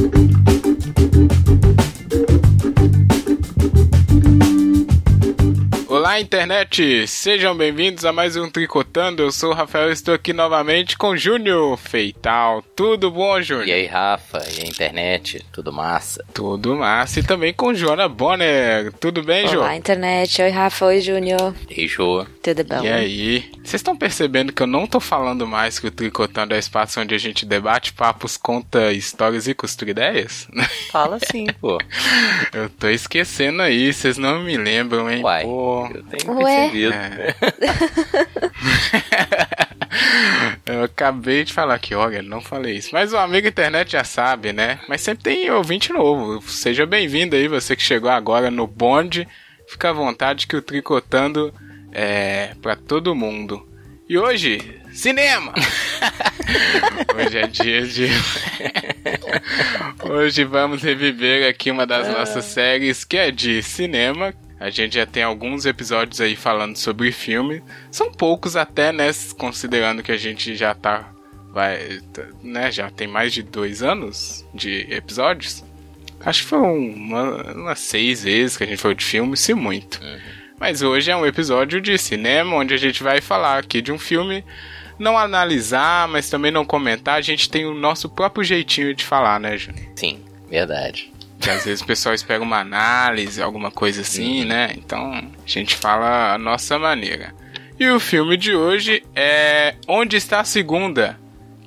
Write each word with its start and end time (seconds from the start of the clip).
Thank 0.00 0.14
you. 0.14 0.29
Olá, 6.10 6.20
internet! 6.20 7.06
Sejam 7.06 7.56
bem-vindos 7.56 8.04
a 8.04 8.12
mais 8.12 8.34
um 8.34 8.50
Tricotando. 8.50 9.22
Eu 9.22 9.30
sou 9.30 9.52
o 9.52 9.54
Rafael 9.54 9.90
e 9.90 9.92
estou 9.92 10.12
aqui 10.12 10.32
novamente 10.32 10.98
com 10.98 11.16
Júnior 11.16 11.76
Feital. 11.76 12.62
Tudo 12.74 13.12
bom, 13.12 13.40
Júnior? 13.40 13.68
E 13.68 13.72
aí, 13.72 13.86
Rafa? 13.86 14.42
E 14.58 14.64
a 14.64 14.66
internet? 14.66 15.46
Tudo 15.52 15.72
massa? 15.72 16.24
Tudo 16.34 16.74
massa. 16.74 17.20
E 17.20 17.22
também 17.22 17.54
com 17.54 17.72
Joana 17.72 18.08
Bonner. 18.08 18.92
Tudo 18.94 19.22
bem, 19.22 19.46
Jô? 19.46 19.60
Olá, 19.60 19.76
internet. 19.76 20.42
Oi, 20.42 20.50
Rafa. 20.50 20.86
Oi, 20.86 21.00
Júnior. 21.00 21.54
E 21.70 21.86
Jô? 21.86 22.26
Tudo 22.42 22.64
bom? 22.64 22.82
E 22.82 22.88
aí? 22.88 23.48
Vocês 23.58 23.74
estão 23.74 23.96
percebendo 23.96 24.52
que 24.52 24.64
eu 24.64 24.66
não 24.66 24.88
tô 24.88 24.98
falando 24.98 25.46
mais 25.46 25.78
que 25.78 25.86
o 25.86 25.92
Tricotando 25.92 26.56
é 26.56 26.58
espaço 26.58 27.00
onde 27.00 27.14
a 27.14 27.18
gente 27.18 27.46
debate 27.46 27.92
papos, 27.92 28.36
conta 28.36 28.92
histórias 28.92 29.46
e 29.46 29.54
costura 29.54 29.92
ideias? 29.92 30.48
Fala 30.90 31.20
sim, 31.30 31.46
pô. 31.60 31.78
Eu 32.52 32.68
tô 32.68 32.88
esquecendo 32.88 33.62
aí, 33.62 33.92
vocês 33.92 34.18
não 34.18 34.42
me 34.42 34.56
lembram, 34.56 35.08
hein? 35.08 35.22
Uai, 35.22 35.44
Pô. 35.44 36.00
Tenho 36.10 36.32
Ué? 36.38 36.70
percebido. 36.70 36.92
É. 36.92 37.34
Eu 40.66 40.84
acabei 40.84 41.44
de 41.44 41.52
falar 41.52 41.78
que, 41.78 41.94
olha, 41.94 42.22
não 42.22 42.40
falei 42.40 42.76
isso. 42.76 42.90
Mas 42.92 43.12
o 43.12 43.16
amigo 43.16 43.48
internet 43.48 43.92
já 43.92 44.04
sabe, 44.04 44.52
né? 44.52 44.78
Mas 44.88 45.00
sempre 45.00 45.24
tem 45.24 45.50
ouvinte 45.50 45.92
novo. 45.92 46.40
Seja 46.48 46.86
bem-vindo 46.86 47.34
aí, 47.34 47.48
você 47.48 47.74
que 47.74 47.82
chegou 47.82 48.10
agora 48.10 48.50
no 48.50 48.66
bonde. 48.66 49.26
Fica 49.68 49.90
à 49.90 49.92
vontade 49.92 50.46
que 50.46 50.56
o 50.56 50.62
Tricotando 50.62 51.52
é 51.92 52.54
pra 52.60 52.76
todo 52.76 53.14
mundo. 53.14 53.68
E 54.08 54.18
hoje, 54.18 54.80
cinema! 54.92 55.54
hoje 57.14 57.38
é 57.38 57.46
dia 57.46 57.86
de. 57.86 58.08
hoje 60.02 60.44
vamos 60.44 60.82
reviver 60.82 61.48
aqui 61.48 61.70
uma 61.70 61.86
das 61.86 62.08
nossas 62.08 62.44
séries 62.44 63.04
que 63.04 63.16
é 63.16 63.30
de 63.30 63.62
cinema. 63.62 64.34
A 64.60 64.68
gente 64.68 64.96
já 64.96 65.06
tem 65.06 65.22
alguns 65.22 65.64
episódios 65.64 66.20
aí 66.20 66.36
falando 66.36 66.76
sobre 66.76 67.10
filme. 67.10 67.62
São 67.90 68.12
poucos 68.12 68.56
até, 68.56 68.92
né? 68.92 69.10
Considerando 69.38 70.02
que 70.02 70.12
a 70.12 70.18
gente 70.18 70.54
já 70.54 70.74
tá. 70.74 71.10
Vai, 71.50 72.00
tá, 72.12 72.22
né? 72.42 72.70
Já 72.70 72.90
tem 72.90 73.08
mais 73.08 73.32
de 73.32 73.42
dois 73.42 73.82
anos 73.82 74.44
de 74.54 74.86
episódios. 74.90 75.64
Acho 76.20 76.42
que 76.42 76.48
foi 76.48 76.58
uma, 76.58 77.54
umas 77.54 77.78
seis 77.80 78.22
vezes 78.22 78.58
que 78.58 78.64
a 78.64 78.66
gente 78.66 78.78
falou 78.78 78.94
de 78.94 79.04
filme, 79.04 79.34
se 79.34 79.54
muito. 79.54 79.98
Mas 80.58 80.82
hoje 80.82 81.10
é 81.10 81.16
um 81.16 81.24
episódio 81.24 81.80
de 81.80 81.96
cinema 81.96 82.56
onde 82.56 82.74
a 82.74 82.76
gente 82.76 83.02
vai 83.02 83.22
falar 83.22 83.58
aqui 83.58 83.80
de 83.80 83.90
um 83.90 83.98
filme, 83.98 84.44
não 84.98 85.16
analisar, 85.16 86.06
mas 86.06 86.28
também 86.28 86.50
não 86.50 86.66
comentar. 86.66 87.16
A 87.16 87.22
gente 87.22 87.48
tem 87.48 87.64
o 87.64 87.72
nosso 87.72 88.10
próprio 88.10 88.44
jeitinho 88.44 88.94
de 88.94 89.06
falar, 89.06 89.40
né, 89.40 89.56
Júnior? 89.56 89.86
Sim, 89.96 90.22
verdade. 90.50 91.10
Que 91.40 91.48
às 91.48 91.64
vezes 91.64 91.80
o 91.80 91.86
pessoal 91.86 92.14
espera 92.14 92.42
uma 92.42 92.60
análise, 92.60 93.40
alguma 93.40 93.70
coisa 93.70 94.02
assim, 94.02 94.44
né? 94.44 94.74
Então 94.76 95.14
a 95.14 95.46
gente 95.46 95.74
fala 95.74 96.34
a 96.34 96.38
nossa 96.38 96.78
maneira. 96.78 97.34
E 97.78 97.88
o 97.88 97.98
filme 97.98 98.36
de 98.36 98.54
hoje 98.54 99.02
é 99.16 99.74
Onde 99.88 100.16
Está 100.16 100.40
a 100.40 100.44
Segunda, 100.44 101.18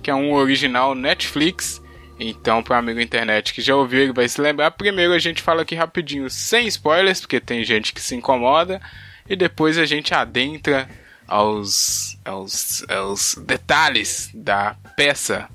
que 0.03 0.11
é 0.11 0.15
um 0.15 0.31
original 0.33 0.93
Netflix. 0.93 1.81
Então, 2.19 2.61
para 2.61 2.77
amigo 2.77 2.99
internet 2.99 3.51
que 3.51 3.63
já 3.63 3.75
ouviu, 3.75 4.03
ele 4.03 4.13
vai 4.13 4.29
se 4.29 4.39
lembrar. 4.39 4.69
Primeiro 4.69 5.11
a 5.11 5.17
gente 5.17 5.41
fala 5.41 5.63
aqui 5.63 5.73
rapidinho, 5.73 6.29
sem 6.29 6.67
spoilers, 6.67 7.21
porque 7.21 7.39
tem 7.39 7.63
gente 7.63 7.93
que 7.93 7.99
se 7.99 8.15
incomoda. 8.15 8.79
E 9.27 9.35
depois 9.35 9.79
a 9.79 9.85
gente 9.85 10.13
adentra 10.13 10.87
aos, 11.27 12.15
aos, 12.23 12.85
aos 12.87 13.33
detalhes 13.43 14.29
da 14.35 14.75
peça, 14.95 15.49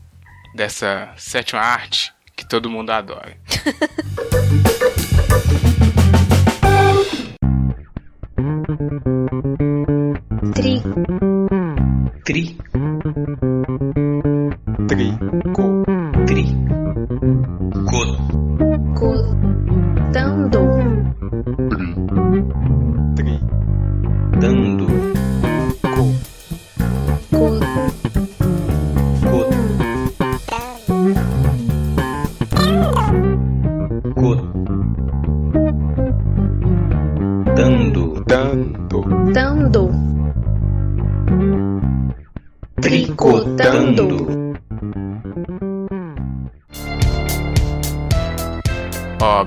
dessa 0.56 1.14
sétima 1.16 1.61
arte 1.61 2.12
que 2.39 2.47
todo 2.47 2.70
mundo 2.70 2.92
adora. 2.92 3.36
Tri. 10.55 10.83
Tri. 12.24 12.57
Trico. 14.86 15.83
Tri. 16.27 16.45
Co. 17.90 18.01
Cotando. 18.95 20.67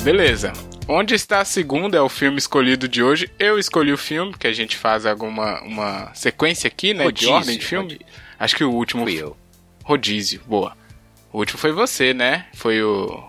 Beleza. 0.02 0.52
Onde 0.88 1.14
está 1.14 1.40
a 1.40 1.46
segunda 1.46 1.98
é 1.98 2.02
o 2.02 2.10
filme 2.10 2.38
escolhido 2.38 2.88
de 2.88 3.04
hoje. 3.04 3.30
Eu 3.38 3.60
escolhi 3.60 3.94
o 3.94 3.98
filme, 3.98 4.34
que 4.34 4.48
a 4.48 4.54
gente 4.54 4.76
faz 4.76 5.06
alguma 5.06 5.62
uma 5.62 6.14
sequência 6.14 6.68
aqui, 6.68 6.94
né? 6.94 7.04
Rodízio, 7.04 7.28
de 7.28 7.34
ordem 7.34 7.58
de 7.58 7.66
filme. 7.66 7.94
rodízio. 7.94 8.06
Acho 8.40 8.56
que 8.56 8.64
o 8.64 8.72
último 8.72 9.04
Fui 9.04 9.14
eu. 9.14 9.38
Rodízio, 9.84 10.42
boa. 10.46 10.76
O 11.32 11.40
último 11.40 11.60
foi 11.60 11.72
você, 11.72 12.14
né? 12.14 12.48
Foi 12.54 12.82
o, 12.82 13.24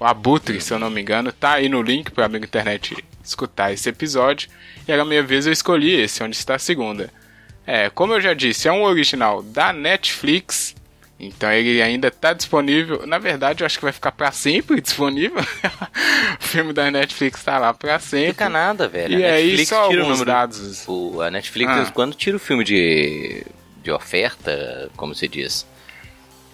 o 0.00 0.04
Abutre, 0.04 0.60
se 0.60 0.72
eu 0.72 0.78
não 0.78 0.90
me 0.90 1.00
engano. 1.00 1.30
Tá 1.30 1.52
aí 1.52 1.68
no 1.68 1.82
link 1.82 2.10
para 2.10 2.24
amigo 2.24 2.44
internet 2.44 2.96
escutar 3.22 3.72
esse 3.72 3.88
episódio. 3.88 4.48
E 4.88 4.92
era 4.92 5.02
a 5.02 5.06
minha 5.06 5.22
vez 5.22 5.46
eu 5.46 5.52
escolhi 5.52 5.92
esse, 5.92 6.22
onde 6.22 6.36
está 6.36 6.54
a 6.54 6.58
segunda. 6.58 7.12
É, 7.66 7.88
como 7.90 8.14
eu 8.14 8.20
já 8.20 8.34
disse, 8.34 8.66
é 8.66 8.72
um 8.72 8.82
original 8.82 9.42
da 9.42 9.72
Netflix. 9.72 10.74
Então 11.26 11.50
ele 11.52 11.80
ainda 11.82 12.10
tá 12.10 12.32
disponível. 12.32 13.06
Na 13.06 13.18
verdade, 13.18 13.62
eu 13.62 13.66
acho 13.66 13.78
que 13.78 13.84
vai 13.84 13.92
ficar 13.92 14.12
para 14.12 14.30
sempre 14.32 14.80
disponível. 14.80 15.40
o 16.40 16.44
filme 16.44 16.72
da 16.72 16.90
Netflix 16.90 17.42
tá 17.42 17.58
lá 17.58 17.72
para 17.74 17.98
sempre. 17.98 18.28
Fica 18.32 18.48
nada, 18.48 18.88
velho. 18.88 19.18
E 19.18 19.24
a 19.24 19.34
aí, 19.34 19.44
Netflix 19.46 19.68
só 19.68 19.88
tira 19.88 20.02
o 20.02 20.04
alguns 20.06 20.24
dados. 20.24 20.84
O, 20.86 21.20
a 21.20 21.30
Netflix, 21.30 21.70
Ah. 21.72 21.90
quando 21.94 22.14
tira 22.14 22.36
o 22.36 22.40
filme 22.40 22.64
de, 22.64 23.44
de 23.82 23.90
oferta, 23.90 24.90
como 24.96 25.14
se 25.14 25.26
diz, 25.28 25.66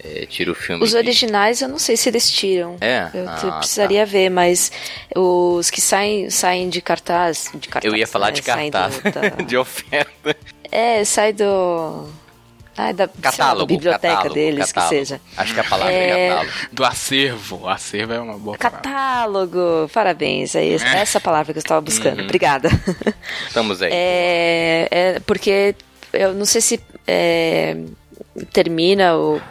é, 0.03 0.25
tira 0.25 0.51
o 0.51 0.55
filme. 0.55 0.83
Os 0.83 0.91
de- 0.91 0.97
originais 0.97 1.61
eu 1.61 1.69
não 1.69 1.77
sei 1.79 1.95
se 1.97 2.09
eles 2.09 2.29
tiram. 2.31 2.77
É? 2.81 3.09
Eu 3.13 3.27
Ah, 3.29 3.35
tá. 3.35 3.51
precisaria 3.59 4.05
ver, 4.05 4.29
mas 4.29 4.71
os 5.15 5.69
que 5.69 5.79
saem, 5.81 6.29
saem 6.29 6.69
de 6.69 6.81
cartaz, 6.81 7.49
de 7.53 7.67
cartaz. 7.67 7.91
Eu 7.93 7.97
ia 7.97 8.07
falar 8.07 8.27
né? 8.27 8.31
de 8.33 8.41
cartaz, 8.41 8.99
do- 8.99 9.11
da- 9.11 9.29
de 9.45 9.57
oferta. 9.57 10.35
É, 10.71 11.03
sai 11.03 11.33
do. 11.33 12.07
Ai, 12.77 12.93
da, 12.93 13.03
lá, 13.05 13.09
da 13.15 13.31
Catálogo. 13.31 13.65
biblioteca 13.67 14.07
catálogo, 14.15 14.33
deles, 14.35 14.71
catálogo. 14.71 14.89
que 14.89 14.99
seja. 14.99 15.21
Acho 15.37 15.53
que 15.53 15.59
a 15.59 15.63
palavra 15.63 15.93
é, 15.93 16.09
É. 16.09 16.29
catálogo. 16.29 16.53
Do 16.71 16.85
acervo. 16.85 17.59
O 17.63 17.69
acervo 17.69 18.13
é 18.13 18.19
uma 18.19 18.37
boa 18.37 18.57
palavra. 18.57 18.79
Catálogo! 18.79 19.89
Parabéns, 19.93 20.55
é 20.55 20.67
essa, 20.73 20.87
essa 20.87 21.19
palavra 21.19 21.53
que 21.53 21.59
eu 21.59 21.61
estava 21.61 21.81
buscando. 21.81 22.19
Uhum. 22.19 22.25
Obrigada. 22.25 22.69
Estamos 23.47 23.81
aí. 23.81 23.89
É, 23.93 24.87
é 24.91 25.19
porque 25.21 25.75
eu 26.13 26.33
não 26.33 26.45
sei 26.45 26.61
se 26.61 26.79
é, 27.07 27.77
termina 28.53 29.15
o- 29.17 29.41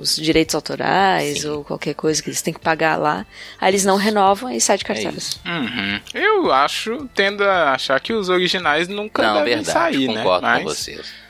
os 0.00 0.16
direitos 0.16 0.54
autorais 0.54 1.42
Sim. 1.42 1.48
ou 1.48 1.64
qualquer 1.64 1.94
coisa 1.94 2.22
que 2.22 2.28
eles 2.28 2.40
têm 2.42 2.54
que 2.54 2.60
pagar 2.60 2.96
lá. 2.96 3.26
Aí 3.60 3.70
eles 3.70 3.84
não 3.84 3.96
renovam 3.96 4.50
e 4.50 4.60
sai 4.60 4.78
de 4.78 4.84
É 4.84 4.86
cartaz. 4.88 5.14
isso. 5.16 5.40
Uhum. 5.44 6.00
Eu 6.14 6.52
acho, 6.52 7.08
tendo 7.14 7.44
a 7.44 7.72
achar 7.72 8.00
que 8.00 8.12
os 8.12 8.28
originais 8.28 8.88
nunca 8.88 9.22
Não, 9.22 9.34
devem 9.34 9.56
verdade, 9.56 9.72
sair, 9.96 10.08
né? 10.08 10.14
concordo 10.22 10.46
Mas, 10.46 10.62
com 10.62 10.68
vocês. 10.70 11.25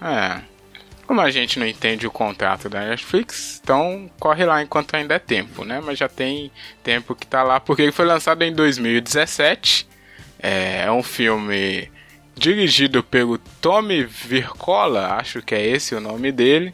É. 0.00 0.40
Como 1.06 1.22
a 1.22 1.30
gente 1.30 1.58
não 1.58 1.66
entende 1.66 2.06
o 2.06 2.10
contrato 2.10 2.68
da 2.68 2.80
Netflix, 2.80 3.60
então 3.62 4.10
corre 4.20 4.44
lá 4.44 4.62
enquanto 4.62 4.94
ainda 4.94 5.14
é 5.14 5.18
tempo, 5.18 5.64
né? 5.64 5.80
Mas 5.82 5.98
já 5.98 6.06
tem 6.06 6.52
tempo 6.82 7.14
que 7.14 7.26
tá 7.26 7.42
lá, 7.42 7.58
porque 7.58 7.80
ele 7.80 7.92
foi 7.92 8.04
lançado 8.04 8.42
em 8.42 8.52
2017. 8.52 9.88
É, 10.38 10.82
é 10.84 10.92
um 10.92 11.02
filme 11.02 11.90
dirigido 12.36 13.02
pelo 13.02 13.38
Tommy 13.60 14.04
Vircola, 14.04 15.14
acho 15.14 15.40
que 15.40 15.54
é 15.54 15.66
esse 15.66 15.94
o 15.94 16.00
nome 16.00 16.30
dele, 16.30 16.72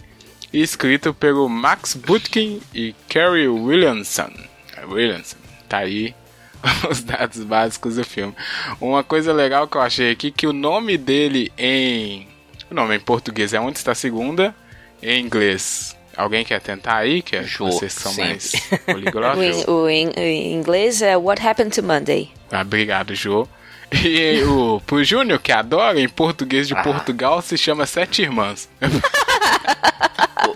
e 0.53 0.61
escrito 0.61 1.15
pelo 1.15 1.49
Max 1.49 1.95
Butkin 1.95 2.61
e 2.75 2.93
Kerry 3.09 3.47
Williamson. 3.47 4.33
É, 4.77 4.85
Williamson, 4.85 5.39
tá 5.69 5.79
aí 5.79 6.13
os 6.91 7.03
dados 7.03 7.43
básicos 7.45 7.97
do 7.97 8.05
filme. 8.05 8.35
Uma 8.81 9.05
coisa 9.05 9.33
legal 9.33 9.69
que 9.69 9.77
eu 9.77 9.81
achei 9.81 10.11
aqui 10.11 10.31
que 10.31 10.47
o 10.47 10.53
nome 10.53 10.99
dele 10.99 11.53
em 11.57 12.34
o 12.75 12.77
nome 12.77 12.97
em 12.97 13.01
português 13.01 13.55
é 13.55 13.61
Onde 13.61 13.79
está 13.79 13.93
a 13.93 13.95
Segunda, 13.95 14.53
em 15.01 15.21
inglês. 15.25 15.97
Alguém 16.17 16.45
quer 16.45 16.61
tentar 16.61 16.97
aí? 16.97 17.23
Que 17.23 17.37
é- 17.37 17.43
Jô, 17.45 17.67
vocês 17.71 17.93
são 17.93 18.13
mais 18.15 18.51
poliglotas? 18.85 19.65
O, 19.67 19.89
in- 19.89 20.13
o 20.13 20.27
in- 20.29 20.55
inglês 20.55 21.01
é 21.03 21.17
What 21.17 21.47
Happened 21.47 21.75
to 21.75 21.83
Monday. 21.83 22.31
Ah, 22.51 22.63
obrigado, 22.63 23.15
Jô. 23.15 23.49
E 23.93 24.43
o, 24.43 24.81
pro 24.87 25.05
Júnior, 25.05 25.39
que 25.41 25.53
adora, 25.53 26.01
em 26.01 26.09
português 26.09 26.67
de 26.67 26.75
Ah. 26.75 26.83
Portugal, 26.83 27.41
se 27.43 27.57
chama 27.57 27.87
Sete 27.87 28.23
Irmãs. 28.23 28.69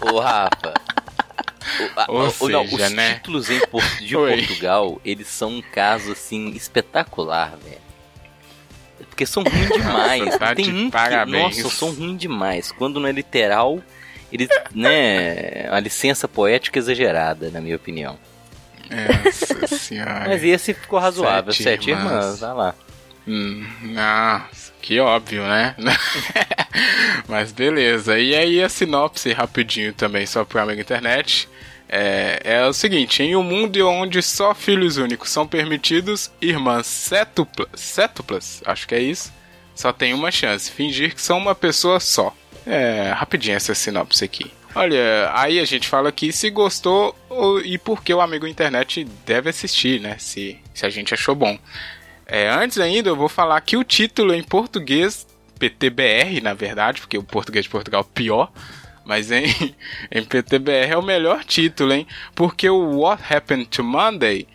Ô, 0.02 0.14
ô, 0.16 0.20
Rafa, 0.20 0.74
o- 1.80 2.00
a- 2.00 2.06
Ou 2.08 2.20
o- 2.40 2.48
não, 2.48 2.66
seja, 2.66 2.86
os 2.86 2.92
né? 2.92 3.14
títulos 3.14 3.48
em 3.50 3.60
de 4.00 4.16
Oi. 4.16 4.36
Portugal, 4.38 5.00
eles 5.04 5.28
são 5.28 5.50
um 5.50 5.62
caso, 5.62 6.12
assim, 6.12 6.50
espetacular, 6.50 7.56
velho. 7.62 7.87
Porque 9.18 9.26
são 9.26 9.42
ruins 9.42 9.68
demais. 9.68 10.38
tá 10.38 10.54
Tem 10.54 10.72
um 10.72 10.84
que, 10.84 10.92
parabéns. 10.92 11.56
nossa, 11.58 11.74
são 11.74 11.90
ruins 11.90 12.16
demais. 12.18 12.70
Quando 12.70 13.00
não 13.00 13.08
é 13.08 13.10
literal, 13.10 13.80
eles, 14.32 14.48
né, 14.72 15.64
é 15.64 15.68
uma 15.68 15.80
licença 15.80 16.28
poética 16.28 16.78
exagerada, 16.78 17.50
na 17.50 17.60
minha 17.60 17.74
opinião. 17.74 18.16
Nossa 19.24 19.66
senhora. 19.76 20.24
Mas 20.28 20.44
esse 20.44 20.72
ficou 20.72 21.00
razoável, 21.00 21.52
Sete 21.52 21.64
Sete, 21.64 21.90
Irmãs. 21.90 22.06
Irmãs, 22.12 22.40
vai 22.40 22.54
lá. 22.54 22.74
Hum, 23.26 23.66
Nossa, 23.82 24.72
que 24.80 25.00
óbvio, 25.00 25.42
né? 25.42 25.74
Mas 27.28 27.50
beleza. 27.50 28.20
E 28.20 28.36
aí 28.36 28.62
a 28.62 28.68
sinopse 28.68 29.32
rapidinho 29.32 29.92
também, 29.92 30.26
só 30.26 30.44
pro 30.44 30.60
amigo 30.60 30.80
internet. 30.80 31.48
É, 31.88 32.40
é 32.44 32.66
o 32.66 32.72
seguinte, 32.72 33.22
em 33.22 33.34
um 33.34 33.42
mundo 33.42 33.88
onde 33.88 34.20
só 34.22 34.54
filhos 34.54 34.98
únicos 34.98 35.30
são 35.30 35.46
permitidos, 35.46 36.30
irmãs 36.40 36.86
cétuplas, 36.86 37.68
cétuplas, 37.74 38.62
acho 38.66 38.86
que 38.86 38.94
é 38.94 39.00
isso, 39.00 39.32
só 39.74 39.92
tem 39.92 40.12
uma 40.12 40.30
chance, 40.30 40.70
fingir 40.70 41.14
que 41.14 41.22
são 41.22 41.38
uma 41.38 41.54
pessoa 41.54 41.98
só. 41.98 42.34
É, 42.66 43.10
rapidinho 43.16 43.56
essa 43.56 43.74
sinopse 43.74 44.22
aqui. 44.22 44.52
Olha, 44.74 45.30
aí 45.34 45.58
a 45.58 45.64
gente 45.64 45.88
fala 45.88 46.10
aqui 46.10 46.30
se 46.30 46.50
gostou 46.50 47.16
ou- 47.30 47.60
e 47.62 47.78
por 47.78 48.02
que 48.04 48.12
o 48.12 48.20
amigo 48.20 48.46
internet 48.46 49.04
deve 49.24 49.48
assistir, 49.48 49.98
né? 49.98 50.16
Se, 50.18 50.58
se 50.74 50.84
a 50.84 50.90
gente 50.90 51.14
achou 51.14 51.34
bom. 51.34 51.58
É, 52.26 52.50
antes 52.50 52.78
ainda, 52.78 53.08
eu 53.08 53.16
vou 53.16 53.30
falar 53.30 53.58
que 53.62 53.78
o 53.78 53.82
título 53.82 54.34
em 54.34 54.42
português, 54.42 55.26
PTBR, 55.58 56.42
na 56.42 56.52
verdade, 56.52 57.00
porque 57.00 57.16
o 57.16 57.22
português 57.22 57.64
de 57.64 57.70
Portugal 57.70 58.02
é 58.02 58.14
pior, 58.14 58.52
mas 59.08 59.32
em, 59.32 59.74
em 60.12 60.22
PTBR 60.22 60.92
é 60.92 60.96
o 60.96 61.02
melhor 61.02 61.42
título, 61.42 61.94
hein? 61.94 62.06
Porque 62.34 62.68
o 62.68 62.98
What 63.00 63.22
Happened 63.32 63.66
to 63.70 63.82
Monday 63.82 64.46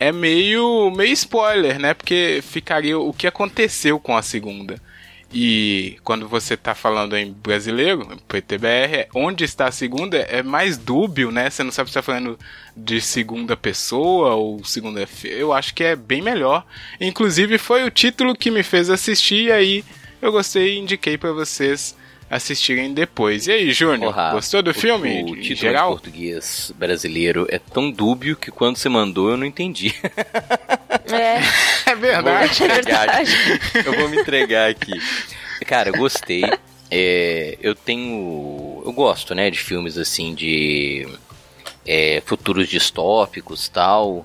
é 0.00 0.10
meio, 0.10 0.90
meio 0.90 1.12
spoiler, 1.12 1.78
né? 1.78 1.94
Porque 1.94 2.40
ficaria 2.42 2.98
o 2.98 3.12
que 3.12 3.28
aconteceu 3.28 4.00
com 4.00 4.16
a 4.16 4.22
segunda. 4.22 4.82
E 5.32 5.96
quando 6.02 6.26
você 6.26 6.56
tá 6.56 6.74
falando 6.74 7.16
em 7.16 7.32
brasileiro, 7.32 8.04
PTBR, 8.26 8.96
é 8.96 9.08
onde 9.14 9.44
está 9.44 9.66
a 9.66 9.72
segunda 9.72 10.16
é 10.16 10.42
mais 10.42 10.76
dúbio, 10.76 11.30
né? 11.30 11.48
Você 11.48 11.62
não 11.62 11.70
sabe 11.70 11.88
se 11.88 11.94
tá 11.94 12.02
falando 12.02 12.36
de 12.76 13.00
segunda 13.00 13.56
pessoa 13.56 14.34
ou 14.34 14.64
segunda. 14.64 15.06
Eu 15.22 15.52
acho 15.52 15.72
que 15.72 15.84
é 15.84 15.94
bem 15.94 16.20
melhor. 16.20 16.66
Inclusive, 17.00 17.58
foi 17.58 17.84
o 17.84 17.90
título 17.92 18.34
que 18.34 18.50
me 18.50 18.64
fez 18.64 18.90
assistir, 18.90 19.44
e 19.44 19.52
aí 19.52 19.84
eu 20.20 20.32
gostei 20.32 20.74
e 20.74 20.78
indiquei 20.80 21.16
pra 21.16 21.30
vocês 21.30 21.94
assistirem 22.30 22.94
depois. 22.94 23.48
E 23.48 23.52
aí, 23.52 23.72
Júnior, 23.72 24.14
gostou 24.32 24.62
do 24.62 24.70
o- 24.70 24.74
filme? 24.74 25.22
O, 25.24 25.34
título 25.36 25.56
geral? 25.56 25.90
português 25.90 26.72
brasileiro 26.76 27.46
é 27.50 27.58
tão 27.58 27.90
dúbio 27.90 28.36
que 28.36 28.50
quando 28.52 28.76
você 28.76 28.88
mandou 28.88 29.30
eu 29.30 29.36
não 29.36 29.44
entendi. 29.44 29.92
É, 31.12 31.40
É 31.90 31.94
verdade. 31.96 32.62
é 32.62 32.68
verdade. 32.68 33.30
eu 33.84 33.92
vou 33.98 34.08
me 34.08 34.20
entregar 34.20 34.70
aqui. 34.70 34.92
Cara, 35.66 35.88
eu 35.88 35.94
gostei. 35.96 36.44
É, 36.90 37.58
eu 37.60 37.74
tenho. 37.74 38.82
Eu 38.86 38.92
gosto, 38.92 39.34
né, 39.34 39.50
de 39.50 39.58
filmes 39.58 39.98
assim 39.98 40.34
de 40.34 41.06
é, 41.86 42.22
futuros 42.24 42.68
distópicos 42.68 43.68
tal. 43.68 44.24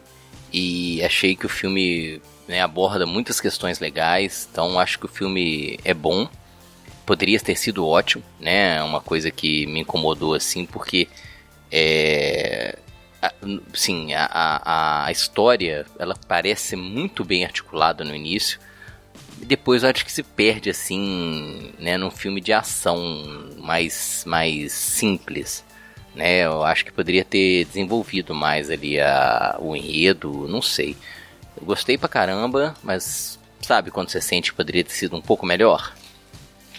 E 0.53 1.03
achei 1.03 1.35
que 1.35 1.45
o 1.45 1.49
filme 1.49 2.21
né, 2.47 2.61
aborda 2.61 3.05
muitas 3.05 3.41
questões 3.41 3.79
legais. 3.79 4.47
Então 4.51 4.79
acho 4.79 4.99
que 4.99 5.05
o 5.05 5.09
filme 5.09 5.79
é 5.83 5.93
bom. 5.93 6.29
Poderia 7.05 7.39
ter 7.39 7.55
sido 7.55 7.87
ótimo, 7.87 8.23
né? 8.39 8.81
Uma 8.83 8.99
coisa 8.99 9.29
que 9.29 9.65
me 9.67 9.81
incomodou 9.81 10.33
assim, 10.33 10.65
porque 10.65 11.07
é, 11.71 12.77
sim, 13.73 14.13
a, 14.13 14.25
a, 14.31 15.05
a 15.05 15.11
história 15.11 15.85
ela 15.99 16.15
parece 16.27 16.75
muito 16.75 17.23
bem 17.23 17.43
articulada 17.45 18.03
no 18.03 18.15
início. 18.15 18.59
E 19.41 19.45
depois 19.45 19.83
eu 19.83 19.89
acho 19.89 20.05
que 20.05 20.11
se 20.11 20.23
perde 20.23 20.69
assim, 20.69 21.73
né, 21.79 21.97
num 21.97 22.11
filme 22.11 22.39
de 22.39 22.53
ação 22.53 22.97
mais, 23.57 24.23
mais 24.25 24.71
simples. 24.71 25.63
Né, 26.13 26.45
eu 26.45 26.63
acho 26.63 26.85
que 26.85 26.93
poderia 26.93 27.25
ter 27.25 27.65
desenvolvido 27.65 28.33
mais 28.33 28.69
ali 28.69 28.99
a, 28.99 29.57
o 29.59 29.75
enredo, 29.75 30.47
não 30.47 30.61
sei. 30.61 30.95
Eu 31.59 31.65
gostei 31.65 31.97
pra 31.97 32.07
caramba, 32.07 32.73
mas 32.81 33.37
sabe 33.61 33.91
quando 33.91 34.09
você 34.09 34.21
sente 34.21 34.51
que 34.51 34.57
poderia 34.57 34.83
ter 34.83 34.93
sido 34.93 35.15
um 35.15 35.21
pouco 35.21 35.45
melhor? 35.45 35.93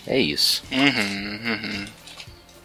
É 0.07 0.19
isso. 0.19 0.63
Uhum, 0.71 1.41
uhum. 1.45 1.85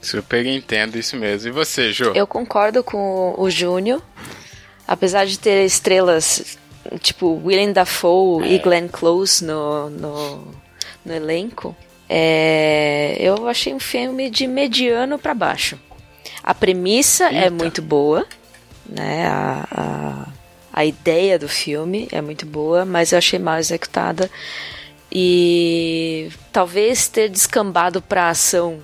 Super 0.01 0.45
entendo 0.45 0.97
isso 0.97 1.15
mesmo. 1.15 1.49
E 1.49 1.51
você, 1.51 1.91
Jô? 1.91 2.11
Eu 2.13 2.25
concordo 2.25 2.83
com 2.83 3.35
o 3.38 3.49
Júnior. 3.49 4.01
Apesar 4.88 5.25
de 5.25 5.38
ter 5.39 5.63
estrelas 5.65 6.57
tipo 6.99 7.39
Willem 7.45 7.71
Dafoe 7.71 8.47
e 8.47 8.59
Glenn 8.59 8.88
Close 8.88 9.43
no, 9.45 9.89
no, 9.89 10.47
no 11.05 11.13
elenco, 11.13 11.75
é, 12.09 13.15
eu 13.19 13.47
achei 13.47 13.73
um 13.73 13.79
filme 13.79 14.29
de 14.29 14.47
mediano 14.47 15.17
pra 15.17 15.33
baixo. 15.33 15.79
A 16.44 16.53
premissa 16.53 17.29
é 17.29 17.44
Eita. 17.44 17.51
muito 17.51 17.81
boa, 17.81 18.25
né? 18.85 19.27
A, 19.27 19.67
a, 19.71 20.27
a 20.73 20.85
ideia 20.85 21.37
do 21.37 21.47
filme 21.47 22.07
é 22.11 22.19
muito 22.19 22.45
boa, 22.45 22.83
mas 22.83 23.11
eu 23.11 23.17
achei 23.17 23.39
mal 23.39 23.57
executada. 23.59 24.29
E 25.11 26.29
talvez 26.51 27.07
ter 27.07 27.29
descambado 27.29 28.01
pra 28.01 28.29
ação, 28.29 28.79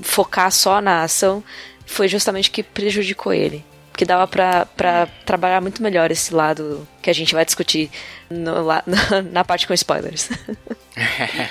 focar 0.00 0.50
só 0.52 0.80
na 0.80 1.02
ação, 1.02 1.42
foi 1.84 2.06
justamente 2.08 2.48
o 2.48 2.52
que 2.52 2.62
prejudicou 2.62 3.32
ele. 3.32 3.64
Porque 3.90 4.04
dava 4.04 4.26
pra, 4.28 4.66
pra 4.76 5.06
trabalhar 5.24 5.60
muito 5.62 5.82
melhor 5.82 6.10
esse 6.10 6.32
lado 6.34 6.86
que 7.00 7.08
a 7.08 7.12
gente 7.14 7.34
vai 7.34 7.44
discutir 7.46 7.90
no 8.30 8.62
na, 8.86 9.22
na 9.32 9.44
parte 9.44 9.66
com 9.66 9.72
spoilers. 9.72 10.28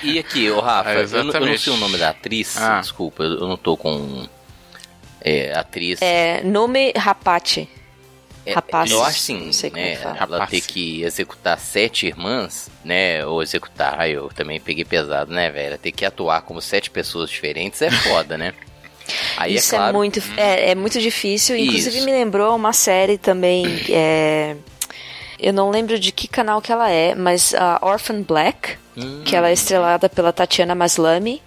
E, 0.02 0.12
e 0.12 0.18
aqui, 0.18 0.48
ô 0.50 0.60
Rafa, 0.60 0.90
É, 0.90 1.02
eu, 1.02 1.24
não- 1.24 1.32
eu 1.34 1.46
não 1.46 1.58
sei 1.58 1.72
o 1.72 1.76
nome 1.76 1.98
da 1.98 2.10
atriz, 2.10 2.56
Ah. 2.56 2.80
desculpa, 2.80 3.22
eu 3.24 3.40
eu 3.40 3.48
não 3.48 3.56
tô 3.56 3.76
com. 3.76 4.26
É, 5.20 5.52
atriz. 5.58 6.00
É, 6.00 6.40
nome 6.44 6.92
Rapate. 6.96 7.68
É, 8.46 8.54
Rapaz. 8.54 8.90
Eu 8.90 9.02
acho 9.02 9.18
assim, 9.18 9.46
Não 9.46 9.52
sei 9.52 9.70
como 9.70 9.82
né? 9.82 9.92
é. 9.94 10.00
Ela 10.02 10.14
Rapaz. 10.14 10.50
ter 10.50 10.60
que 10.60 11.02
executar 11.02 11.58
sete 11.58 12.06
irmãs, 12.06 12.70
né? 12.84 13.26
Ou 13.26 13.42
executar, 13.42 13.96
ai, 13.98 14.12
eu 14.12 14.28
também 14.28 14.60
peguei 14.60 14.84
pesado, 14.84 15.32
né, 15.32 15.50
velho? 15.50 15.76
Ter 15.76 15.90
que 15.92 16.04
atuar 16.04 16.42
como 16.42 16.60
sete 16.62 16.88
pessoas 16.90 17.28
diferentes 17.28 17.82
é 17.82 17.90
foda, 17.90 18.38
né? 18.38 18.54
Aí 19.36 19.54
Isso 19.56 19.74
é 19.74 19.78
é, 19.78 19.80
claro. 19.80 19.96
muito, 19.96 20.22
é, 20.36 20.70
é 20.70 20.74
muito 20.74 21.00
difícil. 21.00 21.56
Inclusive 21.56 21.96
Isso. 21.98 22.04
me 22.06 22.12
lembrou 22.12 22.54
uma 22.56 22.72
série 22.72 23.18
também. 23.18 23.64
é, 23.90 24.56
eu 25.38 25.52
não 25.52 25.70
lembro 25.70 25.98
de 25.98 26.10
que 26.12 26.26
canal 26.26 26.62
que 26.62 26.72
ela 26.72 26.90
é, 26.90 27.14
mas 27.14 27.52
a 27.54 27.78
Orphan 27.82 28.22
Black, 28.22 28.78
Hum. 28.96 29.22
que 29.26 29.36
ela 29.36 29.50
é 29.50 29.52
estrelada 29.52 30.08
pela 30.08 30.32
Tatiana 30.32 30.74
Maslany. 30.74 31.42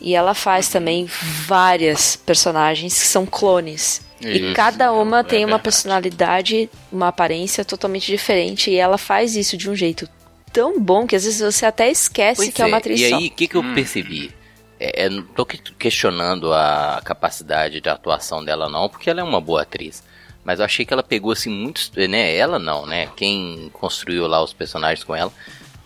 E 0.00 0.14
ela 0.14 0.34
faz 0.34 0.68
também 0.68 1.08
várias 1.46 2.14
personagens 2.14 2.92
que 2.92 3.06
são 3.08 3.24
clones. 3.24 4.02
E 4.24 4.46
Isso, 4.46 4.54
cada 4.54 4.92
uma 4.92 5.20
é 5.20 5.22
tem 5.22 5.38
uma 5.40 5.58
verdade. 5.58 5.62
personalidade, 5.62 6.70
uma 6.90 7.08
aparência 7.08 7.64
totalmente 7.64 8.06
diferente. 8.06 8.70
E 8.70 8.76
ela 8.76 8.98
faz 8.98 9.36
isso 9.36 9.56
de 9.56 9.68
um 9.70 9.74
jeito 9.76 10.08
tão 10.52 10.78
bom 10.80 11.06
que 11.06 11.16
às 11.16 11.24
vezes 11.24 11.40
você 11.40 11.66
até 11.66 11.90
esquece 11.90 12.36
Pois 12.42 12.52
que 12.54 12.62
é, 12.62 12.66
uma 12.66 12.76
atriz 12.76 13.00
E 13.00 13.08
só. 13.10 13.16
aí, 13.16 13.26
o 13.26 13.30
que, 13.30 13.48
que 13.48 13.56
eu 13.56 13.62
percebi? 13.74 14.32
É, 14.78 15.04
é, 15.04 15.08
não 15.08 15.22
tô 15.22 15.44
que- 15.46 15.58
questionando 15.78 16.52
a 16.52 17.00
capacidade 17.04 17.80
de 17.80 17.88
atuação 17.88 18.44
dela, 18.44 18.68
não, 18.68 18.88
porque 18.88 19.08
ela 19.10 19.20
é 19.20 19.24
uma 19.24 19.40
boa 19.40 19.62
atriz. 19.62 20.02
Mas 20.44 20.58
eu 20.58 20.64
achei 20.64 20.84
que 20.84 20.92
ela 20.92 21.02
pegou 21.02 21.32
assim 21.32 21.48
muitos. 21.50 21.90
Né, 21.96 22.36
ela 22.36 22.58
não, 22.58 22.84
né? 22.86 23.08
Quem 23.16 23.70
construiu 23.72 24.26
lá 24.26 24.42
os 24.42 24.52
personagens 24.52 25.02
com 25.02 25.14
ela. 25.16 25.32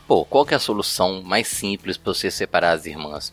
Pô, 0.06 0.24
qual 0.24 0.44
que 0.44 0.52
é 0.54 0.56
a 0.56 0.60
solução 0.60 1.22
mais 1.22 1.46
simples 1.48 1.96
pra 1.96 2.12
você 2.12 2.30
separar 2.30 2.72
as 2.72 2.86
irmãs? 2.86 3.32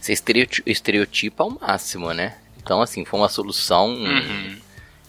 Você 0.00 0.12
estereoti- 0.12 0.62
estereotipa 0.66 1.44
ao 1.44 1.50
máximo, 1.50 2.12
né? 2.12 2.34
Então, 2.64 2.80
assim, 2.82 3.04
foi 3.04 3.20
uma 3.20 3.28
solução. 3.28 3.90
Uhum. 3.94 4.56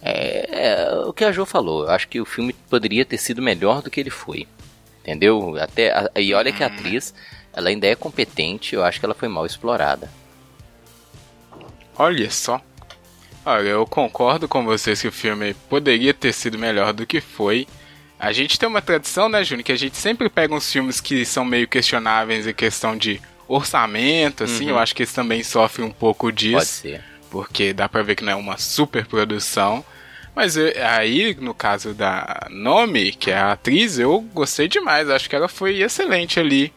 É, 0.01 0.67
é 0.67 0.95
o 1.07 1.13
que 1.13 1.23
a 1.25 1.31
Jo 1.31 1.45
falou. 1.45 1.85
Eu 1.85 1.89
acho 1.91 2.07
que 2.07 2.21
o 2.21 2.25
filme 2.25 2.53
poderia 2.69 3.03
ter 3.05 3.17
sido 3.17 3.41
melhor 3.41 3.81
do 3.81 3.89
que 3.89 3.99
ele 3.99 4.09
foi. 4.11 4.45
Entendeu? 5.01 5.55
Até, 5.59 5.91
a- 5.91 6.11
e 6.19 6.33
olha 6.33 6.51
que 6.51 6.63
a 6.63 6.67
atriz, 6.67 7.13
ela 7.53 7.69
ainda 7.69 7.87
é 7.87 7.95
competente, 7.95 8.75
eu 8.75 8.83
acho 8.83 8.99
que 8.99 9.05
ela 9.05 9.15
foi 9.15 9.27
mal 9.29 9.45
explorada. 9.45 10.09
Olha 11.97 12.29
só. 12.29 12.61
Olha, 13.45 13.69
eu 13.69 13.85
concordo 13.85 14.47
com 14.47 14.65
vocês 14.65 15.01
que 15.01 15.07
o 15.07 15.11
filme 15.11 15.53
poderia 15.69 16.13
ter 16.13 16.33
sido 16.33 16.57
melhor 16.57 16.91
do 16.91 17.05
que 17.05 17.21
foi. 17.21 17.67
A 18.19 18.31
gente 18.31 18.57
tem 18.57 18.67
uma 18.67 18.81
tradição, 18.81 19.29
né, 19.29 19.43
Júnior, 19.43 19.63
que 19.65 19.71
a 19.71 19.77
gente 19.77 19.97
sempre 19.97 20.29
pega 20.29 20.53
uns 20.55 20.71
filmes 20.71 20.99
que 20.99 21.23
são 21.25 21.45
meio 21.45 21.67
questionáveis 21.67 22.47
em 22.47 22.53
questão 22.53 22.97
de 22.97 23.21
orçamento, 23.47 24.43
assim. 24.43 24.65
Uhum. 24.65 24.69
Eu 24.71 24.79
acho 24.79 24.95
que 24.95 25.03
eles 25.03 25.13
também 25.13 25.43
sofrem 25.43 25.87
um 25.87 25.91
pouco 25.91 26.27
Pode 26.27 26.37
disso, 26.49 26.65
ser. 26.81 27.03
Porque 27.35 27.73
dá 27.73 27.89
pra 27.89 28.01
ver 28.01 28.15
que 28.15 28.23
não 28.23 28.31
é 28.31 28.35
uma 28.35 28.57
super 28.57 29.05
produção. 29.05 29.83
Mas 30.33 30.55
eu- 30.55 30.71
aí, 30.89 31.35
no 31.39 31.53
caso 31.53 31.93
da 31.93 32.47
Nomi, 32.49 33.11
que 33.11 33.29
é 33.29 33.37
a 33.37 33.51
atriz, 33.51 33.99
eu 33.99 34.21
gostei 34.33 34.69
demais. 34.69 35.09
Acho 35.09 35.29
que 35.29 35.35
ela 35.35 35.49
foi 35.49 35.81
excelente 35.81 36.39
ali. 36.39 36.73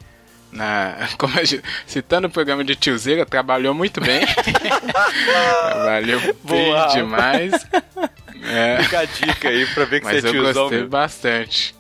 Na, 0.51 0.97
como 1.19 1.33
gente- 1.45 1.63
citando 1.87 2.27
o 2.27 2.31
programa 2.31 2.65
de 2.65 2.75
Tiozeira, 2.75 3.25
trabalhou 3.25 3.73
muito 3.73 4.01
bem. 4.01 4.27
trabalhou 5.71 6.21
bem 6.21 6.35
Boa. 6.43 6.87
demais. 6.89 7.53
É. 8.45 8.83
Fica 8.83 9.01
a 9.01 9.05
dica 9.05 9.49
aí 9.49 9.67
pra 9.67 9.85
ver 9.85 10.01
que 10.01 10.07
Mas 10.07 10.21
você 10.23 10.27
é 10.27 10.31
eu 10.31 10.33
tiozão. 10.33 10.63
gostei 10.63 10.79
mesmo. 10.79 10.91
bastante. 10.91 11.75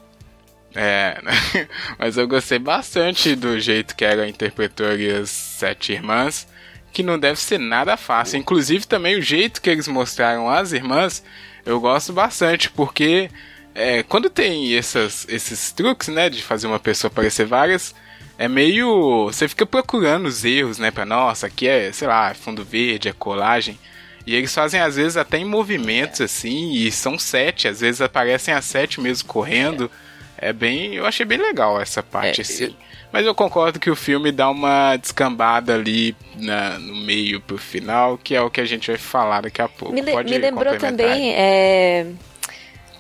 É, 0.75 1.19
mas 1.99 2.17
eu 2.17 2.29
gostei 2.29 2.59
bastante 2.59 3.35
do 3.35 3.59
jeito 3.59 3.97
que 3.97 4.05
ela 4.05 4.29
interpretou 4.29 4.87
ali 4.87 5.11
as 5.11 5.31
sete 5.31 5.93
irmãs, 5.93 6.47
que 6.93 7.03
não 7.03 7.19
deve 7.19 7.39
ser 7.39 7.59
nada 7.59 7.97
fácil. 7.97 8.39
Inclusive 8.39 8.87
também 8.87 9.17
o 9.19 9.23
jeito 9.23 9.61
que 9.63 9.71
eles 9.71 9.89
mostraram 9.89 10.49
as 10.49 10.73
irmãs, 10.73 11.23
eu 11.65 11.79
gosto 11.81 12.13
bastante, 12.13 12.71
porque 12.71 13.31
é, 13.75 14.03
quando 14.03 14.29
tem 14.31 14.77
essas, 14.77 15.27
esses 15.29 15.71
truques, 15.73 16.09
né, 16.09 16.29
de 16.29 16.43
fazer 16.43 16.67
uma 16.67 16.81
pessoa 16.81 17.11
parecer 17.11 17.45
várias, 17.47 17.95
é 18.39 18.49
meio. 18.49 19.27
Você 19.27 19.47
fica 19.49 19.67
procurando 19.67 20.27
os 20.27 20.45
erros, 20.45 20.79
né, 20.79 20.91
pra 20.91 21.05
nossa, 21.05 21.47
aqui 21.47 21.69
é, 21.69 21.93
sei 21.93 22.09
lá, 22.09 22.33
fundo 22.35 22.65
verde, 22.65 23.09
é 23.09 23.13
colagem. 23.13 23.79
E 24.27 24.35
eles 24.35 24.55
fazem 24.55 24.81
às 24.81 24.97
vezes 24.97 25.17
até 25.17 25.39
em 25.39 25.45
movimentos 25.45 26.21
assim, 26.21 26.73
e 26.75 26.93
são 26.93 27.19
sete, 27.19 27.67
às 27.67 27.81
vezes 27.81 28.01
aparecem 28.01 28.53
as 28.53 28.65
sete 28.65 29.01
mesmo 29.01 29.27
correndo. 29.29 29.91
É 30.37 30.53
bem. 30.53 30.95
Eu 30.95 31.05
achei 31.07 31.25
bem 31.27 31.39
legal 31.39 31.81
essa 31.81 32.03
parte 32.03 32.41
É, 32.41 32.43
assim. 32.43 32.65
eu- 32.65 32.75
Mas 33.13 33.25
eu 33.25 33.35
concordo 33.35 33.81
que 33.81 33.91
o 33.91 33.97
filme 33.97 34.31
dá 34.31 34.51
uma 34.51 34.97
descambada 34.97 35.75
ali 35.75 36.15
na- 36.37 36.79
no 36.79 36.95
meio 36.97 37.41
pro 37.41 37.57
final, 37.57 38.19
que 38.19 38.35
é 38.35 38.41
o 38.43 38.51
que 38.51 38.61
a 38.61 38.65
gente 38.67 38.89
vai 38.91 38.99
falar 38.99 39.43
daqui 39.43 39.63
a 39.63 39.69
pouco. 39.69 39.95
Me, 39.95 40.01
le- 40.03 40.13
Pode 40.13 40.31
me 40.31 40.39
lembrou 40.39 40.77
também 40.77 41.33
é, 41.35 42.07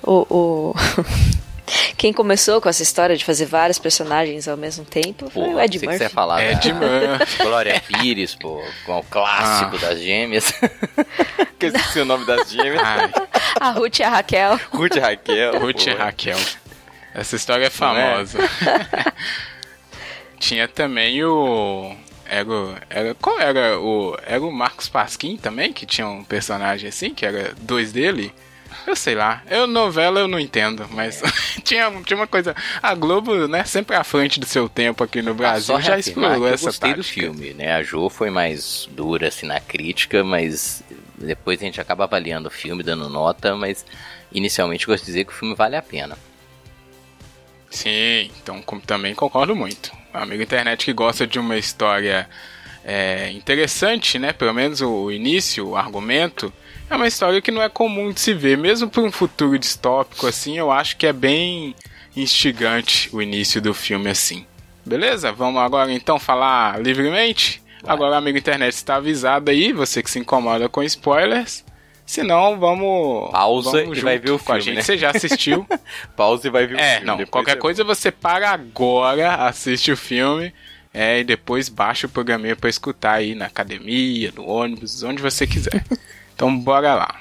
o, 0.02 0.26
o- 0.30 0.74
quem 1.98 2.12
começou 2.12 2.58
com 2.60 2.68
essa 2.70 2.82
história 2.82 3.16
de 3.16 3.24
fazer 3.24 3.44
vários 3.44 3.78
personagens 3.78 4.48
ao 4.48 4.56
mesmo 4.56 4.84
tempo 4.84 5.28
foi 5.28 5.44
Pô, 5.44 5.54
o 5.56 5.60
Ed 5.60 5.78
sei 5.78 5.80
que 5.80 5.86
Murphy. 5.86 5.98
você 6.04 6.08
falar 6.08 6.40
É 6.40 6.54
da 6.54 6.58
de 6.60 6.72
Murphy. 6.72 7.36
Glória 7.44 7.80
Pires, 7.86 8.34
pô, 8.34 8.62
com 8.86 8.98
o 8.98 9.02
clássico 9.04 9.76
Ah. 9.76 9.78
das 9.88 10.00
gêmeas. 10.00 10.50
que 11.58 11.66
eu 11.66 11.68
esqueci 11.70 12.00
o 12.00 12.04
nome 12.06 12.24
das 12.24 12.50
gêmeas. 12.50 12.80
Ai, 12.82 13.10
A 13.60 13.70
Ruth 13.72 13.98
e 13.98 14.02
a 14.02 14.08
Raquel. 14.08 14.58
Ruth 14.72 14.96
e 14.96 15.00
Raquel. 15.00 15.58
Ruth 15.60 15.86
e 15.86 15.90
pô. 15.90 15.98
Raquel. 15.98 16.38
Essa 17.14 17.36
história 17.36 17.66
é 17.66 17.70
famosa. 17.70 18.38
Tinha 20.38 20.68
também 20.68 21.22
o. 21.24 21.94
Era, 22.24 22.48
o- 22.48 22.76
era, 22.90 23.14
qual 23.14 23.40
era 23.40 23.78
o. 23.78 24.16
Era 24.26 24.42
o 24.42 24.52
Marcos 24.52 24.88
Pasquim 24.88 25.36
também, 25.36 25.72
que 25.72 25.86
tinha 25.86 26.06
um 26.06 26.22
personagem 26.22 26.88
assim, 26.88 27.14
que 27.14 27.24
era 27.26 27.54
dois 27.60 27.90
dele. 27.92 28.32
Eu 28.86 28.94
sei 28.94 29.14
lá. 29.14 29.42
Eu, 29.50 29.66
novela 29.66 30.20
eu 30.20 30.28
não 30.28 30.38
entendo, 30.38 30.86
mas 30.90 31.22
tinha, 31.64 31.90
tinha 32.04 32.16
uma 32.16 32.26
coisa. 32.26 32.54
A 32.82 32.94
Globo, 32.94 33.48
né, 33.48 33.64
sempre 33.64 33.96
à 33.96 34.04
frente 34.04 34.38
do 34.38 34.46
seu 34.46 34.68
tempo 34.68 35.02
aqui 35.02 35.20
no 35.22 35.30
Ah, 35.32 35.34
Brasil, 35.34 35.74
só 35.74 35.80
já 35.80 35.98
explorou 35.98 36.36
que 36.42 36.42
eu 36.42 36.54
essa 36.54 36.66
gostei 36.66 36.90
do 36.92 36.96
tática. 36.96 37.14
filme, 37.20 37.54
né? 37.54 37.72
A 37.74 37.82
Jo 37.82 38.08
foi 38.08 38.30
mais 38.30 38.88
dura 38.92 39.28
assim 39.28 39.46
na 39.46 39.58
crítica, 39.60 40.22
mas 40.22 40.82
depois 41.16 41.60
a 41.60 41.64
gente 41.64 41.80
acaba 41.80 42.04
avaliando 42.04 42.48
o 42.48 42.50
filme, 42.52 42.82
dando 42.82 43.08
nota, 43.08 43.56
mas 43.56 43.84
inicialmente 44.30 44.86
gosto 44.86 45.00
de 45.00 45.06
dizer 45.06 45.24
que 45.24 45.32
o 45.32 45.34
filme 45.36 45.54
vale 45.54 45.74
a 45.76 45.82
pena. 45.82 46.16
Sim, 47.70 48.30
então 48.42 48.62
também 48.86 49.14
concordo 49.14 49.54
muito. 49.54 49.92
Amigo 50.18 50.42
internet 50.42 50.84
que 50.84 50.92
gosta 50.92 51.26
de 51.26 51.38
uma 51.38 51.56
história 51.56 52.28
é, 52.84 53.30
interessante, 53.32 54.18
né? 54.18 54.32
Pelo 54.32 54.52
menos 54.52 54.80
o 54.80 55.10
início, 55.10 55.68
o 55.68 55.76
argumento, 55.76 56.52
é 56.88 56.96
uma 56.96 57.06
história 57.06 57.40
que 57.40 57.50
não 57.50 57.62
é 57.62 57.68
comum 57.68 58.12
de 58.12 58.20
se 58.20 58.32
ver. 58.32 58.56
Mesmo 58.56 58.88
para 58.88 59.02
um 59.02 59.12
futuro 59.12 59.58
distópico 59.58 60.26
assim, 60.26 60.58
eu 60.58 60.72
acho 60.72 60.96
que 60.96 61.06
é 61.06 61.12
bem 61.12 61.74
instigante 62.16 63.08
o 63.12 63.20
início 63.20 63.60
do 63.60 63.74
filme 63.74 64.10
assim. 64.10 64.46
Beleza? 64.84 65.30
Vamos 65.32 65.60
agora 65.60 65.92
então 65.92 66.18
falar 66.18 66.80
livremente? 66.80 67.62
Agora, 67.84 68.16
amigo 68.16 68.38
internet, 68.38 68.72
está 68.72 68.96
avisado 68.96 69.50
aí, 69.50 69.72
você 69.72 70.02
que 70.02 70.10
se 70.10 70.18
incomoda 70.18 70.68
com 70.68 70.82
spoilers. 70.82 71.64
Se 72.08 72.22
não, 72.22 72.58
vamos. 72.58 73.30
Pausa 73.30 73.82
vamos 73.82 73.98
e 73.98 74.00
vai 74.00 74.18
ver 74.18 74.30
o 74.30 74.38
com 74.38 74.52
a 74.52 74.54
filme, 74.54 74.62
gente. 74.62 74.74
né? 74.76 74.82
Você 74.82 74.96
já 74.96 75.10
assistiu? 75.10 75.66
Pause 76.16 76.48
e 76.48 76.50
vai 76.50 76.66
ver 76.66 76.76
o 76.76 76.80
É, 76.80 76.92
filme. 76.92 77.06
não, 77.06 77.16
depois 77.18 77.30
qualquer 77.30 77.56
coisa 77.58 77.84
você 77.84 78.10
para 78.10 78.50
agora, 78.50 79.34
assiste 79.46 79.92
o 79.92 79.96
filme 79.96 80.54
é, 80.94 81.20
e 81.20 81.24
depois 81.24 81.68
baixa 81.68 82.06
o 82.06 82.10
programinha 82.10 82.56
pra 82.56 82.70
escutar 82.70 83.12
aí 83.16 83.34
na 83.34 83.44
academia, 83.44 84.32
no 84.34 84.46
ônibus, 84.48 85.02
onde 85.02 85.20
você 85.20 85.46
quiser. 85.46 85.84
então 86.34 86.58
bora 86.58 86.94
lá. 86.94 87.14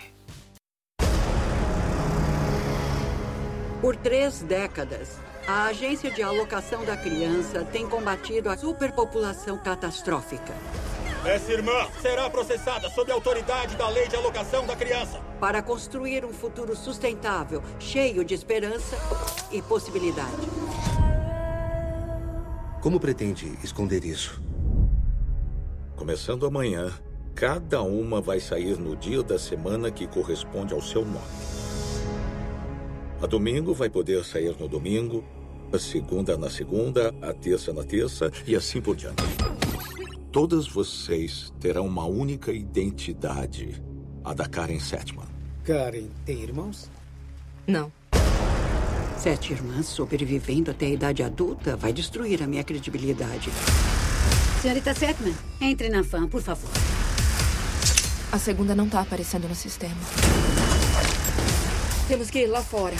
Por 3.81 3.97
três 3.97 4.41
décadas, 4.41 5.19
a 5.45 5.65
Agência 5.65 6.09
de 6.09 6.23
Alocação 6.23 6.85
da 6.85 6.95
Criança 6.95 7.65
tem 7.73 7.85
combatido 7.89 8.49
a 8.49 8.57
superpopulação 8.57 9.57
catastrófica. 9.57 10.53
Essa 11.25 11.51
irmã 11.51 11.87
será 12.01 12.29
processada 12.29 12.89
sob 12.89 13.11
a 13.11 13.15
autoridade 13.15 13.75
da 13.75 13.89
Lei 13.89 14.07
de 14.07 14.15
Alocação 14.15 14.65
da 14.65 14.75
Criança. 14.75 15.19
Para 15.39 15.61
construir 15.61 16.23
um 16.23 16.31
futuro 16.31 16.75
sustentável, 16.75 17.61
cheio 17.79 18.23
de 18.23 18.33
esperança 18.33 18.97
e 19.51 19.61
possibilidade. 19.61 20.47
Como 22.81 22.99
pretende 22.99 23.57
esconder 23.63 24.05
isso? 24.05 24.41
Começando 25.95 26.45
amanhã, 26.45 26.93
cada 27.35 27.81
uma 27.81 28.21
vai 28.21 28.39
sair 28.39 28.77
no 28.77 28.95
dia 28.95 29.21
da 29.21 29.37
semana 29.37 29.91
que 29.91 30.07
corresponde 30.07 30.73
ao 30.73 30.81
seu 30.81 31.03
nome. 31.03 31.27
A 33.21 33.25
domingo 33.25 33.73
vai 33.73 33.89
poder 33.89 34.23
sair 34.23 34.55
no 34.59 34.67
domingo, 34.67 35.23
a 35.73 35.79
segunda 35.79 36.37
na 36.37 36.49
segunda, 36.49 37.13
a 37.21 37.33
terça 37.33 37.73
na 37.73 37.83
terça 37.83 38.31
e 38.45 38.55
assim 38.55 38.79
por 38.79 38.95
diante. 38.95 39.23
Todas 40.39 40.67
vocês 40.67 41.51
terão 41.59 41.87
uma 41.87 42.05
única 42.05 42.51
identidade, 42.51 43.83
a 44.23 44.35
da 44.35 44.45
Karen 44.45 44.79
Setman. 44.79 45.25
Karen 45.63 46.09
tem 46.27 46.43
irmãos? 46.43 46.91
Não. 47.65 47.91
Sete 49.17 49.53
irmãs 49.53 49.87
sobrevivendo 49.87 50.69
até 50.69 50.85
a 50.85 50.89
idade 50.89 51.23
adulta 51.23 51.75
vai 51.75 51.91
destruir 51.91 52.43
a 52.43 52.45
minha 52.45 52.63
credibilidade. 52.63 53.49
Senhorita 54.61 54.93
Setman, 54.93 55.33
entre 55.59 55.89
na 55.89 56.03
fã, 56.03 56.27
por 56.27 56.43
favor. 56.43 56.69
A 58.31 58.37
segunda 58.37 58.75
não 58.75 58.87
tá 58.87 59.01
aparecendo 59.01 59.49
no 59.49 59.55
sistema. 59.55 59.97
Temos 62.07 62.29
que 62.29 62.43
ir 62.43 62.47
lá 62.47 62.61
fora. 62.61 62.95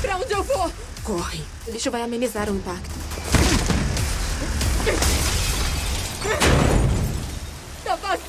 Pra 0.00 0.16
onde 0.16 0.32
eu 0.32 0.42
vou? 0.42 0.72
Corre. 1.02 1.42
O 1.68 1.72
lixo 1.72 1.90
vai 1.90 2.00
amenizar 2.00 2.50
o 2.50 2.56
impacto. 2.56 3.03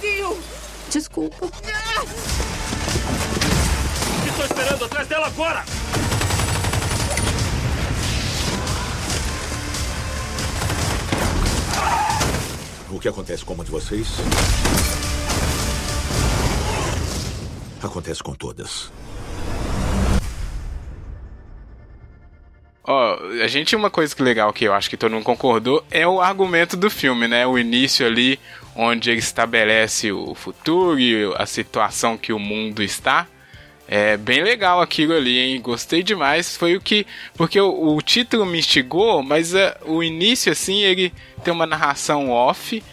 Vazio! 0.05 0.37
Desculpa. 0.91 1.45
Estou 4.27 4.45
esperando 4.45 4.85
atrás 4.85 5.07
dela 5.07 5.27
agora! 5.27 5.63
O 12.89 12.99
que 12.99 13.07
acontece 13.07 13.43
com 13.43 13.55
uma 13.55 13.65
de 13.65 13.71
vocês? 13.71 14.07
Acontece 17.83 18.23
com 18.23 18.33
todas. 18.33 18.91
Ó, 22.87 23.17
a 23.43 23.47
gente, 23.47 23.75
uma 23.75 23.89
coisa 23.89 24.15
que 24.15 24.21
legal 24.21 24.53
que 24.53 24.65
eu 24.65 24.73
acho 24.73 24.89
que 24.89 24.95
todo 24.95 25.11
mundo 25.11 25.23
concordou 25.23 25.83
é 25.89 26.07
o 26.07 26.21
argumento 26.21 26.77
do 26.77 26.89
filme, 26.89 27.27
né? 27.27 27.45
O 27.45 27.57
início 27.57 28.05
ali, 28.05 28.39
onde 28.75 29.09
ele 29.09 29.19
estabelece 29.19 30.11
o 30.11 30.35
futuro 30.35 30.99
e 30.99 31.33
a 31.35 31.45
situação 31.45 32.17
que 32.17 32.33
o 32.33 32.39
mundo 32.39 32.83
está. 32.83 33.27
É 33.87 34.17
bem 34.17 34.41
legal 34.41 34.81
aquilo 34.81 35.13
ali, 35.13 35.37
hein? 35.37 35.61
Gostei 35.61 36.01
demais. 36.01 36.57
Foi 36.57 36.75
o 36.75 36.81
que. 36.81 37.05
Porque 37.35 37.59
o, 37.61 37.95
o 37.95 38.01
título 38.01 38.45
me 38.45 38.57
instigou, 38.57 39.21
mas 39.21 39.53
é, 39.53 39.77
o 39.83 40.01
início, 40.01 40.51
assim, 40.51 40.81
ele 40.81 41.13
tem 41.43 41.53
uma 41.53 41.67
narração 41.67 42.31
off, 42.31 42.83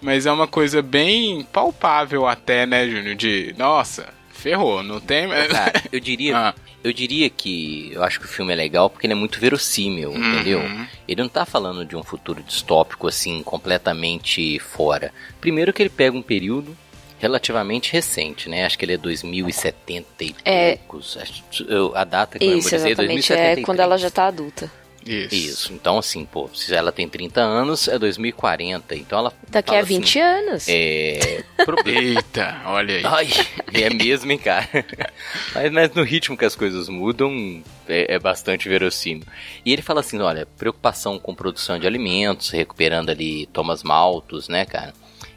mas 0.00 0.26
é 0.26 0.32
uma 0.32 0.46
coisa 0.46 0.82
bem 0.82 1.42
palpável 1.50 2.26
até, 2.26 2.66
né, 2.66 2.86
Júnior? 2.86 3.14
De. 3.14 3.54
Nossa, 3.56 4.12
ferrou, 4.42 4.82
não 4.82 5.00
tem. 5.00 5.28
Cara, 5.28 5.82
eu 5.92 6.00
diria, 6.00 6.36
Ah. 6.36 6.54
eu 6.82 6.92
diria 6.92 7.30
que 7.30 7.90
eu 7.94 8.02
acho 8.02 8.18
que 8.20 8.26
o 8.26 8.28
filme 8.28 8.52
é 8.52 8.56
legal 8.56 8.90
porque 8.90 9.06
ele 9.06 9.12
é 9.14 9.16
muito 9.16 9.38
verossímil, 9.40 10.10
Uhum. 10.10 10.34
entendeu? 10.34 10.60
Ele 11.08 11.22
não 11.22 11.28
tá 11.28 11.44
falando 11.46 11.84
de 11.84 11.96
um 11.96 12.02
futuro 12.02 12.42
distópico 12.42 13.06
assim 13.08 13.42
completamente 13.42 14.58
fora. 14.58 15.12
Primeiro 15.40 15.72
que 15.72 15.82
ele 15.82 15.90
pega 15.90 16.16
um 16.16 16.22
período 16.22 16.76
relativamente 17.18 17.92
recente, 17.92 18.48
né? 18.48 18.64
Acho 18.66 18.76
que 18.76 18.84
ele 18.84 18.94
é 18.94 18.96
2070 18.96 20.24
e 20.24 20.34
É. 20.44 20.76
poucos. 20.76 21.16
Acho- 21.16 21.64
eu- 21.68 21.92
a 21.94 22.02
data 22.04 22.36
que 22.38 22.44
eu 22.44 22.58
Isso, 22.58 22.68
vou 22.68 22.78
dizer 22.78 22.88
é 22.88 22.90
exatamente. 22.90 23.14
2073. 23.28 23.58
É 23.58 23.62
quando 23.62 23.80
ela 23.80 23.96
já 23.96 24.10
tá 24.10 24.26
adulta. 24.26 24.70
Isso. 25.06 25.34
Isso. 25.34 25.72
Então 25.72 25.98
assim, 25.98 26.24
pô, 26.24 26.48
se 26.54 26.74
ela 26.74 26.92
tem 26.92 27.08
30 27.08 27.40
anos, 27.40 27.88
é 27.88 27.98
2040. 27.98 28.94
Então 28.94 29.18
ela 29.18 29.32
Daqui 29.48 29.70
fala 29.70 29.80
a 29.80 29.84
20 29.84 30.02
assim, 30.02 30.20
anos. 30.20 30.66
É. 30.68 31.44
problema. 31.64 32.00
Eita, 32.02 32.62
olha 32.66 32.96
aí. 32.96 33.02
Ai, 33.04 33.28
é 33.74 33.90
mesmo, 33.90 34.30
hein, 34.30 34.38
cara. 34.38 34.68
Mas, 35.54 35.72
mas 35.72 35.94
no 35.94 36.02
ritmo 36.02 36.36
que 36.36 36.44
as 36.44 36.54
coisas 36.54 36.88
mudam, 36.88 37.62
é, 37.88 38.14
é 38.14 38.18
bastante 38.18 38.68
verossímil. 38.68 39.24
E 39.64 39.72
ele 39.72 39.82
fala 39.82 40.00
assim: 40.00 40.18
olha, 40.20 40.46
preocupação 40.58 41.18
com 41.18 41.34
produção 41.34 41.78
de 41.78 41.86
alimentos, 41.86 42.50
recuperando 42.50 43.10
ali 43.10 43.46
Thomas 43.46 43.82
Malthus, 43.82 44.48
né, 44.48 44.64
cara? 44.64 44.92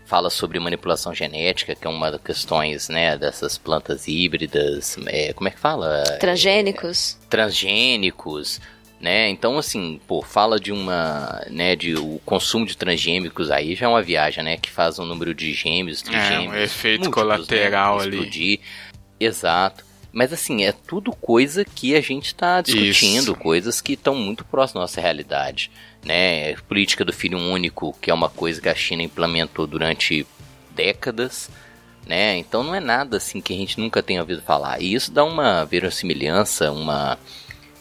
fala 0.06 0.30
sobre 0.30 0.60
manipulação 0.60 1.14
genética, 1.14 1.76
que 1.76 1.86
é 1.86 1.90
uma 1.90 2.12
das 2.12 2.22
questões, 2.22 2.90
né, 2.90 3.18
dessas 3.18 3.58
plantas 3.58 4.08
híbridas, 4.08 4.98
é, 5.08 5.34
como 5.34 5.48
é 5.48 5.52
que 5.52 5.60
fala? 5.60 6.04
Transgênicos. 6.20 7.18
É, 7.24 7.28
transgênicos, 7.28 8.62
né? 9.00 9.30
Então, 9.30 9.58
assim, 9.58 10.00
pô, 10.08 10.22
fala 10.22 10.60
de 10.60 10.72
uma, 10.72 11.44
né, 11.50 11.76
de 11.76 11.96
o 11.96 12.20
consumo 12.26 12.66
de 12.66 12.78
transgênicos 12.78 13.52
aí 13.52 13.76
já 13.76 13.86
é 13.86 13.90
uma 13.90 14.02
viagem, 14.02 14.44
né, 14.44 14.58
que 14.58 14.70
faz 14.70 14.98
um 15.00 15.06
número 15.06 15.34
de 15.34 15.54
gêmeos, 15.54 16.02
trigêmeos, 16.02 16.54
é, 16.54 16.60
um 16.60 16.64
efeito 16.64 17.06
múltiplos, 17.06 17.24
colateral 17.24 17.98
né, 17.98 18.04
ali. 18.04 18.18
Explodir. 18.18 18.60
Exato. 19.20 19.84
Mas 20.16 20.32
assim, 20.32 20.64
é 20.64 20.72
tudo 20.72 21.12
coisa 21.12 21.66
que 21.66 21.94
a 21.94 22.00
gente 22.00 22.28
está 22.28 22.62
discutindo, 22.62 23.34
Isso. 23.34 23.36
coisas 23.36 23.82
que 23.82 23.94
estão 23.94 24.16
muito 24.16 24.46
próximas 24.46 24.74
da 24.74 24.80
nossa 24.80 25.02
realidade. 25.02 25.70
Né? 26.06 26.56
Política 26.70 27.04
do 27.04 27.12
filho 27.12 27.38
único, 27.38 27.94
que 28.02 28.10
é 28.10 28.14
uma 28.14 28.30
coisa 28.30 28.62
que 28.62 28.70
a 28.70 28.76
China 28.76 29.04
implementou 29.04 29.68
durante 29.68 30.26
décadas. 30.74 31.50
Né? 32.08 32.38
Então 32.38 32.64
não 32.64 32.74
é 32.74 32.80
nada 32.80 33.18
assim 33.18 33.42
que 33.42 33.52
a 33.52 33.58
gente 33.58 33.78
nunca 33.78 34.02
tenha 34.02 34.22
ouvido 34.22 34.42
falar. 34.42 34.82
E 34.82 34.94
isso 34.94 35.12
dá 35.12 35.22
uma 35.22 35.66
verossimilhança, 35.66 36.72
uma, 36.72 37.20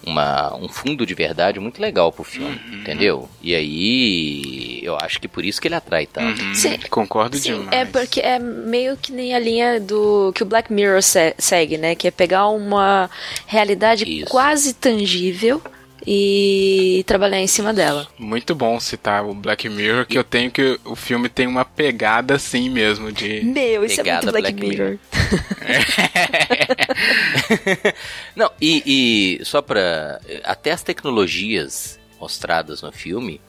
uma, 0.07 0.55
um 0.57 0.69
fundo 0.69 1.05
de 1.07 1.15
verdade 1.15 1.59
muito 1.61 1.81
legal 1.81 2.11
pro 2.13 2.25
filme, 2.25 2.61
Uhum. 2.69 2.81
entendeu? 2.81 3.29
E 3.43 3.55
aí 3.55 4.81
eu 4.83 4.97
acho 4.97 5.21
que 5.21 5.27
por 5.29 5.45
isso 5.45 5.61
que 5.61 5.69
ele 5.69 5.75
atrai 5.75 6.07
tanto. 6.07 6.43
Uhum, 6.43 6.55
Sim. 6.55 6.79
Concordo 6.91 7.37
Sim, 7.37 7.55
demais. 7.61 7.69
é 7.73 7.85
porque 7.85 8.21
é 8.21 8.39
meio 8.39 8.97
que 8.97 9.13
nem 9.13 9.35
a 9.35 9.39
linha 9.39 9.81
do 9.81 10.33
que 10.35 10.43
o 10.43 10.47
Black 10.47 10.73
Mirror 10.73 11.03
se- 11.03 11.35
segue, 11.39 11.79
né? 11.79 11.95
Que 11.95 12.09
é 12.09 12.11
pegar 12.11 12.49
uma 12.49 13.11
realidade 13.47 14.05
Isso. 14.05 14.31
quase 14.31 14.73
tangível 14.75 15.61
e 16.07 17.03
trabalhar 17.07 17.41
em 17.41 17.47
cima 17.47 17.73
dela. 17.73 18.07
Muito 18.19 18.55
bom 18.55 18.79
citar 18.79 19.25
o 19.25 19.35
Black 19.35 19.69
Mirror, 19.69 20.07
que 20.07 20.19
eu 20.19 20.25
tenho 20.25 20.51
que 20.51 20.79
o 20.85 20.95
filme 20.95 21.29
tem 21.29 21.47
uma 21.47 21.65
pegada 21.65 22.35
assim 22.35 22.69
mesmo 22.69 23.11
de 23.11 23.43
Meu, 23.43 23.85
isso 23.85 23.97
Pegada 23.97 24.29
é 24.29 24.33
muito 24.33 24.41
Black, 24.41 24.53
Black 24.53 24.69
Mirror. 24.69 24.99
Não, 28.37 28.51
e, 28.61 29.39
e 29.41 29.45
só 29.45 29.63
pra. 29.63 30.21
Até 30.43 30.73
as 30.73 30.83
tecnologias 30.83 31.99
mostradas 32.21 32.83
no 32.83 32.93
filme, 32.93 33.41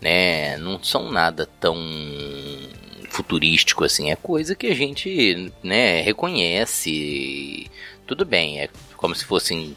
né, 0.00 0.56
não 0.58 0.82
são 0.82 1.10
nada 1.10 1.48
tão 1.60 1.76
futurístico 3.08 3.84
assim. 3.84 4.10
É 4.10 4.16
coisa 4.16 4.54
que 4.54 4.66
a 4.66 4.74
gente, 4.74 5.52
né, 5.62 6.00
reconhece. 6.00 7.70
Tudo 8.06 8.24
bem, 8.24 8.60
é 8.60 8.68
como 8.96 9.14
se 9.14 9.24
fossem 9.24 9.76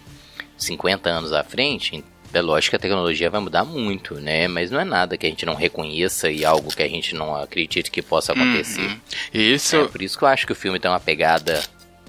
50 0.58 1.10
anos 1.10 1.34
à 1.34 1.44
frente. 1.44 2.04
É 2.38 2.42
lógico 2.42 2.72
que 2.72 2.76
a 2.76 2.80
tecnologia 2.80 3.30
vai 3.30 3.40
mudar 3.40 3.64
muito, 3.64 4.16
né? 4.16 4.48
Mas 4.48 4.70
não 4.70 4.80
é 4.80 4.84
nada 4.84 5.18
que 5.18 5.26
a 5.26 5.30
gente 5.30 5.46
não 5.46 5.56
reconheça 5.56 6.30
e 6.30 6.44
algo 6.44 6.76
que 6.76 6.84
a 6.84 6.88
gente 6.88 7.16
não 7.16 7.36
acredite 7.36 7.90
que 7.90 8.02
possa 8.02 8.34
acontecer. 8.34 8.82
Uhum. 8.82 9.00
Isso, 9.34 9.76
É 9.78 9.88
por 9.88 10.02
isso 10.02 10.18
que 10.18 10.24
eu 10.24 10.28
acho 10.28 10.46
que 10.46 10.52
o 10.52 10.56
filme 10.56 10.80
tem 10.80 10.92
uma 10.92 11.00
pegada 11.00 11.64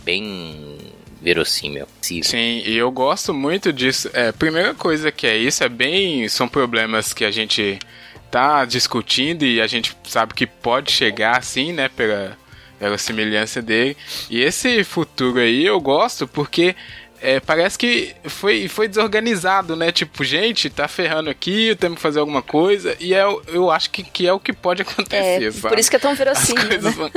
bem 0.04 0.76
verossímil. 1.20 1.86
Sim. 2.00 2.22
Sim, 2.22 2.62
e 2.64 2.76
eu 2.76 2.90
gosto 2.90 3.32
muito 3.32 3.72
disso. 3.72 4.10
É, 4.12 4.32
primeira 4.32 4.74
coisa 4.74 5.10
que 5.10 5.26
é 5.26 5.36
isso, 5.36 5.64
é 5.64 5.68
bem. 5.68 6.28
São 6.28 6.48
problemas 6.48 7.12
que 7.12 7.24
a 7.24 7.30
gente 7.30 7.78
tá 8.30 8.64
discutindo 8.64 9.44
e 9.44 9.60
a 9.60 9.66
gente 9.66 9.96
sabe 10.04 10.34
que 10.34 10.46
pode 10.46 10.92
chegar 10.92 11.38
assim, 11.38 11.72
né? 11.72 11.88
Pela, 11.88 12.36
pela 12.78 12.98
semelhança 12.98 13.62
dele. 13.62 13.96
E 14.30 14.40
esse 14.40 14.84
futuro 14.84 15.38
aí 15.38 15.64
eu 15.64 15.80
gosto 15.80 16.26
porque. 16.26 16.74
É, 17.28 17.40
parece 17.40 17.76
que 17.76 18.14
foi, 18.24 18.68
foi 18.68 18.86
desorganizado, 18.88 19.74
né? 19.74 19.90
Tipo, 19.90 20.22
gente, 20.22 20.70
tá 20.70 20.86
ferrando 20.86 21.28
aqui, 21.28 21.74
temos 21.76 21.96
que 21.96 22.02
fazer 22.02 22.20
alguma 22.20 22.42
coisa. 22.42 22.96
E 23.00 23.12
é, 23.14 23.22
eu 23.48 23.70
acho 23.70 23.90
que, 23.90 24.02
que 24.02 24.26
é 24.26 24.32
o 24.32 24.38
que 24.40 24.52
pode 24.52 24.82
acontecer, 24.86 25.42
É, 25.48 25.50
sabe? 25.50 25.68
por 25.74 25.78
isso 25.78 25.90
que 25.90 25.96
é 25.96 25.98
tão 25.98 26.12
As 26.12 26.18
verossímil, 26.18 26.68
né? 26.80 26.90
vão- 26.90 27.10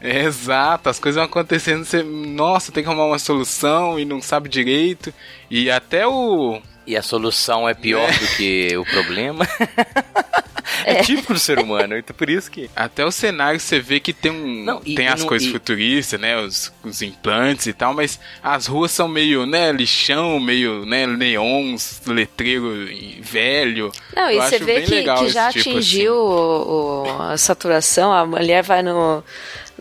É, 0.00 0.24
Exato, 0.24 0.90
as 0.90 0.98
coisas 1.00 1.16
vão 1.16 1.24
acontecendo, 1.24 1.84
você, 1.84 2.02
nossa, 2.02 2.70
tem 2.70 2.82
que 2.82 2.88
arrumar 2.88 3.06
uma 3.06 3.18
solução 3.18 3.98
e 3.98 4.04
não 4.04 4.20
sabe 4.20 4.48
direito. 4.48 5.12
E 5.50 5.70
até 5.70 6.06
o. 6.06 6.60
E 6.86 6.96
a 6.96 7.02
solução 7.02 7.68
é 7.68 7.74
pior 7.74 8.10
do 8.10 8.26
que 8.36 8.76
o 8.76 8.84
problema. 8.84 9.46
é, 10.84 10.96
típico 11.02 11.32
do 11.32 11.38
ser 11.38 11.58
humano, 11.58 11.96
então 11.96 12.14
por 12.14 12.30
isso 12.30 12.48
que. 12.50 12.70
Até 12.76 13.04
o 13.04 13.10
cenário 13.10 13.58
você 13.58 13.80
vê 13.80 13.98
que 13.98 14.12
tem 14.12 14.30
um. 14.30 14.64
Não, 14.64 14.80
e- 14.84 14.94
tem 14.94 15.08
as 15.08 15.20
não- 15.20 15.26
coisas 15.28 15.48
e- 15.48 15.52
futuristas, 15.52 16.20
né? 16.20 16.36
Os, 16.38 16.72
os 16.84 17.02
implantes 17.02 17.66
e 17.66 17.72
tal, 17.72 17.92
mas 17.92 18.20
as 18.42 18.66
ruas 18.66 18.92
são 18.92 19.08
meio, 19.08 19.46
né, 19.46 19.72
lixão, 19.72 20.38
meio, 20.38 20.86
né, 20.86 21.06
neons, 21.08 22.00
letreiro 22.06 22.72
velho. 23.20 23.90
Não, 24.14 24.30
e 24.30 24.36
você 24.40 24.58
vê 24.60 24.82
que, 24.82 25.02
que 25.02 25.28
já 25.28 25.50
tipo, 25.50 25.70
atingiu 25.70 26.14
o- 26.14 27.02
o- 27.04 27.22
a 27.22 27.36
saturação, 27.36 28.12
a 28.12 28.24
mulher 28.24 28.62
vai 28.62 28.82
no, 28.82 29.24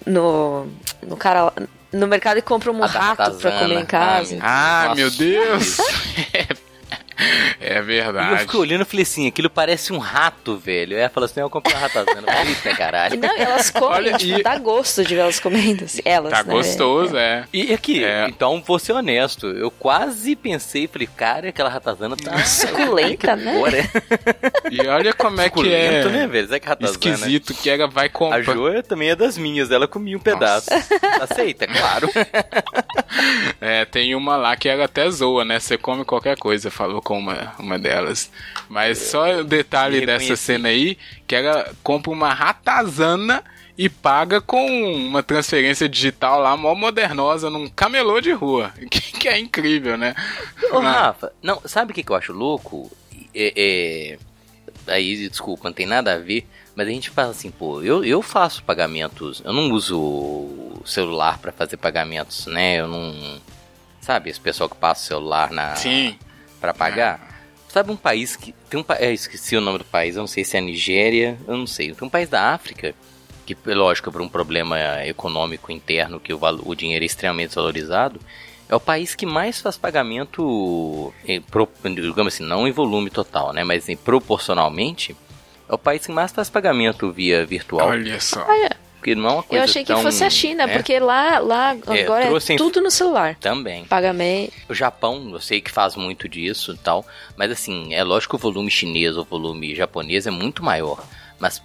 no, 0.08 0.68
no 1.06 1.16
cara 1.18 1.54
no 1.94 2.08
mercado 2.08 2.38
e 2.38 2.42
compra 2.42 2.72
um 2.72 2.84
A 2.84 2.88
rato 2.88 3.36
pra 3.36 3.52
comer 3.60 3.80
em 3.80 3.86
casa. 3.86 4.38
Ah, 4.42 4.86
Nossa, 4.90 4.96
meu 4.96 5.12
Deus! 5.12 5.64
isso. 5.68 5.84
é 7.60 7.76
E 7.76 7.78
eu 7.78 7.84
verdade. 7.86 8.40
fico 8.42 8.58
olhando 8.58 8.82
e 8.82 8.86
falei 8.86 9.04
assim, 9.04 9.28
aquilo 9.28 9.50
parece 9.50 9.94
um 9.94 9.98
rato, 9.98 10.58
velho. 10.58 10.96
Aí 10.96 11.02
ela 11.02 11.10
falou 11.10 11.26
assim, 11.26 11.40
eu 11.40 11.50
comprei 11.50 11.74
uma 11.76 11.82
ratazana. 11.82 12.22
Falei, 12.24 12.48
Eita, 12.50 12.76
caralho. 12.76 13.20
não, 13.20 13.38
e 13.38 13.42
elas 13.42 13.70
comem, 13.72 13.90
Olha, 13.90 14.18
tipo, 14.18 14.40
e- 14.40 14.44
dá 14.44 14.58
gosto 14.58 15.04
de 15.04 15.16
ver 15.16 15.22
elas 15.22 15.40
comendo. 15.40 15.86
assim, 15.86 16.02
Elas, 16.04 16.32
Tá 16.32 16.44
né? 16.44 16.54
gostoso, 16.54 17.16
é. 17.18 17.46
E 17.54 17.74
aqui, 17.74 18.04
É. 18.04 18.28
então 18.28 18.62
vou 18.66 18.78
ser 18.80 18.94
honesto, 18.94 19.48
eu 19.48 19.72
quase 19.72 20.36
pensei, 20.36 20.88
falei, 20.88 21.08
cara, 21.16 21.50
aquela 21.50 21.70
ratazana 21.70 22.16
tá 22.18 22.38
Suculenta, 22.44 23.36
né? 23.38 23.56
Agora, 23.56 23.78
E 24.72 24.88
olha 24.88 25.14
como 25.14 25.40
é 25.42 25.50
que 25.50 25.56
Suculento, 25.58 26.08
é. 26.08 26.12
né, 26.12 26.28
velho? 26.28 26.48
Sabe 26.48 26.60
que 26.60 26.68
ratazana? 26.68 26.92
Esquisito 26.92 27.54
que 27.54 27.70
ela 27.70 27.88
vai 27.88 28.08
A 28.08 28.10
comprar. 28.10 28.42
Joia 28.44 28.84
também 28.84 29.10
é 29.10 29.16
das 29.16 29.38
minhas, 29.38 29.72
ela 29.72 29.88
comia 29.88 30.18
um 30.18 30.20
pedaço. 30.20 30.70
Aceita, 31.22 31.66
claro. 31.68 32.10
É, 33.62 33.86
tem 33.86 34.16
uma 34.16 34.36
lá 34.36 34.56
que 34.56 34.68
ela 34.68 34.86
até 34.86 35.10
zoa, 35.10 35.46
né? 35.46 35.60
Você 35.60 35.78
come 35.78 36.04
qualquer 36.06 36.38
coisa, 36.38 36.70
falou 36.70 37.02
com 37.02 37.15
uma, 37.18 37.54
uma 37.60 37.78
delas. 37.80 38.32
Mas 38.70 38.98
só 39.00 39.40
o 39.40 39.44
detalhe 39.44 40.02
dessa 40.06 40.20
reconheci. 40.24 40.44
cena 40.44 40.70
aí, 40.70 40.98
que 41.28 41.36
ela 41.36 41.72
compra 41.84 42.12
uma 42.12 42.34
ratazana 42.34 43.44
e 43.78 43.90
paga 43.90 44.40
com 44.40 44.66
uma 44.96 45.22
transferência 45.22 45.88
digital 45.90 46.40
lá, 46.40 46.56
mó 46.56 46.74
modernosa, 46.76 47.50
num 47.50 47.68
camelô 47.68 48.22
de 48.22 48.32
rua. 48.32 48.74
Que, 48.90 49.02
que 49.20 49.28
é 49.28 49.38
incrível, 49.38 49.98
né? 49.98 50.16
Ô, 50.72 50.80
Mas- 50.82 50.96
Rafa, 50.96 51.32
não, 51.42 51.62
sabe 51.66 51.92
o 51.92 51.96
que, 51.96 52.04
que 52.04 52.12
eu 52.12 52.16
acho 52.16 52.32
louco? 52.34 52.92
É, 53.34 53.54
é- 53.56 54.20
Aí, 54.88 55.28
desculpa, 55.28 55.68
não 55.68 55.74
tem 55.74 55.86
nada 55.88 56.14
a 56.14 56.18
ver, 56.20 56.48
mas 56.76 56.88
a 56.88 56.92
gente 56.92 57.10
fala 57.10 57.32
assim, 57.32 57.50
pô, 57.50 57.82
eu, 57.82 58.06
eu 58.06 58.22
faço 58.22 58.62
pagamentos, 58.64 59.42
eu 59.44 59.52
não 59.52 59.72
uso 59.72 60.80
celular 60.86 61.40
pra 61.40 61.52
fazer 61.52 61.76
pagamentos, 61.78 62.46
né? 62.46 62.76
Eu 62.82 62.88
não. 62.88 63.42
Sabe, 64.00 64.30
esse 64.30 64.40
pessoal 64.40 64.70
que 64.70 64.76
passa 64.76 65.02
o 65.02 65.06
celular 65.08 65.50
na. 65.50 65.76
Sim. 65.76 66.20
Pra 66.74 66.74
pagar? 66.74 67.36
Sabe 67.70 67.92
um 67.92 67.98
país 67.98 68.36
que. 68.36 68.54
Tem 68.70 68.80
um 68.80 68.84
país. 68.84 69.02
Eu 69.02 69.14
esqueci 69.14 69.56
o 69.58 69.62
nome 69.62 69.80
do 69.80 69.86
país, 69.86 70.16
eu 70.16 70.22
não 70.22 70.28
sei 70.28 70.44
se 70.46 70.56
é 70.56 70.60
a 70.60 70.64
Nigéria, 70.64 71.38
eu 71.48 71.58
não 71.58 71.68
sei. 71.68 71.94
Tem 71.94 72.08
um 72.08 72.10
país 72.10 72.30
da 72.30 72.54
África 72.54 72.96
que, 73.46 73.56
lógico, 73.66 74.12
por 74.12 74.22
um 74.22 74.30
problema 74.30 74.78
econômico 75.06 75.72
interno 75.72 76.20
que 76.20 76.34
o, 76.34 76.38
valo- 76.38 76.64
o 76.66 76.74
dinheiro 76.74 77.04
é 77.04 77.06
extremamente 77.06 77.50
desvalorizado, 77.50 78.20
é 78.68 78.76
o 78.76 78.80
país 78.80 79.14
que 79.14 79.26
mais 79.26 79.60
faz 79.62 79.78
pagamento, 79.78 81.14
em 81.28 81.40
pro- 81.42 81.70
digamos 81.84 82.34
assim, 82.34 82.44
não 82.44 82.68
em 82.68 82.72
volume 82.72 83.10
total, 83.12 83.54
né? 83.54 83.64
Mas 83.64 83.88
em, 83.90 83.96
proporcionalmente, 83.96 85.16
é 85.70 85.74
o 85.74 85.78
país 85.78 86.06
que 86.06 86.12
mais 86.12 86.32
faz 86.32 86.50
pagamento 86.50 87.12
via 87.12 87.46
virtual. 87.46 87.90
Olha 87.90 88.20
só. 88.20 88.46
Porque 89.06 89.14
não 89.14 89.30
é 89.30 89.34
uma 89.34 89.44
coisa 89.44 89.62
Eu 89.62 89.64
achei 89.70 89.84
que 89.84 89.94
tão- 89.94 90.02
fosse 90.02 90.24
a 90.24 90.30
China, 90.32 90.64
é, 90.64 90.68
porque 90.68 90.98
lá, 91.00 91.38
lá 91.38 91.76
É, 91.90 92.02
agora 92.02 92.26
é 92.26 92.32
inf- 92.32 92.58
tudo 92.58 92.82
no 92.82 92.90
celular. 92.90 93.36
Também. 93.36 93.86
Pagamento. 93.86 94.52
O 94.68 94.74
Japão, 94.74 95.30
eu 95.32 95.40
sei 95.40 95.62
que 95.62 95.70
faz 95.70 95.96
muito 95.96 96.28
disso 96.28 96.74
e 96.74 96.78
tal, 96.78 97.06
mas 97.38 97.52
assim, 97.52 97.94
é 97.94 98.04
lógico 98.04 98.36
que 98.36 98.44
o 98.44 98.52
volume 98.52 98.72
chinês 98.72 99.16
ou 99.16 99.22
o 99.22 99.26
volume 99.26 99.76
japonês 99.76 100.26
é 100.26 100.32
muito 100.32 100.64
maior, 100.64 101.04
mas 101.40 101.62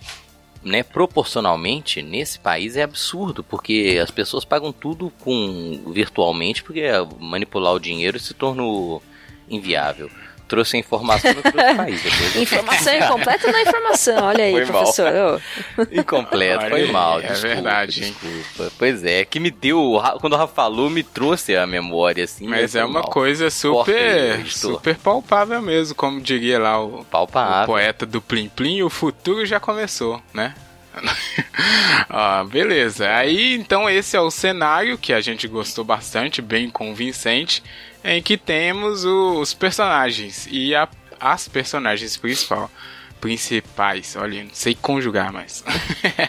né, 0.62 0.83
proporcionalmente 0.83 2.03
nesse 2.03 2.38
país 2.38 2.76
é 2.76 2.83
absurdo, 2.83 3.42
porque 3.42 3.98
as 4.03 4.11
pessoas 4.11 4.44
pagam 4.44 4.70
tudo 4.70 5.11
com 5.20 5.83
virtualmente, 5.94 6.62
porque 6.62 6.83
manipular 7.18 7.72
o 7.72 7.81
dinheiro 7.81 8.20
se 8.20 8.35
tornou 8.35 9.03
inviável. 9.48 10.11
Trouxe 10.50 10.76
informação 10.76 11.32
do 11.32 11.36
outro 11.36 11.52
país 11.52 12.02
depois. 12.02 12.34
Informação 12.34 12.92
incompleta 12.98 13.52
na 13.52 13.62
informação. 13.62 14.24
Olha 14.24 14.44
aí, 14.44 14.52
Foi 14.52 14.66
professor. 14.66 15.40
Incompleto, 15.92 16.64
Olha 16.64 16.70
foi 16.70 16.82
aí, 16.82 16.92
mal. 16.92 17.20
é 17.20 17.28
desculpa, 17.28 17.54
verdade, 17.54 18.04
hein? 18.04 18.16
Desculpa. 18.20 18.72
Pois 18.76 19.04
é, 19.04 19.24
que 19.24 19.38
me 19.38 19.52
deu. 19.52 20.02
Quando 20.20 20.32
o 20.32 20.36
Rafa 20.36 20.52
falou, 20.52 20.90
me 20.90 21.04
trouxe 21.04 21.54
a 21.56 21.68
memória, 21.68 22.24
assim. 22.24 22.48
Mas 22.48 22.74
é 22.74 22.84
uma 22.84 22.94
mal. 23.00 23.10
coisa 23.10 23.48
super, 23.48 24.44
super 24.48 24.96
palpável 24.96 25.62
mesmo, 25.62 25.94
como 25.94 26.20
diria 26.20 26.58
lá 26.58 26.82
o, 26.82 27.04
Palpável. 27.04 27.62
o 27.62 27.66
poeta 27.66 28.04
do 28.04 28.20
Plim 28.20 28.48
Plim, 28.48 28.82
o 28.82 28.90
futuro 28.90 29.46
já 29.46 29.60
começou, 29.60 30.20
né? 30.34 30.52
ah, 32.10 32.44
beleza. 32.44 33.08
Aí 33.08 33.54
então 33.54 33.88
esse 33.88 34.16
é 34.16 34.20
o 34.20 34.32
cenário 34.32 34.98
que 34.98 35.12
a 35.12 35.20
gente 35.20 35.46
gostou 35.46 35.84
bastante, 35.84 36.42
bem 36.42 36.68
convincente, 36.68 37.62
em 38.04 38.22
que 38.22 38.36
temos 38.36 39.04
os 39.04 39.52
personagens 39.54 40.48
e 40.50 40.74
a- 40.74 40.88
as 41.18 41.48
personagens 41.48 42.16
principal, 42.16 42.70
principais. 43.20 44.16
Olha, 44.16 44.42
não 44.42 44.50
sei 44.54 44.74
conjugar 44.74 45.32
mais. 45.32 45.62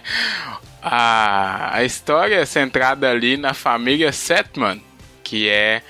a, 0.81 1.77
a 1.77 1.83
história 1.83 2.35
é 2.35 2.45
centrada 2.45 3.09
ali 3.09 3.37
na 3.37 3.53
família 3.53 4.11
Setman, 4.11 4.81
que 5.23 5.47
é. 5.47 5.81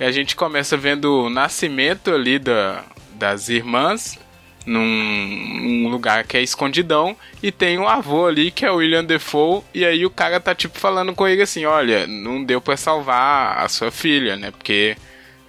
A 0.00 0.10
gente 0.10 0.34
começa 0.34 0.76
vendo 0.76 1.26
o 1.26 1.30
nascimento 1.30 2.12
ali 2.12 2.38
da, 2.38 2.84
das 3.14 3.48
irmãs 3.48 4.18
num, 4.66 5.84
num, 5.84 5.88
lugar 5.88 6.24
que 6.24 6.36
é 6.36 6.42
escondidão 6.42 7.16
e 7.40 7.52
tem 7.52 7.78
um 7.78 7.86
avô 7.86 8.26
ali 8.26 8.50
que 8.50 8.64
é 8.64 8.70
o 8.70 8.76
William 8.76 9.04
Defoe 9.04 9.62
e 9.72 9.84
aí 9.84 10.04
o 10.04 10.10
cara 10.10 10.40
tá 10.40 10.54
tipo 10.54 10.78
falando 10.78 11.14
com 11.14 11.26
ele 11.26 11.42
assim, 11.42 11.64
olha, 11.64 12.06
não 12.06 12.42
deu 12.42 12.60
para 12.60 12.76
salvar 12.76 13.58
a 13.58 13.68
sua 13.68 13.92
filha, 13.92 14.36
né? 14.36 14.50
Porque 14.50 14.96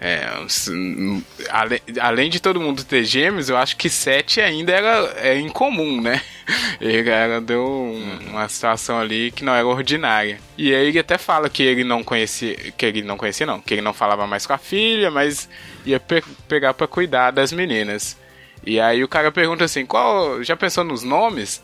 é, 0.06 0.28
além, 1.50 1.80
além 1.98 2.30
de 2.30 2.42
todo 2.42 2.60
mundo 2.60 2.84
ter 2.84 3.06
gêmeos, 3.06 3.48
eu 3.48 3.56
acho 3.56 3.78
que 3.78 3.89
sete 3.89 4.42
ainda 4.42 4.74
era 4.74 5.13
é 5.16 5.39
incomum, 5.39 6.02
né? 6.02 6.22
Ele 6.82 7.10
era, 7.10 7.39
deu 7.39 7.66
um, 7.66 8.20
uma 8.32 8.50
situação 8.50 9.00
ali 9.00 9.32
que 9.32 9.46
não 9.46 9.56
era 9.56 9.66
ordinária. 9.66 10.39
E 10.58 10.76
aí 10.76 10.88
ele 10.88 11.00
até 11.00 11.18
fala 11.18 11.50
que 11.50 11.63
ele 11.63 11.86
não 11.86 12.04
conhecia, 12.04 12.54
que 12.54 12.86
ele 12.86 13.02
não 13.02 13.16
conhecia 13.16 13.46
não, 13.46 13.62
que 13.62 13.76
ele 13.76 13.82
não 13.82 13.94
falava 13.94 14.28
mais 14.28 14.46
com 14.46 14.52
a 14.52 14.58
filha, 14.58 15.10
mas 15.10 15.48
ia 15.86 16.02
pe 16.02 16.22
pegar 16.50 16.74
para 16.74 16.86
cuidar 16.86 17.32
das 17.32 17.54
meninas. 17.54 18.18
E 18.66 18.82
aí 18.82 19.06
o 19.06 19.08
cara 19.08 19.32
pergunta 19.32 19.63
assim, 19.63 19.86
qual, 19.86 20.44
já 20.44 20.58
pensou 20.58 20.84
nos 20.84 21.02
nomes? 21.02 21.63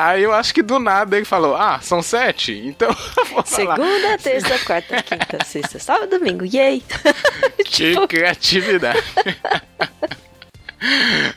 Aí 0.00 0.22
eu 0.22 0.32
acho 0.32 0.54
que 0.54 0.62
do 0.62 0.78
nada 0.78 1.14
ele 1.14 1.26
falou: 1.26 1.54
Ah, 1.54 1.78
são 1.82 2.00
sete? 2.00 2.52
Então. 2.64 2.88
Segunda, 3.44 4.16
terça, 4.16 4.58
quarta, 4.60 5.02
quinta, 5.02 5.38
sexta, 5.44 5.78
sábado, 5.78 6.18
domingo. 6.18 6.42
Yay! 6.42 6.82
que 7.66 7.92
tipo... 7.92 8.08
criatividade. 8.08 8.98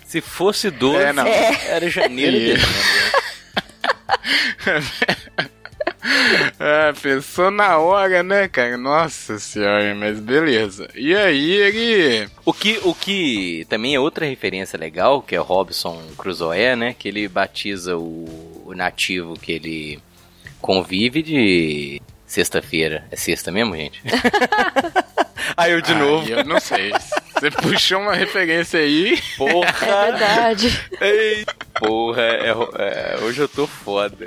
Se 0.05 0.21
fosse 0.21 0.71
12, 0.71 0.97
é, 0.97 1.09
é. 1.27 1.67
era 1.75 1.89
janeiro 1.89 2.37
e 2.37 2.53
dezembro. 2.53 2.73
é, 6.59 6.93
pensou 6.93 7.49
na 7.49 7.77
hora, 7.77 8.21
né, 8.21 8.47
cara? 8.47 8.77
Nossa 8.77 9.39
senhora, 9.39 9.95
mas 9.95 10.19
beleza. 10.19 10.89
E 10.95 11.15
aí 11.15 11.51
ele. 11.51 12.29
O 12.45 12.53
que, 12.53 12.79
o 12.83 12.93
que 12.93 13.65
também 13.69 13.95
é 13.95 13.99
outra 13.99 14.25
referência 14.25 14.77
legal, 14.77 15.21
que 15.21 15.35
é 15.35 15.39
o 15.39 15.43
Robson 15.43 16.01
Crusoe, 16.17 16.75
né? 16.75 16.93
Que 16.97 17.07
ele 17.07 17.27
batiza 17.27 17.97
o, 17.97 18.63
o 18.65 18.73
nativo 18.75 19.39
que 19.39 19.53
ele 19.53 19.99
convive 20.61 21.21
de 21.21 22.01
sexta-feira. 22.33 23.05
É 23.11 23.15
sexta 23.15 23.51
mesmo, 23.51 23.75
gente? 23.75 24.01
aí 25.55 25.71
eu 25.71 25.81
de 25.81 25.93
novo. 25.93 26.27
Eu 26.27 26.43
não 26.43 26.59
sei. 26.59 26.91
Você 27.33 27.51
puxou 27.51 28.01
uma 28.01 28.15
referência 28.15 28.79
aí. 28.79 29.21
Porra! 29.37 29.85
É 29.85 30.11
verdade. 30.11 30.81
Ei, 30.99 31.45
porra, 31.79 32.21
é, 32.23 32.49
é, 32.49 33.17
hoje 33.21 33.39
eu 33.39 33.47
tô 33.47 33.67
foda. 33.67 34.25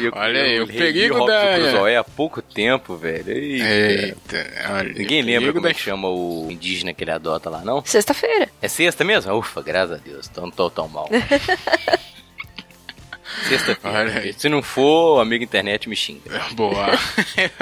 Eu, 0.00 0.12
olha 0.14 0.42
aí, 0.42 0.60
o 0.60 0.66
perigo 0.66 1.24
da. 1.24 1.54
Crusoe 1.54 1.96
há 1.96 2.02
pouco 2.02 2.42
tempo, 2.42 2.96
velho. 2.96 3.30
Eita, 3.30 4.36
Eita 4.36 4.72
olha, 4.72 4.92
Ninguém 4.92 5.22
lembra 5.22 5.52
como 5.52 5.68
da... 5.68 5.74
chama 5.74 6.08
o 6.08 6.48
indígena 6.50 6.92
que 6.92 7.04
ele 7.04 7.12
adota 7.12 7.48
lá, 7.48 7.62
não? 7.62 7.84
Sexta-feira. 7.84 8.48
É 8.60 8.66
sexta 8.66 9.04
mesmo? 9.04 9.32
Ufa, 9.34 9.62
graças 9.62 9.98
a 9.98 10.02
Deus. 10.02 10.28
Então 10.30 10.44
não 10.44 10.50
tô 10.50 10.68
tão 10.68 10.88
mal. 10.88 11.08
Sexta-feira. 13.48 14.32
Se 14.36 14.48
não 14.48 14.62
for, 14.62 15.20
amigo 15.20 15.44
internet 15.44 15.88
me 15.88 15.96
xinga. 15.96 16.40
Boa. 16.52 16.86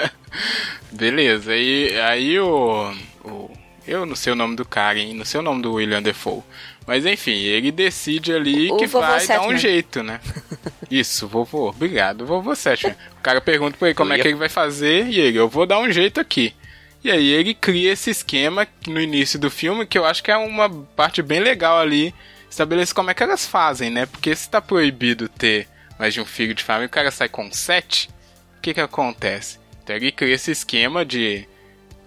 Beleza, 0.93 1.57
e 1.57 1.99
aí 2.01 2.39
o, 2.39 2.93
o. 3.25 3.51
Eu 3.87 4.05
não 4.05 4.15
sei 4.15 4.33
o 4.33 4.37
nome 4.37 4.55
do 4.55 4.67
cara, 4.67 4.99
hein? 4.99 5.15
Não 5.15 5.25
sei 5.25 5.41
o 5.41 5.43
nome 5.43 5.63
do 5.63 5.75
William 5.75 6.03
Defoe. 6.03 6.43
Mas 6.87 7.05
enfim, 7.05 7.37
ele 7.37 7.71
decide 7.71 8.33
ali 8.33 8.71
o 8.71 8.77
que 8.77 8.87
vai 8.87 9.27
dar 9.27 9.43
um 9.43 9.57
jeito, 9.57 10.03
né? 10.03 10.21
Isso, 10.91 11.29
vovô. 11.29 11.69
Obrigado, 11.69 12.27
vovô 12.27 12.55
Sétimo. 12.55 12.95
O 13.19 13.23
cara 13.23 13.41
pergunta 13.41 13.77
pra 13.77 13.89
ele 13.89 13.95
como 13.95 14.13
é 14.13 14.19
que 14.19 14.29
ele 14.29 14.37
vai 14.37 14.49
fazer 14.49 15.07
e 15.07 15.21
ele, 15.21 15.39
eu 15.39 15.49
vou 15.49 15.67
dar 15.67 15.79
um 15.79 15.93
jeito 15.93 16.21
aqui. 16.21 16.55
E 17.05 17.11
aí 17.11 17.29
ele 17.29 17.55
cria 17.55 17.93
esse 17.93 18.11
esquema 18.11 18.67
no 18.87 19.01
início 19.01 19.39
do 19.39 19.51
filme 19.51 19.87
que 19.87 19.99
eu 19.99 20.05
acho 20.05 20.23
que 20.23 20.31
é 20.31 20.37
uma 20.37 20.69
parte 20.97 21.23
bem 21.23 21.41
legal 21.41 21.79
ali. 21.79 22.15
Estabelece 22.51 22.95
como 22.95 23.11
é 23.11 23.15
que 23.15 23.23
elas 23.23 23.47
fazem, 23.47 23.91
né? 23.91 24.07
Porque 24.07 24.35
se 24.35 24.49
tá 24.49 24.61
proibido 24.61 25.29
ter 25.29 25.69
mais 25.99 26.15
de 26.15 26.21
um 26.21 26.25
filho 26.25 26.55
de 26.55 26.63
família, 26.63 26.87
o 26.87 26.91
cara 26.91 27.11
sai 27.11 27.29
com 27.29 27.51
sete, 27.53 28.09
o 28.57 28.61
que 28.61 28.75
que 28.75 28.81
acontece? 28.81 29.59
Então 29.83 29.97
ele 29.97 30.13
cria 30.13 30.35
esse 30.35 30.51
esquema 30.51 31.05
de 31.05 31.47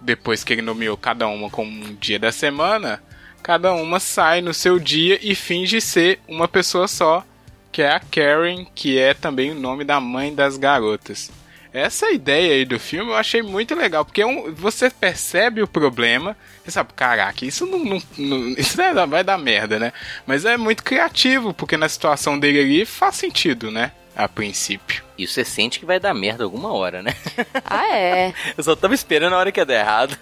depois 0.01 0.43
que 0.43 0.53
ele 0.53 0.61
nomeou 0.61 0.97
cada 0.97 1.27
uma 1.27 1.49
como 1.49 1.69
um 1.69 1.95
dia 1.95 2.17
da 2.17 2.31
semana, 2.31 3.01
cada 3.43 3.73
uma 3.73 3.99
sai 3.99 4.41
no 4.41 4.53
seu 4.53 4.79
dia 4.79 5.19
e 5.21 5.35
finge 5.35 5.79
ser 5.79 6.19
uma 6.27 6.47
pessoa 6.47 6.87
só, 6.87 7.23
que 7.71 7.81
é 7.81 7.91
a 7.91 7.99
Karen, 7.99 8.65
que 8.75 8.97
é 8.97 9.13
também 9.13 9.51
o 9.51 9.55
nome 9.55 9.83
da 9.83 9.99
mãe 9.99 10.33
das 10.33 10.57
garotas. 10.57 11.31
Essa 11.73 12.11
ideia 12.11 12.53
aí 12.53 12.65
do 12.65 12.77
filme 12.77 13.11
eu 13.11 13.15
achei 13.15 13.41
muito 13.41 13.73
legal, 13.73 14.03
porque 14.03 14.21
é 14.21 14.25
você 14.51 14.89
percebe 14.89 15.61
o 15.61 15.67
problema, 15.67 16.35
você 16.63 16.71
sabe, 16.71 16.91
caraca, 16.93 17.45
isso 17.45 17.65
não, 17.65 17.79
não, 17.79 18.01
não 18.17 18.49
isso 18.57 18.75
vai 19.07 19.23
dar 19.23 19.37
merda, 19.37 19.79
né? 19.79 19.93
Mas 20.25 20.43
é 20.43 20.57
muito 20.57 20.83
criativo, 20.83 21.53
porque 21.53 21.77
na 21.77 21.87
situação 21.87 22.37
dele 22.37 22.59
ali 22.59 22.85
faz 22.85 23.15
sentido, 23.15 23.71
né? 23.71 23.93
A 24.13 24.27
princípio. 24.27 25.01
E 25.17 25.25
você 25.25 25.45
sente 25.45 25.79
que 25.79 25.85
vai 25.85 25.99
dar 25.99 26.13
merda 26.13 26.43
alguma 26.43 26.73
hora, 26.73 27.01
né? 27.01 27.15
Ah, 27.63 27.87
é. 27.95 28.33
eu 28.57 28.63
só 28.63 28.75
tava 28.75 28.93
esperando 28.93 29.33
a 29.33 29.37
hora 29.37 29.51
que 29.51 29.59
ia 29.59 29.65
dar 29.65 29.79
errado. 29.79 30.17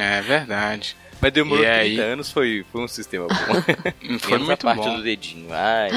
é 0.00 0.20
verdade. 0.22 0.96
Mas 1.22 1.32
demorou 1.32 1.62
E 1.64 1.66
30 1.68 1.80
aí? 1.80 2.00
anos, 2.00 2.30
foi, 2.32 2.64
foi 2.72 2.82
um 2.82 2.88
sistema 2.88 3.28
bom. 3.28 3.34
Foi 4.18 4.32
Menos 4.32 4.46
muito 4.48 4.66
a 4.68 4.74
parte 4.74 4.88
bom. 4.88 4.96
do 4.96 5.02
dedinho. 5.02 5.46
Ai, 5.52 5.90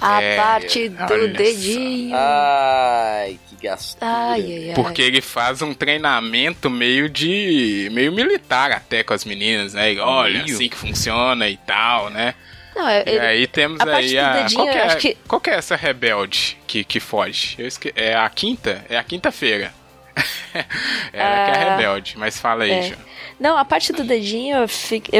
A 0.00 0.22
É, 0.22 0.36
parte 0.36 0.88
do 0.88 0.96
só. 1.08 1.26
dedinho. 1.26 2.14
ai 2.16 3.38
que 3.50 3.66
gastura. 3.66 4.06
Ai, 4.10 4.40
ai, 4.40 4.68
ai. 4.70 4.74
Porque 4.74 5.02
ele 5.02 5.20
faz 5.20 5.60
um 5.62 5.74
treinamento 5.74 6.70
meio 6.70 7.08
de. 7.10 7.88
meio 7.92 8.12
militar 8.12 8.70
até 8.72 9.02
com 9.02 9.12
as 9.12 9.24
meninas, 9.24 9.74
né? 9.74 9.92
E, 9.94 9.98
Olha, 9.98 10.42
Meio? 10.44 10.54
assim 10.54 10.68
que 10.68 10.76
funciona 10.76 11.48
e 11.48 11.56
tal, 11.56 12.08
né? 12.10 12.34
Não, 12.74 12.88
é, 12.88 13.02
E 13.04 13.10
ele- 13.10 13.20
aí 13.20 13.46
temos 13.48 13.80
a 13.80 13.96
aí 13.96 14.16
a. 14.18 14.32
dedinho, 14.42 14.60
Qual 14.60 14.68
que, 14.70 14.78
é, 14.78 14.82
acho 14.82 14.96
que- 14.98 15.16
qual 15.28 15.40
que 15.40 15.50
é 15.50 15.54
essa 15.54 15.76
rebelde 15.76 16.56
que, 16.66 16.84
que 16.84 17.00
foge? 17.00 17.56
Eu 17.58 17.66
esque... 17.66 17.92
É 17.94 18.14
a 18.14 18.28
quinta? 18.30 18.84
É 18.88 18.96
a 18.96 19.02
quinta-feira. 19.04 19.74
Ela 20.14 20.64
que 21.12 21.16
é 21.18 21.20
a 21.20 21.72
Ah, 21.72 21.76
rebelde, 21.76 22.14
mas 22.16 22.38
fala 22.40 22.64
aí, 22.64 22.70
é. 22.70 22.82
Ju. 22.82 22.94
Não, 23.38 23.56
a 23.56 23.64
parte 23.64 23.92
do 23.92 24.04
dedinho 24.04 24.66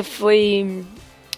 foi 0.04 0.84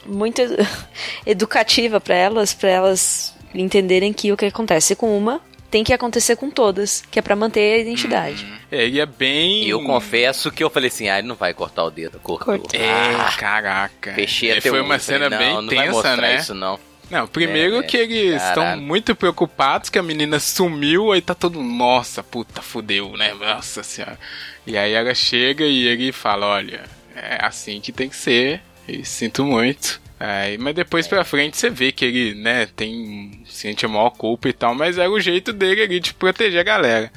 muito 0.06 0.40
educativa 1.26 2.00
pra 2.00 2.14
elas, 2.14 2.52
pra 2.54 2.68
elas 2.68 3.34
entenderem 3.54 4.12
que 4.12 4.32
o 4.32 4.36
que 4.36 4.46
acontece 4.46 4.94
com 4.96 5.16
uma 5.16 5.40
tem 5.70 5.82
que 5.82 5.92
acontecer 5.92 6.36
com 6.36 6.48
todas, 6.50 7.02
que 7.10 7.18
é 7.18 7.22
pra 7.22 7.34
manter 7.34 7.74
a 7.74 7.78
identidade. 7.78 8.46
É, 8.70 8.84
ele 8.84 9.00
é 9.00 9.06
bem. 9.06 9.64
E 9.64 9.70
eu 9.70 9.82
confesso 9.82 10.50
que 10.52 10.62
eu 10.62 10.70
falei 10.70 10.86
assim, 10.88 11.08
ah, 11.08 11.18
ele 11.18 11.26
não 11.26 11.34
vai 11.34 11.52
cortar 11.52 11.82
o 11.84 11.90
dedo. 11.90 12.20
Cortou. 12.20 12.58
Cortou. 12.58 12.80
É, 12.80 13.14
Ah, 13.16 13.32
caraca. 13.36 14.14
fechei 14.14 14.50
É, 14.50 14.58
até 14.58 14.70
Foi 14.70 14.80
o 14.80 14.84
uma 14.84 15.00
cena 15.00 15.28
falei, 15.28 15.48
não, 15.48 15.56
bem 15.56 15.66
não 15.66 15.74
vai 15.74 15.86
tensa, 15.86 15.92
mostrar 15.92 16.16
né? 16.16 16.36
isso 16.36 16.54
não. 16.54 16.78
Não, 17.10 17.26
primeiro 17.26 17.76
É, 17.78 17.82
que 17.82 17.96
eles 17.96 18.42
caralho. 18.42 18.48
estão 18.72 18.80
muito 18.82 19.14
preocupados 19.14 19.90
que 19.90 19.98
a 19.98 20.02
menina 20.02 20.40
sumiu, 20.40 21.12
aí 21.12 21.20
tá 21.20 21.34
todo, 21.34 21.62
nossa, 21.62 22.22
puta, 22.22 22.62
fudeu, 22.62 23.16
né? 23.16 23.34
Nossa 23.34 23.82
senhora. 23.82 24.18
E 24.66 24.76
aí 24.76 24.92
ela 24.92 25.14
chega 25.14 25.64
e 25.64 25.86
ele 25.86 26.12
fala, 26.12 26.46
olha, 26.46 26.82
é 27.14 27.38
assim 27.44 27.80
que 27.80 27.92
tem 27.92 28.08
que 28.08 28.16
ser, 28.16 28.62
e 28.88 29.04
sinto 29.04 29.44
muito. 29.44 30.00
Aí, 30.18 30.56
mas 30.56 30.74
depois 30.74 31.06
pra 31.06 31.24
frente 31.24 31.56
você 31.56 31.68
vê 31.68 31.92
que 31.92 32.04
ele, 32.04 32.34
né, 32.34 32.66
tem, 32.74 33.42
sente 33.46 33.84
a 33.84 33.88
maior 33.88 34.10
culpa 34.10 34.48
e 34.48 34.52
tal, 34.52 34.74
mas 34.74 34.96
era 34.96 35.10
o 35.10 35.20
jeito 35.20 35.52
dele 35.52 35.82
ali 35.82 36.00
de 36.00 36.14
proteger 36.14 36.60
a 36.60 36.64
galera. 36.64 37.12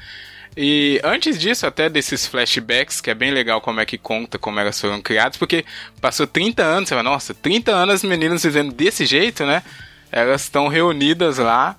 E 0.60 1.00
antes 1.04 1.40
disso, 1.40 1.68
até 1.68 1.88
desses 1.88 2.26
flashbacks, 2.26 3.00
que 3.00 3.12
é 3.12 3.14
bem 3.14 3.30
legal 3.30 3.62
como 3.62 3.80
é 3.80 3.86
que 3.86 3.96
conta 3.96 4.40
como 4.40 4.60
elas 4.60 4.82
foram 4.82 5.00
criadas, 5.00 5.38
porque 5.38 5.64
passou 6.02 6.26
30 6.26 6.64
anos, 6.64 6.90
você 6.90 6.96
fala, 6.96 7.04
nossa, 7.04 7.32
30 7.32 7.72
anos 7.72 7.96
as 7.96 8.04
meninas 8.04 8.42
vivendo 8.42 8.74
desse 8.74 9.06
jeito, 9.06 9.46
né? 9.46 9.62
Elas 10.12 10.42
estão 10.42 10.68
reunidas 10.68 11.38
lá. 11.38 11.78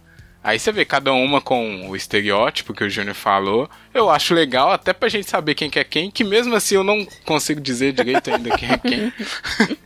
Aí 0.48 0.58
você 0.58 0.72
vê 0.72 0.82
cada 0.82 1.12
uma 1.12 1.42
com 1.42 1.90
o 1.90 1.94
estereótipo 1.94 2.72
que 2.72 2.82
o 2.82 2.88
Júnior 2.88 3.14
falou. 3.14 3.68
Eu 3.92 4.08
acho 4.08 4.32
legal, 4.32 4.72
até 4.72 4.94
pra 4.94 5.10
gente 5.10 5.28
saber 5.28 5.54
quem 5.54 5.68
que 5.68 5.78
é 5.78 5.84
quem, 5.84 6.10
que 6.10 6.24
mesmo 6.24 6.54
assim 6.54 6.76
eu 6.76 6.82
não 6.82 7.06
consigo 7.26 7.60
dizer 7.60 7.92
direito 7.92 8.30
ainda 8.30 8.56
quem 8.56 8.70
é 8.70 8.78
quem. 8.78 9.12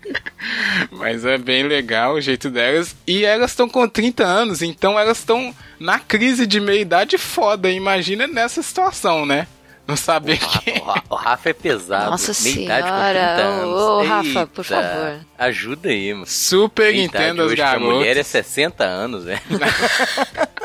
Mas 0.92 1.25
é 1.25 1.37
bem 1.37 1.64
legal 1.64 2.14
o 2.14 2.20
jeito 2.20 2.48
delas. 2.48 2.94
E 3.05 3.25
elas 3.25 3.51
estão 3.51 3.68
com 3.68 3.88
30 3.88 4.25
anos, 4.25 4.62
então 4.62 4.96
elas 4.96 5.18
estão 5.18 5.53
na 5.81 5.98
crise 5.98 6.46
de 6.46 6.61
meia-idade 6.61 7.18
foda. 7.18 7.68
Imagina 7.68 8.29
nessa 8.29 8.62
situação, 8.62 9.27
né? 9.27 9.48
Não 9.92 9.96
saber 9.96 10.38
O 10.42 10.46
Rafa, 10.46 10.61
quem. 10.62 10.78
o 10.78 10.85
Ra- 10.85 11.02
o 11.11 11.14
Rafa 11.14 11.50
é 11.50 11.52
pesado. 11.52 12.11
Nossa 12.11 12.42
meia 12.42 12.64
idade 12.64 12.83
com 12.83 12.88
senhora, 12.88 13.12
30 13.35 13.42
anos. 13.42 13.74
ô, 13.81 14.02
Rafa, 14.02 14.46
por 14.46 14.64
favor. 14.64 15.20
Ajuda 15.38 15.88
aí, 15.90 16.14
mano. 16.14 16.26
Super 16.26 16.92
Meia 16.92 17.07
as 17.07 17.38
hoje 17.38 17.57
pra 17.57 17.78
mulher 17.78 18.02
é 18.02 18.14
garotas. 18.14 18.26
60 18.26 18.85
anos, 18.85 19.24
velho. 19.24 19.40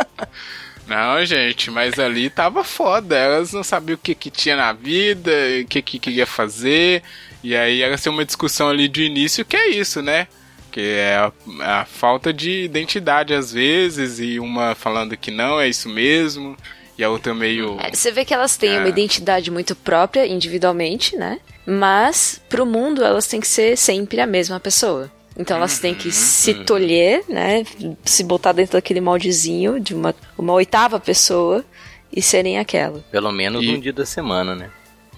Não, 0.88 1.24
gente, 1.26 1.70
mas 1.70 2.00
ali 2.00 2.30
tava 2.30 2.64
foda. 2.64 3.16
Elas 3.18 3.52
não 3.52 3.62
sabiam 3.64 3.96
o 3.96 4.00
que, 4.00 4.16
que 4.16 4.32
tinha 4.32 4.56
na 4.56 4.72
vida, 4.72 5.30
o 5.62 5.68
que, 5.68 5.82
que 5.82 6.00
queria 6.00 6.26
fazer. 6.26 7.04
E 7.44 7.56
aí 7.56 7.82
era 7.82 7.98
ser 7.98 8.08
uma 8.10 8.24
discussão 8.24 8.70
ali 8.70 8.88
de 8.88 9.04
início 9.04 9.44
que 9.44 9.58
é 9.58 9.68
isso, 9.70 10.02
né? 10.02 10.28
Que 10.72 10.80
é 10.80 11.16
a, 11.18 11.82
a 11.82 11.86
falta 11.86 12.32
de 12.32 12.64
identidade 12.64 13.34
às 13.34 13.52
vezes, 13.52 14.20
e 14.20 14.40
uma 14.40 14.76
falando 14.76 15.18
que 15.18 15.30
não, 15.30 15.60
é 15.60 15.68
isso 15.68 15.90
mesmo, 15.90 16.56
e 16.98 17.04
a 17.04 17.10
outra 17.10 17.34
meio. 17.34 17.78
É, 17.80 17.94
você 17.94 18.12
vê 18.12 18.26
que 18.26 18.34
elas 18.34 18.58
têm 18.58 18.76
É. 18.76 18.80
uma 18.80 18.90
identidade 18.90 19.50
muito 19.52 19.76
própria, 19.76 20.26
individualmente, 20.26 21.16
né? 21.16 21.40
Mas, 21.66 22.42
pro 22.50 22.66
mundo, 22.66 23.04
elas 23.04 23.28
têm 23.28 23.40
que 23.40 23.48
ser 23.48 23.78
sempre 23.78 24.20
a 24.22 24.26
mesma 24.28 24.60
pessoa. 24.60 25.12
Então 25.40 25.58
elas 25.58 25.78
têm 25.78 25.94
que 25.94 26.12
se 26.12 26.54
tolher, 26.66 27.24
né? 27.30 27.64
Se 28.04 28.24
botar 28.24 28.54
dentro 28.54 28.74
daquele 28.74 29.00
moldezinho 29.00 29.80
de 29.80 29.94
uma, 29.94 30.16
uma 30.36 30.54
oitava 30.54 31.00
pessoa 31.00 31.64
e 32.12 32.22
serem 32.24 32.58
aquela. 32.58 33.00
Pelo 33.12 33.32
menos 33.32 33.64
E- 33.64 33.70
um 33.70 33.80
dia 33.80 33.94
da 33.94 34.06
semana, 34.06 34.56
né? 34.56 34.72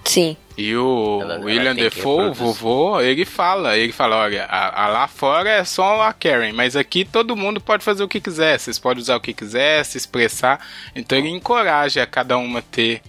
Sim. 0.04 0.36
E 0.56 0.76
o 0.76 1.20
Ela- 1.22 1.38
William 1.40 1.74
Defoe, 1.74 2.28
o 2.30 2.34
vovô, 2.34 3.00
ele 3.00 3.24
fala, 3.24 3.78
ele 3.78 3.92
fala, 3.92 4.16
olha, 4.16 4.44
a, 4.44 4.84
a 4.84 4.88
lá 4.88 5.08
fora 5.08 5.48
é 5.48 5.64
só 5.64 6.02
a 6.02 6.12
Karen, 6.12 6.52
mas 6.52 6.76
aqui 6.76 7.04
todo 7.04 7.36
mundo 7.36 7.60
pode 7.60 7.82
fazer 7.84 8.02
o 8.02 8.08
que 8.08 8.20
quiser, 8.20 8.58
vocês 8.58 8.78
podem 8.78 9.00
usar 9.00 9.16
o 9.16 9.20
que 9.20 9.32
quiser, 9.32 9.84
se 9.84 9.96
expressar. 9.96 10.60
Então 10.94 11.16
ele 11.16 11.28
encoraja 11.30 12.04
cada 12.06 12.36
uma 12.36 12.60
ter 12.60 13.00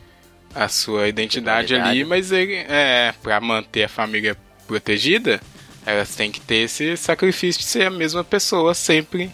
a 0.56 0.68
sua 0.68 1.08
identidade 1.08 1.74
ali, 1.76 2.04
mas 2.06 2.32
ele 2.32 2.54
é 2.56 3.14
para 3.22 3.40
manter 3.42 3.84
a 3.86 3.90
família 3.90 4.38
protegida, 4.68 5.42
elas 5.86 6.16
têm 6.16 6.32
que 6.32 6.40
ter 6.40 6.64
esse 6.66 6.96
sacrifício 6.96 7.62
de 7.62 7.68
ser 7.68 7.88
a 7.88 7.90
mesma 7.90 8.24
pessoa 8.24 8.74
sempre 8.74 9.32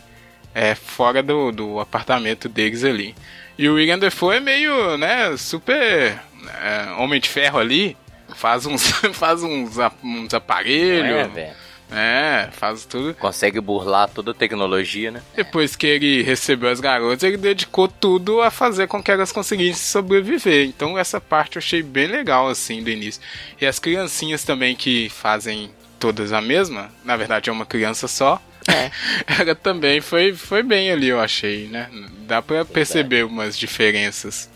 é, 0.56 0.74
fora 0.74 1.22
do, 1.22 1.52
do 1.52 1.80
apartamento 1.80 2.48
deles 2.50 2.84
ali. 2.84 3.14
E 3.58 3.68
o 3.68 3.74
William 3.76 4.00
Defoe 4.00 4.38
é 4.38 4.40
meio, 4.40 4.98
né, 4.98 5.36
super 5.38 6.20
é, 6.62 6.92
homem 6.98 7.20
de 7.20 7.30
ferro 7.30 7.60
ali, 7.60 7.98
faz 8.36 8.66
uns, 8.66 8.90
faz 9.14 9.44
uns, 9.44 9.78
uns 10.04 10.34
é, 10.34 10.36
aparelhos, 10.36 11.34
velho? 11.34 11.68
é, 11.92 12.50
faz 12.52 12.86
tudo. 12.86 13.14
Consegue 13.14 13.62
burlar 13.62 14.10
toda 14.10 14.32
a 14.32 14.34
tecnologia, 14.34 15.12
né? 15.12 15.22
Depois 15.36 15.76
que 15.76 15.88
ele 15.88 16.22
recebeu 16.22 16.70
as 16.70 16.80
garotas, 16.80 17.24
ele 17.24 17.38
dedicou 17.38 17.88
tudo 17.88 18.42
a 18.42 18.52
fazer 18.52 18.88
com 18.88 19.02
que 19.02 19.12
elas 19.12 19.32
conseguissem 19.32 19.76
sobreviver. 19.76 20.66
Então 20.66 20.98
essa 20.98 21.22
parte 21.22 21.56
eu 21.56 21.60
achei 21.60 21.82
bem 21.82 22.08
legal 22.08 22.48
assim 22.48 22.84
do 22.84 22.90
início. 22.90 23.22
E 23.60 23.66
as 23.66 23.80
criancinhas 23.80 24.44
também 24.44 24.76
que 24.76 25.10
fazem 25.10 25.72
todas 26.00 26.32
a 26.32 26.42
mesma, 26.42 26.92
na 27.04 27.16
verdade 27.16 27.50
é 27.50 27.54
uma 27.54 27.66
criança 27.66 28.08
só. 28.08 28.42
É. 28.68 28.92
Ela 29.40 29.56
também 29.56 30.02
foi, 30.02 30.34
foi 30.34 30.62
bem 30.62 30.92
ali, 30.92 31.08
eu 31.08 31.22
achei, 31.22 31.68
né? 31.68 31.90
Dá 32.28 32.42
pra 32.42 32.66
perceber 32.66 33.24
umas 33.24 33.58
diferenças 33.58 34.50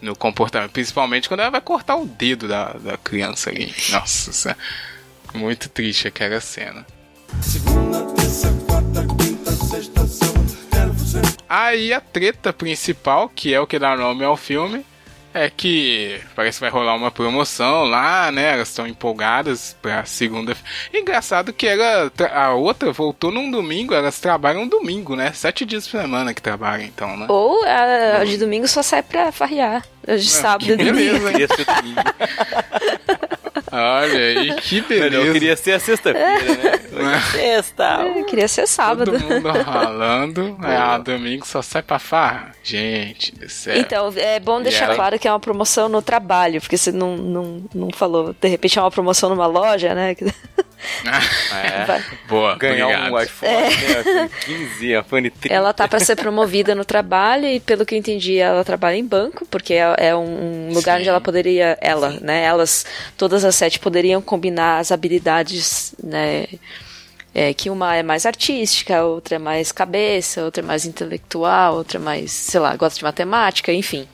no 0.00 0.14
comportamento, 0.14 0.72
principalmente 0.72 1.28
quando 1.28 1.40
ela 1.40 1.50
vai 1.50 1.60
cortar 1.60 1.96
o 1.96 2.06
dedo 2.06 2.46
da, 2.48 2.72
da 2.74 2.96
criança 2.96 3.50
ali. 3.50 3.74
Nossa, 3.90 4.30
isso 4.30 4.48
é 4.48 4.56
muito 5.34 5.68
triste 5.68 6.08
aquela 6.08 6.40
cena. 6.40 6.86
Aí 11.48 11.92
a 11.92 12.00
treta 12.00 12.52
principal, 12.52 13.28
que 13.28 13.54
é 13.54 13.60
o 13.60 13.66
que 13.66 13.78
dá 13.78 13.96
nome 13.96 14.24
ao 14.24 14.36
filme, 14.36 14.84
é 15.36 15.50
que 15.50 16.20
parece 16.34 16.58
que 16.58 16.62
vai 16.62 16.70
rolar 16.70 16.94
uma 16.94 17.10
promoção 17.10 17.84
lá, 17.84 18.32
né? 18.32 18.54
Elas 18.54 18.68
estão 18.68 18.86
empolgadas 18.86 19.76
pra 19.82 20.04
segunda. 20.04 20.56
Engraçado 20.92 21.52
que 21.52 21.66
ela, 21.66 22.10
a 22.34 22.54
outra 22.54 22.92
voltou 22.92 23.30
num 23.30 23.50
domingo, 23.50 23.94
elas 23.94 24.18
trabalham 24.18 24.62
um 24.62 24.68
domingo, 24.68 25.14
né? 25.14 25.32
Sete 25.32 25.64
dias 25.64 25.86
por 25.86 26.00
semana 26.00 26.32
que 26.32 26.42
trabalham, 26.42 26.84
então, 26.86 27.16
né? 27.16 27.26
Ou 27.28 27.64
a, 27.64 28.18
a 28.18 28.24
de 28.24 28.38
domingo 28.38 28.66
só 28.66 28.82
sai 28.82 29.02
pra 29.02 29.30
farrear. 29.30 29.84
A 30.06 30.16
de 30.16 30.28
sábado 30.28 30.72
e 30.72 30.76
domingo. 30.76 31.20
beleza, 31.20 31.54
hein? 31.84 31.94
Olha 33.72 34.18
aí, 34.18 34.54
que 34.60 34.80
beleza. 34.80 35.16
Eu 35.26 35.32
queria 35.32 35.56
ser 35.56 35.72
a 35.72 35.80
sexta-feira, 35.80 36.54
né? 36.54 36.72
É 36.96 37.20
sexta. 37.20 37.84
É, 38.16 38.22
queria 38.22 38.48
ser 38.48 38.66
sábado. 38.66 39.12
Todo 39.12 39.20
mundo 39.22 39.48
ralando, 39.62 40.56
é, 40.64 40.76
a 40.76 40.96
domingo 40.96 41.46
só 41.46 41.60
sai 41.60 41.82
pra 41.82 41.98
farra. 41.98 42.52
Gente 42.62 43.34
do 43.34 43.48
céu. 43.50 43.76
Então, 43.76 44.12
é 44.16 44.40
bom 44.40 44.62
deixar 44.62 44.86
ela- 44.86 44.94
claro 44.94 45.18
que 45.18 45.28
é 45.28 45.30
uma 45.32 45.38
promoção 45.40 45.88
no 45.90 46.00
trabalho, 46.00 46.58
porque 46.60 46.78
você 46.78 46.90
não, 46.90 47.16
não, 47.16 47.64
não 47.74 47.90
falou, 47.92 48.34
de 48.40 48.48
repente 48.48 48.78
é 48.78 48.82
uma 48.82 48.90
promoção 48.90 49.28
numa 49.28 49.46
loja, 49.46 49.94
né? 49.94 50.16
É. 51.52 52.02
Boa, 52.28 52.56
Ganhar 52.56 52.86
obrigado. 52.86 53.12
um 53.12 53.20
iPhone, 53.20 53.52
né? 53.52 54.30
15, 54.44 54.92
iPhone 54.94 55.30
30. 55.30 55.54
Ela 55.54 55.72
tá 55.72 55.86
pra 55.88 56.00
ser 56.00 56.16
promovida 56.16 56.74
no 56.74 56.84
trabalho 56.84 57.46
e, 57.46 57.60
pelo 57.60 57.84
que 57.84 57.94
eu 57.94 57.98
entendi, 57.98 58.38
ela 58.38 58.64
trabalha 58.64 58.96
em 58.96 59.04
banco, 59.04 59.46
porque 59.46 59.74
é, 59.74 59.94
é 59.98 60.16
um 60.16 60.70
lugar 60.72 60.94
Sim. 60.96 61.00
onde 61.00 61.08
ela 61.08 61.20
poderia, 61.20 61.78
ela, 61.80 62.10
né? 62.20 62.44
Elas, 62.44 62.84
todas 63.16 63.44
as 63.44 63.54
sete 63.54 63.78
poderiam 63.78 64.20
combinar 64.20 64.78
as 64.78 64.90
habilidades, 64.92 65.94
né? 66.02 66.46
É, 67.34 67.52
que 67.52 67.68
uma 67.68 67.94
é 67.94 68.02
mais 68.02 68.24
artística, 68.24 69.04
outra 69.04 69.36
é 69.36 69.38
mais 69.38 69.70
cabeça, 69.70 70.42
outra 70.42 70.62
é 70.62 70.66
mais 70.66 70.86
intelectual, 70.86 71.74
outra 71.74 71.98
é 71.98 72.00
mais, 72.00 72.32
sei 72.32 72.58
lá, 72.58 72.74
gosta 72.76 72.96
de 72.98 73.04
matemática, 73.04 73.70
enfim. 73.72 74.08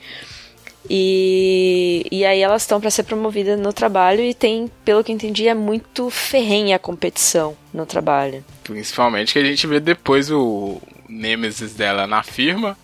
E, 0.91 2.05
e 2.11 2.25
aí 2.25 2.41
elas 2.41 2.63
estão 2.63 2.81
para 2.81 2.91
ser 2.91 3.05
promovidas 3.05 3.59
no 3.59 3.73
trabalho 3.73 4.21
e 4.23 4.35
tem, 4.35 4.71
pelo 4.85 5.03
que 5.03 5.11
eu 5.13 5.15
entendi, 5.15 5.49
é 5.49 5.55
muito 5.55 6.11
ferrenha 6.11 6.77
a 6.77 6.79
competição 6.79 7.57
no 7.73 7.87
trabalho. 7.87 8.45
Principalmente 8.65 9.33
que 9.33 9.39
a 9.39 9.45
gente 9.45 9.67
vê 9.67 9.81
depois 9.81 10.31
o 10.31 10.81
Nemesis 11.09 11.75
dela 11.75 12.07
na 12.07 12.23
firma, 12.23 12.77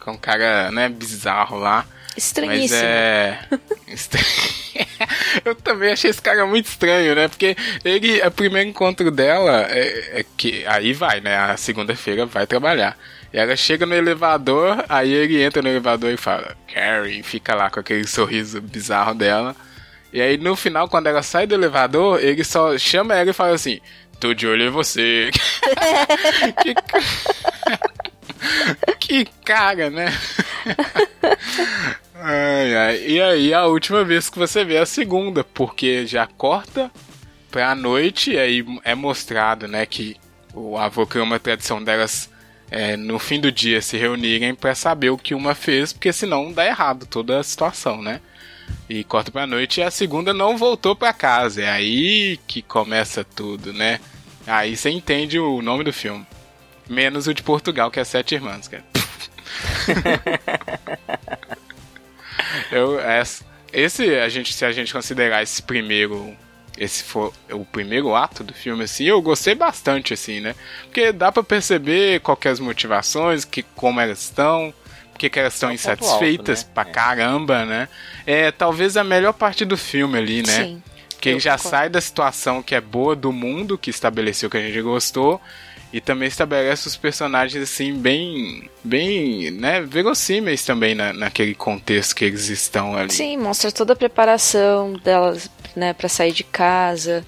com 0.00 0.12
um 0.12 0.16
cara, 0.18 0.70
né, 0.70 0.88
bizarro 0.88 1.58
lá. 1.58 1.84
Mas 2.14 2.24
Estranhíssimo. 2.24 2.80
é. 2.82 3.40
estra- 3.88 4.20
Eu 5.44 5.54
também 5.54 5.92
achei 5.92 6.10
esse 6.10 6.22
cara 6.22 6.46
muito 6.46 6.66
estranho, 6.66 7.14
né? 7.14 7.28
Porque 7.28 7.54
ele, 7.84 8.22
o 8.22 8.30
primeiro 8.30 8.68
encontro 8.70 9.10
dela 9.10 9.66
é, 9.68 10.20
é 10.20 10.24
que. 10.36 10.64
Aí 10.66 10.94
vai, 10.94 11.20
né? 11.20 11.36
A 11.36 11.56
segunda-feira 11.58 12.24
vai 12.24 12.46
trabalhar. 12.46 12.96
E 13.32 13.38
ela 13.38 13.56
chega 13.56 13.84
no 13.84 13.94
elevador, 13.94 14.84
aí 14.88 15.12
ele 15.12 15.42
entra 15.42 15.62
no 15.62 15.68
elevador 15.68 16.10
e 16.10 16.16
fala, 16.16 16.56
Carrie, 16.72 17.22
fica 17.22 17.54
lá 17.54 17.68
com 17.70 17.80
aquele 17.80 18.06
sorriso 18.06 18.60
bizarro 18.60 19.14
dela. 19.14 19.54
E 20.12 20.20
aí 20.20 20.38
no 20.38 20.56
final, 20.56 20.88
quando 20.88 21.08
ela 21.08 21.22
sai 21.22 21.46
do 21.46 21.54
elevador, 21.54 22.22
ele 22.22 22.42
só 22.44 22.78
chama 22.78 23.14
ela 23.14 23.30
e 23.30 23.34
fala 23.34 23.54
assim: 23.54 23.80
Tô 24.18 24.32
de 24.32 24.46
olho 24.46 24.68
em 24.68 24.70
você. 24.70 25.30
que, 28.98 29.24
que 29.24 29.30
cara, 29.44 29.90
né? 29.90 30.06
Ai, 32.18 32.74
ai. 32.74 33.04
E 33.06 33.20
aí 33.20 33.54
a 33.54 33.66
última 33.66 34.02
vez 34.02 34.28
que 34.30 34.38
você 34.38 34.64
vê 34.64 34.76
é 34.76 34.80
a 34.80 34.86
segunda, 34.86 35.44
porque 35.44 36.06
já 36.06 36.26
corta 36.26 36.90
pra 37.50 37.74
noite 37.74 38.32
e 38.32 38.38
aí 38.38 38.64
é 38.82 38.94
mostrado, 38.94 39.68
né, 39.68 39.86
que 39.86 40.16
o 40.52 40.76
avô 40.76 41.06
criou 41.06 41.26
uma 41.26 41.38
tradição 41.38 41.82
delas 41.84 42.28
é, 42.70 42.96
no 42.96 43.18
fim 43.18 43.40
do 43.40 43.52
dia 43.52 43.80
se 43.80 43.96
reunirem 43.96 44.54
pra 44.54 44.74
saber 44.74 45.10
o 45.10 45.18
que 45.18 45.34
uma 45.34 45.54
fez, 45.54 45.92
porque 45.92 46.12
senão 46.12 46.52
dá 46.52 46.66
errado 46.66 47.06
toda 47.06 47.38
a 47.38 47.42
situação, 47.42 48.02
né? 48.02 48.20
E 48.88 49.04
corta 49.04 49.30
pra 49.30 49.46
noite 49.46 49.80
e 49.80 49.82
a 49.82 49.90
segunda 49.90 50.32
não 50.34 50.56
voltou 50.56 50.96
pra 50.96 51.12
casa. 51.12 51.62
É 51.62 51.70
aí 51.70 52.38
que 52.46 52.62
começa 52.62 53.24
tudo, 53.24 53.72
né? 53.72 54.00
Aí 54.46 54.76
você 54.76 54.90
entende 54.90 55.38
o 55.38 55.62
nome 55.62 55.84
do 55.84 55.92
filme. 55.92 56.26
Menos 56.88 57.26
o 57.26 57.34
de 57.34 57.42
Portugal, 57.42 57.90
que 57.90 57.98
é 57.98 58.04
Sete 58.04 58.34
Irmãs, 58.34 58.68
cara. 58.68 58.84
Eu, 62.70 62.98
esse, 63.72 64.16
a 64.16 64.28
gente, 64.28 64.52
se 64.52 64.64
a 64.64 64.72
gente 64.72 64.92
considerar 64.92 65.42
esse 65.42 65.62
primeiro, 65.62 66.36
esse 66.76 67.02
for 67.02 67.32
o 67.50 67.64
primeiro 67.64 68.14
ato 68.14 68.44
do 68.44 68.52
filme, 68.52 68.84
assim, 68.84 69.04
eu 69.04 69.20
gostei 69.22 69.54
bastante, 69.54 70.14
assim, 70.14 70.40
né? 70.40 70.54
Porque 70.84 71.12
dá 71.12 71.32
pra 71.32 71.42
perceber 71.42 72.20
quais 72.20 72.38
que 72.38 72.48
é 72.48 72.50
as 72.50 72.60
motivações, 72.60 73.44
que, 73.44 73.62
como 73.62 74.00
elas 74.00 74.22
estão, 74.22 74.72
porque 75.12 75.30
que 75.30 75.38
elas 75.38 75.54
estão 75.54 75.70
É 75.70 75.72
um 75.72 75.74
insatisfeitas 75.74 76.60
alto, 76.60 76.68
né? 76.68 76.74
pra 76.74 76.84
caramba, 76.84 77.64
né? 77.64 77.88
É 78.26 78.50
talvez 78.50 78.96
a 78.96 79.04
melhor 79.04 79.32
parte 79.32 79.64
do 79.64 79.76
filme 79.76 80.18
ali, 80.18 80.42
né? 80.42 80.64
Sim. 80.64 80.82
Que 81.20 81.30
ele 81.30 81.40
já 81.40 81.56
concordo. 81.56 81.70
sai 81.70 81.88
da 81.88 82.00
situação 82.00 82.62
que 82.62 82.74
é 82.74 82.80
boa 82.80 83.16
do 83.16 83.32
mundo, 83.32 83.78
que 83.78 83.88
estabeleceu 83.88 84.50
que 84.50 84.58
a 84.58 84.60
gente 84.60 84.80
gostou, 84.82 85.40
e 85.92 86.00
também 86.00 86.28
estabelece 86.28 86.86
os 86.88 86.96
personagens 86.96 87.62
assim 87.62 87.94
bem, 87.94 88.68
bem, 88.84 89.50
né, 89.50 89.80
verossímeis 89.80 90.64
também 90.64 90.94
na, 90.94 91.12
naquele 91.12 91.54
contexto 91.54 92.14
que 92.14 92.24
eles 92.24 92.48
estão 92.48 92.94
ali. 92.94 93.12
Sim, 93.12 93.38
mostra 93.38 93.72
toda 93.72 93.94
a 93.94 93.96
preparação 93.96 94.92
delas, 95.02 95.50
né, 95.76 95.92
para 95.92 96.08
sair 96.08 96.32
de 96.32 96.42
casa. 96.42 97.24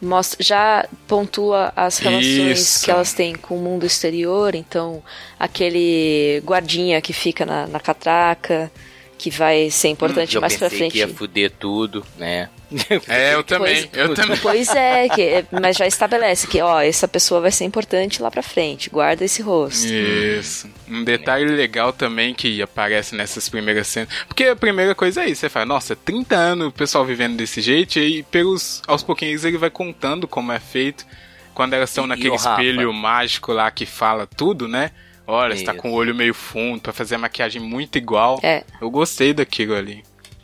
Mostra, 0.00 0.42
já 0.42 0.88
pontua 1.06 1.72
as 1.76 1.98
relações 1.98 2.58
Isso. 2.58 2.84
que 2.84 2.90
elas 2.90 3.12
têm 3.12 3.34
com 3.34 3.56
o 3.56 3.60
mundo 3.60 3.86
exterior. 3.86 4.54
Então, 4.54 5.02
aquele 5.38 6.42
guardinha 6.44 7.00
que 7.00 7.12
fica 7.12 7.46
na, 7.46 7.68
na 7.68 7.78
catraca, 7.78 8.70
que 9.16 9.30
vai 9.30 9.70
ser 9.70 9.88
importante 9.88 10.34
eu 10.34 10.40
mais 10.40 10.56
pensei 10.56 10.78
frente. 10.78 10.92
que 10.92 10.98
ia 10.98 11.08
fuder 11.08 11.52
tudo, 11.52 12.04
né? 12.18 12.50
É, 13.08 13.34
eu 13.34 13.42
também, 13.42 13.88
Pois- 13.88 14.02
eu 14.08 14.14
também. 14.14 14.36
Pois 14.38 14.68
é, 14.70 15.08
que, 15.08 15.44
mas 15.60 15.76
já 15.76 15.86
estabelece 15.86 16.46
que, 16.46 16.60
ó, 16.60 16.80
essa 16.80 17.06
pessoa 17.08 17.40
vai 17.40 17.50
ser 17.50 17.64
importante 17.64 18.22
lá 18.22 18.30
pra 18.30 18.42
frente. 18.42 18.88
Guarda 18.90 19.24
esse 19.24 19.42
rosto. 19.42 19.86
Isso. 19.86 20.68
Um 20.88 21.04
detalhe 21.04 21.46
legal 21.46 21.92
também 21.92 22.34
que 22.34 22.60
aparece 22.62 23.14
nessas 23.14 23.48
primeiras 23.48 23.86
cenas. 23.86 24.08
Porque 24.26 24.44
a 24.44 24.56
primeira 24.56 24.94
coisa 24.94 25.22
é 25.22 25.28
isso, 25.30 25.40
você 25.40 25.48
fala, 25.48 25.66
nossa, 25.66 25.94
30 25.96 26.34
anos 26.36 26.68
o 26.68 26.72
pessoal 26.72 27.04
vivendo 27.04 27.36
desse 27.36 27.60
jeito, 27.60 27.98
e 27.98 28.22
pelos, 28.24 28.82
aos 28.86 29.02
pouquinhos 29.02 29.44
ele 29.44 29.58
vai 29.58 29.70
contando 29.70 30.26
como 30.28 30.52
é 30.52 30.58
feito. 30.60 31.04
quando 31.54 31.74
elas 31.74 31.90
estão 31.90 32.06
naquele 32.06 32.30
Rafa? 32.30 32.50
espelho 32.50 32.92
mágico 32.92 33.52
lá 33.52 33.70
que 33.70 33.84
fala 33.86 34.26
tudo, 34.26 34.66
né? 34.66 34.90
Olha, 35.26 35.56
você 35.56 35.62
tá 35.64 35.72
com 35.72 35.90
o 35.92 35.94
olho 35.94 36.14
meio 36.14 36.34
fundo 36.34 36.80
pra 36.80 36.92
fazer 36.92 37.14
a 37.14 37.18
maquiagem 37.18 37.60
muito 37.62 37.96
igual. 37.96 38.40
É. 38.42 38.64
Eu 38.80 38.90
gostei 38.90 39.32
daquilo 39.32 39.74
ali. 39.74 40.02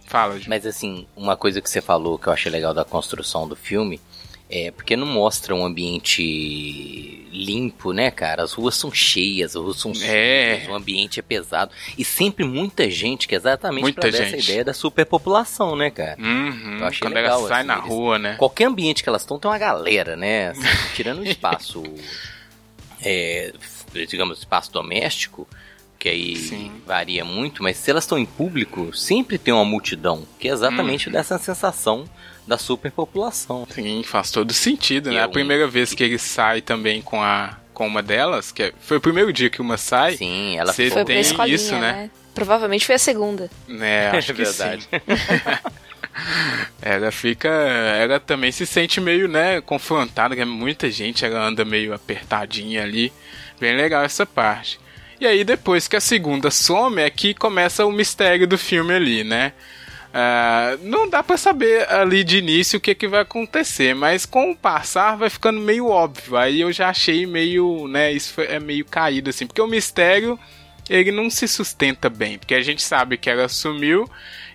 Fala, 0.08 0.38
Ju. 0.38 0.46
Mas 0.48 0.66
assim, 0.66 1.06
uma 1.14 1.36
coisa 1.36 1.60
que 1.60 1.70
você 1.70 1.80
falou 1.80 2.18
que 2.18 2.26
eu 2.26 2.32
achei 2.32 2.50
legal 2.50 2.74
da 2.74 2.84
construção 2.84 3.46
do 3.46 3.54
filme 3.54 4.00
é 4.50 4.70
porque 4.70 4.96
não 4.96 5.06
mostra 5.06 5.54
um 5.54 5.62
ambiente 5.64 7.26
limpo, 7.30 7.92
né, 7.92 8.10
cara? 8.10 8.42
As 8.42 8.54
ruas 8.54 8.74
são 8.76 8.90
cheias, 8.90 9.54
as 9.54 9.62
ruas 9.62 9.76
são 9.78 9.92
É. 10.02 10.54
sujas, 10.56 10.68
o 10.70 10.74
ambiente 10.74 11.20
é 11.20 11.22
pesado. 11.22 11.70
E 11.98 12.02
sempre 12.04 12.46
muita 12.46 12.88
gente, 12.90 13.28
que 13.28 13.34
é 13.34 13.38
exatamente 13.38 13.82
Muita 13.82 14.00
pra 14.00 14.10
dar 14.10 14.16
essa 14.18 14.30
gente. 14.30 14.44
ideia 14.44 14.64
da 14.64 14.72
superpopulação, 14.72 15.76
né, 15.76 15.90
cara? 15.90 16.16
Uhum, 16.18 16.78
Eu 16.80 16.86
achei 16.86 17.00
quando 17.00 17.12
legal, 17.14 17.38
elas 17.40 17.48
saem 17.48 17.58
assim, 17.60 17.66
na 17.68 17.74
eles- 17.76 17.88
rua, 17.88 18.18
né? 18.18 18.36
Qualquer 18.38 18.64
ambiente 18.64 19.02
que 19.02 19.08
elas 19.10 19.20
estão 19.20 19.38
tem 19.38 19.50
uma 19.50 19.58
galera, 19.58 20.16
né? 20.16 20.48
Assim, 20.48 20.60
tirando 20.96 21.18
o 21.18 21.24
espaço, 21.28 21.82
é, 23.02 23.52
digamos, 24.08 24.38
espaço 24.38 24.72
doméstico, 24.72 25.46
que 25.98 26.08
aí 26.08 26.36
Sim. 26.36 26.70
varia 26.86 27.24
muito, 27.24 27.62
mas 27.62 27.76
se 27.76 27.90
elas 27.90 28.04
estão 28.04 28.18
em 28.18 28.24
público, 28.26 28.94
sempre 28.96 29.36
tem 29.38 29.52
uma 29.52 29.64
multidão, 29.64 30.24
que 30.38 30.48
é 30.48 30.52
exatamente 30.52 31.06
Uhum. 31.08 31.12
dessa 31.12 31.38
sensação 31.38 32.08
da 32.46 32.56
superpopulação. 32.56 33.66
Sim, 33.70 34.02
faz 34.04 34.30
todo 34.30 34.52
sentido, 34.52 35.10
né? 35.10 35.16
é 35.16 35.22
A 35.22 35.26
um- 35.26 35.30
primeira 35.32 35.66
vez 35.66 35.92
que 35.92 36.02
ele 36.04 36.18
sai 36.18 36.60
também 36.62 37.02
com 37.02 37.20
a 37.22 37.56
com 37.74 37.86
uma 37.86 38.02
delas, 38.02 38.50
que 38.50 38.64
é- 38.64 38.72
foi 38.80 38.96
o 38.96 39.00
primeiro 39.00 39.32
dia 39.32 39.48
que 39.48 39.60
uma 39.62 39.76
sai, 39.76 40.16
Sim, 40.16 40.58
ela 40.58 40.72
Foi 40.72 40.90
pra 40.90 41.04
tem 41.04 41.20
escolinha, 41.20 41.54
isso, 41.54 41.72
né? 41.74 41.80
né? 41.92 42.10
Provavelmente 42.34 42.84
foi 42.84 42.96
a 42.96 42.98
segunda. 42.98 43.48
né? 43.68 44.08
Acho 44.18 44.32
É 44.32 44.34
que 44.34 44.42
verdade. 44.44 44.82
sim. 44.82 44.88
ela 46.82 47.10
fica, 47.12 47.48
ela 47.48 48.18
também 48.18 48.50
se 48.50 48.66
sente 48.66 49.00
meio, 49.00 49.28
né, 49.28 49.60
confrontada, 49.60 50.34
que 50.34 50.40
é 50.40 50.44
muita 50.44 50.90
gente, 50.90 51.24
ela 51.24 51.40
anda 51.40 51.64
meio 51.64 51.94
apertadinha 51.94 52.82
ali. 52.82 53.12
Bem 53.60 53.76
legal 53.76 54.02
essa 54.04 54.26
parte. 54.26 54.80
E 55.20 55.26
aí 55.26 55.42
depois 55.42 55.88
que 55.88 55.96
a 55.96 56.00
segunda 56.00 56.50
some 56.50 57.00
é 57.02 57.10
que 57.10 57.34
começa 57.34 57.84
o 57.84 57.92
mistério 57.92 58.46
do 58.46 58.56
filme 58.56 58.94
ali, 58.94 59.24
né? 59.24 59.52
Ah, 60.12 60.76
não 60.82 61.08
dá 61.08 61.22
pra 61.22 61.36
saber 61.36 61.88
ali 61.90 62.24
de 62.24 62.38
início 62.38 62.78
o 62.78 62.80
que, 62.80 62.94
que 62.94 63.06
vai 63.06 63.20
acontecer, 63.20 63.94
mas 63.94 64.24
com 64.24 64.50
o 64.50 64.56
passar 64.56 65.16
vai 65.16 65.28
ficando 65.28 65.60
meio 65.60 65.86
óbvio. 65.88 66.36
Aí 66.36 66.60
eu 66.60 66.72
já 66.72 66.88
achei 66.88 67.26
meio, 67.26 67.86
né, 67.88 68.12
isso 68.12 68.32
foi- 68.32 68.46
é 68.46 68.58
meio 68.58 68.84
caído 68.84 69.28
assim, 69.30 69.46
porque 69.46 69.60
o 69.60 69.66
mistério 69.66 70.38
ele 70.88 71.10
não 71.12 71.28
se 71.28 71.46
sustenta 71.46 72.08
bem, 72.08 72.38
porque 72.38 72.54
a 72.54 72.62
gente 72.62 72.82
sabe 72.82 73.18
que 73.18 73.28
ela 73.28 73.48
sumiu 73.48 74.08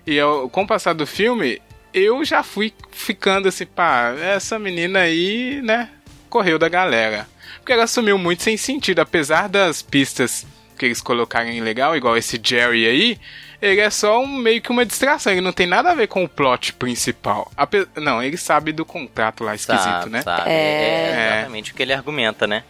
e 0.06 0.16
eu, 0.16 0.48
com 0.50 0.62
o 0.62 0.66
passar 0.66 0.92
do 0.92 1.06
filme 1.06 1.62
eu 1.92 2.24
já 2.24 2.42
fui 2.42 2.72
ficando 2.90 3.46
assim, 3.48 3.66
pá, 3.66 4.12
essa 4.20 4.58
menina 4.58 5.00
aí, 5.00 5.60
né, 5.62 5.90
correu 6.28 6.58
da 6.58 6.68
galera. 6.68 7.28
Porque 7.58 7.72
ela 7.72 7.86
sumiu 7.86 8.18
muito 8.18 8.42
sem 8.42 8.56
sentido, 8.56 8.98
apesar 8.98 9.48
das 9.48 9.80
pistas 9.80 10.44
que 10.78 10.86
eles 10.86 11.00
colocarem 11.00 11.60
legal, 11.60 11.96
igual 11.96 12.16
esse 12.16 12.40
Jerry 12.42 12.86
aí, 12.86 13.18
ele 13.62 13.80
é 13.80 13.90
só 13.90 14.20
um, 14.22 14.26
meio 14.26 14.60
que 14.60 14.70
uma 14.70 14.84
distração, 14.84 15.32
ele 15.32 15.40
não 15.40 15.52
tem 15.52 15.66
nada 15.66 15.90
a 15.90 15.94
ver 15.94 16.06
com 16.06 16.22
o 16.24 16.28
plot 16.28 16.72
principal. 16.74 17.50
Ape- 17.56 17.88
não, 17.96 18.22
ele 18.22 18.36
sabe 18.36 18.72
do 18.72 18.84
contrato 18.84 19.42
lá 19.44 19.54
esquisito, 19.54 19.82
Sabe, 19.82 20.10
né? 20.10 20.22
sabe. 20.22 20.50
É. 20.50 20.52
É 20.52 21.36
exatamente 21.38 21.72
o 21.72 21.74
que 21.74 21.82
ele 21.82 21.92
argumenta, 21.92 22.46
né? 22.46 22.62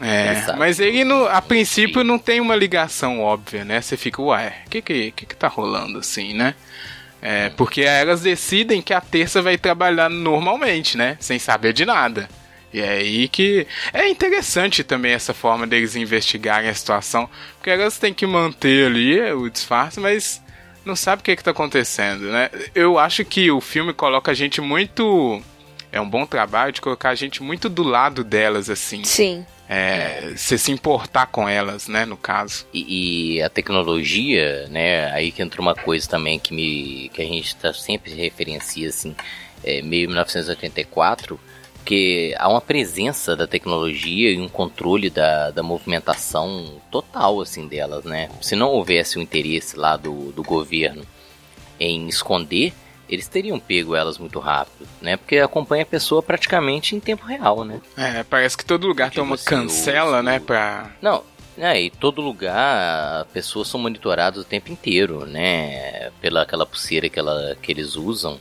É, 0.00 0.32
Ele 0.48 0.58
mas 0.58 0.80
ele 0.80 1.04
no, 1.04 1.26
a 1.28 1.40
princípio 1.40 2.02
não 2.02 2.18
tem 2.18 2.40
uma 2.40 2.56
ligação 2.56 3.20
óbvia, 3.20 3.64
né? 3.64 3.80
Você 3.80 3.96
fica, 3.96 4.20
ué, 4.20 4.62
o 4.66 4.70
que 4.70 4.82
que, 4.82 5.10
que 5.12 5.26
que 5.26 5.36
tá 5.36 5.46
rolando 5.46 5.98
assim, 5.98 6.34
né? 6.34 6.54
É, 7.20 7.50
porque 7.50 7.82
elas 7.82 8.20
decidem 8.22 8.82
que 8.82 8.92
a 8.92 9.00
terça 9.00 9.40
vai 9.40 9.56
trabalhar 9.56 10.08
normalmente, 10.10 10.96
né? 10.96 11.16
Sem 11.20 11.38
saber 11.38 11.72
de 11.72 11.84
nada. 11.84 12.28
E 12.72 12.80
é 12.80 12.88
aí 12.88 13.28
que. 13.28 13.66
É 13.92 14.08
interessante 14.08 14.82
também 14.82 15.12
essa 15.12 15.34
forma 15.34 15.66
deles 15.66 15.94
investigarem 15.96 16.70
a 16.70 16.74
situação. 16.74 17.28
Porque 17.56 17.70
elas 17.70 17.98
têm 17.98 18.14
que 18.14 18.26
manter 18.26 18.86
ali 18.86 19.20
o 19.32 19.50
disfarce, 19.50 20.00
mas 20.00 20.42
não 20.84 20.96
sabe 20.96 21.20
o 21.20 21.24
que, 21.24 21.36
que 21.36 21.44
tá 21.44 21.50
acontecendo, 21.50 22.24
né? 22.30 22.50
Eu 22.74 22.98
acho 22.98 23.24
que 23.24 23.50
o 23.50 23.60
filme 23.60 23.92
coloca 23.92 24.30
a 24.30 24.34
gente 24.34 24.60
muito. 24.60 25.40
É 25.90 26.00
um 26.00 26.08
bom 26.08 26.24
trabalho 26.24 26.72
de 26.72 26.80
colocar 26.80 27.10
a 27.10 27.14
gente 27.14 27.42
muito 27.42 27.68
do 27.68 27.82
lado 27.82 28.24
delas, 28.24 28.70
assim. 28.70 29.04
Sim. 29.04 29.46
É, 29.68 30.32
você 30.34 30.58
se 30.58 30.72
importar 30.72 31.26
com 31.26 31.48
elas, 31.48 31.86
né, 31.86 32.04
no 32.04 32.16
caso. 32.16 32.66
E, 32.72 33.36
e 33.36 33.42
a 33.42 33.48
tecnologia, 33.48 34.66
né? 34.68 35.10
Aí 35.12 35.30
que 35.30 35.42
entra 35.42 35.60
uma 35.60 35.74
coisa 35.74 36.08
também 36.08 36.38
que 36.38 36.54
me 36.54 37.10
que 37.12 37.22
a 37.22 37.24
gente 37.24 37.54
tá 37.56 37.72
sempre 37.72 38.12
referencia 38.14 38.88
assim, 38.88 39.14
é, 39.62 39.80
meio 39.82 40.08
1984, 40.08 41.38
que 41.84 42.34
há 42.38 42.48
uma 42.48 42.60
presença 42.60 43.34
da 43.34 43.46
tecnologia 43.46 44.30
e 44.30 44.40
um 44.40 44.48
controle 44.48 45.10
da, 45.10 45.50
da 45.50 45.62
movimentação 45.62 46.80
total 46.90 47.40
assim 47.40 47.66
delas, 47.66 48.04
né? 48.04 48.28
Se 48.40 48.54
não 48.56 48.68
houvesse 48.68 49.18
o 49.18 49.22
interesse 49.22 49.76
lá 49.76 49.96
do, 49.96 50.32
do 50.32 50.42
governo 50.42 51.04
em 51.80 52.06
esconder, 52.08 52.72
eles 53.08 53.26
teriam 53.28 53.58
pego 53.58 53.94
elas 53.94 54.16
muito 54.18 54.38
rápido, 54.38 54.88
né? 55.00 55.16
Porque 55.16 55.38
acompanha 55.38 55.82
a 55.82 55.86
pessoa 55.86 56.22
praticamente 56.22 56.94
em 56.94 57.00
tempo 57.00 57.26
real, 57.26 57.64
né? 57.64 57.80
É, 57.96 58.22
parece 58.22 58.56
que 58.56 58.64
todo 58.64 58.86
lugar 58.86 59.10
tem 59.10 59.22
uma 59.22 59.34
assim, 59.34 59.44
cancela, 59.44 60.22
né, 60.22 60.38
pra... 60.38 60.90
Não, 61.02 61.22
é, 61.58 61.78
e 61.82 61.90
todo 61.90 62.22
lugar, 62.22 63.26
pessoas 63.26 63.68
são 63.68 63.78
monitoradas 63.80 64.40
o 64.40 64.44
tempo 64.46 64.72
inteiro, 64.72 65.26
né? 65.26 66.10
Pela 66.20 66.42
aquela 66.42 66.64
pulseira 66.64 67.08
que, 67.10 67.18
ela, 67.18 67.56
que 67.60 67.70
eles 67.70 67.96
usam. 67.96 68.40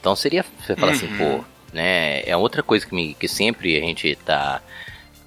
Então 0.00 0.14
seria, 0.14 0.44
você 0.64 0.76
fala 0.76 0.92
assim, 0.92 1.06
Uhum. 1.06 1.16
pô, 1.16 1.44
né? 1.74 2.22
É 2.24 2.36
outra 2.36 2.62
coisa 2.62 2.86
que, 2.86 2.94
me, 2.94 3.12
que 3.14 3.28
sempre 3.28 3.76
a 3.76 3.80
gente 3.80 4.16
tá, 4.24 4.62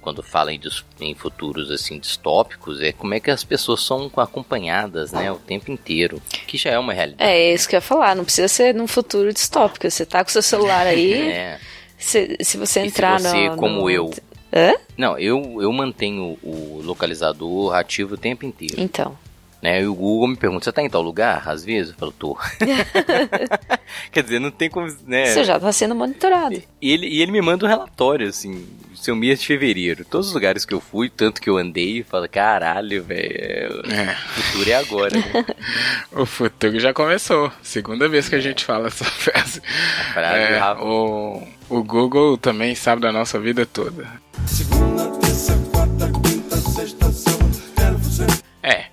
quando 0.00 0.22
fala 0.22 0.52
em, 0.52 0.60
em 1.00 1.14
futuros 1.14 1.70
assim 1.70 1.98
distópicos, 1.98 2.80
é 2.80 2.90
como 2.92 3.14
é 3.14 3.20
que 3.20 3.30
as 3.30 3.44
pessoas 3.44 3.82
são 3.82 4.10
acompanhadas, 4.16 5.12
né? 5.12 5.30
O 5.30 5.36
tempo 5.36 5.70
inteiro, 5.70 6.20
que 6.46 6.56
já 6.56 6.70
é 6.70 6.78
uma 6.78 6.92
realidade. 6.92 7.30
É 7.30 7.52
isso 7.54 7.68
que 7.68 7.76
eu 7.76 7.78
ia 7.78 7.82
falar. 7.82 8.16
Não 8.16 8.24
precisa 8.24 8.48
ser 8.48 8.74
num 8.74 8.86
futuro 8.88 9.32
distópico. 9.32 9.88
Você 9.88 10.04
tá 10.06 10.24
com 10.24 10.30
seu 10.30 10.42
celular 10.42 10.86
aí. 10.86 11.28
É. 11.30 11.58
se, 11.98 12.36
se 12.40 12.56
você 12.56 12.80
E 12.80 12.82
se 12.84 12.88
entrar 12.88 13.20
você, 13.20 13.48
no. 13.50 13.56
como 13.56 13.80
no- 13.82 13.90
eu, 13.90 14.10
Hã? 14.52 14.72
Não, 14.96 15.18
eu, 15.18 15.60
eu 15.60 15.70
mantenho 15.72 16.38
o 16.42 16.80
localizador 16.82 17.74
ativo 17.74 18.14
o 18.14 18.16
tempo 18.18 18.46
inteiro. 18.46 18.76
Então. 18.78 19.14
Né? 19.60 19.82
E 19.82 19.86
o 19.86 19.94
Google 19.94 20.28
me 20.28 20.36
pergunta, 20.36 20.64
você 20.64 20.72
tá 20.72 20.82
em 20.82 20.88
tal 20.88 21.02
lugar? 21.02 21.42
Às 21.48 21.64
vezes 21.64 21.90
eu 21.92 21.98
falo, 21.98 22.12
tô. 22.12 22.38
Quer 24.12 24.22
dizer, 24.22 24.38
não 24.38 24.50
tem 24.50 24.70
como. 24.70 24.86
Né? 25.06 25.26
Você 25.26 25.44
já 25.44 25.58
tá 25.58 25.72
sendo 25.72 25.94
monitorado. 25.94 26.62
E 26.80 26.92
ele, 26.92 27.08
e 27.08 27.20
ele 27.20 27.32
me 27.32 27.40
manda 27.40 27.66
um 27.66 27.68
relatório, 27.68 28.28
assim, 28.28 28.66
seu 28.94 29.16
mês 29.16 29.40
de 29.40 29.46
fevereiro. 29.46 30.04
Todos 30.04 30.28
os 30.28 30.34
lugares 30.34 30.64
que 30.64 30.72
eu 30.72 30.80
fui, 30.80 31.08
tanto 31.10 31.40
que 31.40 31.50
eu 31.50 31.56
andei, 31.56 32.04
fala, 32.04 32.28
caralho, 32.28 33.02
velho, 33.02 33.82
É, 33.90 34.12
o 34.12 34.42
futuro 34.42 34.70
é 34.70 34.74
agora. 34.74 35.18
né? 35.18 35.46
o 36.12 36.26
futuro 36.26 36.78
já 36.78 36.92
começou. 36.92 37.50
Segunda 37.62 38.08
vez 38.08 38.28
que 38.28 38.36
a 38.36 38.40
gente 38.40 38.64
fala 38.64 38.86
essa 38.86 39.04
frase. 39.04 39.60
A 40.10 40.12
frase 40.12 40.36
É, 40.38 40.62
o, 40.80 41.42
o 41.68 41.82
Google 41.82 42.38
também 42.38 42.74
sabe 42.76 43.02
da 43.02 43.10
nossa 43.10 43.40
vida 43.40 43.66
toda. 43.66 44.04
É, 44.04 45.07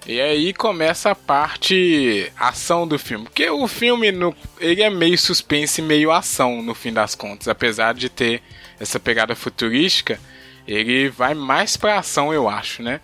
e 0.06 0.22
aí 0.22 0.54
começa 0.54 1.12
a 1.12 1.16
parte 1.16 2.32
ação 2.38 2.88
do 2.88 2.98
filme. 3.00 3.26
Porque 3.26 3.50
o 3.50 3.68
filme, 3.68 4.12
no, 4.12 4.36
ele 4.60 4.82
é 4.84 4.90
meio 4.90 5.18
suspense 5.18 5.82
e 5.82 5.84
meio 5.84 6.12
ação, 6.12 6.62
no 6.62 6.76
fim 6.76 6.94
das 6.94 7.16
contas. 7.16 7.48
Apesar 7.48 7.94
de 7.94 8.08
ter 8.10 8.42
essa 8.80 9.00
pegada 9.00 9.36
futurística, 9.36 10.20
ele 10.68 11.10
vai 11.10 11.34
mais 11.34 11.76
pra 11.78 12.00
ação, 12.00 12.34
eu 12.34 12.48
acho, 12.48 12.84
né? 12.84 13.00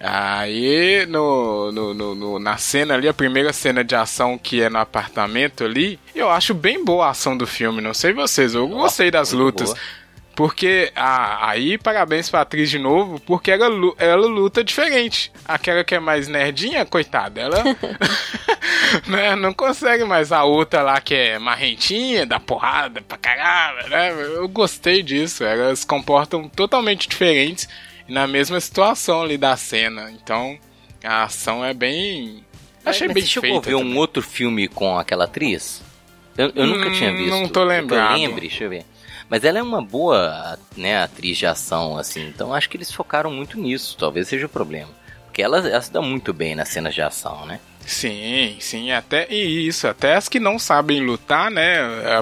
Aí, 0.00 1.06
no, 1.06 1.72
no, 1.72 1.94
no- 2.14 2.38
na 2.38 2.58
cena 2.58 2.94
ali, 2.94 3.08
a 3.08 3.14
primeira 3.14 3.52
cena 3.52 3.82
de 3.82 3.94
ação 3.94 4.36
que 4.36 4.60
é 4.60 4.68
no 4.68 4.78
apartamento 4.78 5.64
ali, 5.64 5.98
eu 6.14 6.28
acho 6.30 6.52
bem 6.52 6.84
boa 6.84 7.06
a 7.06 7.10
ação 7.10 7.36
do 7.36 7.46
filme. 7.46 7.80
Não 7.80 7.94
sei 7.94 8.12
vocês, 8.12 8.54
eu 8.54 8.68
gostei 8.68 9.10
das 9.10 9.32
lutas. 9.32 9.68
boa. 9.70 9.78
Porque 10.36 10.90
ah, 10.96 11.48
aí, 11.50 11.78
parabéns 11.78 12.28
pra 12.28 12.40
atriz 12.40 12.68
de 12.68 12.78
novo, 12.78 13.20
porque 13.20 13.50
ela, 13.50 13.66
ela 13.98 14.26
luta 14.26 14.64
diferente. 14.64 15.30
Aquela 15.44 15.84
que 15.84 15.94
é 15.94 16.00
mais 16.00 16.26
nerdinha, 16.28 16.84
coitada, 16.84 17.40
ela 17.40 17.62
né, 19.06 19.34
não 19.36 19.52
consegue 19.52 20.04
mais 20.04 20.32
a 20.32 20.44
outra 20.44 20.82
lá 20.82 21.00
que 21.00 21.14
é 21.14 21.38
marrentinha, 21.38 22.26
dá 22.26 22.38
porrada 22.40 23.00
pra 23.02 23.16
caralho, 23.16 23.88
né? 23.88 24.12
Eu 24.36 24.48
gostei 24.48 25.02
disso, 25.02 25.44
elas 25.44 25.80
se 25.80 25.86
comportam 25.86 26.48
totalmente 26.48 27.08
diferentes 27.08 27.68
e 28.08 28.12
na 28.12 28.26
mesma 28.26 28.60
situação 28.60 29.22
ali 29.22 29.36
da 29.38 29.56
cena. 29.56 30.10
Então, 30.10 30.58
a 31.02 31.24
ação 31.24 31.64
é 31.64 31.72
bem. 31.74 32.44
Achei 32.84 33.06
Mas 33.06 33.14
bem 33.14 33.22
você 33.22 33.28
chegou 33.30 33.50
feita. 33.62 33.66
a 33.68 33.70
ver 33.70 33.74
um 33.76 33.96
outro 33.96 34.22
filme 34.22 34.68
com 34.68 34.98
aquela 34.98 35.24
atriz? 35.24 35.82
Eu, 36.36 36.52
eu 36.54 36.66
nunca 36.66 36.88
Hum, 36.88 36.92
tinha 36.92 37.12
visto. 37.12 37.30
não 37.30 37.48
tô 37.48 37.62
lembrado. 37.64 38.14
Lembre, 38.18 38.48
deixa 38.48 38.64
eu 38.64 38.70
ver. 38.70 38.84
Mas 39.28 39.44
ela 39.44 39.58
é 39.58 39.62
uma 39.62 39.82
boa 39.82 40.58
né, 40.76 41.02
atriz 41.02 41.36
de 41.38 41.46
ação, 41.46 41.96
assim. 41.98 42.26
Então 42.28 42.52
acho 42.54 42.68
que 42.68 42.76
eles 42.76 42.92
focaram 42.92 43.30
muito 43.30 43.58
nisso. 43.58 43.96
Talvez 43.98 44.28
seja 44.28 44.46
o 44.46 44.50
problema. 44.50 44.90
Porque 45.26 45.42
ela, 45.42 45.58
ela 45.68 45.80
se 45.80 45.92
dá 45.92 46.00
muito 46.00 46.32
bem 46.32 46.54
nas 46.54 46.68
cenas 46.68 46.94
de 46.94 47.02
ação, 47.02 47.44
né? 47.46 47.58
Sim, 47.86 48.56
sim, 48.60 48.92
até 48.92 49.26
e 49.30 49.66
isso, 49.66 49.86
até 49.86 50.14
as 50.14 50.26
que 50.28 50.40
não 50.40 50.58
sabem 50.58 51.00
lutar, 51.04 51.50
né? 51.50 51.76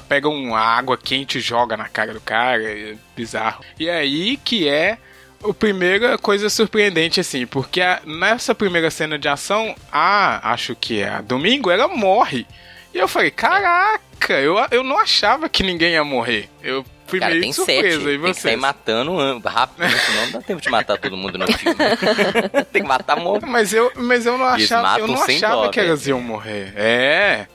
Pegam 0.08 0.34
uma 0.34 0.58
água 0.58 0.96
quente 0.98 1.38
e 1.38 1.40
joga 1.40 1.76
na 1.76 1.88
cara 1.88 2.12
do 2.12 2.20
cara, 2.20 2.62
é 2.64 2.96
bizarro. 3.14 3.62
E 3.78 3.88
aí 3.88 4.36
que 4.38 4.66
é 4.68 4.98
a 5.44 5.52
primeira 5.54 6.18
coisa 6.18 6.48
surpreendente, 6.50 7.20
assim, 7.20 7.46
porque 7.46 7.80
a- 7.80 8.00
nessa 8.04 8.54
primeira 8.56 8.90
cena 8.90 9.16
de 9.18 9.28
ação, 9.28 9.74
a, 9.92 10.52
acho 10.52 10.74
que 10.74 11.00
é 11.00 11.08
a 11.08 11.20
Domingo, 11.20 11.70
ela 11.70 11.86
morre. 11.86 12.44
E 12.92 12.98
eu 12.98 13.06
falei, 13.06 13.30
caraca, 13.30 14.02
eu, 14.30 14.56
eu 14.70 14.82
não 14.82 14.98
achava 14.98 15.48
que 15.48 15.62
ninguém 15.62 15.92
ia 15.92 16.04
morrer. 16.04 16.48
Eu 16.62 16.84
fui 17.06 17.18
Cara, 17.18 17.30
meio 17.32 17.42
tem 17.42 17.52
surpresa, 17.52 17.82
sete. 17.82 18.14
e 18.14 18.18
Tem 18.18 18.32
que 18.32 18.40
sair 18.40 18.52
vocês? 18.52 18.60
matando 18.60 19.18
an- 19.20 19.40
rápido, 19.44 19.80
né? 19.80 19.88
senão 19.90 20.24
não 20.26 20.32
dá 20.32 20.40
tempo 20.42 20.60
de 20.62 20.70
matar 20.70 20.98
todo 20.98 21.16
mundo 21.16 21.38
no 21.38 21.46
filme. 21.52 21.76
tem 22.72 22.82
que 22.82 22.88
matar 22.88 23.16
morto. 23.16 23.46
Mas 23.46 23.72
eu, 23.72 23.90
mas 23.96 24.24
eu 24.26 24.38
não 24.38 24.46
achava, 24.46 24.98
eu 24.98 25.06
não 25.08 25.22
achava 25.22 25.64
dó, 25.64 25.68
que 25.68 25.80
elas 25.80 26.06
iam 26.06 26.20
morrer. 26.20 26.72
É. 26.76 27.46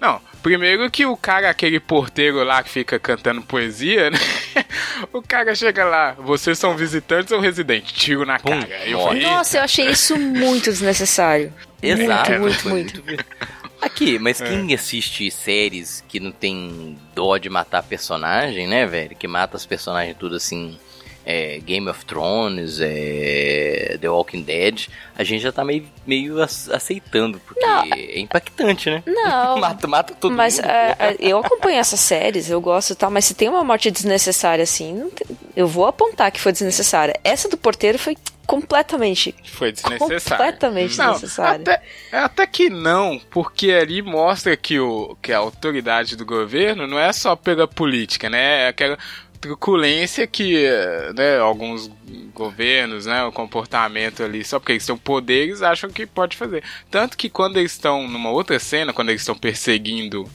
Não, 0.00 0.20
primeiro 0.42 0.90
que 0.90 1.06
o 1.06 1.16
cara, 1.16 1.48
aquele 1.48 1.80
porteiro 1.80 2.42
lá 2.44 2.62
que 2.62 2.68
fica 2.68 2.98
cantando 2.98 3.40
poesia, 3.42 4.10
né? 4.10 4.18
O 5.12 5.20
cara 5.20 5.54
chega 5.54 5.84
lá, 5.84 6.12
vocês 6.12 6.56
são 6.58 6.76
visitantes 6.76 7.32
ou 7.32 7.40
residentes? 7.40 7.92
Tiro 7.92 8.24
na 8.24 8.38
cara. 8.38 8.66
Aí 8.82 8.92
eu 8.92 9.00
falei, 9.00 9.22
Nossa, 9.22 9.58
eu 9.58 9.62
achei 9.62 9.88
isso 9.90 10.16
muito 10.16 10.70
desnecessário. 10.70 11.52
Exato. 11.82 12.30
Muito, 12.38 12.60
foi 12.60 12.72
muito, 12.72 13.04
muito. 13.04 13.24
Aqui, 13.84 14.18
mas 14.18 14.40
É. 14.40 14.48
quem 14.48 14.72
assiste 14.74 15.30
séries 15.30 16.02
que 16.08 16.18
não 16.20 16.32
tem 16.32 16.96
dó 17.14 17.36
de 17.38 17.48
matar 17.50 17.82
personagem, 17.82 18.66
né, 18.66 18.86
velho? 18.86 19.14
Que 19.16 19.28
mata 19.28 19.56
os 19.56 19.66
personagens 19.66 20.16
tudo 20.18 20.36
assim. 20.36 20.78
é, 21.26 21.58
Game 21.64 21.88
of 21.88 22.04
Thrones, 22.04 22.80
é, 22.82 23.96
The 23.98 24.10
Walking 24.10 24.42
Dead, 24.42 24.88
a 25.16 25.24
gente 25.24 25.40
já 25.40 25.50
tá 25.50 25.64
meio, 25.64 25.86
meio 26.06 26.42
ace- 26.42 26.70
aceitando, 26.70 27.40
porque 27.40 27.64
é 27.64 28.20
impactante, 28.20 28.90
né? 28.90 29.02
Não. 29.06 29.56
mata, 29.58 29.86
mata 29.88 30.14
todo 30.14 30.34
mas 30.34 30.56
mundo. 30.58 30.66
é, 30.68 30.96
é, 30.98 31.16
eu 31.20 31.38
acompanho 31.38 31.78
essas 31.78 32.00
séries, 32.00 32.50
eu 32.50 32.60
gosto 32.60 32.90
e 32.92 32.94
tal, 32.94 33.10
mas 33.10 33.24
se 33.24 33.32
tem 33.32 33.48
uma 33.48 33.64
morte 33.64 33.90
desnecessária 33.90 34.62
assim, 34.64 34.92
não 34.92 35.08
tem- 35.08 35.26
eu 35.56 35.66
vou 35.66 35.86
apontar 35.86 36.30
que 36.30 36.38
foi 36.38 36.52
desnecessária. 36.52 37.18
Essa 37.24 37.48
do 37.48 37.56
porteiro 37.56 37.98
foi 37.98 38.14
completamente. 38.46 39.34
Foi 39.44 39.72
desnecessário. 39.72 40.44
Completamente 40.44 40.98
Não, 40.98 41.12
desnecessário. 41.12 41.62
Até, 41.62 41.82
até 42.12 42.46
que 42.46 42.70
não, 42.70 43.20
porque 43.30 43.72
ali 43.72 44.02
mostra 44.02 44.56
que, 44.56 44.78
o, 44.78 45.16
que 45.22 45.32
a 45.32 45.38
autoridade 45.38 46.16
do 46.16 46.24
governo 46.24 46.86
não 46.86 46.98
é 46.98 47.12
só 47.12 47.34
pela 47.36 47.66
política, 47.66 48.28
né? 48.28 48.64
É 48.64 48.68
aquela 48.68 48.98
truculência 49.40 50.26
que 50.26 50.66
né, 51.14 51.38
alguns 51.38 51.90
governos, 52.32 53.04
né, 53.04 53.22
o 53.24 53.30
comportamento 53.30 54.22
ali, 54.22 54.42
só 54.42 54.58
porque 54.58 54.72
eles 54.72 54.86
têm 54.86 54.96
poderes, 54.96 55.60
acham 55.60 55.90
que 55.90 56.06
pode 56.06 56.34
fazer. 56.34 56.64
Tanto 56.90 57.14
que 57.14 57.28
quando 57.28 57.58
eles 57.58 57.72
estão 57.72 58.08
numa 58.08 58.30
outra 58.30 58.58
cena, 58.58 58.94
quando 58.94 59.10
eles 59.10 59.20
estão 59.20 59.36
perseguindo 59.36 60.26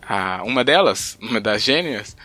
a, 0.00 0.40
uma 0.44 0.62
delas, 0.62 1.18
uma 1.20 1.40
das 1.40 1.62
gêmeas, 1.62 2.16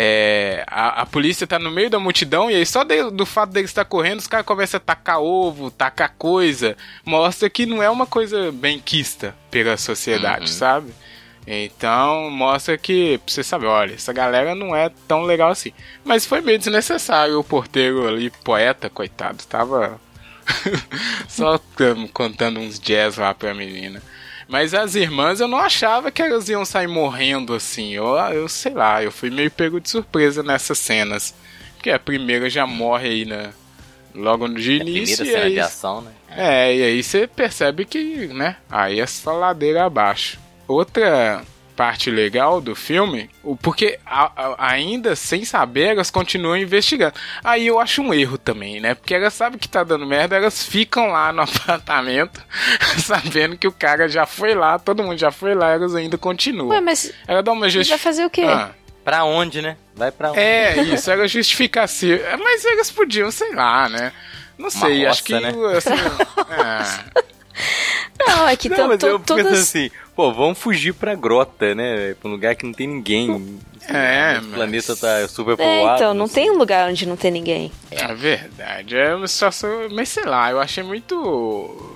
é, 0.00 0.62
a, 0.68 1.02
a 1.02 1.06
polícia 1.06 1.44
tá 1.44 1.58
no 1.58 1.72
meio 1.72 1.90
da 1.90 1.98
multidão 1.98 2.48
e 2.48 2.54
aí 2.54 2.64
só 2.64 2.84
de- 2.84 3.10
do 3.10 3.26
fato 3.26 3.50
deles 3.50 3.68
estar 3.70 3.84
correndo, 3.84 4.20
os 4.20 4.28
caras 4.28 4.46
começam 4.46 4.78
a 4.78 4.80
tacar 4.80 5.20
ovo, 5.20 5.72
tacar 5.72 6.14
coisa. 6.16 6.76
Mostra 7.04 7.50
que 7.50 7.66
não 7.66 7.82
é 7.82 7.90
uma 7.90 8.06
coisa 8.06 8.52
bem 8.52 8.78
quista 8.78 9.34
pela 9.50 9.76
sociedade, 9.76 10.48
sabe? 10.50 10.92
Então 11.44 12.30
mostra 12.30 12.78
que, 12.78 13.18
pra 13.18 13.32
você 13.34 13.42
saber, 13.42 13.66
olha, 13.66 13.94
essa 13.94 14.12
galera 14.12 14.54
não 14.54 14.76
é 14.76 14.88
tão 15.08 15.22
legal 15.22 15.50
assim. 15.50 15.72
Mas 16.04 16.24
foi 16.24 16.40
meio 16.42 16.58
desnecessário 16.58 17.36
o 17.40 17.42
porteiro 17.42 18.06
ali, 18.06 18.30
poeta, 18.44 18.88
coitado, 18.88 19.42
tava 19.48 20.00
só 21.28 21.58
contando 22.12 22.60
uns 22.60 22.78
jazz 22.78 23.16
lá 23.16 23.34
pra 23.34 23.52
menina. 23.52 24.00
Mas 24.48 24.72
as 24.72 24.94
irmãs 24.94 25.40
eu 25.40 25.46
não 25.46 25.58
achava 25.58 26.10
que 26.10 26.22
elas 26.22 26.48
iam 26.48 26.64
sair 26.64 26.86
morrendo 26.88 27.54
assim. 27.54 27.92
Eu, 27.92 28.06
eu 28.32 28.48
sei 28.48 28.72
lá, 28.72 29.02
eu 29.02 29.12
fui 29.12 29.28
meio 29.30 29.50
pego 29.50 29.78
de 29.78 29.90
surpresa 29.90 30.42
nessas 30.42 30.78
cenas. 30.78 31.34
Porque 31.74 31.90
a 31.90 31.98
primeira 31.98 32.48
já 32.48 32.66
morre 32.66 33.08
aí 33.08 33.24
na, 33.26 33.50
logo 34.14 34.48
de 34.48 34.78
Primeira 34.78 34.90
início. 34.90 35.24
e 35.24 35.30
cena 35.30 35.50
de 35.50 35.60
ação, 35.60 36.00
né? 36.00 36.10
é, 36.30 36.74
e 36.74 36.82
aí 36.82 37.02
você 37.02 37.26
percebe 37.26 37.84
que, 37.84 38.26
né, 38.28 38.56
aí 38.70 39.00
é 39.00 39.06
só 39.06 39.32
ladeira 39.32 39.84
abaixo. 39.84 40.38
Outra 40.66 41.42
parte 41.78 42.10
legal 42.10 42.60
do 42.60 42.74
filme, 42.74 43.30
o- 43.40 43.54
porque 43.56 44.00
a- 44.04 44.32
a- 44.36 44.56
ainda 44.72 45.14
sem 45.14 45.44
saber, 45.44 45.90
elas 45.90 46.10
continuam 46.10 46.56
investigando. 46.56 47.14
Aí 47.44 47.68
eu 47.68 47.78
acho 47.78 48.02
um 48.02 48.12
erro 48.12 48.36
também, 48.36 48.80
né? 48.80 48.96
Porque 48.96 49.14
elas 49.14 49.32
sabem 49.32 49.56
que 49.60 49.68
tá 49.68 49.84
dando 49.84 50.04
merda, 50.04 50.34
elas 50.34 50.64
ficam 50.64 51.06
lá 51.12 51.32
no 51.32 51.42
apartamento, 51.46 52.42
sabendo 52.98 53.56
que 53.56 53.68
o 53.68 53.72
cara 53.72 54.08
já 54.08 54.26
foi 54.26 54.56
lá, 54.56 54.76
todo 54.76 55.04
mundo 55.04 55.16
já 55.18 55.30
foi 55.30 55.54
lá, 55.54 55.70
elas 55.70 55.94
ainda 55.94 56.18
continuam. 56.18 56.70
Ué, 56.70 56.80
mas 56.80 57.12
Ela 57.28 57.44
dá 57.44 57.52
uma 57.52 57.60
vai 57.60 57.70
justificação. 57.70 58.02
fazer 58.12 58.24
o 58.24 58.30
quê? 58.30 58.42
Pra 59.04 59.22
onde, 59.24 59.62
né? 59.62 59.76
Vai 59.94 60.10
pra 60.10 60.32
onde? 60.32 60.40
É, 60.40 60.82
isso, 60.82 61.08
ela 61.10 61.28
justifica. 61.28 61.82
É, 61.82 62.36
Mas 62.36 62.64
elas 62.64 62.90
podiam, 62.90 63.30
sei 63.30 63.54
lá, 63.54 63.88
né? 63.88 64.12
Não 64.58 64.68
sei, 64.68 65.06
acho 65.06 65.22
que. 65.22 65.32
roça, 65.38 65.94
né? 65.94 66.02
assim, 66.80 67.00
é. 67.14 67.28
Não, 68.26 68.48
é 68.48 68.56
que 68.56 68.68
Não, 68.68 68.88
mas 68.88 69.02
eu 69.02 69.18
penso 69.20 69.42
todas. 69.44 69.58
assim, 69.60 69.90
pô, 70.14 70.32
vamos 70.32 70.58
fugir 70.58 70.92
pra 70.94 71.14
grota, 71.14 71.74
né? 71.74 72.14
Pra 72.14 72.28
um 72.28 72.32
lugar 72.32 72.54
que 72.56 72.64
não 72.66 72.72
tem 72.72 72.86
ninguém. 72.86 73.58
É, 73.88 74.38
o 74.38 74.42
mas- 74.42 74.54
planeta 74.54 74.96
tá 74.96 75.26
super 75.28 75.52
É, 75.52 75.56
povoado. 75.56 75.96
então, 75.96 76.14
não 76.14 76.28
tem 76.28 76.50
um 76.50 76.58
lugar 76.58 76.90
onde 76.90 77.06
não 77.06 77.16
tem 77.16 77.30
ninguém. 77.30 77.72
É 77.90 78.12
verdade, 78.14 78.96
é 78.96 79.14
uma 79.14 79.26
situação. 79.28 79.88
Mas 79.90 80.08
sei 80.08 80.24
lá, 80.24 80.50
eu 80.50 80.60
achei 80.60 80.82
muito. 80.82 81.94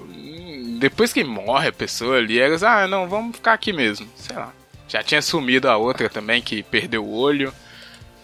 Depois 0.78 1.12
que 1.12 1.22
morre 1.22 1.68
a 1.68 1.72
pessoa 1.72 2.16
ali, 2.16 2.38
elas, 2.40 2.62
ah, 2.62 2.86
não, 2.88 3.08
vamos 3.08 3.36
ficar 3.36 3.52
aqui 3.52 3.72
mesmo. 3.72 4.08
Sei 4.16 4.34
lá. 4.36 4.52
Já 4.88 5.02
tinha 5.02 5.22
sumido 5.22 5.68
a 5.68 5.76
outra 5.76 6.08
também, 6.08 6.42
que 6.42 6.62
perdeu 6.62 7.04
o 7.04 7.14
olho. 7.14 7.52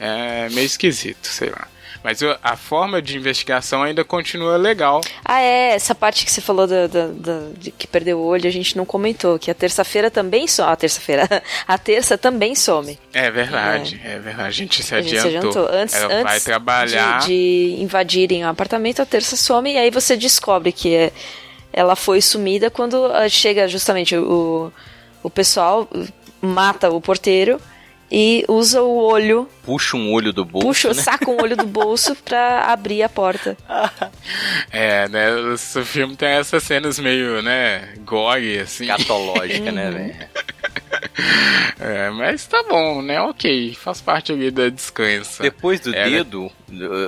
É 0.01 0.49
meio 0.51 0.66
esquisito, 0.66 1.26
sei 1.26 1.51
lá. 1.51 1.66
Mas 2.03 2.20
a 2.42 2.57
forma 2.57 3.03
de 3.03 3.16
investigação 3.16 3.82
ainda 3.82 4.05
continua 4.05 4.57
legal. 4.57 5.01
Ah, 5.24 5.40
é, 5.40 5.70
essa 5.74 5.94
parte 5.94 6.24
que 6.24 6.30
você 6.30 6.40
falou 6.40 6.66
da, 6.66 6.86
da- 6.86 7.09
da- 7.09 7.49
de 7.59 7.70
que 7.70 7.86
perdeu 7.86 8.18
o 8.18 8.24
olho, 8.24 8.46
a 8.46 8.53
gente 8.53 8.76
não 8.76 8.84
comentou, 8.84 9.38
que 9.38 9.51
a 9.51 9.55
terça-feira 9.55 10.11
também 10.11 10.46
some. 10.46 10.70
A 10.70 10.76
terça-feira. 10.76 11.28
A 11.66 11.76
terça 11.76 12.16
também 12.16 12.55
some. 12.55 12.99
É 13.12 13.30
verdade, 13.30 14.01
é, 14.05 14.18
verdade. 14.18 14.49
A 14.49 14.51
gente 14.51 14.82
se 14.82 14.94
A 14.94 15.03
gente 15.03 15.18
adiantou. 15.18 15.53
se 15.53 15.59
adiantou. 15.59 15.80
Antes, 15.80 15.94
Ela 15.94 16.14
antes 16.14 16.22
vai 16.24 16.40
trabalhar. 16.40 17.20
De, 17.20 17.26
de 17.26 17.76
invadirem 17.82 18.44
o 18.44 18.49
apartamento, 18.49 19.03
a 19.03 19.07
terça 19.07 19.36
some 19.36 19.72
e 19.72 19.76
aí 19.76 19.90
você 19.90 20.16
descobre 20.16 20.72
que 20.72 20.94
é- 20.94 21.12
ela 21.72 21.94
foi 21.96 22.20
sumida 22.20 22.70
quando 22.70 23.07
ah, 23.07 23.28
chega 23.28 23.68
justamente 23.68 24.16
o, 24.16 24.72
o 25.22 25.28
pessoal 25.30 25.88
mata 26.40 26.88
o 26.90 27.01
porteiro 27.01 27.61
e 28.11 28.44
usa 28.48 28.82
o 28.82 28.96
olho, 28.96 29.48
Puxa 29.62 29.96
um 29.96 30.12
olho 30.12 30.32
do 30.32 30.44
bolso, 30.44 30.66
puxa, 30.66 30.88
né? 30.88 31.02
saca 31.02 31.30
um 31.30 31.40
olho 31.42 31.56
do 31.56 31.66
bolso 31.66 32.14
pra 32.24 32.64
abrir 32.72 33.02
a 33.02 33.09
porta. 33.09 33.56
É, 34.70 35.09
né? 35.09 35.30
O 35.36 35.56
filme 35.84 36.16
tem 36.16 36.28
essas 36.30 36.62
cenas 36.62 36.98
meio, 36.98 37.42
né? 37.42 37.94
Gore, 37.98 38.61
assim. 38.61 38.86
Catológica, 38.86 39.70
né, 39.70 39.90
velho? 39.90 40.28
É, 41.78 42.11
mas 42.11 42.46
tá 42.46 42.62
bom, 42.68 43.02
né? 43.02 43.20
Ok, 43.20 43.74
faz 43.74 44.00
parte 44.00 44.32
ali 44.32 44.50
da 44.50 44.68
descansa. 44.68 45.42
Depois 45.42 45.80
do 45.80 45.94
Era- 45.94 46.09
dedo, 46.09 46.50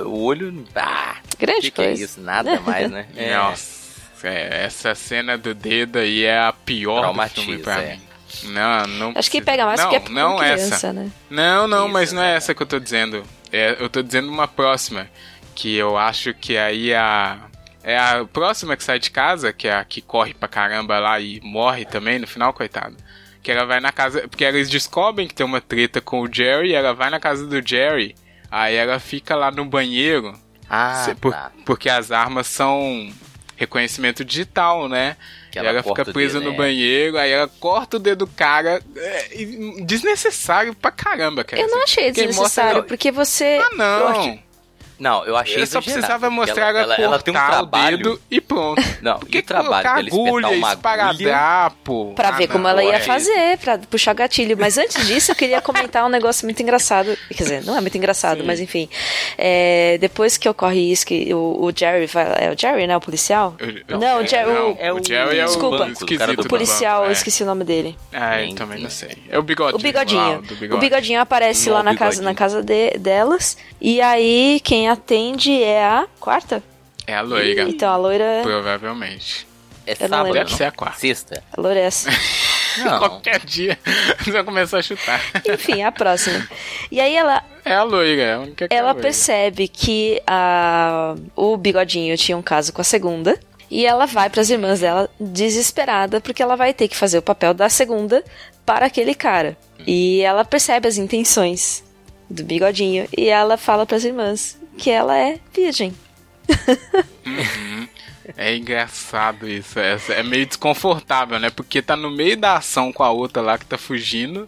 o 0.05 0.23
olho. 0.23 0.65
Ah, 0.75 1.15
Grande 1.39 1.61
que, 1.61 1.71
que 1.71 1.81
é 1.81 1.85
coisa. 1.87 2.03
isso? 2.03 2.21
Nada 2.21 2.59
mais, 2.61 2.89
né? 2.91 3.07
É. 3.15 3.33
Nossa, 3.37 3.81
é, 4.23 4.65
essa 4.65 4.93
cena 4.93 5.37
do 5.37 5.53
dedo 5.55 5.97
aí 5.99 6.23
é 6.23 6.37
a 6.39 6.53
pior 6.53 7.11
do 7.13 7.27
filme 7.29 7.57
pra 7.57 7.81
é. 7.81 7.95
mim. 7.95 8.01
Não, 8.43 8.87
não 8.87 9.07
Acho 9.15 9.29
que 9.29 9.41
precisa. 9.41 9.45
pega 9.45 9.65
mais 9.65 9.79
não, 9.79 9.89
porque 9.89 10.07
é 10.09 10.13
não 10.13 10.37
criança, 10.37 10.75
essa. 10.75 10.93
né? 10.93 11.11
Não, 11.29 11.67
não, 11.67 11.85
Isso, 11.85 11.93
mas 11.93 12.11
não 12.11 12.21
é 12.23 12.33
é. 12.33 12.35
essa 12.35 12.53
que 12.53 12.61
eu 12.61 12.67
tô 12.67 12.79
dizendo. 12.79 13.23
É, 13.51 13.75
eu 13.79 13.89
tô 13.89 14.01
dizendo 14.01 14.29
uma 14.29 14.47
próxima. 14.47 15.07
Que 15.53 15.75
eu 15.75 15.97
acho 15.97 16.33
que 16.33 16.57
aí 16.57 16.93
a. 16.93 17.37
É 17.83 17.97
a 17.97 18.23
próxima 18.31 18.77
que 18.77 18.83
sai 18.83 18.99
de 18.99 19.09
casa, 19.11 19.51
que 19.51 19.67
é 19.67 19.75
a 19.75 19.83
que 19.83 20.01
corre 20.01 20.33
pra 20.33 20.47
caramba 20.47 20.99
lá 20.99 21.19
e 21.19 21.41
morre 21.43 21.83
também 21.83 22.19
no 22.19 22.27
final, 22.27 22.53
coitado. 22.53 22.95
Que 23.43 23.51
ela 23.51 23.65
vai 23.65 23.79
na 23.79 23.91
casa. 23.91 24.27
Porque 24.27 24.43
eles 24.43 24.69
descobrem 24.69 25.27
que 25.27 25.33
tem 25.33 25.45
uma 25.45 25.59
treta 25.59 25.99
com 25.99 26.21
o 26.21 26.31
Jerry 26.31 26.69
e 26.69 26.73
ela 26.73 26.93
vai 26.93 27.09
na 27.09 27.19
casa 27.19 27.45
do 27.47 27.67
Jerry. 27.67 28.15
Aí 28.51 28.75
ela 28.75 28.99
fica 28.99 29.35
lá 29.35 29.49
no 29.51 29.65
banheiro. 29.65 30.33
Ah, 30.69 31.03
se- 31.05 31.15
por- 31.15 31.33
tá. 31.33 31.51
Porque 31.65 31.89
as 31.89 32.11
armas 32.11 32.47
são 32.47 33.11
reconhecimento 33.61 34.25
digital, 34.25 34.89
né? 34.89 35.15
Que 35.51 35.57
e 35.57 35.59
ela 35.59 35.69
ela 35.69 35.83
fica 35.83 36.03
presa 36.05 36.39
dedo, 36.39 36.49
no 36.49 36.53
é. 36.55 36.57
banheiro, 36.57 37.17
aí 37.17 37.31
ela 37.31 37.47
corta 37.47 37.97
o 37.97 37.99
dedo 37.99 38.25
do 38.25 38.27
cara. 38.27 38.81
É, 38.95 39.27
desnecessário 39.83 40.73
pra 40.73 40.91
caramba, 40.91 41.43
cara. 41.43 41.61
Eu 41.61 41.67
não 41.69 41.83
achei 41.83 42.11
desnecessário, 42.11 42.77
mostra- 42.77 42.83
porque 42.83 43.11
você. 43.11 43.59
Ah, 43.63 43.75
não. 43.75 44.39
Não, 45.01 45.25
eu 45.25 45.35
achei 45.35 45.59
Eu 45.63 45.65
só 45.65 45.81
precisava 45.81 46.29
mostrar 46.29 46.69
ela, 46.69 46.79
ela, 46.93 46.95
ela 46.95 47.19
tem 47.19 47.33
um 47.33 47.37
trabalho. 47.37 47.95
o 47.95 47.97
dedo 47.97 48.21
e 48.29 48.39
pronto. 48.39 48.79
Não, 49.01 49.17
Porque 49.17 49.39
e 49.39 49.41
o 49.41 49.43
trabalho 49.43 49.81
dela 49.83 49.97
agulha, 49.99 50.47
uma 50.49 50.67
agulha. 50.69 50.73
esparadrapo. 50.73 52.13
Pra 52.15 52.29
Ah, 52.29 52.31
ver 52.33 52.47
como 52.47 52.63
não, 52.63 52.69
ela 52.69 52.83
ia 52.83 52.95
é 52.95 52.99
fazer, 52.99 53.57
pra 53.57 53.77
puxar 53.79 54.13
gatilho. 54.13 54.55
Mas 54.59 54.77
antes 54.77 55.05
disso, 55.07 55.31
eu 55.31 55.35
queria 55.35 55.59
comentar 55.59 56.05
um 56.05 56.09
negócio 56.09 56.45
muito 56.45 56.61
engraçado. 56.61 57.17
Quer 57.29 57.43
dizer, 57.43 57.63
não 57.65 57.75
é 57.75 57.81
muito 57.81 57.97
engraçado, 57.97 58.43
mas 58.45 58.59
enfim. 58.59 58.87
É, 59.37 59.97
depois 59.99 60.37
que 60.37 60.47
ocorre 60.47 60.91
isso, 60.91 61.05
que 61.05 61.33
o, 61.33 61.57
o 61.65 61.71
Jerry 61.75 62.05
vai. 62.05 62.25
É 62.45 62.51
o 62.53 62.57
Jerry, 62.59 62.85
né? 62.87 62.95
O 62.95 63.01
policial? 63.01 63.55
Eu- 63.87 63.97
Não, 63.99 64.19
o 64.19 64.21
é, 64.21 64.27
Jerry. 64.27 64.53
não, 64.53 64.71
o- 64.73 64.77
é 64.79 64.93
o 64.93 65.03
Jerry 65.03 65.39
é 65.39 65.43
o 65.43 65.47
Desculpa. 65.47 65.77
banco, 65.77 65.89
do 65.91 65.93
esquisito 65.93 66.19
cara 66.19 66.31
do 66.33 66.41
do 66.43 66.45
O 66.45 66.49
policial, 66.49 66.95
banco, 66.99 67.05
eu 67.07 67.09
é. 67.09 67.13
esqueci 67.13 67.43
o 67.43 67.45
nome 67.45 67.63
dele. 67.63 67.97
Ah, 68.13 68.41
eu 68.43 68.53
também 68.55 68.81
não 68.81 68.89
sei. 68.89 69.17
É 69.29 69.39
o 69.39 69.41
bigodinho. 69.41 69.79
O 69.79 69.81
bigodinho. 69.81 70.41
bigode. 70.41 70.73
O 70.73 70.77
bigodinho 70.77 71.21
aparece 71.21 71.67
Não, 71.69 71.75
lá 71.75 71.81
o 71.81 71.83
na 71.83 71.95
casa, 71.95 72.21
na 72.21 72.35
casa 72.35 72.61
de- 72.61 72.97
delas. 72.99 73.57
E 73.79 73.99
aí, 73.99 74.59
quem 74.63 74.90
atende 74.91 75.61
é 75.63 75.83
a 75.83 76.07
quarta? 76.19 76.63
É 77.07 77.15
a 77.15 77.21
loira. 77.21 77.63
Então 77.63 77.91
a 77.91 77.97
loira. 77.97 78.41
Provavelmente. 78.43 79.47
É 79.85 79.93
Eu 79.93 80.07
sábado. 80.07 80.33
Deve 80.33 80.53
ser 80.55 80.65
a 80.65 80.71
quarta. 80.71 80.99
Sexta? 80.99 81.43
A 81.55 81.59
loira 81.59 81.79
é 81.79 81.83
essa. 81.83 82.09
Não. 82.77 82.99
Qualquer 82.99 83.39
dia 83.41 83.77
você 84.23 84.31
vai 84.31 84.43
começar 84.43 84.77
a 84.77 84.81
chutar. 84.81 85.19
Enfim, 85.45 85.83
a 85.83 85.91
próxima. 85.91 86.47
E 86.89 87.01
aí 87.01 87.15
ela, 87.15 87.43
É 87.65 87.73
a 87.75 87.83
loira, 87.83 88.21
é 88.21 88.33
a 88.33 88.39
única 88.39 88.67
que 88.67 88.73
é 88.73 88.77
ela 88.77 88.91
loira. 88.91 89.01
percebe 89.01 89.67
que 89.67 90.21
a, 90.25 91.15
o 91.35 91.57
bigodinho 91.57 92.15
tinha 92.17 92.37
um 92.37 92.41
caso 92.41 92.71
com 92.71 92.79
a 92.81 92.85
segunda. 92.85 93.37
E 93.69 93.85
ela 93.85 94.05
vai 94.05 94.29
para 94.29 94.41
as 94.41 94.49
irmãs 94.49 94.81
dela 94.81 95.09
desesperada 95.19 96.19
porque 96.21 96.43
ela 96.43 96.55
vai 96.57 96.73
ter 96.73 96.87
que 96.89 96.95
fazer 96.95 97.17
o 97.17 97.21
papel 97.21 97.53
da 97.53 97.69
segunda 97.69 98.23
para 98.65 98.85
aquele 98.85 99.15
cara. 99.15 99.57
E 99.87 100.21
ela 100.21 100.45
percebe 100.45 100.87
as 100.87 100.97
intenções 100.97 101.83
do 102.31 102.43
bigodinho 102.43 103.07
e 103.15 103.27
ela 103.27 103.57
fala 103.57 103.85
para 103.85 103.97
as 103.97 104.03
irmãs 104.03 104.59
que 104.77 104.89
ela 104.89 105.17
é 105.17 105.39
virgem. 105.53 105.93
É 108.37 108.55
engraçado 108.55 109.47
isso. 109.49 109.79
É, 109.79 109.97
é 110.09 110.23
meio 110.23 110.45
desconfortável, 110.45 111.39
né? 111.39 111.49
Porque 111.49 111.81
tá 111.81 111.95
no 111.95 112.09
meio 112.09 112.37
da 112.37 112.57
ação 112.57 112.91
com 112.91 113.03
a 113.03 113.11
outra 113.11 113.41
lá 113.41 113.57
que 113.57 113.65
tá 113.65 113.77
fugindo. 113.77 114.47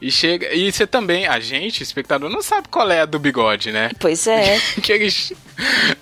E 0.00 0.10
chega. 0.10 0.54
E 0.54 0.70
você 0.70 0.86
também, 0.86 1.26
a 1.26 1.40
gente, 1.40 1.82
espectador, 1.82 2.30
não 2.30 2.40
sabe 2.40 2.68
qual 2.68 2.88
é 2.90 3.00
a 3.00 3.06
do 3.06 3.18
bigode, 3.18 3.72
né? 3.72 3.90
Pois 3.98 4.26
é. 4.26 4.58
que 4.82 4.92
ele, 4.92 5.12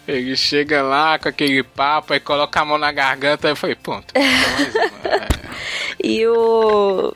ele 0.07 0.37
chega 0.37 0.83
lá 0.83 1.19
com 1.19 1.29
aquele 1.29 1.63
papo 1.63 2.15
e 2.15 2.21
coloca 2.21 2.61
a 2.61 2.65
mão 2.65 2.79
na 2.79 2.93
garganta 2.93 3.51
e 3.51 3.57
falei, 3.57 3.77
pronto. 3.77 4.15
E 6.03 6.27
o, 6.27 7.15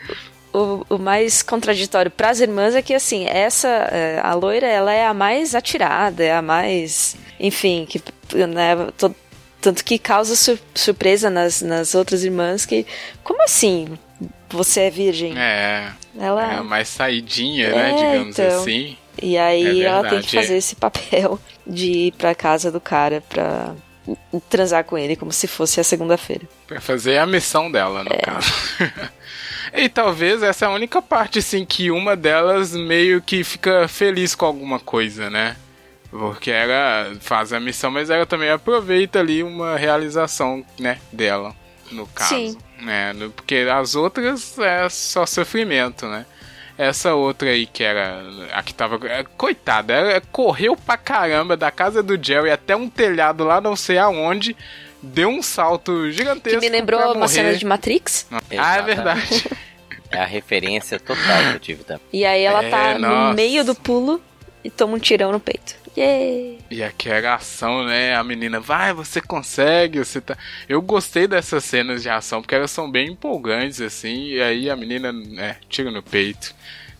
o, 0.53 0.84
o 0.88 0.98
mais 0.98 1.42
contraditório 1.42 2.11
para 2.11 2.30
as 2.30 2.40
irmãs 2.40 2.74
é 2.74 2.82
que, 2.82 2.94
assim, 2.94 3.26
essa, 3.26 3.68
é, 3.68 4.20
a 4.22 4.34
loira, 4.34 4.66
ela 4.66 4.92
é 4.92 5.07
a 5.07 5.14
mais 5.14 5.55
atirada, 5.55 6.22
é 6.24 6.32
a 6.34 6.42
mais, 6.42 7.16
enfim, 7.38 7.86
que, 7.88 8.03
né, 8.46 8.76
to- 8.96 9.14
tanto 9.61 9.84
que 9.84 9.98
causa 9.98 10.34
sur- 10.36 10.59
surpresa 10.74 11.28
nas, 11.30 11.61
nas 11.62 11.94
outras 11.94 12.24
irmãs 12.24 12.64
que, 12.64 12.86
como 13.22 13.42
assim, 13.42 13.88
você 14.48 14.80
é 14.82 14.90
virgem? 14.90 15.34
É. 15.38 15.92
Ela- 16.18 16.53
É 16.53 16.57
a 16.57 16.62
mais 16.64 16.88
saidinha, 16.88 17.68
É, 17.68 17.74
né? 17.74 17.94
Digamos 17.96 18.38
então. 18.38 18.61
assim. 18.61 18.96
E 19.22 19.36
aí 19.36 19.82
É 19.82 19.84
ela 19.86 20.09
tem 20.09 20.20
que 20.22 20.34
fazer 20.34 20.57
esse 20.57 20.74
papel 20.76 21.38
de 21.66 21.90
ir 22.07 22.12
pra 22.12 22.34
casa 22.34 22.72
do 22.72 22.80
cara 22.80 23.22
pra 23.28 23.74
transar 24.48 24.82
com 24.84 24.96
ele 24.98 25.14
como 25.14 25.30
se 25.32 25.46
fosse 25.46 25.78
a 25.78 25.84
segunda-feira. 25.84 26.42
Pra 26.66 26.80
fazer 26.80 27.18
a 27.18 27.26
missão 27.26 27.70
dela, 27.70 28.03
no 28.03 28.11
caso. 28.18 28.51
e 29.75 29.89
talvez 29.89 30.43
essa 30.43 30.65
é 30.65 30.69
a 30.69 30.73
única 30.73 31.01
parte, 31.01 31.39
assim, 31.39 31.65
que 31.65 31.91
uma 31.91 32.17
delas 32.17 32.75
meio 32.75 33.21
que 33.21 33.45
fica 33.45 33.87
feliz 33.89 34.35
com 34.35 34.47
alguma 34.47 34.79
coisa, 34.79 35.29
né? 35.31 35.57
Porque 36.11 36.51
ela 36.51 37.15
faz 37.21 37.53
a 37.53 37.61
missão, 37.61 37.91
mas 37.91 38.11
ela 38.11 38.27
também 38.27 38.51
aproveita 38.51 39.21
ali 39.21 39.43
uma 39.43 39.77
realização, 39.77 40.65
né, 40.79 40.99
dela, 41.13 41.55
no 41.93 42.07
caso. 42.07 42.35
Sim. 42.35 42.59
Né? 42.81 43.15
Porque 43.37 43.67
as 43.73 43.95
outras 43.95 44.59
é 44.59 44.89
só 44.89 45.25
sofrimento, 45.25 46.07
né? 46.07 46.27
Essa 46.77 47.15
outra 47.15 47.51
aí 47.51 47.67
que 47.67 47.85
era 47.85 48.25
a 48.53 48.63
que 48.63 48.73
tava. 48.73 48.99
é, 49.07 49.23
Coitada, 49.37 49.93
ela 49.93 50.23
correu 50.33 50.75
pra 50.75 50.97
caramba 50.97 51.55
da 51.55 51.71
casa 51.71 52.03
do 52.03 52.19
Jerry 52.21 52.51
até 52.51 52.75
um 52.75 52.89
telhado 52.89 53.45
lá 53.45 53.61
não 53.61 53.77
sei 53.77 53.99
aonde. 53.99 54.57
Deu 55.03 55.28
um 55.28 55.42
salto 55.42 55.92
Que 56.05 56.12
gigantesco. 56.12 56.61
me 56.61 56.68
lembrou 56.68 57.01
pra 57.01 57.09
uma 57.11 57.14
morrer. 57.20 57.28
cena 57.28 57.55
de 57.57 57.64
Matrix. 57.64 58.26
Ah, 58.59 58.76
é 58.76 58.82
verdade. 58.82 59.44
É 60.12 60.18
a 60.18 60.24
referência 60.26 60.98
total 60.98 61.42
que 61.51 61.55
eu 61.57 61.61
tive 61.61 61.84
também. 61.84 62.03
E 62.12 62.24
aí 62.24 62.42
ela 62.42 62.64
É, 62.64 62.70
tá 62.70 62.98
nossa. 62.98 63.28
no 63.28 63.34
meio 63.34 63.64
do 63.64 63.74
pulo 63.74 64.20
e 64.64 64.68
toma 64.68 64.94
um 64.96 64.98
tirão 64.98 65.30
no 65.32 65.38
peito. 65.40 65.74
Yay! 65.96 66.59
E 66.70 66.82
aquela 66.82 67.34
ação, 67.34 67.84
né? 67.84 68.14
A 68.14 68.22
menina, 68.22 68.61
vai, 68.61 68.92
você 68.92 69.20
consegue, 69.20 69.98
você 70.01 70.20
tá. 70.20 70.36
Eu 70.68 70.80
gostei 70.82 71.26
dessas 71.26 71.64
cenas 71.64 72.03
de 72.03 72.09
ação, 72.09 72.40
porque 72.42 72.55
elas 72.55 72.70
são 72.70 72.90
bem 72.90 73.09
empolgantes, 73.12 73.80
assim, 73.80 74.26
e 74.28 74.40
aí 74.42 74.70
a 74.70 74.76
menina, 74.76 75.12
né, 75.12 75.57
tira 75.68 75.90
no 75.90 76.03
peito. 76.03 76.55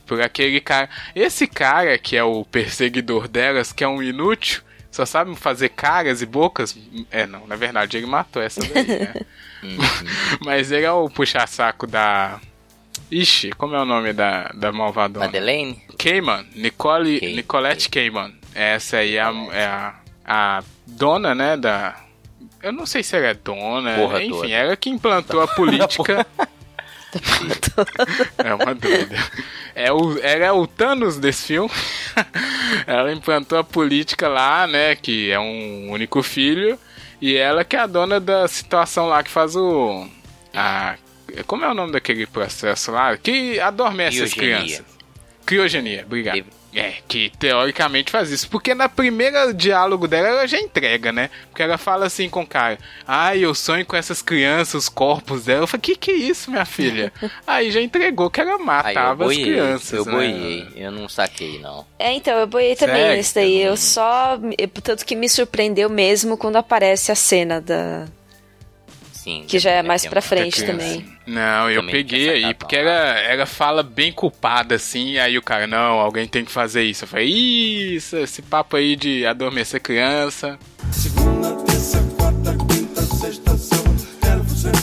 Por 0.07 0.21
aquele 0.21 0.61
cara. 0.61 0.89
Esse 1.15 1.47
cara 1.47 1.97
que 1.99 2.17
é 2.17 2.25
o 2.25 2.45
perseguidor 2.45 3.29
delas, 3.29 3.73
que 3.73 3.85
é 3.85 3.89
um 3.89 4.03
inútil, 4.03 4.61
só 4.91 5.05
sabe 5.07 5.35
fazer 5.37 5.69
caras 5.71 6.21
e 6.23 6.27
bocas. 6.27 6.77
É, 7.11 7.27
não, 7.27 7.47
na 7.47 7.57
verdade 7.57 7.97
ele 7.97 8.07
matou 8.07 8.43
essa 8.43 8.61
daí, 8.61 8.87
né? 8.87 9.15
Mas 10.45 10.73
ele 10.73 10.85
é 10.87 10.93
o 10.93 11.09
puxa-saco 11.09 11.87
da. 11.87 12.41
Ixi, 13.11 13.51
como 13.53 13.75
é 13.75 13.81
o 13.81 13.85
nome 13.85 14.13
da, 14.13 14.45
da 14.55 14.71
malvadona? 14.73 15.27
Madeleine? 15.27 15.83
Cayman, 15.99 16.47
Nicole, 16.55 17.19
Kay- 17.21 17.35
Nicolette 17.35 17.89
Cayman. 17.89 18.35
Essa 18.55 18.99
aí 18.99 19.17
é, 19.17 19.21
a, 19.23 19.33
é 19.53 19.65
a, 19.67 19.95
a 20.25 20.63
dona, 20.87 21.35
né, 21.35 21.57
da... 21.57 21.97
Eu 22.63 22.73
não 22.73 22.87
sei 22.87 23.03
se 23.03 23.17
ela 23.17 23.27
é 23.29 23.35
dona, 23.35 23.97
Porra 23.97 24.23
enfim, 24.23 24.31
toda. 24.31 24.49
ela 24.51 24.77
que 24.77 24.91
implantou 24.91 25.41
a 25.41 25.49
política... 25.55 26.27
é 28.39 28.55
uma 28.55 28.75
doida. 28.75 29.17
É 29.81 29.93
o, 29.93 30.19
ela 30.19 30.45
é 30.45 30.53
o 30.53 30.67
Thanos 30.67 31.19
desse 31.19 31.47
filme. 31.47 31.71
ela 32.87 33.13
implantou 33.13 33.59
a 33.59 33.65
política 33.65 34.29
lá, 34.29 34.67
né, 34.67 34.95
que 34.95 35.31
é 35.31 35.39
um 35.39 35.91
único 35.91 36.23
filho. 36.23 36.79
E 37.21 37.37
ela 37.37 37.65
que 37.65 37.77
é 37.77 37.81
a 37.81 37.87
dona 37.87 38.21
da 38.21 38.47
situação 38.49 39.07
lá 39.07 39.23
que 39.23 39.31
faz 39.31 39.57
o... 39.57 40.07
A, 40.55 40.97
como 41.47 41.65
é 41.65 41.71
o 41.71 41.75
nome 41.75 41.93
daquele 41.93 42.27
processo 42.27 42.91
lá? 42.93 43.17
Que 43.17 43.61
adormece 43.61 44.23
as 44.23 44.33
Criogenia. 44.33 44.67
crianças. 44.67 44.87
Criogenia, 45.47 46.03
obrigado. 46.07 46.60
É, 46.75 46.95
que 47.09 47.31
teoricamente 47.39 48.13
faz 48.13 48.31
isso. 48.31 48.49
Porque 48.49 48.75
na 48.75 48.89
primeira 48.89 49.53
diálogo 49.53 50.07
dela, 50.07 50.29
ela 50.29 50.47
já 50.47 50.59
entrega, 50.61 51.11
né? 51.11 51.29
Porque 51.49 51.63
ela 51.63 51.77
fala 51.77 52.07
assim 52.07 52.29
com 52.29 52.43
o 52.43 52.47
cara: 52.47 52.79
Ai, 53.07 53.41
eu 53.41 53.55
sonho 53.55 53.85
com 53.85 53.97
essas 53.97 54.23
crianças, 54.23 54.75
os 54.85 54.89
corpos 54.89 55.45
dela. 55.47 55.63
Eu 55.63 55.67
falei: 55.67 55.83
Que 55.83 55.97
que 55.97 56.11
é 56.13 56.15
isso, 56.15 56.51
minha 56.51 56.65
filha? 56.65 57.13
Aí 57.47 57.71
já 57.73 57.81
entregou 57.81 58.31
que 58.31 58.41
ela 58.41 58.53
Aí 58.53 58.59
eu 58.61 58.65
matava 58.65 59.11
as 59.11 59.17
boiei, 59.29 59.43
crianças. 59.45 59.93
eu 59.93 60.05
né? 60.05 60.13
boiei, 60.13 60.69
eu 60.77 60.93
não 60.93 61.09
saquei 61.09 61.59
não. 61.59 61.85
É, 61.99 62.13
então, 62.13 62.39
eu 62.39 62.47
boiei 62.47 62.77
também 62.77 62.97
Sério? 62.97 63.17
nesse 63.17 63.35
daí. 63.35 63.61
Eu 63.63 63.77
só. 63.77 64.39
eu- 64.57 64.69
Tanto 64.83 65.05
que 65.05 65.17
me 65.17 65.29
surpreendeu 65.29 65.91
mesmo 65.91 66.37
quando 66.37 66.57
aparece 66.57 67.11
a 67.11 67.15
cena 67.17 67.61
da. 67.61 68.07
Sim. 69.31 69.45
Que 69.47 69.59
já 69.59 69.71
é 69.71 69.83
mais 69.83 70.05
pra 70.05 70.21
frente 70.21 70.65
também. 70.65 71.07
Não, 71.25 71.71
eu 71.71 71.81
Também 71.81 71.95
peguei 71.95 72.29
aí, 72.29 72.55
porque 72.55 72.75
ela, 72.75 73.19
ela 73.21 73.47
fala 73.47 73.83
bem 73.83 74.13
culpada 74.13 74.75
assim, 74.75 75.19
aí 75.19 75.39
o 75.39 75.43
cara, 75.43 75.67
não, 75.67 76.01
alguém 76.01 76.27
tem 76.27 76.45
que 76.45 76.51
fazer 76.51 76.83
isso. 76.83 77.05
Eu 77.05 77.09
falei, 77.09 77.29
isso, 77.29 78.17
esse 78.17 78.43
papo 78.43 78.77
aí 78.77 78.97
de 78.97 79.25
adormecer 79.25 79.81
criança. 79.81 80.59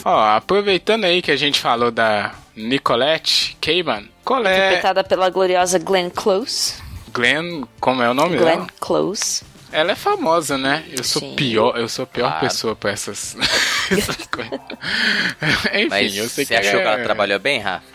Ó, 0.05 0.35
aproveitando 0.37 1.03
aí 1.03 1.21
que 1.21 1.31
a 1.31 1.35
gente 1.35 1.59
falou 1.59 1.91
da 1.91 2.33
Nicolette 2.55 3.57
Cayman, 3.59 4.07
qual 4.23 4.45
é 4.45 4.55
Interpretada 4.55 5.03
pela 5.03 5.29
gloriosa 5.29 5.77
Glenn 5.77 6.09
Close. 6.09 6.75
Glenn, 7.11 7.65
como 7.81 8.01
é 8.01 8.09
o 8.09 8.13
nome 8.13 8.37
Glenn 8.37 8.55
dela? 8.59 8.67
Close. 8.79 9.43
Ela 9.71 9.91
é 9.91 9.95
famosa, 9.95 10.57
né? 10.57 10.83
Eu 10.91 11.03
sou 11.03 11.21
Sim. 11.21 11.35
pior, 11.35 11.77
eu 11.77 11.89
sou 11.89 12.03
a 12.03 12.07
pior 12.07 12.27
Claro. 12.29 12.47
pessoa 12.47 12.75
pra 12.75 12.91
essas, 12.91 13.35
essas 13.91 14.27
coisas. 14.27 14.59
Enfim, 15.73 15.87
Mas 15.89 16.15
eu 16.17 16.29
sei 16.29 16.45
você 16.45 16.53
que 16.53 16.59
achou 16.67 16.79
é- 16.79 16.83
que 16.83 16.87
ela 16.89 17.03
trabalhou 17.03 17.39
bem, 17.39 17.59
Rafa? 17.59 17.85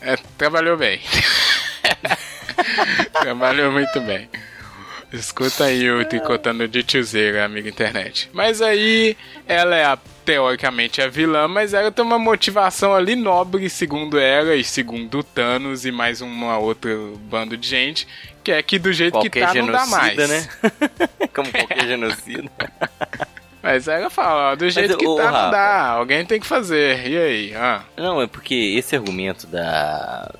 É, 0.00 0.16
trabalhou 0.36 0.76
bem. 0.76 1.00
trabalhou 3.12 3.70
muito 3.72 4.00
bem. 4.00 4.28
Escuta 5.12 5.64
aí 5.64 5.90
o 5.90 6.02
tricotando 6.06 6.66
de 6.66 6.82
tiozeira, 6.82 7.44
amiga 7.44 7.68
internet. 7.68 8.30
Mas 8.32 8.62
aí, 8.62 9.14
ela 9.46 9.76
é 9.76 9.84
a, 9.84 9.98
teoricamente 10.24 11.02
a 11.02 11.08
vilã, 11.08 11.46
mas 11.46 11.74
ela 11.74 11.92
tem 11.92 12.02
uma 12.02 12.18
motivação 12.18 12.94
ali 12.94 13.14
nobre, 13.14 13.68
segundo 13.68 14.18
ela 14.18 14.54
e 14.56 14.64
segundo 14.64 15.18
o 15.18 15.22
Thanos 15.22 15.84
e 15.84 15.92
mais 15.92 16.22
uma 16.22 16.56
outra 16.56 16.90
bando 17.30 17.58
de 17.58 17.68
gente, 17.68 18.08
que 18.42 18.52
é 18.52 18.62
que 18.62 18.78
do 18.78 18.92
jeito 18.92 19.18
que 19.20 19.30
Qualquer 19.30 19.46
tá 19.48 19.54
não 19.54 19.66
dá 19.72 19.86
mais. 19.86 20.14
genocida, 20.14 20.26
né? 20.28 21.28
Como 21.34 21.50
qualquer 21.50 21.86
genocida. 21.86 22.50
Mas 23.62 23.86
ela 23.86 24.10
fala, 24.10 24.52
ó, 24.52 24.56
do 24.56 24.68
jeito 24.68 24.96
que 24.98 25.06
ô, 25.06 25.16
tá 25.16 25.24
não 25.24 25.32
Rafa. 25.32 25.50
dá, 25.50 25.86
alguém 25.90 26.26
tem 26.26 26.40
que 26.40 26.46
fazer. 26.46 27.06
E 27.08 27.16
aí? 27.16 27.54
Ah, 27.54 27.82
Não, 27.96 28.20
é 28.20 28.26
porque 28.26 28.54
esse 28.76 28.96
argumento 28.96 29.46
da 29.46 30.30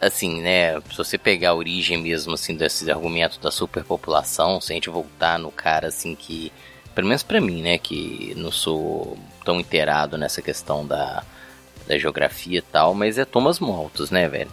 assim, 0.00 0.40
né, 0.40 0.80
se 0.90 0.96
você 0.96 1.18
pegar 1.18 1.50
a 1.50 1.54
origem 1.54 1.98
mesmo, 1.98 2.32
assim, 2.32 2.54
desse 2.56 2.90
argumento 2.90 3.38
da 3.38 3.50
superpopulação, 3.50 4.58
se 4.60 4.72
a 4.72 4.74
gente 4.74 4.88
voltar 4.88 5.38
no 5.38 5.50
cara, 5.50 5.88
assim, 5.88 6.14
que, 6.14 6.50
pelo 6.94 7.06
menos 7.06 7.22
pra 7.22 7.38
mim, 7.38 7.60
né, 7.60 7.76
que 7.76 8.32
não 8.36 8.50
sou 8.50 9.18
tão 9.44 9.60
inteirado 9.60 10.16
nessa 10.16 10.40
questão 10.40 10.86
da, 10.86 11.22
da 11.86 11.98
geografia 11.98 12.60
e 12.60 12.62
tal, 12.62 12.94
mas 12.94 13.18
é 13.18 13.26
Thomas 13.26 13.58
Malthus, 13.60 14.10
né, 14.10 14.26
velho? 14.26 14.50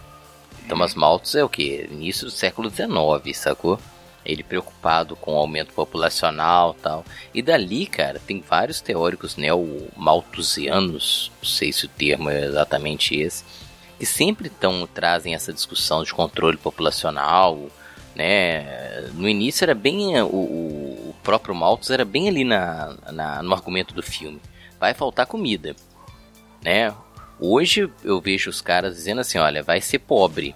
Thomas 0.68 0.94
Malthus 0.94 1.34
é 1.34 1.42
o 1.42 1.48
que? 1.48 1.88
Início 1.90 2.26
do 2.26 2.30
século 2.30 2.70
XIX, 2.70 3.36
sacou? 3.36 3.80
Ele 4.24 4.42
preocupado 4.42 5.16
com 5.16 5.34
o 5.34 5.38
aumento 5.38 5.72
populacional 5.72 6.74
tal. 6.74 7.04
E 7.32 7.40
dali, 7.40 7.86
cara, 7.86 8.20
tem 8.24 8.40
vários 8.46 8.80
teóricos 8.80 9.36
neo-malthusianos, 9.36 11.32
não 11.40 11.48
sei 11.48 11.72
se 11.72 11.86
o 11.86 11.88
termo 11.88 12.28
é 12.28 12.44
exatamente 12.44 13.18
esse, 13.18 13.42
que 13.98 14.04
sempre 14.04 14.50
tão, 14.50 14.86
trazem 14.86 15.34
essa 15.34 15.52
discussão 15.52 16.02
de 16.04 16.12
controle 16.12 16.58
populacional, 16.58 17.68
né? 18.14 19.08
No 19.14 19.28
início 19.28 19.64
era 19.64 19.74
bem 19.74 20.20
o, 20.20 20.26
o 20.26 21.14
próprio 21.22 21.54
Malthus 21.54 21.90
era 21.90 22.04
bem 22.04 22.28
ali 22.28 22.44
na, 22.44 22.94
na, 23.12 23.42
no 23.42 23.54
argumento 23.54 23.94
do 23.94 24.02
filme. 24.02 24.40
Vai 24.78 24.92
faltar 24.92 25.26
comida, 25.26 25.74
né? 26.62 26.94
Hoje 27.40 27.88
eu 28.02 28.20
vejo 28.20 28.50
os 28.50 28.60
caras 28.60 28.96
dizendo 28.96 29.20
assim, 29.20 29.38
olha, 29.38 29.62
vai 29.62 29.80
ser 29.80 30.00
pobre, 30.00 30.54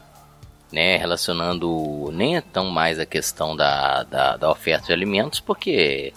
né? 0.73 0.97
Relacionando 0.97 2.11
nem 2.13 2.37
é 2.37 2.41
tão 2.41 2.71
mais 2.71 2.99
a 2.99 3.07
questão 3.07 3.55
da, 3.55 4.03
da, 4.03 4.37
da 4.37 4.51
oferta 4.51 4.87
de 4.87 4.93
alimentos, 4.93 5.39
porque 5.39 6.13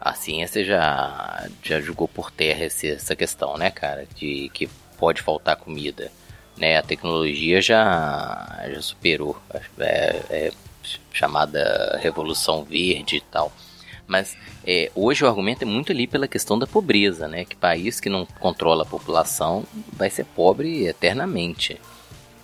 a 0.00 0.14
ciência 0.14 0.64
já, 0.64 1.48
já 1.62 1.80
jogou 1.80 2.06
por 2.06 2.30
terra 2.30 2.64
essa 2.64 3.16
questão, 3.16 3.56
né, 3.56 3.70
cara? 3.70 4.06
De 4.14 4.50
que 4.54 4.68
pode 4.98 5.20
faltar 5.20 5.56
comida, 5.56 6.12
né? 6.56 6.76
A 6.76 6.82
tecnologia 6.82 7.60
já, 7.60 8.64
já 8.72 8.82
superou, 8.82 9.36
é, 9.78 10.22
é 10.30 10.52
chamada 11.12 11.98
Revolução 12.00 12.62
Verde 12.62 13.16
e 13.16 13.20
tal. 13.20 13.52
Mas 14.06 14.36
é, 14.66 14.90
hoje 14.94 15.24
o 15.24 15.26
argumento 15.26 15.62
é 15.62 15.64
muito 15.64 15.90
ali 15.90 16.06
pela 16.06 16.28
questão 16.28 16.58
da 16.58 16.66
pobreza, 16.66 17.26
né? 17.26 17.44
Que 17.44 17.56
país 17.56 18.00
que 18.00 18.08
não 18.08 18.26
controla 18.38 18.82
a 18.82 18.86
população 18.86 19.64
vai 19.92 20.10
ser 20.10 20.24
pobre 20.24 20.86
eternamente. 20.86 21.80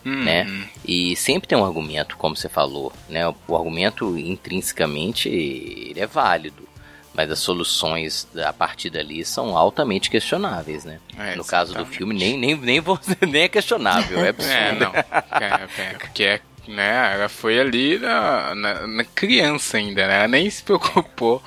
Uhum. 0.04 0.24
Né? 0.24 0.68
E 0.84 1.14
sempre 1.16 1.46
tem 1.46 1.58
um 1.58 1.64
argumento, 1.64 2.16
como 2.16 2.34
você 2.34 2.48
falou, 2.48 2.92
né? 3.08 3.28
O 3.46 3.56
argumento 3.56 4.16
intrinsecamente 4.16 5.28
ele 5.28 6.00
é 6.00 6.06
válido, 6.06 6.66
mas 7.12 7.30
as 7.30 7.38
soluções 7.40 8.26
a 8.46 8.52
partir 8.52 8.88
dali 8.88 9.22
são 9.24 9.56
altamente 9.56 10.08
questionáveis, 10.08 10.86
né? 10.86 11.00
É, 11.18 11.36
no 11.36 11.44
caso 11.44 11.72
do 11.72 11.80
exatamente. 11.80 11.96
filme 11.96 12.14
nem 12.14 12.38
nem 12.38 12.56
nem, 12.56 12.80
você, 12.80 13.16
nem 13.26 13.42
é 13.42 13.48
questionável, 13.48 14.24
é 14.24 14.30
absurdo. 14.30 14.54
É, 14.54 14.72
não. 14.72 14.94
É, 14.94 15.68
é, 15.82 15.94
porque 15.98 16.22
é, 16.24 16.40
né, 16.68 17.14
ela 17.14 17.28
foi 17.28 17.58
ali 17.58 17.98
na, 17.98 18.54
na, 18.54 18.86
na 18.86 19.04
criança 19.04 19.76
ainda, 19.76 20.06
né? 20.06 20.18
Ela 20.18 20.28
nem 20.28 20.48
se 20.48 20.62
preocupou. 20.62 21.42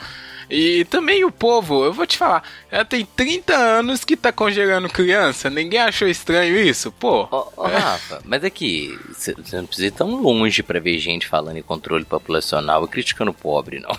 E 0.49 0.86
também 0.86 1.24
o 1.24 1.32
povo, 1.32 1.84
eu 1.84 1.91
vou 1.91 2.05
te 2.05 2.18
falar, 2.18 2.43
ela 2.70 2.86
tem 2.86 3.05
30 3.05 3.55
anos 3.55 4.03
que 4.03 4.16
tá 4.16 4.32
congelando 4.32 4.89
criança. 4.89 5.49
Ninguém 5.49 5.80
achou 5.80 6.07
estranho 6.07 6.57
isso? 6.59 6.91
Pô. 6.91 7.28
Ô, 7.32 7.64
Rafa, 7.64 8.22
mas 8.24 8.43
é 8.43 8.49
que 8.49 8.97
você 9.11 9.34
não 9.53 9.66
precisa 9.66 9.88
ir 9.88 9.91
tão 9.91 10.16
longe 10.16 10.61
pra 10.61 10.80
ver 10.80 10.99
gente 10.99 11.28
falando 11.28 11.57
em 11.57 11.64
controle 11.64 12.05
populacional 12.05 12.84
e 12.84 12.88
criticando 12.88 13.32
o 13.32 13.34
pobre, 13.34 13.80
não. 13.80 13.97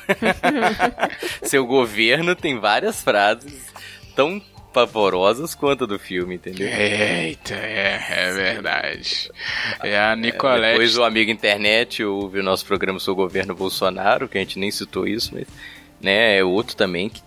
Seu 1.43 1.67
governo 1.67 2.37
tem 2.37 2.59
várias 2.59 3.03
frases 3.03 3.73
tão 4.15 4.41
pavorosas 4.75 5.55
quanto 5.55 5.87
do 5.87 5.99
filme, 5.99 6.35
entendeu? 6.35 6.67
Eita, 6.69 7.55
é, 7.55 8.05
é 8.11 8.33
verdade. 8.33 9.31
É 9.81 9.97
a 9.97 10.17
Nicolette. 10.17 10.73
Depois 10.73 10.99
o 10.99 11.05
amigo 11.05 11.31
internet 11.31 12.03
ouve 12.03 12.41
o 12.41 12.43
nosso 12.43 12.67
programa 12.67 12.99
sobre 12.99 13.23
o 13.23 13.25
governo 13.25 13.55
Bolsonaro, 13.55 14.29
que 14.29 14.37
a 14.37 14.41
gente 14.41 14.59
nem 14.59 14.73
citou 14.73 15.07
isso, 15.07 15.31
mas 15.33 15.47
né, 16.01 16.39
é 16.39 16.45
outro 16.45 16.75
também 16.75 17.09
que 17.09 17.23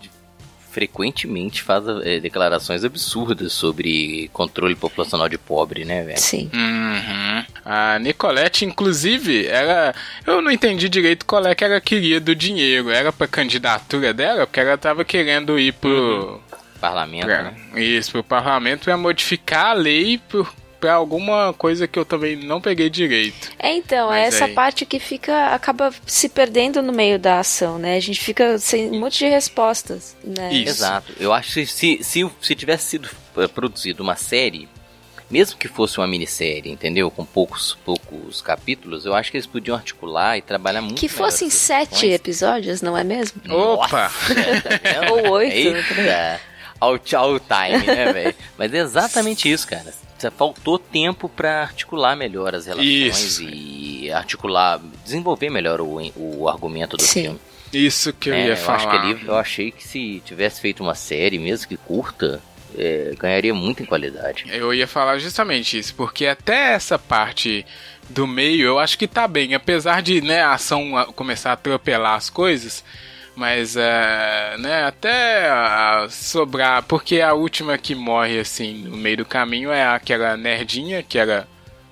frequentemente 0.78 1.64
faz 1.64 1.84
é, 2.04 2.20
declarações 2.20 2.84
absurdas 2.84 3.52
sobre 3.52 4.30
controle 4.32 4.76
populacional 4.76 5.28
de 5.28 5.38
pobre, 5.38 5.84
né, 5.84 6.04
velho? 6.04 6.20
Sim. 6.20 6.52
Uhum. 6.54 7.46
A 7.66 7.98
Nicolette, 7.98 8.64
inclusive, 8.64 9.48
ela. 9.48 9.96
Eu 10.26 10.40
não 10.40 10.52
entendi 10.52 10.88
direito 10.88 11.26
qual 11.26 11.48
é 11.48 11.56
que 11.56 11.64
ela 11.64 11.82
queria 11.82 12.20
do 12.20 12.36
dinheiro. 12.36 12.92
Era 12.92 13.12
pra 13.12 13.28
candidatura 13.28 14.14
dela? 14.14 14.46
Porque 14.46 14.60
ela 14.60 14.78
tava 14.78 15.04
querendo 15.04 15.58
ir 15.58 15.74
pro. 15.74 16.40
Parlamento, 16.78 17.26
pra- 17.26 17.44
né? 17.44 17.56
Isso, 17.76 18.12
pro 18.12 18.24
parlamento 18.24 18.84
pra 18.86 18.98
modificar 18.98 19.68
a 19.68 19.74
lei 19.74 20.18
por, 20.30 20.54
pra 20.80 20.94
alguma 20.94 21.54
coisa 21.58 21.88
que 21.88 21.98
eu 21.98 22.06
também 22.06 22.36
não 22.36 22.62
peguei 22.62 22.90
direito. 22.90 23.52
É, 23.60 23.74
então, 23.76 24.14
é 24.14 24.26
Mas 24.26 24.36
essa 24.36 24.46
aí- 24.46 24.54
parte 24.54 24.86
que 24.86 25.00
fica 25.00 25.48
acaba 25.48 25.92
se 26.06 26.30
perdendo 26.30 26.82
no 26.82 26.94
meio 26.94 27.18
da 27.20 27.40
ação, 27.40 27.78
né? 27.80 27.96
A 27.98 28.00
gente 28.00 28.20
fica 28.20 28.58
sem 28.60 28.90
um 28.92 29.00
monte 29.00 29.20
de 29.20 29.28
respostas, 29.28 30.16
né? 30.24 30.54
Isso. 30.54 30.70
Exato. 30.70 31.14
Eu 31.20 31.34
acho 31.34 31.54
que 31.54 31.66
se, 31.66 32.04
se, 32.04 32.30
se 32.42 32.56
tivesse 32.56 32.86
sido 32.92 33.10
eh, 33.38 33.48
produzido 33.48 34.04
uma 34.04 34.16
série, 34.16 34.70
mesmo 35.30 35.58
que 35.60 35.68
fosse 35.68 35.98
uma 35.98 36.08
minissérie, 36.08 36.72
entendeu? 36.72 37.12
Com 37.12 37.26
poucos, 37.26 37.78
poucos 37.84 38.42
capítulos, 38.42 39.06
eu 39.06 39.14
acho 39.14 39.30
que 39.30 39.36
eles 39.36 39.46
podiam 39.48 39.76
articular 39.76 40.38
e 40.38 40.42
trabalhar 40.42 40.82
muito 40.82 40.98
Que 41.00 41.10
fossem 41.10 41.50
sete 41.50 41.90
questões. 41.90 42.14
episódios, 42.14 42.82
não 42.82 42.98
é 42.98 43.04
mesmo? 43.04 43.42
Opa! 43.54 44.10
Tá 44.10 44.10
vendo? 44.30 45.12
Ou 45.26 45.32
oito. 45.34 45.54
Eita, 45.54 46.40
ao 46.80 46.98
tchau 46.98 47.40
time, 47.40 47.86
né, 47.86 48.12
velho? 48.14 48.36
Mas 48.58 48.74
é 48.74 48.78
exatamente 48.80 49.52
isso, 49.52 49.68
cara. 49.68 49.94
Faltou 50.36 50.80
tempo 50.80 51.30
pra 51.30 51.62
articular 51.62 52.16
melhor 52.16 52.56
as 52.56 52.66
relações 52.66 52.88
Isso. 53.40 53.44
e 53.44 54.12
articular, 54.12 54.82
desenvolver 55.06 55.50
melhor 55.52 55.80
o, 55.80 56.02
o 56.16 56.50
argumento 56.50 56.98
do 56.98 57.04
Sim. 57.04 57.22
filme. 57.24 57.40
Isso 57.72 58.12
que 58.14 58.30
eu 58.30 58.34
É, 58.34 58.46
ia 58.48 58.54
eu 58.54 58.58
falar. 58.58 58.78
acho 58.78 58.90
que 58.90 58.96
ali 58.96 59.26
eu 59.28 59.36
achei 59.36 59.72
que 59.72 59.88
se 59.88 60.20
tivesse 60.26 60.60
feito 60.60 60.82
uma 60.82 60.96
série, 60.96 61.38
mesmo 61.38 61.68
que 61.68 61.78
curta, 61.78 62.42
é, 62.76 63.14
ganharia 63.20 63.54
muito 63.54 63.84
em 63.84 63.86
qualidade. 63.86 64.46
Eu 64.50 64.74
ia 64.74 64.88
falar 64.88 65.20
justamente 65.20 65.78
isso, 65.78 65.94
porque 65.94 66.26
até 66.26 66.74
essa 66.74 66.98
parte 66.98 67.64
do 68.10 68.26
meio 68.26 68.66
eu 68.66 68.80
acho 68.80 68.98
que 68.98 69.06
tá 69.08 69.28
bem, 69.28 69.54
apesar 69.54 70.02
de 70.02 70.20
né, 70.22 70.42
a 70.42 70.54
ação 70.54 70.92
começar 71.16 71.52
a 71.52 71.54
atropelar 71.54 72.16
as 72.16 72.30
coisas, 72.30 72.84
mas 73.38 73.78
é, 73.78 74.56
né, 74.58 74.84
até 74.86 75.48
a 75.48 76.08
sobrar, 76.10 76.82
porque 76.84 77.22
a 77.22 77.34
última 77.34 77.78
que 77.78 77.94
morre 77.94 78.40
assim 78.40 78.74
no 78.80 78.98
meio 78.98 79.18
do 79.18 79.26
caminho 79.26 79.72
é 79.72 79.86
aquela 79.86 80.36
nerdinha 80.36 81.04
que 81.04 81.20
era 81.20 81.48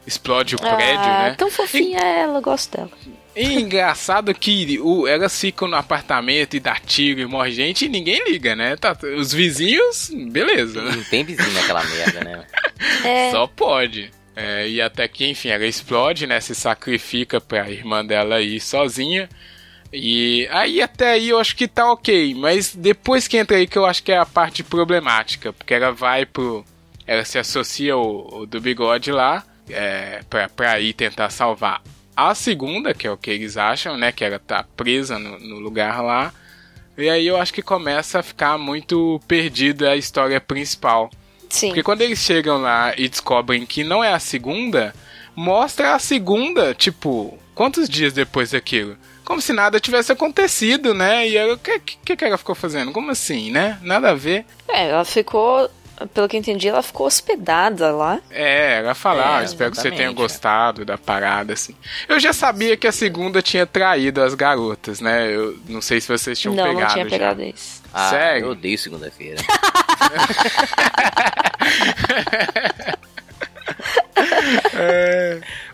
explode 0.08 0.56
o 0.56 0.60
prédio, 0.60 1.04
ah, 1.04 1.30
né? 1.30 1.36
tão 1.38 1.52
fofinha 1.52 2.00
ela, 2.00 2.40
eu 2.40 2.42
gosto 2.42 2.76
dela. 2.76 2.90
E 3.36 3.62
engraçado 3.62 4.34
que 4.34 4.80
o, 4.80 5.08
elas 5.08 5.40
ficam 5.40 5.68
no 5.68 5.76
apartamento 5.76 6.56
e 6.56 6.60
dá 6.60 6.76
tiro 6.76 7.20
e 7.22 7.26
morre 7.28 7.52
gente 7.52 7.86
e 7.86 7.90
ninguém 7.90 8.24
liga, 8.24 8.56
né? 8.56 8.76
Tá, 8.76 8.98
os 9.16 9.32
vizinhos, 9.32 10.10
beleza. 10.32 10.82
Não 10.82 11.04
tem 11.04 11.24
vizinho 11.24 11.52
naquela 11.54 11.84
merda, 11.84 12.24
né? 12.24 12.46
É, 13.04 13.32
Só 13.32 13.48
pode. 13.48 14.12
É, 14.36 14.68
e 14.68 14.82
até 14.82 15.08
que, 15.08 15.26
enfim, 15.26 15.50
ela 15.50 15.66
explode, 15.66 16.28
né? 16.28 16.40
Se 16.42 16.54
sacrifica 16.54 17.40
pra 17.40 17.70
irmã 17.70 18.04
dela 18.06 18.42
ir 18.42 18.60
sozinha. 18.60 19.30
E 19.94 20.48
aí 20.52 20.82
até 20.82 21.12
aí 21.12 21.30
eu 21.30 21.40
acho 21.40 21.56
que 21.56 21.68
tá 21.68 21.92
ok. 21.92 22.36
Mas 22.36 22.76
depois 22.76 23.28
que 23.28 23.38
entra 23.38 23.58
aí 23.58 23.68
que 23.68 23.78
eu 23.78 23.86
acho 23.86 24.04
que 24.04 24.12
é 24.12 24.18
a 24.18 24.26
parte 24.26 24.64
problemática. 24.64 25.54
Porque 25.54 25.74
ela 25.74 25.92
vai 25.92 26.26
pro. 26.26 26.66
Ela 27.08 27.24
se 27.24 27.38
associa 27.38 27.94
ao, 27.94 28.36
ao 28.36 28.46
do 28.46 28.60
bigode 28.60 29.12
lá. 29.12 29.44
É, 29.68 30.22
pra, 30.30 30.48
pra 30.48 30.80
ir 30.80 30.94
tentar 30.94 31.32
salvar 31.32 31.82
a 32.16 32.36
segunda, 32.36 32.94
que 32.94 33.08
é 33.08 33.12
o 33.12 33.18
que 33.18 33.32
eles 33.32 33.58
acham, 33.58 33.98
né? 33.98 34.12
Que 34.12 34.24
ela 34.24 34.40
tá 34.40 34.64
presa 34.76 35.20
no, 35.20 35.40
no 35.40 35.60
lugar 35.60 36.02
lá. 36.02 36.34
E 36.98 37.10
aí 37.10 37.28
eu 37.28 37.36
acho 37.38 37.54
que 37.54 37.62
começa 37.62 38.20
a 38.20 38.24
ficar 38.24 38.58
muito 38.58 39.20
perdida 39.28 39.92
a 39.92 39.98
história 39.98 40.40
principal. 40.40 41.12
sim. 41.50 41.68
Porque 41.68 41.84
quando 41.84 42.02
eles 42.02 42.20
chegam 42.20 42.62
lá 42.62 42.94
e 42.98 43.10
descobrem 43.10 43.66
que 43.66 43.84
não 43.84 44.04
é 44.04 44.14
a 44.14 44.20
segunda, 44.20 44.94
mostra 45.36 45.94
a 45.94 46.00
segunda, 46.00 46.74
tipo, 46.74 47.38
quantos 47.54 47.90
dias 47.90 48.14
depois 48.14 48.52
daquilo? 48.52 48.96
Como 49.26 49.42
se 49.42 49.52
nada 49.52 49.80
tivesse 49.80 50.12
acontecido, 50.12 50.94
né? 50.94 51.28
E 51.28 51.52
o 51.52 51.58
que, 51.58 51.80
que, 51.80 52.16
que 52.16 52.24
ela 52.26 52.38
ficou 52.38 52.54
fazendo? 52.56 52.92
Como 52.92 53.10
assim, 53.12 53.52
né? 53.52 53.80
Nada 53.82 54.12
a 54.12 54.14
ver. 54.14 54.46
É, 54.68 54.90
ela 54.90 55.04
ficou, 55.04 55.68
pelo 56.14 56.28
que 56.30 56.36
eu 56.36 56.40
entendi, 56.40 56.68
ela 56.68 56.84
ficou 56.84 57.08
hospedada 57.08 57.92
lá. 57.92 58.20
É, 58.30 58.78
ela 58.80 58.94
fala, 58.94 59.22
É, 59.24 59.28
ah, 59.40 59.44
espero 59.44 59.72
que 59.72 59.78
você 59.78 59.90
tenha 59.92 60.10
é. 60.10 60.14
gostado 60.14 60.86
da 60.86 60.98
parada, 60.98 61.54
assim. 61.54 61.76
Eu 62.08 62.20
já 62.20 62.32
sabia 62.34 62.78
que 62.78 62.88
a 62.88 62.92
segunda 62.92 63.42
tinha 63.42 63.66
traído 63.66 64.22
as 64.22 64.36
garotas, 64.36 65.02
né? 65.02 65.28
Eu 65.34 65.58
não 65.68 65.82
sei 65.82 66.00
se 66.00 66.08
vocês 66.08 66.38
tinham 66.40 66.54
não, 66.56 66.64
pegado 66.64 66.82
não 66.82 66.88
tinha 66.94 67.06
já. 67.06 67.10
pegado 67.10 67.42
isso. 67.42 67.82
Ah, 67.92 68.10
Sério? 68.12 68.46
eu 68.46 68.52
odeio 68.52 68.78
segunda-feira. 68.78 69.42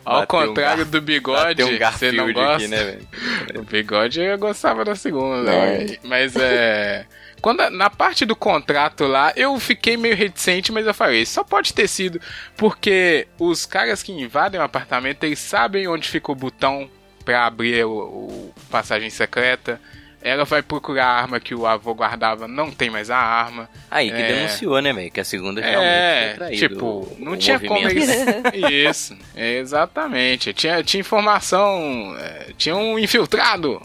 Ao 0.04 0.24
um 0.24 0.26
contrário 0.26 0.84
gar- 0.86 0.92
do 0.92 1.02
bigode, 1.02 1.64
um 1.64 1.78
você 1.78 2.12
não 2.12 2.32
gosta. 2.34 2.56
aqui, 2.56 2.68
né, 2.68 2.84
velho? 2.84 3.62
O 3.62 3.64
bigode 3.64 4.20
eu 4.22 4.38
gostava 4.38 4.84
da 4.84 4.96
segunda, 4.96 5.52
É. 5.52 5.84
né? 5.86 5.98
mas 6.04 6.36
é. 6.36 7.06
Quando, 7.42 7.68
na 7.72 7.90
parte 7.90 8.24
do 8.24 8.36
contrato 8.36 9.06
lá, 9.06 9.34
eu 9.36 9.60
fiquei 9.60 9.98
meio 9.98 10.16
reticente, 10.16 10.72
mas 10.72 10.86
eu 10.86 10.94
falei, 10.94 11.26
só 11.26 11.44
pode 11.44 11.74
ter 11.74 11.88
sido 11.88 12.22
porque 12.56 13.28
os 13.40 13.66
caras 13.66 14.04
que 14.04 14.12
invadem 14.12 14.60
o 14.60 14.64
apartamento, 14.64 15.24
eles 15.24 15.40
sabem 15.40 15.88
onde 15.88 16.08
fica 16.08 16.32
o 16.32 16.36
botão 16.36 16.88
pra 17.26 17.46
abrir 17.48 17.84
o, 17.86 17.92
o 17.92 18.54
passagem 18.70 19.10
secreta. 19.10 19.82
Ela 20.24 20.46
vai 20.46 20.62
procurar 20.62 21.06
a 21.06 21.22
arma 21.22 21.40
que 21.40 21.56
o 21.56 21.66
avô 21.66 21.94
guardava, 21.96 22.48
não 22.48 22.70
tem 22.70 22.90
mais 22.90 23.10
a 23.10 23.18
arma. 23.18 23.68
Aí 23.90 24.12
que 24.12 24.22
É. 24.22 24.28
denunciou, 24.34 24.80
né, 24.82 24.94
velho? 24.94 25.10
Que 25.12 25.20
a 25.20 25.24
segunda 25.26 25.60
realmente 25.62 25.90
É, 25.92 26.34
traído. 26.36 26.58
tipo, 26.70 27.16
não 27.20 27.32
o 27.34 27.38
tinha 27.38 27.60
como 27.60 27.88
eles... 27.90 28.08
Isso, 28.54 29.18
exatamente. 29.36 30.54
Tinha, 30.54 30.84
tinha 30.84 31.02
informação, 31.02 32.16
é, 32.20 32.48
tinha 32.58 32.76
um 32.76 33.00
infiltrado. 33.00 33.82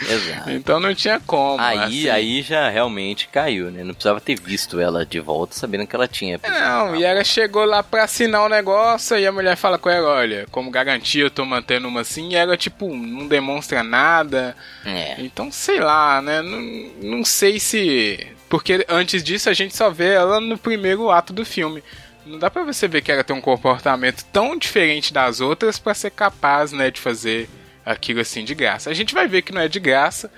Exato. 0.00 0.50
Então 0.50 0.78
não 0.78 0.94
tinha 0.94 1.20
como. 1.20 1.60
Aí, 1.60 1.78
assim. 1.78 2.08
aí 2.08 2.42
já 2.42 2.68
realmente 2.68 3.28
caiu, 3.28 3.70
né? 3.70 3.82
Não 3.82 3.94
precisava 3.94 4.20
ter 4.20 4.38
visto 4.38 4.78
ela 4.78 5.06
de 5.06 5.20
volta 5.20 5.54
sabendo 5.54 5.86
que 5.86 5.96
ela 5.96 6.06
tinha. 6.06 6.38
Não, 6.46 6.96
e 6.96 7.04
ela 7.04 7.24
chegou 7.24 7.64
lá 7.64 7.82
pra 7.82 8.04
assinar 8.04 8.44
o 8.44 8.48
negócio 8.48 9.18
e 9.18 9.26
a 9.26 9.32
mulher 9.32 9.56
fala 9.56 9.78
com 9.78 9.88
ela, 9.88 10.08
olha, 10.08 10.46
como 10.50 10.70
garantia 10.70 11.24
eu 11.24 11.30
tô 11.30 11.44
mantendo 11.44 11.88
uma 11.88 12.02
assim, 12.02 12.30
e 12.30 12.34
ela, 12.34 12.56
tipo, 12.56 12.94
não 12.94 13.26
demonstra 13.26 13.82
nada. 13.82 14.56
É. 14.84 15.14
Então, 15.18 15.50
sei 15.50 15.80
lá, 15.80 16.20
né? 16.20 16.42
Não, 16.42 17.16
não 17.16 17.24
sei 17.24 17.58
se. 17.58 18.26
Porque 18.48 18.84
antes 18.88 19.24
disso 19.24 19.48
a 19.50 19.54
gente 19.54 19.76
só 19.76 19.90
vê 19.90 20.12
ela 20.14 20.40
no 20.40 20.58
primeiro 20.58 21.10
ato 21.10 21.32
do 21.32 21.44
filme. 21.44 21.82
Não 22.24 22.38
dá 22.38 22.50
pra 22.50 22.64
você 22.64 22.88
ver 22.88 23.02
que 23.02 23.12
ela 23.12 23.22
tem 23.22 23.36
um 23.36 23.40
comportamento 23.40 24.24
tão 24.32 24.56
diferente 24.56 25.12
das 25.12 25.40
outras 25.40 25.78
pra 25.78 25.94
ser 25.94 26.10
capaz, 26.10 26.72
né, 26.72 26.90
de 26.90 27.00
fazer 27.00 27.48
aquilo 27.86 28.20
assim 28.20 28.44
de 28.44 28.54
graça. 28.54 28.90
A 28.90 28.94
gente 28.94 29.14
vai 29.14 29.26
ver 29.28 29.40
que 29.42 29.52
não 29.52 29.60
é 29.62 29.68
de 29.68 29.80
graça, 29.80 30.30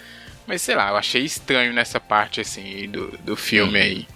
mas 0.46 0.62
sei 0.62 0.74
lá, 0.76 0.90
eu 0.90 0.96
achei 0.96 1.22
estranho 1.24 1.72
nessa 1.72 1.99
parte 1.99 2.40
assim 2.40 2.88
do, 2.90 3.09
do 3.24 3.34
filme 3.34 3.80
aí. 3.80 4.07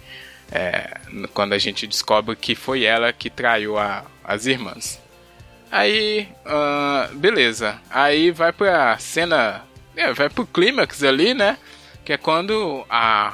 É, 0.51 0.97
quando 1.33 1.53
a 1.53 1.57
gente 1.57 1.87
descobre 1.87 2.35
que 2.35 2.53
foi 2.53 2.83
ela 2.83 3.11
que 3.11 3.29
traiu 3.29 3.77
a- 3.77 4.05
as 4.23 4.45
irmãs. 4.45 5.01
Aí, 5.71 6.27
ah, 6.45 7.09
beleza. 7.13 7.79
Aí 7.89 8.29
vai 8.29 8.53
pra 8.53 8.95
cena. 8.99 9.63
É, 9.95 10.13
vai 10.13 10.29
pro 10.29 10.45
clímax 10.45 11.01
ali, 11.03 11.33
né? 11.33 11.57
Que 12.05 12.13
é 12.13 12.17
quando 12.17 12.85
a. 12.89 13.33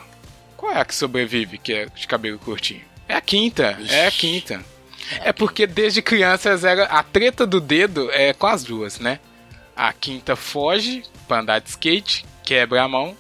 Qual 0.56 0.72
é 0.72 0.80
a 0.80 0.86
que 0.86 0.96
sobrevive, 0.96 1.58
que 1.58 1.74
é 1.74 1.86
de 1.88 2.08
cabelo 2.08 2.40
curtinho? 2.40 2.82
É 3.10 3.16
a 3.16 3.22
quinta. 3.22 3.78
É 3.90 4.08
a 4.08 4.12
quinta. 4.12 4.62
É 5.22 5.34
porque 5.34 5.68
desde 5.68 6.02
crianças 6.02 6.64
era. 6.64 6.86
A 6.86 7.04
treta 7.04 7.46
do 7.46 7.60
dedo 7.60 8.10
é 8.14 8.32
com 8.32 8.48
as 8.48 8.64
duas, 8.64 9.00
né? 9.00 9.20
A 9.80 9.94
quinta 9.94 10.36
foge 10.36 11.04
pra 11.26 11.40
andar 11.40 11.60
de 11.60 11.70
skate, 11.70 12.26
quebra 12.44 12.84
a 12.84 12.88
mão. 12.90 13.16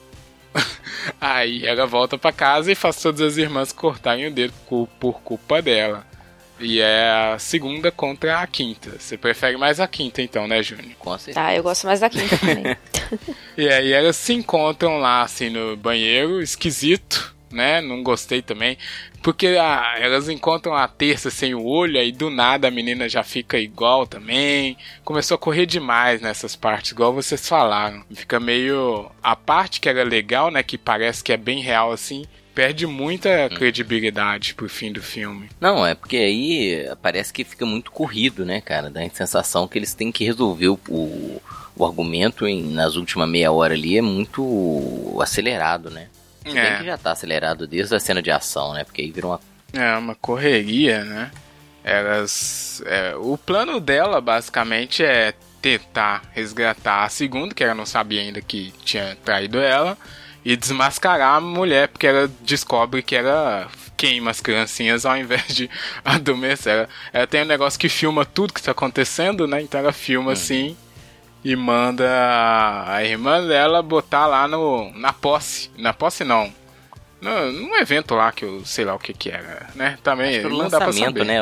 Aí 1.21 1.65
ela 1.65 1.85
volta 1.85 2.17
pra 2.17 2.33
casa 2.33 2.69
e 2.69 2.75
faz 2.75 3.01
todas 3.01 3.21
as 3.21 3.37
irmãs 3.37 3.71
cortarem 3.71 4.27
o 4.27 4.31
dedo 4.31 4.53
por 4.99 5.21
culpa 5.21 5.61
dela. 5.61 6.05
E 6.59 6.81
é 6.81 7.33
a 7.33 7.39
segunda 7.39 7.93
contra 7.93 8.41
a 8.41 8.45
quinta. 8.45 8.97
Você 8.99 9.17
prefere 9.17 9.55
mais 9.55 9.79
a 9.79 9.87
quinta 9.87 10.21
então, 10.21 10.49
né, 10.49 10.61
Júnior? 10.61 10.91
Com 10.99 11.17
certeza. 11.17 11.39
Ah, 11.39 11.55
eu 11.55 11.63
gosto 11.63 11.87
mais 11.87 12.01
da 12.01 12.09
quinta 12.09 12.37
também. 12.37 12.75
E 13.57 13.67
aí 13.67 13.91
elas 13.91 14.17
se 14.17 14.33
encontram 14.33 14.99
lá, 14.99 15.23
assim, 15.23 15.49
no 15.49 15.75
banheiro, 15.75 16.41
esquisito, 16.41 17.33
né? 17.51 17.81
Não 17.81 18.03
gostei 18.03 18.41
também. 18.41 18.77
Porque 19.21 19.47
ah, 19.59 19.95
elas 19.99 20.29
encontram 20.29 20.73
a 20.73 20.87
terça 20.87 21.29
sem 21.29 21.53
o 21.53 21.65
olho, 21.65 21.99
aí 21.99 22.11
do 22.11 22.29
nada 22.29 22.67
a 22.67 22.71
menina 22.71 23.09
já 23.09 23.23
fica 23.23 23.57
igual 23.57 24.07
também. 24.07 24.77
Começou 25.03 25.35
a 25.35 25.39
correr 25.39 25.65
demais 25.65 26.21
nessas 26.21 26.55
partes, 26.55 26.91
igual 26.91 27.13
vocês 27.13 27.47
falaram. 27.47 28.03
Fica 28.13 28.39
meio. 28.39 29.11
A 29.21 29.35
parte 29.35 29.79
que 29.79 29.89
era 29.89 30.03
legal, 30.03 30.49
né? 30.49 30.63
Que 30.63 30.77
parece 30.77 31.23
que 31.23 31.33
é 31.33 31.37
bem 31.37 31.61
real 31.61 31.91
assim. 31.91 32.25
Perde 32.55 32.85
muita 32.85 33.47
credibilidade 33.49 34.53
pro 34.53 34.67
fim 34.67 34.91
do 34.91 35.01
filme. 35.01 35.49
Não, 35.61 35.85
é 35.85 35.95
porque 35.95 36.17
aí 36.17 36.89
parece 37.01 37.31
que 37.31 37.43
fica 37.43 37.65
muito 37.65 37.89
corrido, 37.89 38.45
né, 38.45 38.59
cara? 38.59 38.89
Dá 38.89 39.01
a 39.01 39.09
sensação 39.09 39.67
que 39.67 39.77
eles 39.77 39.93
têm 39.93 40.11
que 40.11 40.25
resolver 40.25 40.67
o, 40.67 40.79
o, 40.89 41.41
o 41.75 41.85
argumento 41.85 42.45
em, 42.45 42.63
nas 42.73 42.95
últimas 42.95 43.29
meia 43.29 43.51
hora 43.51 43.73
ali 43.73 43.97
é 43.97 44.01
muito 44.01 45.17
acelerado, 45.21 45.89
né? 45.89 46.07
Se 46.45 46.53
bem 46.53 46.57
É. 46.57 46.77
que 46.77 46.85
já 46.85 46.97
tá 46.97 47.11
acelerado 47.11 47.67
desde 47.67 47.95
a 47.95 47.99
cena 47.99 48.21
de 48.21 48.31
ação, 48.31 48.73
né? 48.73 48.83
Porque 48.83 49.01
aí 49.01 49.11
virou 49.11 49.31
uma. 49.31 49.39
É 49.73 49.95
uma 49.97 50.15
correria, 50.15 51.03
né? 51.03 51.31
Elas. 51.83 52.81
é, 52.85 53.15
o 53.15 53.37
plano 53.37 53.79
dela 53.79 54.19
basicamente 54.21 55.03
é 55.03 55.33
tentar 55.61 56.23
resgatar 56.31 57.03
a 57.03 57.09
segunda, 57.09 57.53
que 57.53 57.63
ela 57.63 57.75
não 57.75 57.85
sabia 57.85 58.21
ainda 58.21 58.41
que 58.41 58.73
tinha 58.83 59.17
traído 59.23 59.59
ela, 59.59 59.97
e 60.43 60.55
desmascarar 60.55 61.35
a 61.35 61.41
mulher, 61.41 61.89
porque 61.89 62.07
ela 62.07 62.29
descobre 62.41 63.01
que 63.01 63.15
ela 63.15 63.67
queima 63.97 64.31
as 64.31 64.39
criancinhas 64.39 65.05
ao 65.05 65.17
invés 65.17 65.47
de 65.53 65.69
adormecer. 66.05 66.73
Ela, 66.73 66.89
ela 67.11 67.27
tem 67.27 67.41
um 67.41 67.45
negócio 67.45 67.79
que 67.79 67.89
filma 67.89 68.25
tudo 68.25 68.53
que 68.53 68.61
tá 68.63 68.71
acontecendo, 68.71 69.45
né? 69.47 69.61
Então 69.61 69.79
ela 69.79 69.91
filma 69.91 70.31
assim 70.31 70.77
e 71.43 71.55
manda 71.55 72.05
a- 72.07 73.03
irmã 73.03 73.45
dela 73.47 73.81
botar 73.81 74.25
lá 74.27 74.47
no, 74.47 74.91
na 74.97 75.13
posse. 75.13 75.69
Na 75.77 75.93
posse 75.93 76.23
não. 76.23 76.51
No, 77.21 77.51
num 77.51 77.75
evento 77.77 78.15
lá 78.15 78.31
que 78.31 78.45
eu 78.45 78.63
sei 78.65 78.85
lá 78.85 78.95
o 78.95 78.99
que 78.99 79.13
que 79.13 79.29
era, 79.29 79.67
né? 79.75 79.97
Também 80.01 80.35
Era 80.37 80.47
o 80.47 80.51
lançamento, 80.55 81.25
né? 81.25 81.35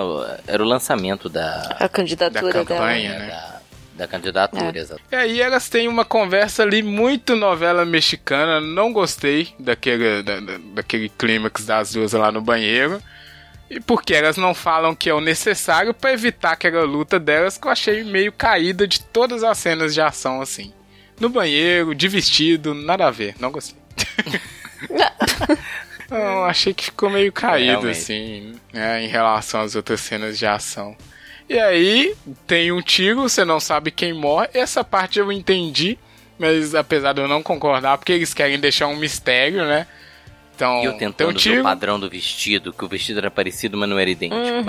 Era 0.47 0.63
o 0.63 0.65
lançamento 0.65 1.29
da, 1.29 1.75
A 1.79 1.87
candidatura 1.87 2.41
Da 2.41 2.51
dela. 2.51 2.65
campanha, 2.65 3.11
é, 3.13 3.19
né? 3.19 3.27
da, 3.27 3.57
da 3.95 4.07
candidatura, 4.07 4.75
É. 4.75 4.79
exato. 4.81 5.01
E 5.11 5.15
aí 5.15 5.39
elas 5.41 5.69
têm 5.69 5.87
uma 5.87 6.03
conversa 6.03 6.63
ali 6.63 6.81
muito 6.81 7.35
novela 7.35 7.85
mexicana. 7.85 8.59
Não 8.59 8.91
gostei 8.91 9.49
daquele, 9.59 10.23
da, 10.23 10.39
da- 10.39 10.57
daquele 10.73 11.09
clímax 11.09 11.63
das 11.65 11.91
duas 11.93 12.11
lá 12.13 12.31
no 12.31 12.41
banheiro. 12.41 12.99
E 13.69 13.79
porque 13.79 14.13
elas 14.13 14.37
não 14.37 14.53
falam 14.53 14.95
que 14.95 15.09
é 15.09 15.13
o 15.13 15.19
necessário 15.19 15.93
pra 15.93 16.13
evitar 16.13 16.53
aquela 16.53 16.83
luta 16.83 17.19
delas 17.19 17.57
que 17.57 17.67
eu 17.67 17.71
achei 17.71 18.03
meio 18.03 18.31
caída 18.31 18.87
de 18.87 19.01
todas 19.01 19.43
as 19.43 19.57
cenas 19.57 19.93
de 19.93 20.01
ação 20.01 20.41
assim. 20.41 20.73
No 21.19 21.29
banheiro, 21.29 21.93
de 21.95 22.07
vestido, 22.07 22.73
nada 22.73 23.07
a 23.07 23.11
ver. 23.11 23.35
Não 23.39 23.51
gostei. 23.51 23.77
Eu 26.09 26.45
achei 26.45 26.73
que 26.73 26.85
ficou 26.85 27.09
meio 27.09 27.31
caído, 27.33 27.71
Realmente. 27.71 27.97
assim, 27.97 28.55
né, 28.71 29.03
em 29.03 29.07
relação 29.07 29.61
às 29.61 29.75
outras 29.75 29.99
cenas 29.99 30.37
de 30.39 30.45
ação. 30.45 30.95
E 31.49 31.59
aí, 31.59 32.15
tem 32.45 32.71
um 32.71 32.81
tiro, 32.81 33.21
você 33.21 33.43
não 33.43 33.59
sabe 33.59 33.91
quem 33.91 34.13
morre. 34.13 34.47
Essa 34.53 34.83
parte 34.83 35.19
eu 35.19 35.31
entendi, 35.31 35.97
mas 36.39 36.75
apesar 36.75 37.13
de 37.13 37.21
eu 37.21 37.27
não 37.27 37.43
concordar, 37.43 37.97
porque 37.97 38.13
eles 38.13 38.33
querem 38.33 38.59
deixar 38.59 38.87
um 38.87 38.95
mistério, 38.95 39.65
né? 39.65 39.85
Então, 40.57 40.81
E 40.81 40.85
eu 40.85 40.93
tentando 40.93 41.39
ver 41.39 41.59
o 41.59 41.63
padrão 41.63 41.99
do 41.99 42.09
vestido, 42.09 42.73
que 42.73 42.83
o 42.83 42.87
vestido 42.87 43.19
era 43.19 43.29
parecido, 43.29 43.77
mas 43.77 43.87
não 43.87 43.99
era 43.99 44.09
idêntico. 44.09 44.41
Uhum. 44.41 44.63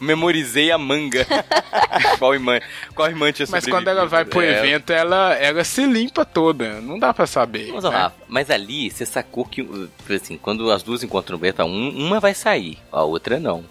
Memorizei 0.00 0.70
a 0.70 0.78
manga. 0.78 1.26
qual 2.18 2.32
irmã, 2.32 2.58
qual 2.94 3.08
irmã 3.08 3.30
tinha 3.30 3.46
Mas 3.50 3.66
quando 3.66 3.88
ela 3.88 4.06
vai 4.06 4.24
pro? 4.24 4.40
É, 4.40 4.58
evento, 4.58 4.90
ela, 4.90 5.34
ela 5.34 5.62
se 5.64 5.84
limpa 5.84 6.24
toda. 6.24 6.80
Não 6.80 6.98
dá 6.98 7.12
pra 7.12 7.26
saber. 7.26 7.70
Mas, 7.70 7.84
né? 7.84 7.90
lá, 7.90 8.12
mas 8.26 8.50
ali 8.50 8.90
você 8.90 9.04
sacou 9.04 9.44
que, 9.44 9.60
uh, 9.60 9.90
assim, 10.14 10.38
quando 10.38 10.72
as 10.72 10.82
duas 10.82 11.04
encontram 11.04 11.36
o 11.36 11.38
Beta, 11.38 11.66
um, 11.66 11.90
uma 11.90 12.18
vai 12.18 12.32
sair, 12.32 12.78
a 12.90 13.02
outra 13.02 13.38
não. 13.38 13.66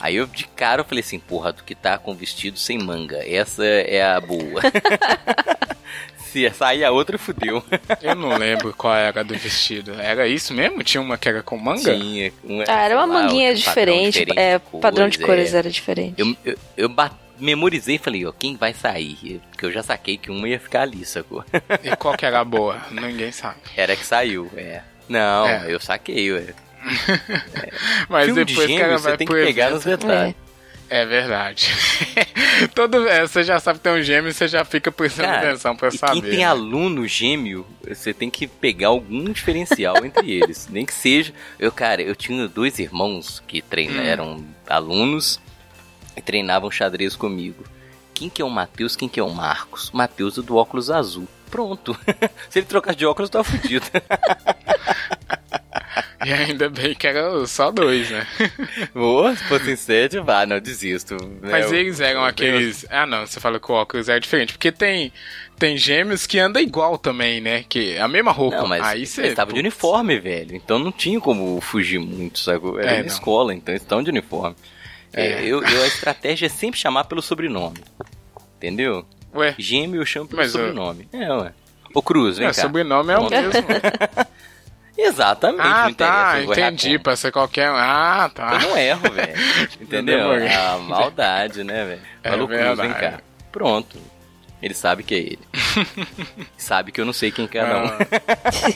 Aí 0.00 0.16
eu 0.16 0.26
de 0.26 0.48
cara 0.48 0.80
eu 0.80 0.84
falei 0.86 1.04
assim, 1.04 1.18
porra, 1.18 1.52
tu 1.52 1.62
que 1.62 1.74
tá 1.74 1.98
com 1.98 2.14
vestido 2.14 2.58
sem 2.58 2.78
manga, 2.78 3.18
essa 3.18 3.64
é 3.64 4.02
a 4.02 4.18
boa. 4.18 4.62
Se 6.32 6.50
sair 6.50 6.82
a 6.84 6.90
outra, 6.90 7.18
fudeu. 7.18 7.62
Eu 8.00 8.14
não 8.14 8.36
lembro 8.38 8.72
qual 8.76 8.94
era 8.94 9.22
do 9.22 9.34
vestido. 9.36 9.92
Era 10.00 10.26
isso 10.26 10.54
mesmo? 10.54 10.82
Tinha 10.82 11.00
uma 11.00 11.18
que 11.18 11.28
era 11.28 11.42
com 11.42 11.58
manga? 11.58 11.94
Tinha. 11.94 12.32
Uma, 12.42 12.64
Ah, 12.66 12.82
era 12.84 12.96
uma 12.96 13.04
lá, 13.04 13.22
manguinha 13.22 13.54
diferente. 13.54 14.20
diferente 14.20 14.38
é, 14.40 14.58
de 14.58 14.80
padrão 14.80 15.08
de 15.08 15.18
cores, 15.18 15.26
cores 15.50 15.54
é. 15.54 15.58
era 15.58 15.70
diferente. 15.70 16.14
Eu, 16.16 16.34
eu, 16.44 16.58
eu 16.76 16.88
ba- 16.88 17.10
memorizei 17.38 17.96
e 17.96 17.98
falei, 17.98 18.24
ó, 18.24 18.32
quem 18.32 18.56
vai 18.56 18.72
sair? 18.72 19.40
Porque 19.50 19.66
eu 19.66 19.72
já 19.72 19.82
saquei 19.82 20.16
que 20.16 20.30
uma 20.30 20.48
ia 20.48 20.58
ficar 20.58 20.82
ali, 20.82 21.04
sacou? 21.04 21.44
E 21.84 21.94
qual 21.96 22.16
que 22.16 22.24
era 22.24 22.40
a 22.40 22.44
boa? 22.44 22.80
Ninguém 22.90 23.30
sabe. 23.32 23.56
Era 23.76 23.94
que 23.94 24.04
saiu, 24.06 24.50
é. 24.56 24.80
Não, 25.08 25.46
É. 25.46 25.66
eu 25.68 25.78
saquei, 25.80 26.32
ué. 26.32 26.54
Mas 28.08 28.26
Filme 28.26 28.44
de 28.44 28.54
depois 28.54 28.66
que 28.68 28.76
ela 28.82 28.98
vai 28.98 29.12
você 29.12 29.16
tem 29.18 29.26
que 29.26 29.32
pegar 29.34 29.64
evento- 29.70 29.74
nos 29.74 29.84
detalhes. 29.84 30.34
É 30.34 30.51
verdade. 31.06 31.70
Todo, 32.74 33.08
é, 33.08 33.26
você 33.26 33.42
já 33.42 33.58
sabe 33.58 33.78
que 33.78 33.84
tem 33.84 33.92
um 33.92 34.02
gêmeo, 34.02 34.32
você 34.32 34.46
já 34.46 34.62
fica 34.64 34.92
prestando 34.92 35.28
Cara, 35.28 35.48
atenção 35.48 35.74
pra 35.74 35.90
saber. 35.90 36.12
quem 36.20 36.22
tem 36.22 36.38
né? 36.40 36.44
aluno 36.44 37.06
gêmeo, 37.08 37.66
você 37.86 38.12
tem 38.12 38.28
que 38.28 38.46
pegar 38.46 38.88
algum 38.88 39.24
diferencial 39.32 40.04
entre 40.04 40.28
eles. 40.32 40.68
Nem 40.70 40.84
que 40.84 40.92
seja. 40.92 41.32
Eu, 41.58 41.72
cara, 41.72 42.02
eu 42.02 42.14
tinha 42.14 42.46
dois 42.46 42.78
irmãos 42.78 43.42
que 43.46 43.62
treinam, 43.62 44.02
Hum. 44.02 44.06
eram 44.06 44.44
alunos 44.68 45.40
e 46.16 46.20
treinavam 46.20 46.70
xadrez 46.70 47.16
comigo. 47.16 47.64
Quem 48.12 48.28
que 48.28 48.42
é 48.42 48.44
o 48.44 48.50
Matheus, 48.50 48.94
quem 48.94 49.08
que 49.08 49.18
é 49.18 49.22
o 49.22 49.30
Marcos? 49.30 49.90
Matheus 49.92 50.36
é 50.36 50.42
do 50.42 50.56
óculos 50.56 50.90
azul. 50.90 51.26
Pronto. 51.50 51.98
Se 52.50 52.58
ele 52.58 52.66
trocar 52.66 52.94
de 52.94 53.04
óculos, 53.06 53.30
tá 53.30 53.42
fudido. 53.42 53.86
E 56.24 56.32
ainda 56.32 56.68
bem 56.68 56.94
que 56.94 57.06
era 57.06 57.46
só 57.46 57.70
dois, 57.70 58.10
né? 58.10 58.26
Boa, 58.94 59.34
se 59.34 59.44
fosse 59.44 59.76
sete, 59.76 60.18
vá, 60.20 60.46
não 60.46 60.60
desisto. 60.60 61.14
né? 61.40 61.50
Mas 61.50 61.70
Eu- 61.72 61.78
eles 61.78 62.00
eram 62.00 62.20
eu- 62.20 62.26
aqueles. 62.26 62.86
Ah, 62.90 63.06
não, 63.06 63.26
você 63.26 63.40
fala 63.40 63.58
que 63.58 63.70
o 63.70 63.74
óculos 63.74 64.08
era 64.08 64.20
diferente. 64.20 64.52
Porque 64.52 64.70
tem, 64.70 65.12
tem 65.58 65.76
gêmeos 65.76 66.26
que 66.26 66.38
andam 66.38 66.62
igual 66.62 66.96
também, 66.98 67.40
né? 67.40 67.64
Que 67.68 67.98
a 67.98 68.06
mesma 68.06 68.30
roupa. 68.32 68.58
Não, 68.58 68.66
mas 68.68 68.82
Aí 68.84 69.06
você. 69.06 69.20
eles 69.22 69.30
estavam 69.32 69.52
de 69.54 69.60
uniforme, 69.60 70.18
velho. 70.20 70.54
Então 70.54 70.78
não 70.78 70.92
tinha 70.92 71.20
como 71.20 71.60
fugir 71.60 71.98
muito, 71.98 72.38
sabe? 72.38 72.66
Era 72.78 72.82
É, 72.92 72.96
na 72.96 72.98
não. 73.00 73.06
escola, 73.06 73.54
então 73.54 73.72
eles 73.72 73.82
estão 73.82 74.02
de 74.02 74.10
uniforme. 74.10 74.56
É. 75.12 75.26
É, 75.26 75.42
eu, 75.44 75.62
eu- 75.62 75.82
a 75.82 75.86
estratégia 75.86 76.46
é 76.46 76.48
sempre 76.48 76.78
chamar 76.78 77.04
pelo 77.04 77.20
sobrenome. 77.20 77.78
Entendeu? 78.56 79.04
Ué, 79.34 79.54
Gêmeo 79.58 80.00
eu 80.02 80.06
chamo 80.06 80.28
pelo 80.28 80.40
Mas, 80.42 80.52
sobrenome. 80.52 81.08
É, 81.12 81.32
ué. 81.32 81.52
Ô 81.94 82.00
Cruz, 82.02 82.38
vem 82.38 82.46
é, 82.46 82.50
cá. 82.50 82.62
sobrenome 82.62 83.12
é 83.12 83.18
o 83.18 83.28
mesmo. 83.28 83.50
Exatamente, 85.02 85.60
ah, 85.66 85.84
não 85.86 85.94
tá, 85.94 86.42
entendi. 86.42 86.98
Pra 86.98 87.16
ser 87.16 87.32
qualquer 87.32 87.70
um. 87.70 87.74
Ah, 87.76 88.30
tá. 88.32 88.54
Eu 88.54 88.68
não 88.68 88.78
erro, 88.78 89.10
velho. 89.10 89.34
Entendeu? 89.80 90.18
demorei. 90.18 90.48
A 90.48 90.78
maldade, 90.78 91.64
né, 91.64 91.84
velho? 91.84 92.00
É 92.22 92.30
Falou 92.30 92.46
Cruz, 92.46 92.78
vem 92.78 92.92
cá. 92.92 93.20
Pronto. 93.50 93.98
Ele 94.62 94.74
sabe 94.74 95.02
que 95.02 95.14
é 95.14 95.18
ele. 95.18 95.40
sabe 96.56 96.92
que 96.92 97.00
eu 97.00 97.04
não 97.04 97.12
sei 97.12 97.32
quem 97.32 97.48
que 97.48 97.58
é, 97.58 97.66
não. 97.66 97.84
Ah. 97.84 97.98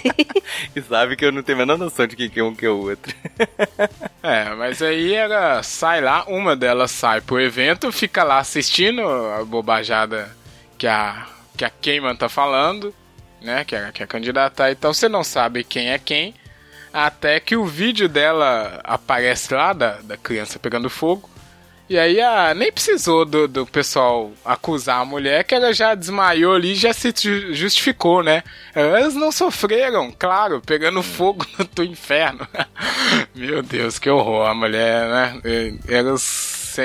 e 0.75 0.83
sabe 0.83 1.15
que 1.15 1.25
eu 1.25 1.31
não 1.31 1.45
tenho 1.45 1.59
a 1.59 1.61
menor 1.61 1.79
noção 1.79 2.09
de 2.09 2.17
quem 2.17 2.29
que 2.29 2.41
é 2.41 2.43
um 2.43 2.57
que 2.57 2.67
é 2.67 2.69
o 2.69 2.89
outro. 2.89 3.15
É, 4.21 4.53
mas 4.57 4.83
aí 4.83 5.15
ela 5.15 5.63
sai 5.63 6.01
lá, 6.01 6.25
uma 6.27 6.57
delas 6.57 6.91
sai 6.91 7.21
pro 7.21 7.41
evento, 7.41 7.93
fica 7.93 8.25
lá 8.25 8.39
assistindo 8.39 9.01
a 9.01 9.45
bobajada 9.45 10.37
que 10.77 10.89
a, 10.89 11.25
que 11.57 11.65
a 11.65 11.71
Cayman 11.71 12.17
tá 12.17 12.29
falando, 12.29 12.93
né? 13.41 13.65
Que 13.65 13.77
a, 13.77 13.93
que 13.93 14.03
a 14.03 14.07
candidata 14.07 14.71
e 14.71 14.75
tal. 14.75 14.93
Você 14.95 15.09
não 15.09 15.25
sabe 15.25 15.65
quem 15.65 15.91
é 15.91 15.99
quem, 15.99 16.35
até 16.93 17.39
que 17.41 17.57
o 17.57 17.67
vídeo 17.67 18.09
dela 18.09 18.81
aparece 18.85 19.53
lá, 19.55 19.73
da, 19.73 19.99
da 20.03 20.17
criança 20.17 20.59
pegando 20.59 20.89
fogo. 20.91 21.29
E 21.89 21.97
aí 21.97 22.21
a, 22.21 22.53
nem 22.53 22.73
precisou 22.73 23.25
do, 23.25 23.47
do 23.47 23.65
pessoal 23.65 24.33
acusar 24.45 25.03
a 25.03 25.05
mulher, 25.05 25.45
que 25.45 25.55
ela 25.55 25.73
já 25.73 25.95
desmaiou 25.95 26.53
ali 26.53 26.73
e 26.73 26.75
já 26.75 26.93
se 26.93 27.15
ju- 27.17 27.55
justificou, 27.55 28.25
né? 28.25 28.43
Elas 28.75 29.15
não 29.15 29.31
sofreram, 29.31 30.11
claro, 30.19 30.61
pegando 30.61 31.01
fogo 31.01 31.47
do 31.77 31.85
inferno. 31.85 32.47
Meu 33.33 33.63
Deus, 33.63 34.01
que 34.01 34.11
horror. 34.11 34.49
A 34.49 34.55
mulher, 34.55 35.09
né? 35.09 35.41
Ela 35.89 36.17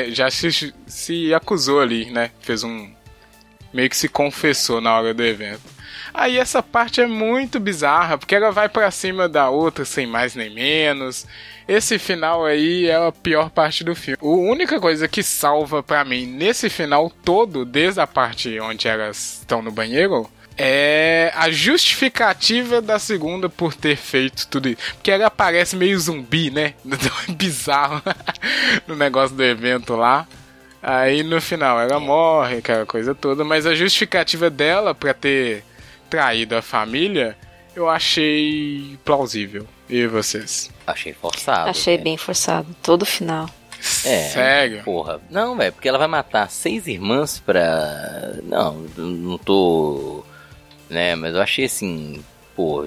já 0.10 0.30
se, 0.30 0.72
se 0.86 1.34
acusou 1.34 1.80
ali, 1.82 2.06
né? 2.12 2.30
Fez 2.42 2.64
um. 2.64 2.94
Meio 3.74 3.90
que 3.90 3.98
se 3.98 4.08
confessou 4.08 4.80
na 4.82 4.96
hora 4.96 5.16
do 5.16 5.24
evento. 5.24 5.62
Aí 6.14 6.38
essa 6.38 6.62
parte 6.62 7.02
é 7.02 7.08
muito 7.08 7.60
bizarra, 7.60 8.18
porque 8.18 8.36
ela 8.36 8.52
vai 8.52 8.68
pra 8.68 8.92
cima 8.92 9.30
da 9.30 9.50
outra 9.50 9.86
sem 9.86 10.06
mais 10.06 10.36
nem 10.36 10.54
menos. 10.54 11.26
Esse 11.68 11.98
final 11.98 12.46
aí 12.46 12.88
é 12.88 12.96
a 12.96 13.12
pior 13.12 13.50
parte 13.50 13.84
do 13.84 13.96
filme. 13.96 14.18
A 14.22 14.26
única 14.26 14.80
coisa 14.80 15.08
que 15.08 15.24
salva 15.24 15.82
pra 15.82 16.04
mim 16.04 16.26
nesse 16.26 16.70
final 16.70 17.10
todo, 17.24 17.64
desde 17.66 18.02
a 18.02 18.08
parte 18.08 18.60
onde 18.60 18.88
elas 18.88 19.40
estão 19.40 19.62
no 19.62 19.72
banheiro, 19.72 20.30
é 20.58 21.32
a 21.36 21.50
justificativa 21.50 22.82
da 22.82 23.00
segunda 23.00 23.50
por 23.50 23.74
ter 23.74 23.96
feito 23.96 24.48
tudo 24.48 24.70
isso. 24.70 24.78
Porque 24.96 25.12
ela 25.12 25.30
parece 25.30 25.76
meio 25.76 25.98
zumbi, 26.00 26.52
né? 26.52 26.74
Bizarro 27.30 28.02
no 28.86 28.96
negócio 28.96 29.36
do 29.36 29.44
evento 29.44 29.96
lá. 29.96 30.28
Aí 30.84 31.24
no 31.24 31.40
final 31.40 31.80
ela 31.80 32.00
morre, 32.00 32.58
aquela 32.58 32.86
coisa 32.86 33.14
toda, 33.14 33.44
mas 33.44 33.66
a 33.66 33.76
justificativa 33.76 34.50
dela 34.50 34.96
pra 34.96 35.14
ter 35.14 35.64
traído 36.12 36.58
a 36.58 36.62
família, 36.62 37.38
eu 37.74 37.90
achei 37.90 39.00
plausível. 39.04 39.66
E 39.90 40.06
vocês? 40.06 40.70
Achei 40.86 41.14
forçado. 41.14 41.70
Achei 41.70 41.96
velho. 41.96 42.04
bem 42.04 42.18
forçado. 42.18 42.68
Todo 42.84 43.04
o 43.04 43.06
final. 43.06 43.50
É, 44.06 44.30
Sério? 44.30 44.84
Porra. 44.84 45.20
Não, 45.30 45.56
velho, 45.56 45.72
porque 45.72 45.88
ela 45.90 45.98
vai 45.98 46.08
matar 46.08 46.52
seis 46.52 46.86
irmãs 46.86 47.40
pra. 47.40 48.36
Não, 48.44 48.86
não 48.98 49.38
tô. 49.38 50.24
Né, 50.90 51.16
mas 51.16 51.34
eu 51.34 51.42
achei 51.42 51.66
assim. 51.66 52.24
Pô, 52.56 52.86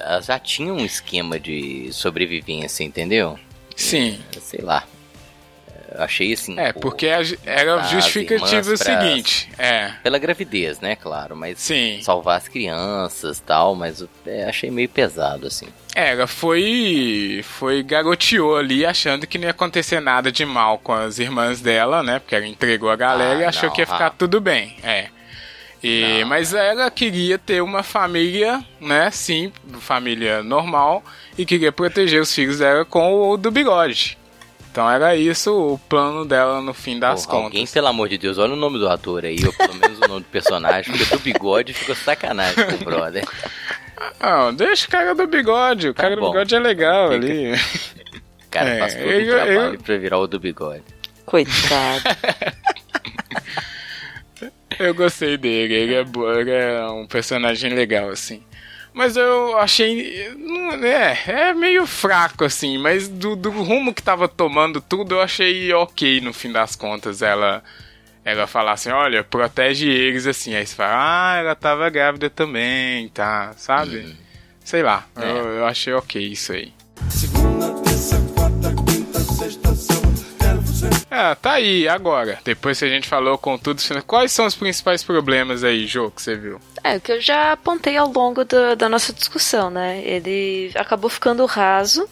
elas 0.00 0.26
já 0.26 0.38
tinham 0.38 0.76
um 0.76 0.84
esquema 0.84 1.38
de 1.38 1.92
sobrevivência, 1.92 2.82
entendeu? 2.82 3.38
Sim. 3.76 4.18
Sei 4.40 4.62
lá. 4.62 4.84
Achei 5.94 6.32
assim. 6.32 6.58
É, 6.58 6.72
porque 6.72 7.08
a, 7.08 7.20
era 7.44 7.80
as 7.80 7.90
justificativa 7.90 8.72
o 8.72 8.76
seguinte. 8.76 9.48
É. 9.58 9.92
Pela 10.02 10.18
gravidez, 10.18 10.80
né, 10.80 10.96
claro, 10.96 11.36
mas 11.36 11.58
Sim. 11.60 12.00
salvar 12.02 12.38
as 12.38 12.48
crianças 12.48 13.40
tal, 13.40 13.74
mas 13.74 14.04
é, 14.26 14.44
achei 14.44 14.70
meio 14.70 14.88
pesado, 14.88 15.46
assim. 15.46 15.66
É, 15.94 16.12
Ela 16.12 16.26
foi. 16.26 17.42
Foi 17.42 17.82
garoteou 17.82 18.56
ali 18.56 18.84
achando 18.84 19.26
que 19.26 19.38
não 19.38 19.44
ia 19.44 19.50
acontecer 19.50 20.00
nada 20.00 20.30
de 20.30 20.44
mal 20.44 20.78
com 20.78 20.92
as 20.92 21.18
irmãs 21.18 21.60
dela, 21.60 22.02
né? 22.02 22.18
Porque 22.18 22.34
ela 22.34 22.46
entregou 22.46 22.90
a 22.90 22.96
galera 22.96 23.38
Ah, 23.38 23.42
e 23.42 23.44
achou 23.44 23.68
não, 23.68 23.74
que 23.74 23.80
ia 23.80 23.86
ficar 23.86 24.06
ah. 24.06 24.10
tudo 24.10 24.40
bem. 24.40 24.76
É. 24.82 25.08
E, 25.82 26.24
mas 26.24 26.52
ela 26.52 26.90
queria 26.90 27.38
ter 27.38 27.62
uma 27.62 27.82
família, 27.82 28.62
né? 28.80 29.10
Sim, 29.10 29.52
família 29.78 30.42
normal. 30.42 31.02
E 31.38 31.46
queria 31.46 31.70
proteger 31.70 32.20
os 32.20 32.34
filhos 32.34 32.58
dela 32.58 32.84
com 32.84 33.30
o 33.30 33.36
do 33.36 33.50
bigode. 33.50 34.18
Então 34.76 34.90
era 34.90 35.16
isso 35.16 35.72
o 35.72 35.78
plano 35.88 36.26
dela 36.26 36.60
no 36.60 36.74
fim 36.74 36.98
das 36.98 37.24
Porra, 37.24 37.36
contas. 37.38 37.44
Alguém, 37.46 37.66
pelo 37.66 37.86
amor 37.86 38.10
de 38.10 38.18
Deus, 38.18 38.36
olha 38.36 38.52
o 38.52 38.56
nome 38.56 38.78
do 38.78 38.86
ator 38.86 39.24
aí, 39.24 39.38
ou 39.46 39.50
pelo 39.54 39.74
menos 39.74 39.96
o 39.98 40.06
nome 40.06 40.20
do 40.20 40.26
personagem, 40.26 40.92
porque 40.94 41.16
do 41.16 41.18
bigode 41.18 41.72
ficou 41.72 41.94
sacanagem 41.94 42.62
com 42.66 42.74
o 42.74 42.84
brother. 42.84 43.24
Ah, 44.20 44.50
deixa 44.54 44.86
o 44.86 44.90
cara 44.90 45.14
do 45.14 45.26
bigode. 45.26 45.88
O 45.88 45.94
cara 45.94 46.10
do 46.14 46.16
Tá 46.16 46.20
bom. 46.26 46.32
bigode 46.32 46.54
é 46.54 46.58
legal 46.58 47.10
Fica. 47.10 47.24
ali. 47.24 47.54
O 47.54 47.58
cara 48.50 48.68
É, 48.68 48.78
faz 48.80 48.94
todo 48.96 49.04
eu- 49.06 49.22
o 49.22 49.30
trabalho 49.30 49.74
eu- 49.76 49.80
pra 49.80 49.96
virar 49.96 50.18
o 50.18 50.26
do 50.26 50.38
bigode. 50.38 50.84
Coitado. 51.24 52.02
Eu 54.78 54.94
gostei 54.94 55.38
dele, 55.38 55.72
ele 55.72 55.94
é, 55.94 56.04
ele 56.38 56.50
é 56.50 56.86
um 56.88 57.06
personagem 57.06 57.72
legal, 57.72 58.10
assim. 58.10 58.42
Mas 58.96 59.14
eu 59.14 59.58
achei. 59.58 60.26
É, 60.82 61.30
é 61.50 61.54
meio 61.54 61.86
fraco, 61.86 62.44
assim, 62.44 62.78
mas 62.78 63.08
do, 63.08 63.36
do 63.36 63.50
rumo 63.50 63.92
que 63.92 64.02
tava 64.02 64.26
tomando 64.26 64.80
tudo, 64.80 65.16
eu 65.16 65.20
achei 65.20 65.70
ok 65.74 66.22
no 66.22 66.32
fim 66.32 66.50
das 66.50 66.74
contas. 66.74 67.20
Ela. 67.20 67.62
Ela 68.24 68.46
falar 68.48 68.72
assim, 68.72 68.88
olha, 68.90 69.22
protege 69.22 69.86
eles 69.88 70.26
assim. 70.26 70.54
Aí 70.56 70.66
você 70.66 70.74
fala, 70.74 70.94
ah, 70.96 71.36
ela 71.38 71.54
tava 71.54 71.88
grávida 71.90 72.28
também, 72.28 73.08
tá, 73.10 73.52
sabe? 73.56 74.16
Sei 74.64 74.82
lá, 74.82 75.06
É. 75.14 75.30
eu, 75.30 75.36
eu 75.58 75.66
achei 75.66 75.92
ok 75.92 76.20
isso 76.26 76.52
aí. 76.52 76.72
Ah, 81.18 81.34
tá 81.34 81.52
aí, 81.52 81.88
agora. 81.88 82.38
Depois 82.44 82.78
que 82.78 82.84
a 82.84 82.88
gente 82.88 83.08
falou 83.08 83.38
com 83.38 83.56
tudo, 83.56 83.80
quais 84.06 84.32
são 84.32 84.44
os 84.44 84.54
principais 84.54 85.02
problemas 85.02 85.64
aí, 85.64 85.86
Jô, 85.86 86.10
que 86.10 86.20
você 86.20 86.36
viu? 86.36 86.60
É, 86.84 86.96
o 86.96 87.00
que 87.00 87.12
eu 87.12 87.20
já 87.20 87.52
apontei 87.52 87.96
ao 87.96 88.12
longo 88.12 88.44
da, 88.44 88.74
da 88.74 88.86
nossa 88.88 89.12
discussão, 89.14 89.70
né? 89.70 90.02
Ele 90.04 90.70
acabou 90.74 91.08
ficando 91.08 91.44
raso 91.46 92.06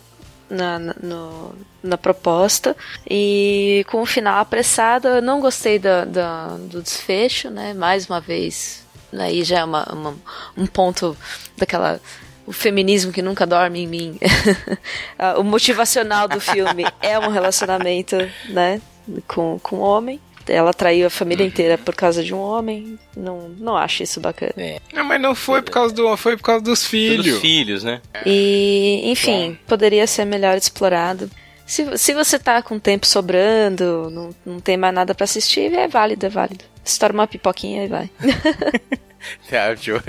na, 0.48 0.78
na, 0.78 0.94
no- 1.02 1.54
na 1.82 1.98
proposta 1.98 2.74
e 3.08 3.84
com 3.90 4.00
o 4.00 4.06
final 4.06 4.38
apressado, 4.38 5.06
eu 5.08 5.20
não 5.22 5.38
gostei 5.38 5.78
da, 5.78 6.06
da- 6.06 6.56
do 6.58 6.80
desfecho, 6.82 7.50
né? 7.50 7.74
Mais 7.74 8.06
uma 8.08 8.20
vez, 8.22 8.86
aí 9.12 9.44
já 9.44 9.58
é 9.60 9.64
uma, 9.64 9.84
uma- 9.92 10.14
um 10.56 10.66
ponto 10.66 11.14
daquela. 11.58 12.00
O 12.46 12.52
feminismo 12.52 13.10
que 13.12 13.22
nunca 13.22 13.46
dorme 13.46 13.80
em 13.82 13.86
mim. 13.86 14.18
O 15.38 15.42
motivacional 15.42 16.26
do 16.28 16.40
filme 16.40 16.84
é 17.00 17.18
um 17.18 17.28
relacionamento, 17.30 18.16
né? 18.50 18.80
Com, 19.26 19.58
com 19.62 19.76
um 19.76 19.80
homem. 19.80 20.20
Ela 20.46 20.74
traiu 20.74 21.06
a 21.06 21.10
família 21.10 21.44
inteira 21.46 21.78
por 21.78 21.94
causa 21.94 22.22
de 22.22 22.34
um 22.34 22.38
homem. 22.38 22.98
Não, 23.16 23.48
não 23.58 23.76
acho 23.76 24.02
isso 24.02 24.20
bacana. 24.20 24.52
É, 24.58 24.78
Não, 24.92 25.02
mas 25.04 25.20
não 25.20 25.34
foi 25.34 25.62
por 25.62 25.70
causa 25.70 25.94
do, 25.94 26.14
foi 26.18 26.36
por 26.36 26.42
causa 26.42 26.62
dos 26.62 26.84
filhos. 26.86 27.24
dos 27.24 27.40
filhos, 27.40 27.82
né? 27.82 28.02
E, 28.26 29.00
enfim, 29.04 29.58
poderia 29.66 30.06
ser 30.06 30.26
melhor 30.26 30.56
explorado. 30.56 31.30
Se, 31.66 31.96
se 31.96 32.12
você 32.12 32.38
tá 32.38 32.60
com 32.60 32.78
tempo 32.78 33.06
sobrando, 33.06 34.10
não, 34.10 34.34
não 34.44 34.60
tem 34.60 34.76
mais 34.76 34.92
nada 34.94 35.14
pra 35.14 35.24
assistir, 35.24 35.72
é 35.72 35.88
válido, 35.88 36.26
é 36.26 36.28
válido. 36.28 36.62
Estoura 36.84 37.14
uma 37.14 37.26
pipoquinha 37.26 37.84
e 37.84 37.88
vai. 37.88 38.10
Tá, 39.48 39.74
Joe, 39.74 40.00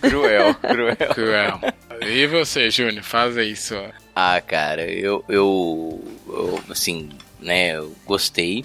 cruel, 0.00 0.54
cruel. 0.64 0.96
Cruel. 1.14 1.60
E 2.00 2.26
você, 2.26 2.70
Júnior, 2.70 3.02
faz 3.04 3.36
isso. 3.36 3.74
Ah, 4.14 4.40
cara, 4.40 4.90
eu, 4.90 5.22
eu, 5.28 6.02
eu, 6.26 6.60
assim, 6.70 7.10
né, 7.40 7.76
eu 7.76 7.94
gostei. 8.04 8.64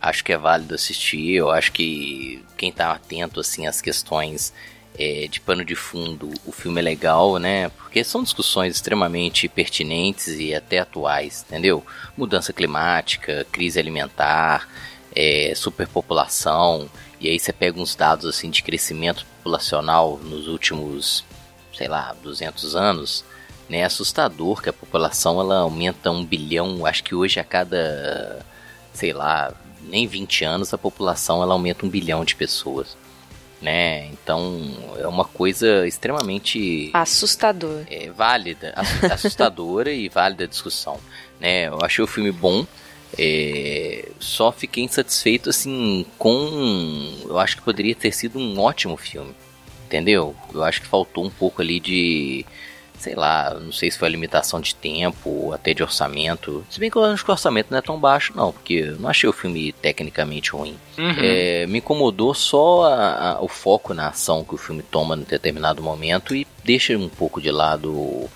Acho 0.00 0.24
que 0.24 0.32
é 0.32 0.38
válido 0.38 0.74
assistir. 0.74 1.34
Eu 1.34 1.50
acho 1.50 1.72
que 1.72 2.44
quem 2.56 2.72
tá 2.72 2.92
atento, 2.92 3.40
assim, 3.40 3.66
às 3.66 3.80
questões 3.80 4.52
é, 4.98 5.26
de 5.28 5.40
pano 5.40 5.64
de 5.64 5.74
fundo, 5.74 6.30
o 6.44 6.52
filme 6.52 6.80
é 6.80 6.82
legal, 6.82 7.38
né? 7.38 7.68
Porque 7.70 8.02
são 8.04 8.22
discussões 8.22 8.74
extremamente 8.74 9.48
pertinentes 9.48 10.28
e 10.28 10.54
até 10.54 10.80
atuais, 10.80 11.44
entendeu? 11.46 11.84
Mudança 12.16 12.52
climática, 12.52 13.46
crise 13.50 13.78
alimentar, 13.78 14.68
é, 15.14 15.52
superpopulação. 15.54 16.90
E 17.20 17.28
aí 17.28 17.38
você 17.38 17.52
pega 17.52 17.80
uns 17.80 17.94
dados, 17.94 18.26
assim, 18.26 18.50
de 18.50 18.62
crescimento 18.62 19.24
populacional 19.36 20.18
nos 20.18 20.48
últimos, 20.48 21.24
sei 21.72 21.88
lá, 21.88 22.14
200 22.22 22.74
anos 22.74 23.24
né? 23.72 23.78
É 23.78 23.84
assustador 23.84 24.62
que 24.62 24.68
a 24.68 24.72
população 24.72 25.40
ela 25.40 25.60
aumenta 25.60 26.10
um 26.10 26.24
bilhão, 26.24 26.84
acho 26.86 27.02
que 27.02 27.14
hoje 27.14 27.40
a 27.40 27.44
cada, 27.44 28.44
sei 28.92 29.12
lá, 29.12 29.52
nem 29.82 30.06
20 30.06 30.44
anos 30.44 30.72
a 30.74 30.78
população 30.78 31.42
ela 31.42 31.54
aumenta 31.54 31.84
um 31.86 31.88
bilhão 31.88 32.24
de 32.24 32.34
pessoas. 32.36 32.96
Né? 33.60 34.06
Então 34.08 34.60
é 34.98 35.06
uma 35.06 35.24
coisa 35.24 35.86
extremamente 35.86 36.90
Assustador. 36.92 37.84
é, 37.88 38.10
válida, 38.10 38.72
assu- 38.76 39.06
assustadora 39.12 39.92
e 39.92 40.08
válida 40.08 40.44
a 40.44 40.46
discussão. 40.48 40.98
Né? 41.40 41.68
Eu 41.68 41.78
achei 41.80 42.02
o 42.02 42.08
filme 42.08 42.32
bom, 42.32 42.66
é, 43.16 44.08
só 44.18 44.50
fiquei 44.50 44.82
insatisfeito 44.82 45.48
assim 45.50 46.04
com. 46.18 47.14
Eu 47.24 47.38
acho 47.38 47.56
que 47.56 47.62
poderia 47.62 47.94
ter 47.94 48.10
sido 48.12 48.38
um 48.38 48.58
ótimo 48.58 48.96
filme, 48.96 49.32
entendeu? 49.86 50.34
Eu 50.52 50.64
acho 50.64 50.80
que 50.80 50.88
faltou 50.88 51.24
um 51.24 51.30
pouco 51.30 51.62
ali 51.62 51.78
de. 51.78 52.44
Sei 53.02 53.16
lá, 53.16 53.52
não 53.58 53.72
sei 53.72 53.90
se 53.90 53.98
foi 53.98 54.06
a 54.06 54.10
limitação 54.12 54.60
de 54.60 54.76
tempo 54.76 55.28
ou 55.28 55.52
até 55.52 55.74
de 55.74 55.82
orçamento. 55.82 56.64
Se 56.70 56.78
bem 56.78 56.88
que 56.88 56.96
eu 56.96 57.02
acho 57.02 57.24
que 57.24 57.30
o 57.30 57.32
orçamento 57.32 57.66
não 57.72 57.78
é 57.78 57.82
tão 57.82 57.98
baixo, 57.98 58.32
não, 58.36 58.52
porque 58.52 58.74
eu 58.74 58.96
não 59.00 59.08
achei 59.10 59.28
o 59.28 59.32
filme 59.32 59.72
tecnicamente 59.72 60.52
ruim. 60.52 60.76
Uhum. 60.96 61.14
É, 61.18 61.66
me 61.66 61.78
incomodou 61.78 62.32
só 62.32 62.84
a- 62.84 63.32
a- 63.32 63.40
o 63.42 63.48
foco 63.48 63.92
na 63.92 64.06
ação 64.10 64.44
que 64.44 64.54
o 64.54 64.58
filme 64.58 64.84
toma 64.84 65.16
em 65.16 65.22
determinado 65.22 65.82
momento 65.82 66.32
e 66.32 66.46
deixa 66.64 66.96
um 66.96 67.08
pouco 67.08 67.40
de 67.42 67.50
lado. 67.50 68.30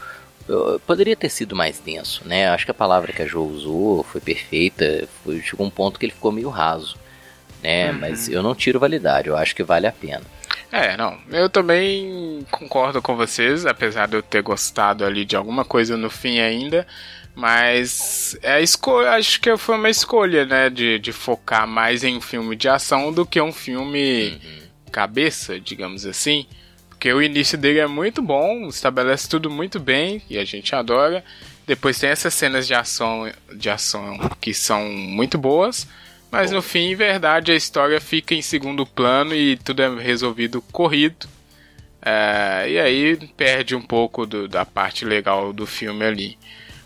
poderia 0.86 1.16
ter 1.16 1.28
sido 1.28 1.56
mais 1.56 1.78
denso, 1.80 2.22
né? 2.24 2.48
Acho 2.50 2.64
que 2.64 2.70
a 2.70 2.74
palavra 2.74 3.12
que 3.12 3.20
a 3.22 3.26
Jo 3.26 3.42
usou 3.44 4.02
foi 4.04 4.20
perfeita. 4.20 5.08
Foi, 5.24 5.40
chegou 5.42 5.66
um 5.66 5.70
ponto 5.70 5.98
que 5.98 6.06
ele 6.06 6.12
ficou 6.12 6.30
meio 6.30 6.48
raso, 6.50 6.96
né? 7.62 7.90
Uhum. 7.92 7.98
Mas 7.98 8.28
eu 8.28 8.42
não 8.44 8.54
tiro 8.54 8.78
validade, 8.78 9.28
eu 9.28 9.36
acho 9.36 9.54
que 9.56 9.62
vale 9.64 9.86
a 9.88 9.92
pena. 9.92 10.22
É, 10.70 10.96
não. 10.96 11.18
Eu 11.30 11.48
também 11.48 12.44
concordo 12.50 13.00
com 13.00 13.16
vocês, 13.16 13.64
apesar 13.64 14.06
de 14.06 14.16
eu 14.16 14.22
ter 14.22 14.42
gostado 14.42 15.04
ali 15.04 15.24
de 15.24 15.36
alguma 15.36 15.64
coisa 15.64 15.96
no 15.96 16.10
fim 16.10 16.38
ainda. 16.40 16.86
Mas 17.34 18.36
é 18.42 18.54
a 18.54 18.60
escolha, 18.60 19.10
acho 19.10 19.40
que 19.40 19.54
foi 19.58 19.76
uma 19.76 19.90
escolha, 19.90 20.46
né? 20.46 20.70
De, 20.70 20.98
de 20.98 21.12
focar 21.12 21.66
mais 21.66 22.02
em 22.02 22.16
um 22.16 22.20
filme 22.20 22.56
de 22.56 22.68
ação 22.68 23.12
do 23.12 23.26
que 23.26 23.40
um 23.40 23.52
filme 23.52 24.40
cabeça, 24.90 25.60
digamos 25.60 26.06
assim. 26.06 26.46
Porque 26.88 27.12
o 27.12 27.20
início 27.20 27.58
dele 27.58 27.78
é 27.78 27.86
muito 27.86 28.22
bom, 28.22 28.68
estabelece 28.68 29.28
tudo 29.28 29.50
muito 29.50 29.78
bem 29.78 30.22
e 30.30 30.38
a 30.38 30.44
gente 30.46 30.74
adora. 30.74 31.22
Depois 31.66 31.98
tem 31.98 32.08
essas 32.08 32.32
cenas 32.32 32.66
de 32.66 32.74
ação, 32.74 33.30
de 33.54 33.68
ação 33.68 34.18
que 34.40 34.54
são 34.54 34.88
muito 34.88 35.36
boas. 35.36 35.86
Mas 36.30 36.50
no 36.50 36.60
fim, 36.60 36.90
em 36.90 36.94
verdade, 36.94 37.52
a 37.52 37.56
história 37.56 38.00
fica 38.00 38.34
em 38.34 38.42
segundo 38.42 38.84
plano 38.84 39.34
e 39.34 39.56
tudo 39.56 39.82
é 39.82 39.88
resolvido 40.02 40.60
corrido. 40.72 41.28
É, 42.02 42.66
e 42.68 42.78
aí 42.78 43.16
perde 43.36 43.74
um 43.74 43.82
pouco 43.82 44.26
do- 44.26 44.46
da 44.48 44.64
parte 44.64 45.04
legal 45.04 45.52
do 45.52 45.66
filme 45.66 46.04
ali. 46.04 46.38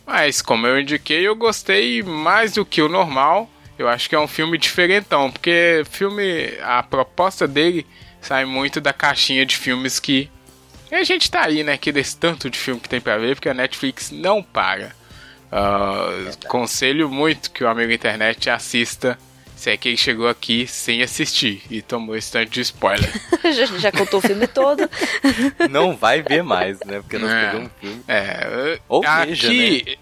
Mas 0.06 0.40
como 0.40 0.66
eu 0.66 0.80
indiquei, 0.80 1.26
eu 1.26 1.34
gostei 1.36 2.02
mais 2.02 2.54
do 2.54 2.64
que 2.64 2.80
o 2.82 2.88
normal. 2.88 3.50
Eu 3.78 3.88
acho 3.88 4.08
que 4.08 4.14
é 4.14 4.20
um 4.20 4.28
filme 4.28 4.58
diferentão, 4.58 5.30
porque 5.30 5.82
filme, 5.90 6.52
a 6.62 6.82
proposta 6.82 7.46
dele 7.48 7.86
sai 8.20 8.44
muito 8.44 8.80
da 8.80 8.92
caixinha 8.92 9.44
de 9.46 9.56
filmes 9.56 9.98
que 9.98 10.28
e 10.90 10.94
a 10.96 11.04
gente 11.04 11.30
tá 11.30 11.44
aí, 11.44 11.62
né? 11.62 11.76
Que 11.78 11.92
desse 11.92 12.16
tanto 12.16 12.50
de 12.50 12.58
filme 12.58 12.80
que 12.80 12.88
tem 12.88 13.00
pra 13.00 13.16
ver, 13.16 13.36
porque 13.36 13.48
a 13.48 13.54
Netflix 13.54 14.10
não 14.10 14.42
para. 14.42 14.92
Ah, 15.52 16.08
conselho 16.48 17.08
muito 17.08 17.50
que 17.52 17.62
o 17.62 17.68
amigo 17.68 17.92
internet 17.92 18.50
assista. 18.50 19.16
Se 19.60 19.68
é 19.70 19.76
que 19.76 19.90
ele 19.90 19.96
chegou 19.98 20.26
aqui 20.26 20.66
sem 20.66 21.02
assistir 21.02 21.60
e 21.70 21.82
tomou 21.82 22.16
esse 22.16 22.32
tanto 22.32 22.50
de 22.50 22.62
spoiler. 22.62 23.12
já, 23.54 23.66
já 23.78 23.92
contou 23.92 24.18
o 24.18 24.22
filme 24.22 24.46
todo. 24.46 24.88
Não 25.68 25.94
vai 25.94 26.22
ver 26.22 26.42
mais, 26.42 26.80
né? 26.80 27.00
Porque 27.02 27.18
nós 27.18 27.30
É. 27.30 27.44
pegamos 27.44 27.66
um 27.66 27.70
filme. 27.78 28.02
É, 28.08 28.78
Ou 28.88 29.02
aqui... 29.04 29.26
veja, 29.84 29.98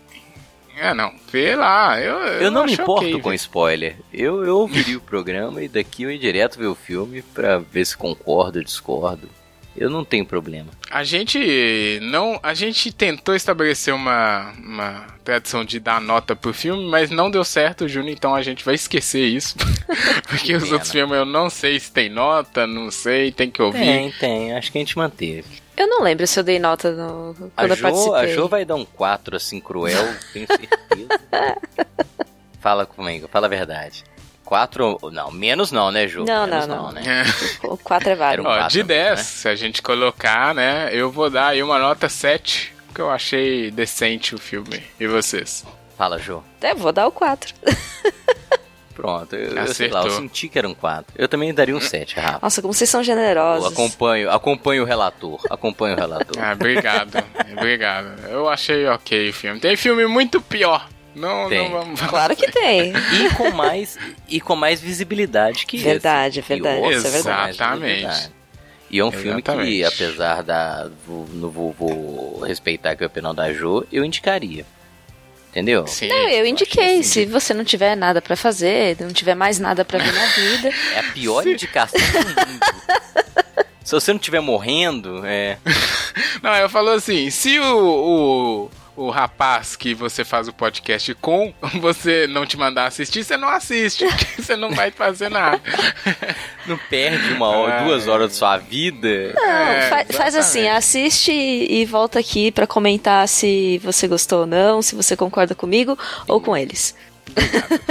É, 0.77 0.95
não, 0.95 1.13
vê 1.33 1.57
lá. 1.57 2.01
Eu, 2.01 2.19
Eu 2.41 2.51
não 2.53 2.65
me 2.67 2.73
importo 2.75 3.07
ok, 3.09 3.21
com 3.21 3.31
velho. 3.31 3.35
spoiler. 3.35 3.97
Eu, 4.15 4.45
eu 4.45 4.59
ouviria 4.59 4.97
o 4.97 5.01
programa 5.01 5.61
e 5.61 5.67
daqui 5.67 6.05
eu 6.05 6.13
ia 6.13 6.19
direto 6.21 6.57
ver 6.57 6.67
o 6.69 6.77
filme 6.77 7.21
pra 7.21 7.59
ver 7.59 7.85
se 7.85 7.97
concordo 7.97 8.61
ou 8.61 8.65
discordo. 8.65 9.29
Eu 9.77 9.89
não 9.89 10.05
tenho 10.05 10.27
problema. 10.27 10.66
A 10.91 11.05
gente 11.05 11.99
não, 12.03 12.41
a 12.43 12.53
gente 12.53 12.91
tentou 12.93 13.35
estabelecer 13.35 13.95
uma, 13.95 14.53
uma 14.59 15.07
tradição 15.23 15.64
de 15.64 15.79
dar 15.79 16.01
nota 16.01 16.35
pro 16.35 16.53
filme, 16.53 16.85
mas 16.91 17.11
não 17.11 17.31
deu 17.31 17.45
certo, 17.45 17.87
Júnior, 17.87 18.12
então 18.12 18.35
a 18.35 18.43
gente 18.43 18.64
vai 18.64 18.75
esquecer 18.75 19.25
isso. 19.25 19.55
Porque 20.29 20.55
os 20.57 20.64
pena. 20.64 20.75
outros 20.75 20.91
filmes 20.91 21.16
eu 21.16 21.25
não 21.25 21.49
sei 21.49 21.79
se 21.79 21.93
tem 21.93 22.09
nota, 22.09 22.66
não 22.66 22.91
sei, 22.91 23.31
tem 23.31 23.51
que 23.51 23.62
ouvir. 23.62 23.79
Tem, 23.79 24.11
tem. 24.12 24.53
Acho 24.55 24.73
que 24.73 24.79
a 24.79 24.81
gente 24.81 24.99
manteve. 24.99 25.45
Eu 25.77 25.87
não 25.87 26.03
lembro 26.03 26.27
se 26.27 26.41
eu 26.41 26.43
dei 26.43 26.59
nota 26.59 26.91
no, 26.91 27.35
quando 27.35 27.53
A 27.57 27.64
eu 27.69 27.77
Jo, 27.77 27.83
participei. 27.83 28.19
a 28.21 28.27
Jo 28.35 28.49
vai 28.49 28.64
dar 28.64 28.75
um 28.75 28.85
4 28.85 29.37
assim 29.37 29.61
cruel, 29.61 30.12
tenho 30.33 30.47
certeza. 30.49 31.21
fala 32.61 32.85
comigo, 32.85 33.29
fala 33.31 33.47
a 33.47 33.51
verdade. 33.51 34.03
4, 34.49 34.99
não, 35.12 35.30
menos 35.30 35.70
não, 35.70 35.90
né, 35.92 36.09
Jo? 36.09 36.24
Não, 36.24 36.46
menos 36.46 36.66
não, 36.66 36.84
não. 36.84 36.92
né? 36.92 37.22
O 37.64 37.76
4 37.76 38.09
é 38.09 38.14
válido. 38.14 38.49
Um 38.49 38.51
Ó, 38.51 38.57
quatro, 38.57 38.70
de 38.70 38.82
10, 38.82 39.11
né? 39.11 39.22
se 39.22 39.46
a 39.46 39.55
gente 39.55 39.82
colocar, 39.82 40.55
né, 40.55 40.88
eu 40.90 41.11
vou 41.11 41.28
dar 41.28 41.49
aí 41.49 41.62
uma 41.62 41.78
nota 41.78 42.09
7, 42.09 42.72
porque 42.86 42.99
eu 43.03 43.11
achei 43.11 43.70
decente 43.70 44.34
o 44.34 44.38
filme. 44.38 44.82
E 44.99 45.07
vocês? 45.07 45.66
Fala, 45.99 46.18
Jo. 46.18 46.42
É, 46.62 46.74
vou 46.74 46.92
dar 46.92 47.07
o 47.07 47.12
4. 47.12 47.55
Pronto, 48.96 49.36
eu, 49.36 49.55
eu 49.55 49.66
sei 49.68 49.88
lá, 49.90 50.01
eu 50.01 50.07
Acertou. 50.07 50.11
senti 50.22 50.49
que 50.49 50.59
era 50.59 50.66
um 50.66 50.74
4. 50.74 51.12
Eu 51.16 51.28
também 51.28 51.53
daria 51.53 51.76
um 51.76 51.80
7, 51.80 52.16
Rafa. 52.18 52.38
Nossa, 52.42 52.62
como 52.62 52.72
vocês 52.72 52.88
são 52.88 53.01
Eu 53.01 53.05
generosos. 53.05 53.70
acompanho, 53.70 54.30
acompanho 54.30 54.82
o 54.82 54.86
relator, 54.86 55.38
acompanho 55.51 55.94
o 55.94 55.99
relator. 56.01 56.42
Ah, 56.42 56.53
obrigado, 56.55 57.22
obrigado. 57.53 58.18
Eu 58.28 58.49
achei 58.49 58.86
ok 58.88 59.28
o 59.28 59.32
filme. 59.34 59.61
Tem 59.61 59.76
filme 59.76 60.07
muito 60.07 60.40
pior. 60.40 60.88
Não, 61.15 61.49
Tem. 61.49 61.69
não 61.71 61.81
vamos 61.81 62.01
Claro 62.01 62.37
que 62.37 62.51
tem. 62.51 62.93
E 62.93 63.35
com 63.35 63.51
mais 63.51 63.99
e 64.29 64.41
com 64.41 64.55
mais 64.55 64.81
visibilidade 64.81 65.67
que 65.67 65.79
Verdade, 65.79 66.41
esse. 66.41 66.49
verdade, 66.49 66.79
E 66.87 66.97
isso 66.97 67.07
é 67.07 67.23
com 67.23 67.29
mais 67.29 67.55
Exatamente. 67.57 68.31
E 68.91 68.99
é 69.01 69.05
um 69.05 69.11
filme 69.11 69.43
que, 69.43 69.51
Exatamente. 69.51 69.85
apesar 69.85 70.43
da. 70.43 70.89
Vou, 71.07 71.27
não 71.33 71.51
vou, 71.51 71.73
vou 71.73 72.41
respeitar 72.41 72.93
aqui 72.93 73.05
a 73.05 73.07
opinião 73.07 73.35
da 73.35 73.53
Jo, 73.53 73.85
eu 73.93 74.05
indicaria. 74.05 74.65
Entendeu? 75.51 75.87
Sim. 75.87 76.09
Não, 76.09 76.29
eu 76.29 76.47
indiquei. 76.47 77.03
Se 77.03 77.25
você 77.27 77.53
não 77.53 77.65
tiver 77.65 77.97
nada 77.97 78.23
pra 78.23 78.37
fazer, 78.37 78.97
não 79.01 79.13
tiver 79.13 79.35
mais 79.35 79.59
nada 79.59 79.85
pra 79.85 79.99
ver 79.99 80.13
na 80.13 80.27
vida. 80.27 80.71
É 80.95 81.01
a 81.01 81.03
pior 81.13 81.47
indicação 81.47 81.99
do 82.01 82.29
mundo. 82.29 82.61
Se 83.83 83.93
você 83.95 84.13
não 84.13 84.19
estiver 84.19 84.41
morrendo, 84.41 85.23
é. 85.25 85.59
Não, 86.43 86.55
eu 86.55 86.69
falo 86.69 86.91
assim, 86.91 87.31
se 87.31 87.59
o, 87.59 87.65
o, 87.65 88.71
o 89.01 89.11
rapaz 89.11 89.76
que 89.76 89.94
você 89.94 90.24
faz 90.24 90.49
o 90.49 90.53
podcast 90.53 91.14
com, 91.14 91.53
você 91.80 92.26
não 92.26 92.44
te 92.44 92.57
mandar 92.57 92.86
assistir, 92.86 93.22
você 93.24 93.36
não 93.36 93.49
assiste, 93.49 94.05
porque 94.09 94.42
você 94.42 94.57
não 94.57 94.70
vai 94.70 94.90
fazer 94.90 95.28
nada. 95.28 95.61
Não 96.66 96.76
perde 96.90 97.32
uma 97.32 97.49
hora, 97.49 97.74
É. 97.80 97.84
duas 97.84 98.07
horas 98.09 98.28
da 98.32 98.34
sua 98.34 98.59
vida. 98.59 99.32
Não, 99.34 99.42
É, 99.42 99.88
fa- 99.88 100.12
faz 100.12 100.34
assim, 100.34 100.68
assiste 100.68 101.32
e 101.32 101.82
volta 101.86 102.18
aqui 102.18 102.53
pra 102.53 102.66
comentar 102.66 103.26
se 103.26 103.78
você 103.78 104.07
gostou 104.07 104.40
ou 104.40 104.46
não, 104.46 104.82
se 104.82 104.94
você 104.94 105.16
concorda 105.16 105.55
comigo 105.55 105.99
ou 106.26 106.42
com 106.42 106.55
eles. 106.55 106.94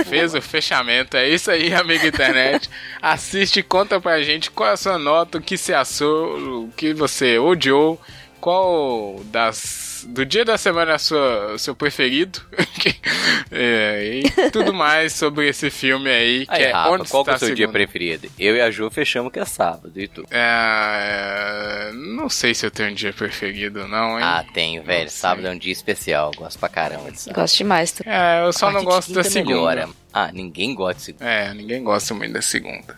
Fez 0.07 0.35
o 0.35 0.41
fechamento, 0.41 1.17
é 1.17 1.27
isso 1.27 1.49
aí, 1.49 1.73
amigo 1.73 2.05
internet. 2.05 2.69
Assiste 3.01 3.61
e 3.61 3.63
conta 3.63 3.99
pra 3.99 4.21
gente 4.21 4.51
qual 4.51 4.69
é 4.69 4.73
a 4.73 4.77
sua 4.77 4.99
nota, 4.99 5.39
o 5.39 5.41
que 5.41 5.57
você 5.57 5.73
achou, 5.73 6.65
o 6.65 6.69
que 6.77 6.93
você 6.93 7.39
odiou, 7.39 7.99
qual 8.39 9.19
das 9.25 9.86
do 10.05 10.25
dia 10.25 10.43
da 10.45 10.57
semana 10.57 10.93
é 10.93 10.97
sua, 10.97 11.57
seu 11.57 11.75
preferido 11.75 12.41
É, 13.51 14.21
e 14.23 14.51
tudo 14.51 14.73
mais 14.73 15.13
sobre 15.13 15.47
esse 15.47 15.69
filme 15.69 16.09
aí 16.09 16.45
que 16.45 16.51
Aí, 16.53 16.63
é 16.63 16.71
Rafa, 16.71 16.89
onde 16.91 17.09
qual 17.09 17.23
que 17.23 17.29
é 17.31 17.33
está 17.33 17.45
o 17.45 17.47
seu 17.47 17.55
dia 17.55 17.67
preferido? 17.67 18.29
Eu 18.37 18.55
e 18.55 18.61
a 18.61 18.69
Jo 18.69 18.89
fechamos 18.89 19.31
que 19.31 19.39
é 19.39 19.45
sábado, 19.45 19.91
e 19.95 20.07
tu? 20.07 20.25
É, 20.29 21.91
não 21.93 22.29
sei 22.29 22.53
se 22.53 22.65
eu 22.65 22.71
tenho 22.71 22.91
um 22.91 22.93
dia 22.93 23.13
preferido 23.13 23.87
não, 23.87 24.17
hein? 24.17 24.23
Ah, 24.25 24.45
tenho, 24.53 24.83
velho. 24.83 25.03
Não 25.03 25.09
sei. 25.09 25.19
Sábado 25.19 25.47
é 25.47 25.51
um 25.51 25.57
dia 25.57 25.71
especial. 25.71 26.31
Gosto 26.35 26.59
pra 26.59 26.69
caramba 26.69 27.11
de 27.11 27.19
sábado. 27.21 27.39
Gosto 27.41 27.57
demais. 27.57 27.91
tá? 27.91 28.03
É, 28.05 28.45
eu 28.45 28.53
só 28.53 28.67
A 28.67 28.71
não 28.71 28.83
gosto 28.83 29.13
da 29.13 29.23
segunda. 29.23 29.55
melhora. 29.55 29.89
Ah, 30.13 30.31
ninguém 30.33 30.73
gosta 30.75 30.95
de 30.99 31.01
segunda. 31.03 31.25
É, 31.25 31.53
ninguém 31.53 31.83
gosta 31.83 32.13
muito 32.13 32.33
da 32.33 32.41
segunda. 32.41 32.97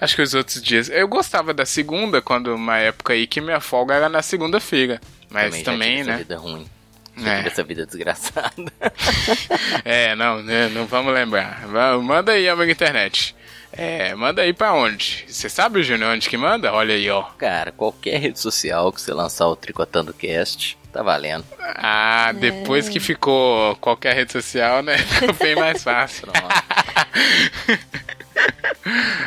Acho 0.00 0.16
que 0.16 0.22
os 0.22 0.34
outros 0.34 0.60
dias. 0.62 0.88
Eu 0.90 1.06
gostava 1.08 1.54
da 1.54 1.64
segunda, 1.64 2.20
quando 2.20 2.54
uma 2.54 2.78
época 2.78 3.12
aí 3.12 3.26
que 3.26 3.40
minha 3.40 3.60
folga 3.60 3.94
era 3.94 4.08
na 4.08 4.22
segunda-feira. 4.22 5.00
Mas 5.34 5.62
também, 5.62 6.00
essa 6.00 6.10
né? 6.12 6.16
vida 6.18 6.38
ruim. 6.38 6.66
É. 7.16 7.46
essa 7.46 7.62
vida 7.62 7.86
desgraçada. 7.86 8.52
É, 9.84 10.14
não, 10.14 10.42
né, 10.42 10.68
não 10.68 10.86
vamos 10.86 11.12
lembrar. 11.12 11.66
Manda 12.02 12.32
aí, 12.32 12.48
amigo 12.48 12.70
internet. 12.70 13.34
É, 13.72 14.14
manda 14.14 14.42
aí 14.42 14.52
pra 14.52 14.72
onde? 14.72 15.24
Você 15.28 15.48
sabe, 15.48 15.82
Júnior, 15.82 16.14
onde 16.14 16.28
que 16.28 16.36
manda? 16.36 16.72
Olha 16.72 16.94
aí, 16.94 17.10
ó. 17.10 17.22
Cara, 17.38 17.72
qualquer 17.72 18.18
rede 18.18 18.38
social 18.40 18.92
que 18.92 19.00
você 19.00 19.12
lançar 19.12 19.46
o 19.46 19.56
Tricotando 19.56 20.14
Cast, 20.14 20.78
tá 20.92 21.02
valendo. 21.02 21.44
Ah, 21.60 22.32
depois 22.32 22.88
que 22.88 23.00
ficou 23.00 23.74
qualquer 23.76 24.14
rede 24.14 24.32
social, 24.32 24.82
né? 24.82 24.96
Ficou 25.02 25.34
bem 25.34 25.56
mais 25.56 25.82
fácil. 25.82 26.28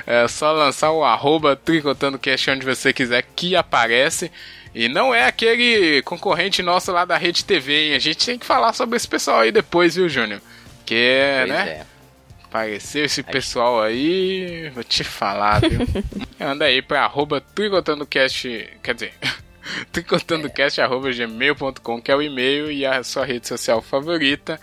É 0.06 0.28
só 0.28 0.52
lançar 0.54 0.92
o 0.92 1.04
arroba 1.04 1.56
tricotandocast 1.56 2.50
onde 2.50 2.66
você 2.66 2.94
quiser 2.94 3.24
que 3.36 3.56
aparece. 3.56 4.32
E 4.78 4.88
não 4.88 5.12
é 5.12 5.26
aquele 5.26 6.04
concorrente 6.04 6.62
nosso 6.62 6.92
lá 6.92 7.04
da 7.04 7.18
Rede 7.18 7.44
TV, 7.44 7.88
hein? 7.88 7.96
A 7.96 8.00
gente 8.00 8.24
tem 8.24 8.38
que 8.38 8.46
falar 8.46 8.74
sobre 8.74 8.96
esse 8.96 9.08
pessoal 9.08 9.40
aí 9.40 9.52
depois, 9.52 9.96
viu, 9.96 10.08
Júnior? 10.08 10.40
Que, 10.86 11.20
Pois 11.40 11.50
né? 11.50 11.70
é. 11.70 11.86
Apareceu 12.44 13.04
esse 13.04 13.24
pessoal 13.24 13.82
aí, 13.82 14.70
vou 14.76 14.84
te 14.84 15.04
falar, 15.04 15.62
viu? 15.62 15.80
Anda 16.40 16.66
aí 16.66 16.84
pra 16.84 17.06
arroba 17.06 17.42
tricotandocast, 17.42 18.70
quer 18.84 18.94
dizer, 18.94 19.14
tricotandocast 19.92 20.80
arroba 20.80 21.12
gmail.com, 21.12 22.00
que 22.00 22.12
é 22.12 22.16
o 22.16 22.22
e-mail 22.22 22.72
e 22.72 22.86
a 22.86 23.04
sua 23.04 23.26
rede 23.26 23.48
social 23.48 23.82
favorita. 23.82 24.60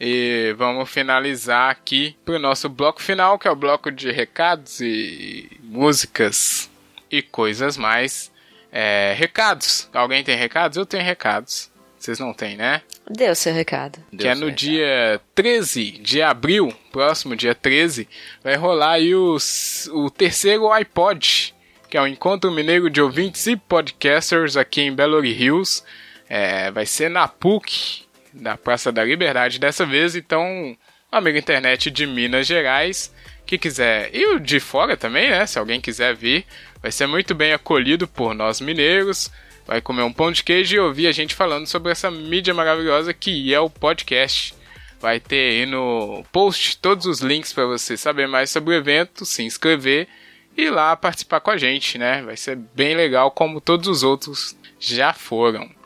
E 0.00 0.54
vamos 0.56 0.88
finalizar 0.88 1.70
aqui 1.70 2.16
pro 2.24 2.38
nosso 2.38 2.68
bloco 2.68 3.02
final, 3.02 3.38
que 3.38 3.48
é 3.48 3.50
o 3.50 3.56
bloco 3.56 3.90
de 3.90 4.10
recados 4.12 4.80
e 4.80 5.50
músicas 5.62 6.70
e 7.10 7.20
coisas 7.22 7.76
mais. 7.76 8.30
É, 8.70 9.14
recados. 9.16 9.88
Alguém 9.92 10.22
tem 10.22 10.36
recados? 10.36 10.76
Eu 10.76 10.86
tenho 10.86 11.02
recados. 11.02 11.70
Vocês 11.98 12.18
não 12.18 12.32
têm, 12.32 12.56
né? 12.56 12.82
Deu 13.10 13.34
seu 13.34 13.52
recado. 13.52 13.98
que 14.16 14.28
é 14.28 14.34
no 14.34 14.52
dia 14.52 15.20
13 15.34 15.92
de 15.92 16.22
abril, 16.22 16.72
próximo 16.92 17.34
dia 17.34 17.54
13, 17.54 18.08
vai 18.42 18.54
rolar 18.54 18.92
aí 18.92 19.14
os, 19.14 19.88
o 19.92 20.08
terceiro 20.08 20.70
iPod, 20.70 21.54
que 21.90 21.96
é 21.96 22.00
o 22.00 22.06
Encontro 22.06 22.52
Mineiro 22.52 22.88
de 22.88 23.00
Ouvintes 23.00 23.46
e 23.46 23.56
Podcasters 23.56 24.56
aqui 24.56 24.82
em 24.82 24.94
Belo 24.94 25.24
Hills. 25.24 25.82
É, 26.28 26.70
vai 26.70 26.86
ser 26.86 27.10
na 27.10 27.26
PUC, 27.26 28.04
na 28.32 28.56
Praça 28.56 28.90
da 28.92 29.04
Liberdade 29.04 29.58
dessa 29.58 29.84
vez, 29.84 30.14
então, 30.14 30.76
amigo 31.10 31.38
internet 31.38 31.90
de 31.90 32.06
Minas 32.06 32.46
Gerais 32.46 33.12
que 33.48 33.56
quiser, 33.56 34.10
e 34.14 34.26
o 34.26 34.38
de 34.38 34.60
fora 34.60 34.94
também, 34.94 35.30
né? 35.30 35.46
Se 35.46 35.58
alguém 35.58 35.80
quiser 35.80 36.14
vir, 36.14 36.44
vai 36.82 36.92
ser 36.92 37.06
muito 37.06 37.34
bem 37.34 37.54
acolhido 37.54 38.06
por 38.06 38.34
nós 38.34 38.60
mineiros. 38.60 39.30
Vai 39.66 39.80
comer 39.80 40.02
um 40.02 40.12
pão 40.12 40.30
de 40.30 40.44
queijo 40.44 40.76
e 40.76 40.78
ouvir 40.78 41.06
a 41.06 41.12
gente 41.12 41.34
falando 41.34 41.66
sobre 41.66 41.90
essa 41.90 42.10
mídia 42.10 42.52
maravilhosa 42.52 43.14
que 43.14 43.52
é 43.52 43.58
o 43.58 43.70
podcast. 43.70 44.54
Vai 45.00 45.18
ter 45.18 45.50
aí 45.50 45.66
no 45.66 46.24
post 46.30 46.76
todos 46.76 47.06
os 47.06 47.20
links 47.20 47.52
para 47.52 47.64
você 47.64 47.96
saber 47.96 48.28
mais 48.28 48.50
sobre 48.50 48.74
o 48.74 48.76
evento, 48.76 49.24
se 49.24 49.42
inscrever 49.42 50.08
e 50.54 50.68
lá 50.68 50.94
participar 50.94 51.40
com 51.40 51.50
a 51.50 51.56
gente, 51.56 51.96
né? 51.96 52.20
Vai 52.22 52.36
ser 52.36 52.56
bem 52.56 52.94
legal 52.94 53.30
como 53.30 53.62
todos 53.62 53.88
os 53.88 54.02
outros 54.02 54.54
já 54.78 55.14
foram. 55.14 55.77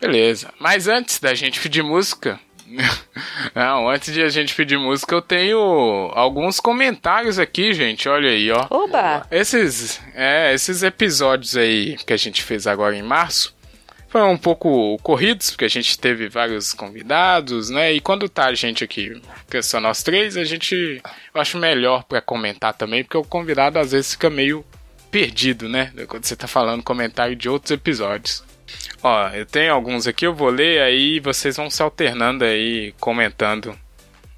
Beleza. 0.00 0.52
Mas 0.58 0.88
antes 0.88 1.18
da 1.18 1.34
gente 1.34 1.60
pedir 1.60 1.82
música. 1.82 2.38
Não, 3.54 3.88
antes 3.88 4.12
de 4.12 4.22
a 4.22 4.28
gente 4.28 4.54
pedir 4.54 4.78
música, 4.78 5.14
eu 5.14 5.22
tenho 5.22 5.58
alguns 6.14 6.60
comentários 6.60 7.38
aqui, 7.38 7.72
gente. 7.72 8.08
Olha 8.08 8.30
aí, 8.30 8.50
ó. 8.50 8.66
Oba! 8.70 9.26
Esses, 9.30 10.00
é, 10.14 10.52
esses 10.52 10.82
episódios 10.82 11.56
aí 11.56 11.96
que 12.04 12.12
a 12.12 12.16
gente 12.16 12.42
fez 12.42 12.66
agora 12.66 12.96
em 12.96 13.02
março 13.02 13.54
foram 14.08 14.32
um 14.32 14.38
pouco 14.38 14.96
corridos, 15.02 15.50
porque 15.50 15.64
a 15.64 15.68
gente 15.68 15.98
teve 15.98 16.28
vários 16.28 16.72
convidados, 16.72 17.70
né? 17.70 17.92
E 17.92 18.00
quando 18.00 18.28
tá 18.28 18.46
a 18.46 18.54
gente 18.54 18.82
aqui, 18.82 19.20
que 19.50 19.58
é 19.58 19.62
só 19.62 19.80
nós 19.80 20.02
três, 20.02 20.36
a 20.36 20.44
gente 20.44 21.02
eu 21.34 21.40
acho 21.40 21.58
melhor 21.58 22.02
pra 22.04 22.20
comentar 22.20 22.72
também, 22.72 23.04
porque 23.04 23.18
o 23.18 23.24
convidado 23.24 23.78
às 23.78 23.92
vezes 23.92 24.12
fica 24.12 24.30
meio 24.30 24.64
perdido, 25.10 25.68
né? 25.68 25.92
Quando 26.08 26.24
você 26.24 26.34
tá 26.34 26.46
falando 26.46 26.82
comentário 26.82 27.36
de 27.36 27.48
outros 27.48 27.70
episódios. 27.70 28.42
Ó, 29.06 29.28
eu 29.28 29.46
tenho 29.46 29.72
alguns 29.72 30.08
aqui, 30.08 30.26
eu 30.26 30.34
vou 30.34 30.48
ler 30.48 30.82
aí 30.82 31.20
vocês 31.20 31.56
vão 31.56 31.70
se 31.70 31.80
alternando 31.80 32.44
aí, 32.44 32.92
comentando. 32.98 33.78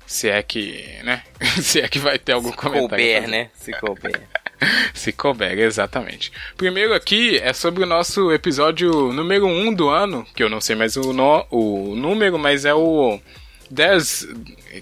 Se 0.06 0.28
é 0.28 0.42
que, 0.42 0.84
né? 1.04 1.22
se 1.62 1.80
é 1.80 1.88
que 1.88 1.98
vai 1.98 2.18
ter 2.18 2.32
algum 2.32 2.52
comentário. 2.52 2.88
Couber, 2.88 3.28
né? 3.28 3.50
Se 3.56 3.72
couber. 3.72 4.20
se 4.92 5.12
couber, 5.12 5.58
exatamente. 5.58 6.30
Primeiro 6.54 6.92
aqui 6.92 7.38
é 7.38 7.54
sobre 7.54 7.82
o 7.82 7.86
nosso 7.86 8.30
episódio 8.30 9.10
número 9.10 9.46
1 9.46 9.72
do 9.72 9.88
ano, 9.88 10.26
que 10.34 10.42
eu 10.42 10.50
não 10.50 10.60
sei 10.60 10.76
mais 10.76 10.98
o, 10.98 11.14
no, 11.14 11.46
o 11.50 11.94
número, 11.96 12.38
mas 12.38 12.66
é 12.66 12.74
o 12.74 13.18
10, 13.70 14.28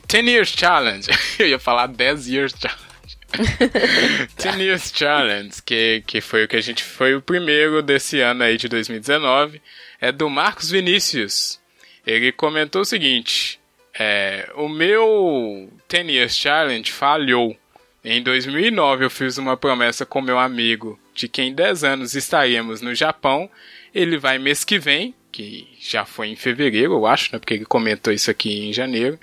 10 0.09 0.27
Years 0.27 0.49
Challenge. 0.49 1.09
Eu 1.39 1.47
ia 1.47 1.59
falar 1.61 1.87
10 1.87 2.27
Years 2.27 2.55
Challenge. 2.59 2.86
10 4.37 4.57
Years 4.59 4.93
Challenge, 4.95 5.51
que, 5.65 6.03
que 6.07 6.21
foi 6.21 6.45
o 6.45 6.49
que 6.49 6.57
a 6.57 6.61
gente 6.61 6.83
foi 6.83 7.15
o 7.15 7.23
primeiro 7.23 7.83
desse 7.83 8.21
ano 8.21 8.43
aí 8.43 8.57
de 8.57 8.69
2019, 8.69 9.61
é 10.01 10.13
do 10.13 10.31
Marcos 10.31 10.71
Vinícius. 10.71 11.61
Ele 12.07 12.33
comentou 12.33 12.83
o 12.83 12.85
seguinte: 12.85 13.59
é, 13.99 14.51
o 14.55 14.69
meu 14.69 15.71
10 15.89 16.09
Years 16.09 16.37
Challenge 16.37 16.91
falhou. 16.91 17.57
Em 18.05 18.23
2009 18.23 19.05
eu 19.05 19.11
fiz 19.11 19.37
uma 19.37 19.57
promessa 19.57 20.07
com 20.07 20.21
meu 20.21 20.39
amigo 20.39 20.99
de 21.13 21.27
que 21.27 21.43
em 21.43 21.53
10 21.53 21.83
anos 21.83 22.15
estaríamos 22.15 22.81
no 22.81 22.95
Japão. 22.95 23.51
Ele 23.93 24.17
vai 24.17 24.39
mês 24.39 24.63
que 24.63 24.79
vem, 24.79 25.15
que 25.33 25.67
já 25.81 26.05
foi 26.05 26.29
em 26.29 26.37
fevereiro, 26.37 26.93
eu 26.93 27.07
acho, 27.07 27.33
né? 27.33 27.39
Porque 27.39 27.55
ele 27.55 27.65
comentou 27.65 28.13
isso 28.13 28.31
aqui 28.31 28.69
em 28.69 28.73
janeiro. 28.73 29.19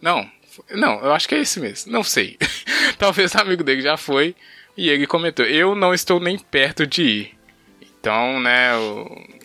Não, 0.00 0.30
não, 0.70 1.00
eu 1.00 1.12
acho 1.12 1.28
que 1.28 1.34
é 1.34 1.40
esse 1.40 1.60
mês. 1.60 1.86
Não 1.86 2.02
sei. 2.02 2.36
Talvez 2.98 3.34
o 3.34 3.40
amigo 3.40 3.64
dele 3.64 3.82
já 3.82 3.96
foi. 3.96 4.34
E 4.76 4.88
ele 4.88 5.06
comentou: 5.06 5.44
Eu 5.44 5.74
não 5.74 5.92
estou 5.92 6.20
nem 6.20 6.38
perto 6.38 6.86
de 6.86 7.02
ir. 7.02 7.38
Então, 7.82 8.40
né, 8.40 8.76
o... 8.76 9.38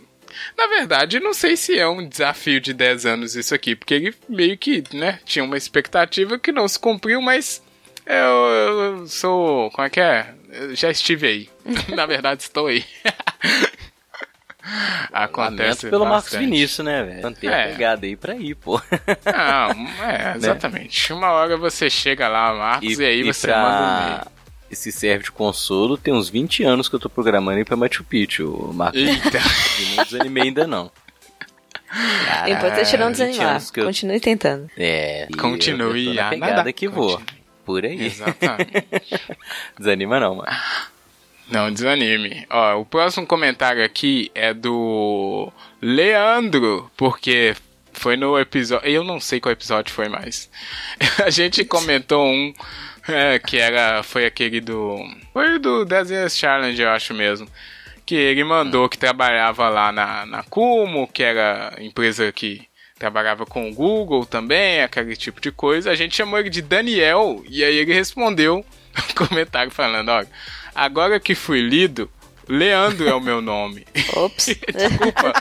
Na 0.57 0.67
verdade, 0.67 1.19
não 1.19 1.33
sei 1.33 1.57
se 1.57 1.77
é 1.77 1.87
um 1.87 2.07
desafio 2.07 2.59
de 2.59 2.73
10 2.73 3.05
anos 3.05 3.35
isso 3.35 3.53
aqui, 3.53 3.75
porque 3.75 3.93
ele 3.93 4.15
meio 4.29 4.57
que, 4.57 4.83
né, 4.93 5.19
tinha 5.25 5.43
uma 5.43 5.57
expectativa 5.57 6.37
que 6.37 6.51
não 6.51 6.67
se 6.67 6.77
cumpriu, 6.79 7.21
mas 7.21 7.63
eu, 8.05 8.15
eu 8.15 9.07
sou. 9.07 9.71
Como 9.71 9.87
é 9.87 9.89
que 9.89 9.99
é? 9.99 10.33
Eu 10.51 10.75
já 10.75 10.91
estive 10.91 11.27
aí. 11.27 11.49
Na 11.95 12.05
verdade, 12.05 12.43
estou 12.43 12.67
aí. 12.67 12.85
Acontece 15.11 15.61
Lamento 15.61 15.89
pelo 15.89 16.05
Marcos 16.05 16.23
bastante. 16.31 16.45
Vinícius, 16.45 16.85
né, 16.85 17.03
velho? 17.03 17.21
Manter 17.23 17.47
É. 17.51 17.63
a 17.63 17.67
pegada 17.67 18.05
aí 18.05 18.15
pra 18.15 18.35
ir, 18.35 18.55
pô. 18.55 18.79
Não, 19.25 20.05
é, 20.09 20.33
exatamente. 20.37 21.11
Uma 21.13 21.31
hora 21.31 21.57
você 21.57 21.89
chega 21.89 22.27
lá, 22.29 22.53
Marcos, 22.53 22.97
e, 22.99 23.05
aí 23.05 23.23
você 23.23 23.47
pra- 23.47 23.61
manda 23.61 23.81
um 23.83 24.07
e-mail. 24.07 24.21
E 24.71 24.75
se 24.75 24.91
serve 24.91 25.25
de 25.25 25.31
consolo, 25.31 25.97
tem 25.97 26.13
uns 26.13 26.29
20 26.29 26.63
anos 26.63 26.89
que 26.89 26.95
eu 26.95 26.99
tô 26.99 27.07
programando 27.09 27.59
ir 27.59 27.65
pra 27.65 27.75
Machu 27.75 28.03
Picchu, 28.03 28.71
Marcos. 28.73 28.99
Eita. 29.01 29.39
E 29.79 29.95
não 29.95 30.03
desanimei 30.03 30.43
ainda 30.43 30.65
não. 30.65 30.91
Importante 32.47 32.95
é 32.95 32.97
não 32.97 33.07
20 33.09 33.17
desanimar. 33.17 33.61
eu- 33.75 33.85
Continue 33.85 34.19
tentando. 34.19 34.69
É. 34.77 35.27
e 35.29 35.33
Continue 35.35 36.05
eu 36.07 36.13
tô 36.15 36.19
na 36.21 36.27
a 36.27 36.29
pegada 36.31 36.55
nadar. 36.55 36.73
que 36.73 36.87
vou. 36.87 37.21
Por 37.65 37.85
aí. 37.85 38.07
Exatamente. 38.07 38.73
Desanima 39.77 40.19
não, 40.19 40.35
mano. 40.35 40.51
Não 41.49 41.71
desanime. 41.71 42.45
Ó, 42.49 42.79
o 42.79 42.85
próximo 42.85 43.27
comentário 43.27 43.83
aqui 43.83 44.31
é 44.33 44.53
do 44.53 45.51
Leandro, 45.81 46.89
porque 46.95 47.55
foi 47.93 48.17
no 48.17 48.37
episódio. 48.39 48.87
Eu 48.87 49.03
não 49.03 49.19
sei 49.19 49.39
qual 49.39 49.51
episódio 49.51 49.93
foi 49.93 50.09
mais. 50.09 50.49
A 51.23 51.29
gente 51.29 51.63
comentou 51.65 52.25
um 52.25 52.53
é, 53.07 53.39
que 53.39 53.57
era. 53.57 54.03
Foi 54.03 54.25
aquele 54.25 54.61
do. 54.61 54.97
Foi 55.31 55.59
do 55.59 55.85
10 55.85 56.11
Years 56.11 56.37
Challenge, 56.37 56.81
eu 56.81 56.89
acho 56.89 57.13
mesmo. 57.13 57.47
Que 58.05 58.15
ele 58.15 58.43
mandou 58.43 58.89
que 58.89 58.97
trabalhava 58.97 59.69
lá 59.69 59.91
na, 59.91 60.25
na 60.25 60.43
Kumo, 60.43 61.07
que 61.07 61.23
era 61.23 61.73
empresa 61.79 62.31
que 62.31 62.67
trabalhava 62.99 63.45
com 63.45 63.69
o 63.69 63.73
Google 63.73 64.25
também, 64.25 64.81
aquele 64.81 65.15
tipo 65.15 65.39
de 65.39 65.51
coisa. 65.51 65.91
A 65.91 65.95
gente 65.95 66.15
chamou 66.15 66.39
ele 66.39 66.49
de 66.49 66.61
Daniel 66.61 67.43
e 67.47 67.63
aí 67.63 67.77
ele 67.77 67.93
respondeu 67.93 68.65
um 69.09 69.27
comentário 69.27 69.71
falando: 69.71 70.09
olha, 70.09 70.27
agora 70.73 71.19
que 71.19 71.35
fui 71.35 71.61
lido, 71.61 72.09
Leandro 72.47 73.07
é 73.07 73.13
o 73.13 73.21
meu 73.21 73.41
nome. 73.41 73.85
Ops. 74.15 74.45
Desculpa. 74.73 75.33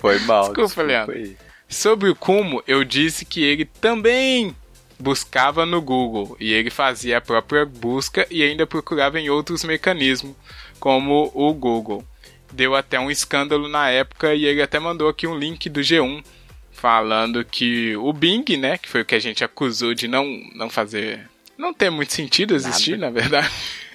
Foi 0.00 0.18
mal. 0.20 0.52
Desculpa, 0.52 0.82
Leandro. 0.82 1.14
aí. 1.14 1.36
Sobre 1.68 2.08
o 2.08 2.14
Kumo, 2.14 2.62
eu 2.66 2.84
disse 2.84 3.24
que 3.24 3.42
ele 3.42 3.64
também 3.64 4.54
buscava 4.98 5.66
no 5.66 5.80
Google 5.82 6.36
e 6.38 6.52
ele 6.52 6.70
fazia 6.70 7.18
a 7.18 7.20
própria 7.20 7.66
busca 7.66 8.26
e 8.30 8.42
ainda 8.42 8.66
procurava 8.66 9.18
em 9.18 9.28
outros 9.28 9.64
mecanismos, 9.64 10.34
como 10.78 11.30
o 11.34 11.52
Google. 11.52 12.04
Deu 12.52 12.74
até 12.74 12.98
um 12.98 13.10
escândalo 13.10 13.68
na 13.68 13.90
época 13.90 14.34
e 14.34 14.44
ele 14.44 14.62
até 14.62 14.78
mandou 14.78 15.08
aqui 15.08 15.26
um 15.26 15.36
link 15.36 15.68
do 15.68 15.80
G1 15.80 16.24
falando 16.70 17.44
que 17.44 17.96
o 17.96 18.12
Bing, 18.12 18.44
né, 18.56 18.78
que 18.78 18.88
foi 18.88 19.00
o 19.00 19.04
que 19.04 19.14
a 19.14 19.18
gente 19.18 19.42
acusou 19.42 19.94
de 19.94 20.06
não, 20.06 20.24
não 20.54 20.70
fazer, 20.70 21.28
não 21.56 21.72
ter 21.72 21.90
muito 21.90 22.12
sentido 22.12 22.54
existir, 22.54 22.98
na 22.98 23.10
verdade, 23.10 23.50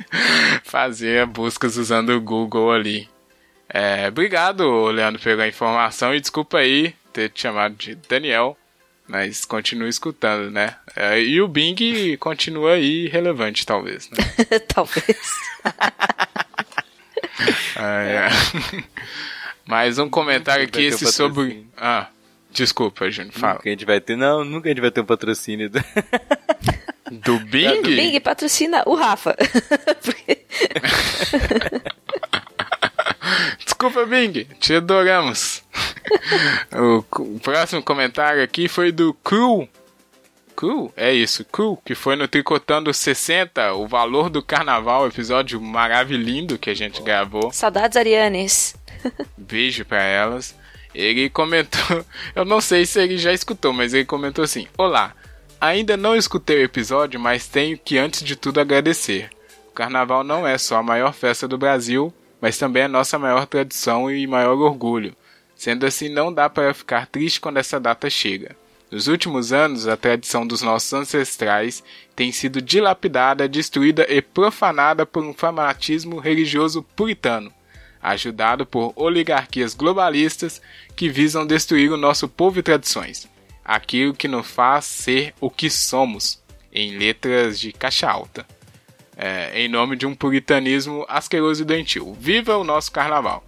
fazer 0.64 1.26
buscas 1.26 1.78
usando 1.78 2.10
o 2.10 2.22
Google 2.22 2.72
ali. 2.72 3.10
É, 3.70 4.08
obrigado, 4.08 4.88
Leandro, 4.88 5.22
pela 5.22 5.48
informação 5.48 6.14
e 6.14 6.20
desculpa 6.20 6.58
aí 6.58 6.94
ter 7.14 7.30
te 7.30 7.42
chamado 7.42 7.76
de 7.76 7.96
Daniel, 7.96 8.58
mas 9.08 9.46
continue 9.46 9.90
escutando, 9.90 10.52
né? 10.52 10.76
É, 10.96 11.22
e 11.22 11.42
o 11.42 11.48
Bing 11.48 12.18
continua 12.18 12.74
aí 12.74 13.08
relevante, 13.08 13.66
talvez. 13.66 14.10
Né? 14.10 14.18
Talvez. 14.68 15.18
É, 17.76 18.28
é. 18.28 18.84
Mais 19.66 19.98
um 19.98 20.08
comentário 20.08 20.64
aqui, 20.64 20.84
esse 20.84 21.12
sobre. 21.12 21.66
Ah, 21.76 22.08
Desculpa, 22.52 23.10
Júnior, 23.10 23.34
fala. 23.34 23.54
Nunca 23.56 23.70
a 23.70 23.72
gente 23.72 23.86
vai 23.86 24.02
ter, 24.02 24.18
não, 24.18 24.44
nunca 24.44 24.68
a 24.68 24.72
gente 24.72 24.82
vai 24.82 24.92
ter 24.92 25.02
um 25.02 25.06
patrocínio. 25.06 25.70
Do... 25.70 25.80
Do 27.12 27.40
Bing? 27.52 27.82
Bing 27.82 28.20
patrocina 28.22 28.84
o 28.86 28.96
Rafa. 28.96 29.36
Desculpa, 33.60 34.06
Bing, 34.06 34.48
te 34.60 34.76
adoramos. 34.76 35.62
o, 36.72 37.04
próximo 37.40 37.84
comentário 37.84 38.42
aqui 38.42 38.70
foi 38.70 38.94
do 38.94 39.14
Cru. 39.16 39.68
Cru? 40.56 40.94
É 40.96 41.12
isso, 41.14 41.44
Cru, 41.46 41.78
que 41.84 41.94
foi 41.96 42.16
no 42.16 42.28
Tricotando 42.28 42.94
60, 42.94 43.74
o 43.74 43.88
valor 43.88 44.30
do 44.30 44.42
carnaval, 44.42 45.08
episódio 45.08 45.60
maravilhoso 45.60 46.58
que 46.58 46.70
a 46.70 46.74
gente 46.74 47.02
gravou. 47.02 47.52
Saudades 47.52 47.98
Arianes. 47.98 48.76
Beijo 49.38 49.84
pra 49.84 50.02
elas. 50.02 50.56
Ele 50.94 51.30
comentou, 51.30 52.06
eu 52.36 52.46
não 52.46 52.62
sei 52.62 52.86
se 52.86 53.02
ele 53.02 53.18
já 53.18 53.34
escutou, 53.34 53.74
mas 53.74 53.94
ele 53.94 54.06
comentou 54.06 54.44
assim: 54.44 54.68
Olá, 54.78 55.14
ainda 55.62 55.96
não 55.96 56.16
escutei 56.16 56.58
o 56.58 56.66
episódio, 56.66 57.20
mas 57.20 57.48
tenho 57.48 57.78
que 57.78 58.00
antes 58.00 58.24
de 58.24 58.36
tudo 58.36 58.60
agradecer. 58.60 59.30
O 59.70 59.72
carnaval 59.72 60.24
não 60.24 60.46
é 60.46 60.58
só 60.58 60.78
a 60.78 60.84
maior 60.84 61.14
festa 61.14 61.48
do 61.48 61.58
Brasil, 61.58 62.12
mas 62.42 62.58
também 62.58 62.84
é 62.84 62.88
nossa 62.88 63.20
maior 63.20 63.46
tradição 63.46 64.10
e 64.10 64.26
maior 64.26 64.58
orgulho. 64.58 65.16
Sendo 65.56 65.86
assim, 65.86 66.10
não 66.10 66.34
dá 66.34 66.50
para 66.50 66.74
ficar 66.74 67.06
triste 67.06 67.40
quando 67.40 67.58
essa 67.58 67.80
data 67.80 68.10
chega. 68.10 68.56
Nos 68.90 69.08
últimos 69.08 69.54
anos, 69.54 69.88
a 69.88 69.96
tradição 69.96 70.46
dos 70.46 70.64
nossos 70.64 70.92
ancestrais 70.92 71.84
tem 72.16 72.32
sido 72.32 72.62
dilapidada, 72.62 73.48
destruída 73.48 74.06
e 74.10 74.22
profanada 74.22 75.06
por 75.06 75.24
um 75.24 75.34
fanatismo 75.34 76.20
religioso 76.20 76.84
puritano 76.96 77.54
ajudado 78.02 78.66
por 78.66 78.94
oligarquias 78.96 79.76
globalistas 79.76 80.62
que 80.96 81.10
visam 81.10 81.46
destruir 81.46 81.92
o 81.92 81.98
nosso 81.98 82.28
povo 82.28 82.60
e 82.60 82.64
tradições, 82.64 83.28
aquilo 83.72 84.14
que 84.14 84.28
nos 84.28 84.48
faz 84.48 84.86
ser 84.86 85.34
o 85.40 85.50
que 85.50 85.70
somos, 85.70 86.42
em 86.74 86.98
letras 86.98 87.60
de 87.60 87.72
caixa 87.72 88.10
alta, 88.10 88.46
é, 89.16 89.62
em 89.62 89.70
nome 89.70 89.96
de 89.96 90.06
um 90.06 90.14
puritanismo 90.14 91.06
asqueroso 91.08 91.62
e 91.62 91.66
doentio. 91.66 92.14
Viva 92.14 92.58
o 92.58 92.64
nosso 92.64 92.92
carnaval! 92.92 93.44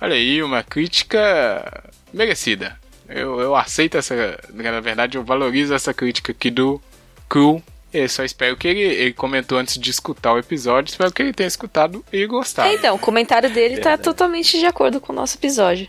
Olha 0.00 0.14
aí, 0.16 0.42
uma 0.42 0.62
crítica 0.62 1.90
merecida. 2.12 2.78
Eu, 3.08 3.40
eu 3.40 3.56
aceito 3.56 3.96
essa. 3.96 4.38
Na 4.52 4.80
verdade, 4.80 5.16
eu 5.16 5.24
valorizo 5.24 5.72
essa 5.72 5.94
crítica 5.94 6.32
aqui 6.32 6.50
do 6.50 6.80
Cru. 7.28 7.62
Eu 7.92 8.08
só 8.08 8.24
espero 8.24 8.56
que 8.56 8.66
ele, 8.66 8.80
ele 8.80 9.12
comentou 9.12 9.56
antes 9.56 9.78
de 9.78 9.90
escutar 9.90 10.32
o 10.34 10.38
episódio. 10.38 10.90
Espero 10.90 11.12
que 11.12 11.22
ele 11.22 11.32
tenha 11.32 11.46
escutado 11.46 12.04
e 12.12 12.26
gostado. 12.26 12.68
Então, 12.74 12.96
o 12.96 12.98
comentário 12.98 13.48
dele 13.48 13.76
tá 13.76 13.90
Verdade. 13.90 14.02
totalmente 14.02 14.58
de 14.58 14.66
acordo 14.66 15.00
com 15.00 15.12
o 15.12 15.16
nosso 15.16 15.36
episódio. 15.36 15.88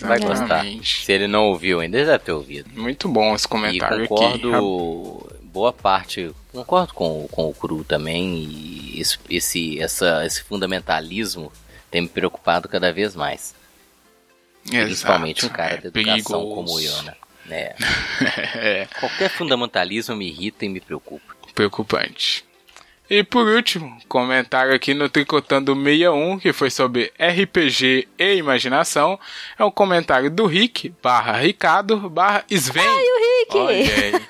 Vai 0.00 0.18
gostar. 0.18 0.64
Exatamente. 0.64 1.04
Se 1.04 1.12
ele 1.12 1.26
não 1.26 1.46
ouviu 1.48 1.80
ainda, 1.80 1.96
ele 1.98 2.06
deve 2.06 2.24
ter 2.24 2.32
ouvido. 2.32 2.70
Muito 2.80 3.08
bom 3.08 3.34
esse 3.34 3.46
E 3.46 3.48
comentário 3.48 4.08
concordo, 4.08 5.26
aqui. 5.28 5.36
boa 5.44 5.72
parte, 5.72 6.30
concordo 6.52 6.94
com, 6.94 7.28
com 7.28 7.48
o 7.48 7.54
Cru 7.54 7.84
também, 7.84 8.44
e 8.44 9.00
esse, 9.00 9.18
esse, 9.28 9.80
essa, 9.80 10.24
esse 10.24 10.42
fundamentalismo 10.42 11.52
tem 11.90 12.02
me 12.02 12.08
preocupado 12.08 12.68
cada 12.68 12.92
vez 12.92 13.14
mais. 13.14 13.54
Principalmente 14.64 15.44
um 15.44 15.48
Exato, 15.48 15.56
cara 15.56 15.74
é 15.74 15.76
de 15.78 15.86
educação 15.88 16.40
perigoso. 16.40 16.54
como 16.54 16.80
eu, 16.80 17.02
né? 17.02 17.14
É. 17.48 17.76
é 18.82 18.88
Qualquer 18.98 19.28
fundamentalismo 19.30 20.16
me 20.16 20.26
irrita 20.28 20.64
e 20.64 20.68
me 20.68 20.80
preocupa. 20.80 21.34
preocupante. 21.54 22.44
E 23.08 23.22
por 23.22 23.46
último, 23.46 23.96
comentário 24.08 24.74
aqui 24.74 24.92
no 24.92 25.08
Tricotando 25.08 25.74
61, 25.74 26.38
que 26.40 26.52
foi 26.52 26.70
sobre 26.70 27.12
RPG 27.18 28.08
e 28.18 28.34
imaginação. 28.34 29.18
É 29.58 29.64
um 29.64 29.70
comentário 29.70 30.28
do 30.30 30.44
Rick, 30.46 30.92
barra 31.02 31.38
Ricardo, 31.38 32.10
barra 32.10 32.44
Sven. 32.50 32.82
Ai, 32.82 33.04
o 33.04 33.18
Rick! 33.18 33.56
Olha 33.58 33.76
aí. 33.78 34.26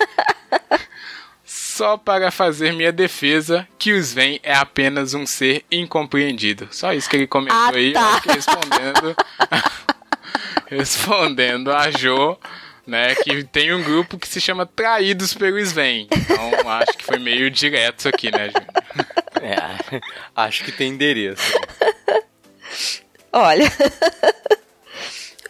Só 1.45 1.97
para 1.97 2.31
fazer 2.31 2.73
minha 2.73 2.93
defesa, 2.93 3.67
que 3.79 3.93
o 3.93 3.97
Sven 3.97 4.41
é 4.43 4.55
apenas 4.55 5.15
um 5.15 5.27
ser 5.27 5.65
incompreendido. 5.71 6.69
Só 6.71 6.93
isso 6.93 7.09
que 7.09 7.17
ele 7.17 7.27
comentou 7.27 7.57
Ah, 7.59 7.71
aí, 7.75 7.93
tá. 7.93 8.01
eu 8.01 8.07
acho 8.07 8.23
que 8.23 8.33
respondendo. 8.33 9.17
respondendo 10.69 11.73
a 11.73 11.91
Jo, 11.91 12.37
né, 12.87 13.15
que 13.17 13.45
tem 13.45 13.75
um 13.75 13.83
grupo 13.83 14.19
que 14.19 14.29
se 14.29 14.41
chama 14.41 14.65
Traídos 14.65 15.35
pelo 15.35 15.59
Sven. 15.59 16.09
Então 16.13 16.71
acho 16.71 16.97
que 16.97 17.05
foi 17.05 17.19
meio 17.19 17.51
direto 17.51 18.01
isso 18.01 18.09
aqui, 18.09 18.31
né, 18.31 18.47
Júnior? 18.47 18.67
É, 19.43 20.01
acho 20.35 20.65
que 20.65 20.73
tem 20.73 20.91
endereço. 20.91 21.43
Olha. 23.33 23.71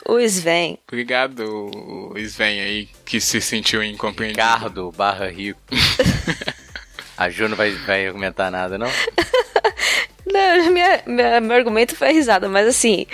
o 0.08 0.18
Sven. 0.18 0.78
Obrigado, 0.88 2.12
Sven 2.16 2.60
aí, 2.60 2.88
que 3.04 3.20
se 3.20 3.40
sentiu 3.40 3.82
incompreendido. 3.82 4.42
Ricardo 4.42 4.92
barra 4.92 5.28
Rico. 5.28 5.60
A 7.16 7.30
Jo 7.30 7.48
não 7.48 7.56
vai, 7.56 7.70
vai 7.70 8.06
argumentar 8.06 8.50
nada, 8.50 8.76
não? 8.76 8.90
Não, 10.32 10.66
minha, 10.72 11.02
minha- 11.06 11.40
meu 11.40 11.56
argumento 11.56 11.94
foi 11.96 12.08
a 12.08 12.12
risada, 12.12 12.48
mas 12.48 12.66
assim, 12.66 13.06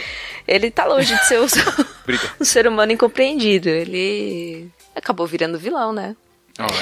ele 0.48 0.70
tá 0.70 0.84
longe 0.86 1.14
de 1.14 1.24
ser 1.26 1.40
um, 1.40 1.46
um 2.40 2.44
ser 2.44 2.66
humano 2.66 2.92
incompreendido. 2.92 3.68
Ele 3.68 4.68
acabou 4.96 5.26
virando 5.26 5.58
vilão, 5.58 5.92
né? 5.92 6.16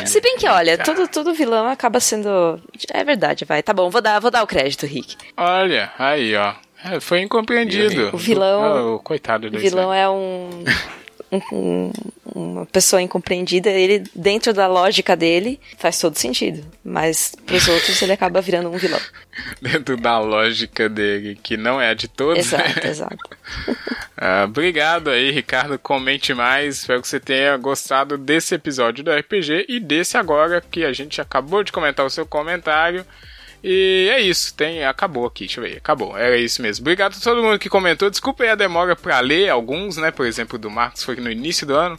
Se 0.07 0.21
bem 0.21 0.37
que, 0.37 0.49
olha, 0.49 0.77
tá. 0.77 0.83
todo, 0.85 1.07
todo 1.09 1.33
vilão 1.35 1.67
acaba 1.69 2.01
sendo. 2.01 2.61
É 2.93 3.05
verdade, 3.05 3.45
vai. 3.45 3.63
Tá 3.63 3.73
bom, 3.73 3.89
vou 3.89 4.01
dar, 4.03 4.19
vou 4.21 4.31
dar 4.31 4.43
o 4.43 4.47
crédito, 4.47 4.85
Rick. 4.85 5.17
Olha, 5.37 5.93
aí, 5.99 6.35
ó. 6.35 6.55
É, 6.85 6.99
foi 6.99 7.21
incompreendido. 7.21 8.11
O 8.13 8.17
vilão- 8.19 8.65
Ah, 8.65 8.95
o 8.95 8.99
coitado 8.99 9.49
do 9.51 9.57
O 9.57 9.61
vilão 9.61 9.93
é 9.95 10.09
um, 10.11 10.65
um- 11.31 11.41
um- 11.53 11.93
uma 12.35 12.67
pessoa 12.67 13.01
incompreendida. 13.03 13.71
Ele, 13.71 14.05
dentro 14.15 14.53
da 14.53 14.67
lógica 14.67 15.17
dele, 15.17 15.61
faz 15.79 15.99
todo 15.99 16.17
sentido. 16.17 16.65
Mas 16.85 17.35
pros 17.47 17.69
outros, 17.69 18.01
ele 18.03 18.13
acaba 18.13 18.41
virando 18.41 18.69
um 18.71 18.77
vilão. 18.77 19.01
Dentro 19.63 19.97
da 19.97 20.19
lógica 20.19 20.89
dele, 20.89 21.39
que 21.43 21.57
não 21.57 21.81
é 21.81 21.91
a 21.91 21.95
de 21.95 22.09
todos. 22.09 22.51
né? 22.53 22.59
Exato, 22.67 22.87
exato. 22.87 23.17
Ah, 24.23 24.45
obrigado 24.45 25.09
aí, 25.09 25.31
Ricardo. 25.31 25.79
Comente 25.79 26.35
mais. 26.35 26.81
Espero 26.81 27.01
que 27.01 27.09
você 27.09 27.19
tenha 27.19 27.57
gostado 27.57 28.19
desse 28.19 28.55
episódio 28.55 29.03
do 29.03 29.11
RPG 29.11 29.65
e 29.67 29.81
desse 29.81 30.19
agora 30.19 30.61
que 30.61 30.85
a 30.85 30.93
gente 30.93 31.23
acabou 31.23 31.65
de 31.65 31.73
comentar 31.73 32.05
o 32.05 32.11
seu 32.11 32.27
comentário. 32.27 33.07
E 33.63 34.09
é 34.11 34.21
isso, 34.21 34.55
tem, 34.55 34.85
acabou 34.85 35.27
aqui, 35.27 35.45
deixa 35.45 35.61
eu 35.61 35.65
ver, 35.65 35.77
acabou, 35.77 36.17
era 36.17 36.37
isso 36.39 36.63
mesmo. 36.63 36.83
Obrigado 36.83 37.15
a 37.17 37.21
todo 37.21 37.43
mundo 37.43 37.59
que 37.59 37.69
comentou, 37.69 38.09
desculpa 38.09 38.43
aí 38.43 38.49
a 38.49 38.55
demora 38.55 38.97
pra 38.97 39.21
ler 39.21 39.51
alguns, 39.51 39.99
né, 39.99 40.11
por 40.11 40.25
exemplo, 40.27 40.59
do 40.59 40.71
Marcos 40.71 41.05
foi 41.05 41.17
no 41.17 41.31
início 41.31 41.67
do 41.67 41.75
ano, 41.75 41.99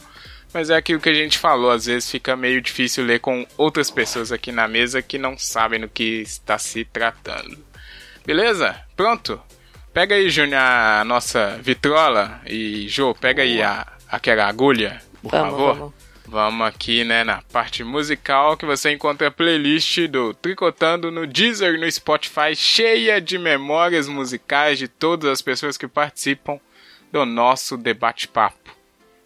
mas 0.52 0.70
é 0.70 0.76
aquilo 0.76 1.00
que 1.00 1.08
a 1.08 1.14
gente 1.14 1.38
falou, 1.38 1.70
às 1.70 1.86
vezes 1.86 2.10
fica 2.10 2.34
meio 2.34 2.60
difícil 2.60 3.04
ler 3.04 3.20
com 3.20 3.46
outras 3.56 3.90
pessoas 3.90 4.32
aqui 4.32 4.50
na 4.50 4.66
mesa 4.66 5.00
que 5.00 5.18
não 5.18 5.38
sabem 5.38 5.80
do 5.80 5.88
que 5.88 6.20
está 6.22 6.58
se 6.58 6.84
tratando. 6.84 7.56
Beleza? 8.26 8.76
Pronto? 8.96 9.40
Pega 9.94 10.14
aí, 10.14 10.30
Júnior, 10.30 10.60
a 10.60 11.04
nossa 11.04 11.58
vitrola 11.62 12.40
e 12.46 12.88
Jô, 12.88 13.14
pega 13.14 13.42
aí 13.42 13.62
a, 13.62 13.86
aquela 14.08 14.46
agulha, 14.46 15.00
por 15.22 15.30
Vamos, 15.30 15.50
favor. 15.50 15.74
vamos. 15.76 15.94
Vamos 16.32 16.66
aqui, 16.66 17.04
né, 17.04 17.22
na 17.24 17.42
parte 17.42 17.84
musical 17.84 18.56
que 18.56 18.64
você 18.64 18.90
encontra 18.90 19.28
a 19.28 19.30
playlist 19.30 20.06
do 20.08 20.32
Tricotando 20.32 21.10
no 21.10 21.26
Deezer 21.26 21.74
e 21.74 21.78
no 21.78 21.92
Spotify, 21.92 22.56
cheia 22.56 23.20
de 23.20 23.36
memórias 23.36 24.08
musicais 24.08 24.78
de 24.78 24.88
todas 24.88 25.28
as 25.28 25.42
pessoas 25.42 25.76
que 25.76 25.86
participam 25.86 26.58
do 27.12 27.26
nosso 27.26 27.76
debate-papo. 27.76 28.74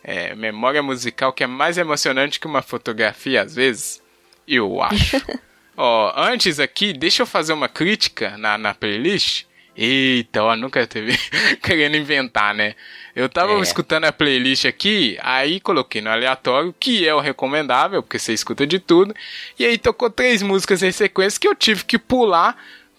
É, 0.02 0.34
memória 0.34 0.82
musical 0.82 1.32
que 1.32 1.44
é 1.44 1.46
mais 1.46 1.78
emocionante 1.78 2.40
que 2.40 2.46
uma 2.48 2.60
fotografia, 2.60 3.42
às 3.42 3.54
vezes, 3.54 4.02
eu 4.48 4.82
acho. 4.82 5.22
Ó, 5.78 6.12
antes 6.16 6.58
aqui, 6.58 6.92
deixa 6.92 7.22
eu 7.22 7.26
fazer 7.26 7.52
uma 7.52 7.68
crítica 7.68 8.36
na, 8.36 8.58
na 8.58 8.74
playlist. 8.74 9.44
Eita, 9.76 10.42
ó, 10.42 10.56
nunca 10.56 10.86
teve 10.86 11.18
querendo 11.62 11.96
inventar, 11.96 12.54
né? 12.54 12.74
Eu 13.14 13.28
tava 13.28 13.52
É. 13.52 13.60
escutando 13.60 14.04
a 14.04 14.12
playlist 14.12 14.64
aqui, 14.64 15.18
aí 15.20 15.60
coloquei 15.60 16.00
no 16.00 16.10
aleatório, 16.10 16.74
que 16.78 17.06
é 17.06 17.14
o 17.14 17.20
recomendável, 17.20 18.02
porque 18.02 18.18
você 18.18 18.32
escuta 18.32 18.66
de 18.66 18.78
tudo. 18.78 19.14
E 19.58 19.64
aí 19.64 19.76
tocou 19.78 20.10
três 20.10 20.42
músicas 20.42 20.82
em 20.82 20.92
sequência 20.92 21.40
que 21.40 21.48
eu 21.48 21.54
tive 21.54 21.84
que 21.84 21.98
pular, 21.98 22.56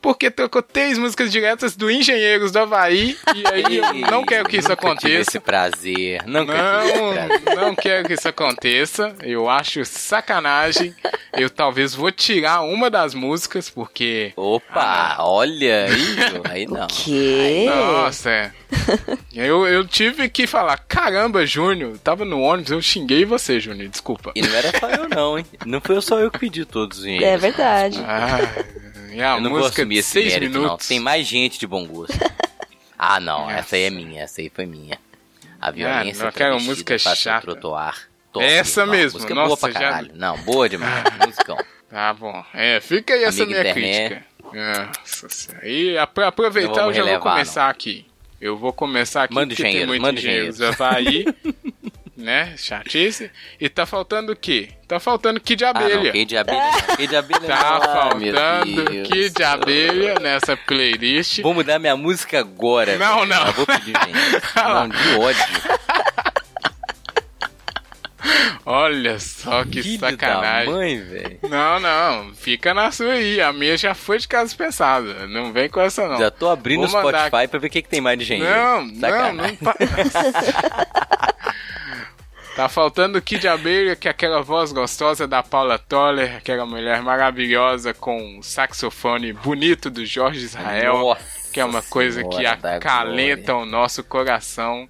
porque 0.07 0.31
tocou 0.31 0.61
três 0.63 0.97
músicas 0.97 1.29
diretas 1.29 1.75
do 1.75 1.91
Engenheiros 1.91 2.49
do 2.49 2.59
Havaí. 2.59 3.17
E 3.35 3.43
aí 3.45 3.77
eu 3.77 3.93
não 4.09 4.23
quero 4.23 4.47
que 4.47 4.55
isso 4.55 4.69
Nunca 4.69 4.77
tive 4.95 5.17
aconteça. 5.17 5.29
esse 5.31 5.39
prazer. 5.41 6.23
Nunca 6.25 6.53
tive 6.53 6.87
esse 6.87 6.93
prazer. 7.13 7.41
Não, 7.57 7.61
não 7.67 7.75
quero 7.75 8.07
que 8.07 8.13
isso 8.13 8.27
aconteça. 8.29 9.15
Eu 9.21 9.49
acho 9.49 9.83
sacanagem. 9.83 10.95
Eu 11.33 11.49
talvez 11.49 11.93
vou 11.93 12.09
tirar 12.09 12.61
uma 12.61 12.89
das 12.89 13.13
músicas, 13.13 13.69
porque. 13.69 14.31
Opa, 14.37 15.17
olha 15.19 15.85
aí, 15.87 15.99
Jo, 16.29 16.41
aí 16.49 16.65
não. 16.65 16.87
Que? 16.87 17.65
Nossa, 17.65 18.29
é. 18.29 18.51
Eu, 19.35 19.67
eu 19.67 19.85
tive 19.87 20.27
que 20.29 20.47
falar, 20.47 20.77
caramba, 20.79 21.45
Júnior, 21.45 21.97
tava 21.99 22.25
no 22.25 22.41
ônibus, 22.41 22.71
eu 22.71 22.81
xinguei 22.81 23.23
você, 23.23 23.59
Júnior, 23.59 23.87
desculpa. 23.87 24.31
E 24.35 24.41
não 24.41 24.55
era 24.55 24.71
só 24.79 24.89
eu 24.89 25.07
não, 25.07 25.37
hein? 25.37 25.45
Não 25.63 25.79
foi 25.79 26.01
só 26.01 26.17
eu 26.19 26.31
que 26.31 26.39
pedi 26.39 26.65
todos 26.65 26.97
os 26.99 27.05
É 27.05 27.09
engenheiros. 27.11 27.41
verdade. 27.41 27.99
Ah, 28.03 28.39
e 29.17 29.21
a 29.23 29.35
Eu 29.35 29.41
não 29.41 29.49
vou 29.49 29.59
música 29.59 29.85
de 29.85 29.95
esse 29.97 30.09
seis 30.09 30.33
mérito, 30.33 30.53
não. 30.53 30.61
minutos. 30.61 30.87
Tem 30.87 30.99
mais 30.99 31.25
gente 31.27 31.59
de 31.59 31.67
bom 31.67 31.85
gosto. 31.85 32.13
Ah, 32.99 33.19
não, 33.19 33.41
Nossa. 33.41 33.53
essa 33.57 33.75
aí 33.75 33.83
é 33.83 33.89
minha, 33.91 34.23
essa 34.23 34.41
aí 34.41 34.49
foi 34.51 34.65
minha. 34.65 34.97
A 35.61 35.69
violência 35.69 36.23
não, 36.23 36.29
aquela 36.29 36.49
travestida 36.57 36.71
música 36.71 36.97
chata. 36.97 37.37
o 37.37 37.41
trotuar. 37.51 38.09
Top. 38.33 38.43
Essa 38.43 38.85
Não, 38.87 38.91
mesmo, 38.91 39.19
Música 39.19 39.35
nossa, 39.35 39.47
boa 39.49 39.57
pra 39.59 39.71
já- 39.71 39.79
caralho. 39.79 40.11
Não, 40.15 40.35
boa 40.39 40.67
demais. 40.67 41.03
musicão. 41.23 41.57
Tá 41.91 42.11
bom. 42.15 42.43
É, 42.55 42.79
fica 42.81 43.13
aí 43.13 43.23
essa 43.23 43.45
minha 43.45 43.59
internet. 43.59 44.07
crítica. 44.09 44.25
Nossa 44.99 45.29
senhora. 45.29 45.67
E 45.67 46.07
pra 46.13 46.27
aproveitar, 46.29 46.69
Não 46.81 46.87
eu 46.87 46.93
já 46.93 47.01
vou 47.01 47.05
relevar, 47.11 47.31
começar 47.33 47.69
aqui. 47.69 48.03
Eu 48.41 48.57
vou 48.57 48.73
começar 48.73 49.23
aqui 49.25 49.33
Manda 49.35 49.55
tem 49.55 49.65
engenheiro, 49.67 49.87
muito 49.89 50.01
manda 50.01 50.19
engenheiros 50.19 50.55
engenheiro. 50.55 50.83
Havaí, 50.83 51.25
né? 52.17 52.53
Chatice. 52.57 53.31
E 53.61 53.69
tá 53.69 53.85
faltando 53.85 54.31
o 54.31 54.35
quê? 54.35 54.69
Tá 54.87 54.99
faltando 54.99 55.39
Kid 55.39 55.63
Ah, 55.63 55.73
não, 55.73 55.81
Abelha. 55.81 56.25
De 56.25 56.35
abelha 56.37 56.59
não. 56.59 56.95
Kid 56.97 57.07
de 57.07 57.15
abelha 57.15 57.39
Tá 57.41 57.47
não. 57.47 57.61
Ah, 57.61 58.15
meu 58.15 58.33
faltando 58.33 58.83
Deus 58.91 59.07
Kid 59.07 59.29
do 59.29 59.37
céu. 59.37 59.47
Abelha 59.49 60.19
nessa 60.19 60.57
playlist. 60.57 61.41
Vou 61.41 61.53
mudar 61.53 61.77
minha 61.77 61.95
música 61.95 62.39
agora. 62.39 62.97
Não, 62.97 63.19
velho. 63.19 63.27
não. 63.29 63.45
Eu 63.47 63.53
vou 63.53 63.65
pedir, 63.67 63.93
gente. 63.93 64.41
Não, 64.57 64.87
de 64.89 65.15
ódio. 65.19 65.43
Olha 68.65 69.17
só 69.19 69.63
que 69.63 69.81
Filho 69.81 69.99
sacanagem. 69.99 70.65
da 70.69 70.71
mãe, 70.77 70.99
velho. 71.01 71.39
Não, 71.43 71.79
não, 71.79 72.33
fica 72.35 72.73
na 72.73 72.91
sua 72.91 73.13
aí. 73.13 73.39
A 73.39 73.53
minha 73.53 73.77
já 73.77 73.93
foi 73.93 74.17
de 74.19 74.27
casa 74.27 74.53
pensada. 74.53 75.25
Não 75.27 75.53
vem 75.53 75.69
com 75.69 75.79
essa, 75.79 76.05
não. 76.07 76.17
Já 76.17 76.29
tô 76.29 76.49
abrindo 76.49 76.83
o 76.83 76.89
Spotify 76.89 77.47
pra 77.47 77.59
ver 77.59 77.67
o 77.67 77.69
que, 77.69 77.81
que 77.81 77.87
tem 77.87 78.01
mais 78.01 78.19
de 78.19 78.25
gente. 78.25 78.43
Não, 78.43 78.85
não, 78.85 78.95
Sacanagem. 78.99 79.57
não. 79.61 79.73
pa- 79.73 79.75
tá 82.57 82.67
faltando 82.67 83.19
o 83.19 83.21
Kid 83.21 83.47
Abelha, 83.47 83.95
que 83.95 84.07
é 84.07 84.11
aquela 84.11 84.41
voz 84.41 84.71
gostosa 84.71 85.27
da 85.27 85.43
Paula 85.43 85.77
Toller, 85.77 86.37
aquela 86.37 86.65
mulher 86.65 87.03
maravilhosa 87.03 87.93
com 87.93 88.39
o 88.39 88.43
saxofone 88.43 89.31
bonito 89.31 89.91
do 89.91 90.03
Jorge 90.03 90.43
Israel, 90.43 90.97
Nossa 90.97 91.37
que 91.53 91.59
é 91.59 91.65
uma 91.65 91.83
coisa 91.83 92.23
que 92.23 92.43
da 92.43 92.75
acalenta 92.75 93.55
o 93.55 93.63
nosso 93.63 94.03
coração. 94.03 94.89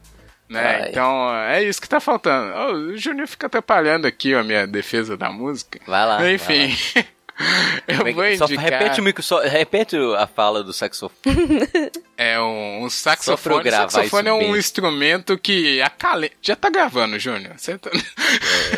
Né? 0.50 0.82
Ai. 0.84 0.90
Então 0.90 1.36
é 1.44 1.62
isso 1.62 1.82
que 1.82 1.90
tá 1.90 2.00
faltando. 2.00 2.54
O 2.74 2.98
Júnior 2.98 3.28
fica 3.28 3.48
atrapalhando 3.48 4.08
aqui 4.08 4.34
a 4.34 4.44
minha 4.44 4.66
defesa 4.66 5.18
da 5.18 5.30
música. 5.30 5.80
Vai 5.86 6.06
lá. 6.06 6.32
Enfim, 6.32 6.74
eu 6.96 7.04
Como 7.17 7.17
é 7.88 7.98
que- 8.04 8.14
vou 8.14 8.38
só 8.38 8.46
indicar. 8.46 8.64
repete, 8.64 9.00
o 9.00 9.04
micro, 9.04 9.24
só, 9.24 9.40
repete 9.42 9.96
a 10.18 10.28
fala 10.28 10.64
do 10.64 10.74
saxofone. 10.74 11.22
É 12.20 12.40
um, 12.42 12.78
um 12.78 12.80
pra 12.80 12.86
eu 12.86 12.90
saxofone. 12.90 13.70
saxofone 13.72 14.28
é 14.30 14.34
um 14.34 14.56
instrumento 14.56 15.38
que 15.38 15.80
acalenta. 15.84 16.34
Já 16.42 16.56
tá 16.56 16.68
gravando, 16.68 17.20
Júnior. 17.20 17.54
Tá... 17.80 17.92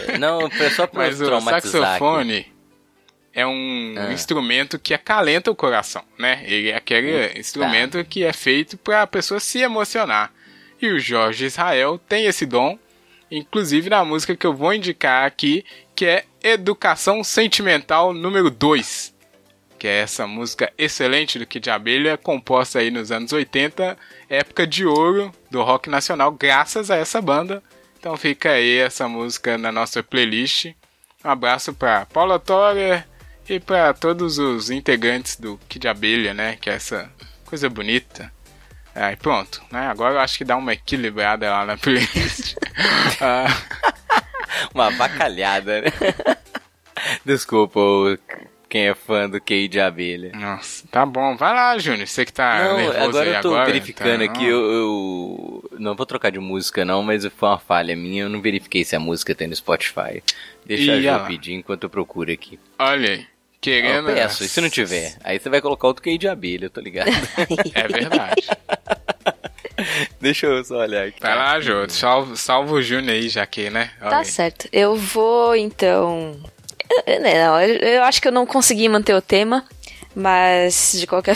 É, 0.09 0.17
não, 0.17 0.49
foi 0.49 0.69
só 0.71 0.85
pra 0.85 1.03
Mas 1.07 1.21
eu 1.21 1.33
o 1.33 1.41
saxofone 1.41 2.45
é 3.33 3.47
um 3.47 3.95
Ah. 3.97 4.11
instrumento 4.11 4.77
que 4.77 4.93
acalenta 4.93 5.49
o 5.49 5.55
coração, 5.55 6.03
né? 6.17 6.43
Ele 6.45 6.69
é 6.71 6.75
aquele 6.75 7.39
instrumento 7.39 8.03
que 8.03 8.25
é 8.25 8.33
feito 8.33 8.77
para 8.77 9.03
a 9.03 9.07
pessoa 9.07 9.39
se 9.39 9.59
emocionar. 9.59 10.33
E 10.81 10.89
o 10.89 10.99
Jorge 10.99 11.45
Israel 11.45 11.97
tem 12.09 12.25
esse 12.25 12.45
dom, 12.45 12.77
inclusive 13.31 13.89
na 13.89 14.03
música 14.03 14.35
que 14.35 14.45
eu 14.45 14.53
vou 14.53 14.73
indicar 14.73 15.25
aqui, 15.25 15.63
que 15.95 16.05
é 16.05 16.25
Educação 16.41 17.21
Sentimental 17.21 18.13
número 18.13 18.49
2. 18.49 19.13
Que 19.77 19.87
é 19.87 19.99
essa 20.01 20.25
música 20.25 20.71
excelente 20.77 21.37
do 21.37 21.45
Kid 21.45 21.69
Abelha, 21.69 22.17
composta 22.17 22.79
aí 22.79 22.89
nos 22.89 23.11
anos 23.11 23.31
80, 23.33 23.97
época 24.29 24.65
de 24.65 24.85
ouro 24.85 25.33
do 25.51 25.61
rock 25.61 25.89
nacional, 25.89 26.31
graças 26.31 26.89
a 26.89 26.95
essa 26.95 27.21
banda. 27.21 27.61
Então 27.97 28.15
fica 28.15 28.51
aí 28.51 28.77
essa 28.77 29.07
música 29.07 29.57
na 29.57 29.71
nossa 29.71 30.01
playlist. 30.01 30.67
Um 31.23 31.29
abraço 31.29 31.73
para 31.73 32.05
Paula 32.05 32.39
Toller 32.39 33.05
e 33.47 33.59
para 33.59 33.93
todos 33.93 34.37
os 34.37 34.69
integrantes 34.69 35.35
do 35.35 35.59
Kid 35.67 35.87
Abelha, 35.87 36.33
né? 36.33 36.57
Que 36.59 36.69
é 36.69 36.73
essa 36.73 37.11
coisa 37.45 37.69
bonita. 37.69 38.31
Aí 38.95 39.15
pronto, 39.15 39.61
né? 39.71 39.87
Agora 39.87 40.15
eu 40.15 40.19
acho 40.19 40.37
que 40.37 40.45
dá 40.45 40.55
uma 40.55 40.73
equilibrada 40.73 41.49
lá 41.49 41.65
na 41.65 41.77
playlist. 41.77 42.55
Ah, 43.21 43.47
Uma 44.73 44.91
bacalhada, 44.91 45.81
né? 45.81 45.87
Desculpa 47.25 47.79
quem 48.67 48.87
é 48.87 48.93
fã 48.93 49.27
do 49.29 49.41
QI 49.41 49.67
de 49.67 49.79
abelha. 49.79 50.31
nossa, 50.35 50.85
tá 50.91 51.05
bom. 51.05 51.35
Vai 51.35 51.53
lá, 51.53 51.77
Júnior. 51.79 52.07
Você 52.07 52.23
que 52.25 52.31
tá 52.33 52.63
não, 52.65 52.77
nervoso 52.77 52.99
agora 52.99 53.29
eu 53.29 53.41
tô 53.41 53.47
agora, 53.49 53.65
verificando 53.65 54.23
então- 54.23 54.35
aqui, 54.35 54.45
eu, 54.45 54.71
eu 54.71 55.69
não 55.79 55.95
vou 55.95 56.05
trocar 56.05 56.29
de 56.31 56.39
música 56.39 56.85
não, 56.85 57.01
mas 57.01 57.25
foi 57.25 57.49
uma 57.49 57.57
falha 57.57 57.95
minha, 57.95 58.23
eu 58.23 58.29
não 58.29 58.41
verifiquei 58.41 58.83
se 58.83 58.95
a 58.95 58.99
música 58.99 59.33
tem 59.33 59.47
no 59.47 59.55
Spotify. 59.55 60.21
Deixa 60.65 61.01
Jo 61.01 61.07
lá. 61.07 61.19
pedir 61.25 61.53
enquanto 61.53 61.83
eu 61.85 61.89
procuro 61.89 62.31
aqui. 62.31 62.59
Olha 62.77 63.09
aí. 63.11 63.27
Querendo... 63.61 64.09
Eu 64.09 64.15
peço, 64.15 64.43
e 64.43 64.47
se 64.47 64.61
não 64.61 64.69
tiver? 64.69 65.17
Aí 65.21 65.37
você 65.37 65.49
vai 65.49 65.59
colocar 65.59 65.87
outro 65.87 66.01
QI 66.03 66.17
de 66.17 66.27
abelha, 66.29 66.65
eu 66.65 66.69
tô 66.69 66.79
ligado. 66.79 67.09
É 67.73 67.87
verdade. 67.87 68.47
Deixa 70.21 70.45
eu 70.47 70.63
só 70.63 70.77
olhar 70.77 71.07
aqui. 71.07 71.19
Vai 71.21 71.35
lá, 71.35 71.59
Jô. 71.59 71.87
Salva, 71.89 72.35
salva 72.35 72.73
o 72.73 72.81
Júnior 72.81 73.13
aí, 73.13 73.29
já 73.29 73.45
que, 73.45 73.69
né? 73.69 73.91
Olha 74.01 74.09
Tá 74.09 74.19
aí. 74.19 74.25
certo. 74.25 74.67
Eu 74.71 74.95
vou, 74.95 75.55
então. 75.55 76.39
Eu, 77.05 77.21
não, 77.21 77.61
eu, 77.61 77.75
eu 77.77 78.03
acho 78.03 78.21
que 78.21 78.27
eu 78.27 78.31
não 78.31 78.45
consegui 78.45 78.89
manter 78.89 79.13
o 79.13 79.21
tema, 79.21 79.63
mas 80.15 80.93
de 80.99 81.05
qualquer 81.05 81.35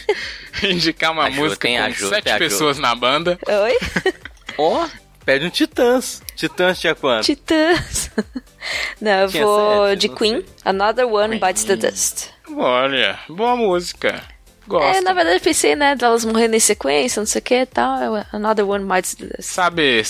Indicar 0.62 1.12
uma 1.12 1.30
música 1.30 1.68
tem 1.68 1.78
com 1.82 1.90
Jo, 1.90 2.08
sete 2.08 2.36
pessoas 2.38 2.78
na 2.78 2.94
banda. 2.94 3.38
Oi? 3.46 4.12
Ó, 4.58 4.86
pede 5.24 5.46
um 5.46 5.50
Titãs. 5.50 6.20
Titãs 6.34 6.78
tinha 6.80 6.94
quanto? 6.94 7.24
Titãs. 7.24 8.10
Não, 9.00 9.20
eu 9.22 9.28
Tinha 9.28 9.44
vou 9.46 9.86
sete, 9.86 9.98
de 10.00 10.08
não 10.08 10.14
Queen. 10.16 10.44
Another 10.64 11.06
One 11.06 11.38
Queen. 11.38 11.40
Bites 11.40 11.64
the 11.64 11.76
Dust. 11.76 12.26
Olha, 12.56 13.18
boa 13.28 13.56
música. 13.56 14.22
Gosto. 14.70 14.98
É, 14.98 15.00
na 15.00 15.12
verdade 15.12 15.38
eu 15.38 15.40
pensei, 15.40 15.74
né, 15.74 15.96
delas 15.96 16.24
morrendo 16.24 16.54
em 16.54 16.60
sequência, 16.60 17.18
não 17.18 17.26
sei 17.26 17.40
o 17.40 17.42
que 17.42 17.54
e 17.54 17.66
tal. 17.66 18.16
é 18.16 18.26
Another 18.32 18.68
One 18.68 18.84
Bites 18.84 19.16
the 19.16 19.26
Dust. 19.26 19.42
Sabe, 19.50 20.00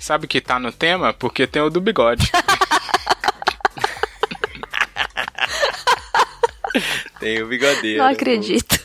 sabe 0.00 0.26
que 0.26 0.40
tá 0.40 0.58
no 0.58 0.72
tema? 0.72 1.12
Porque 1.12 1.46
tem 1.46 1.62
o 1.62 1.70
do 1.70 1.80
bigode. 1.80 2.28
Tem 7.20 7.40
o 7.40 7.46
bigodeiro. 7.46 7.98
Não 8.02 8.10
acredito. 8.10 8.80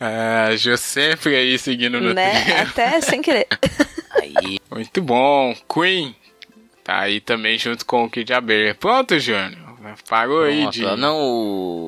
ah, 0.00 0.54
Jô 0.56 0.76
sempre 0.76 1.36
aí 1.36 1.56
seguindo 1.56 2.00
no 2.00 2.12
né? 2.12 2.44
tema. 2.44 2.62
Até 2.62 3.00
sem 3.00 3.22
querer. 3.22 3.46
Aí, 4.10 4.58
Muito 4.70 5.00
bom. 5.00 5.56
Queen. 5.72 6.16
Tá 6.82 6.98
aí 6.98 7.20
também 7.20 7.56
junto 7.56 7.86
com 7.86 8.04
o 8.04 8.10
Kid 8.10 8.30
Abelha. 8.34 8.74
Pronto, 8.74 9.18
Júnior. 9.20 9.69
Parou 10.08 10.42
aí 10.42 10.68
de... 10.70 10.82
Não, 10.96 11.18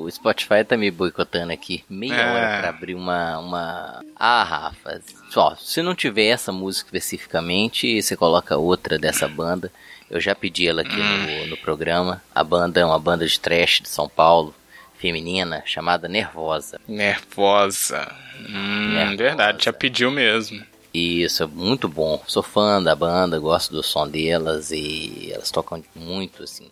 o 0.03 0.09
Spotify 0.11 0.65
tá 0.67 0.77
me 0.77 0.91
boicotando 0.91 1.53
aqui. 1.53 1.85
Meia 1.89 2.15
É. 2.15 2.31
hora 2.31 2.59
pra 2.61 2.69
abrir 2.71 2.95
uma, 2.95 3.39
uma... 3.39 4.05
Ah, 4.17 4.43
Rafa. 4.45 5.01
Só, 5.31 5.57
se 5.57 5.83
não 5.83 5.95
tiver 5.95 6.27
essa 6.27 6.53
música 6.53 6.87
especificamente, 6.89 8.01
você 8.03 8.17
coloca 8.17 8.57
outra 8.57 8.99
dessa 8.99 9.27
banda. 9.29 9.71
Eu 10.11 10.21
já 10.21 10.35
pedi 10.35 10.69
ela 10.69 10.83
aqui 10.83 11.01
Hum. 11.01 11.27
no, 11.43 11.47
no 11.49 11.57
programa. 11.57 12.23
A 12.35 12.45
banda 12.45 12.79
é 12.81 12.85
uma 12.85 12.99
banda 12.99 13.27
de 13.27 13.41
trash 13.41 13.81
de 13.83 13.89
São 13.89 14.09
Paulo, 14.09 14.55
feminina, 14.99 15.63
chamada 15.65 16.07
Nervosa. 16.09 16.79
Nervosa. 16.87 18.13
Hum, 18.49 18.93
Nervosa. 18.95 19.17
verdade, 19.17 19.65
já 19.65 19.73
pediu 19.73 20.11
mesmo. 20.11 20.63
Isso, 20.93 21.43
é 21.43 21.47
muito 21.47 21.89
bom. 21.89 22.23
Sou 22.27 22.43
fã 22.43 22.83
da 22.83 22.95
banda, 22.95 23.39
gosto 23.39 23.73
do 23.73 23.83
som 23.83 24.07
delas 24.07 24.71
e 24.71 25.31
elas 25.33 25.51
tocam 25.51 25.83
muito, 25.97 26.43
assim. 26.43 26.69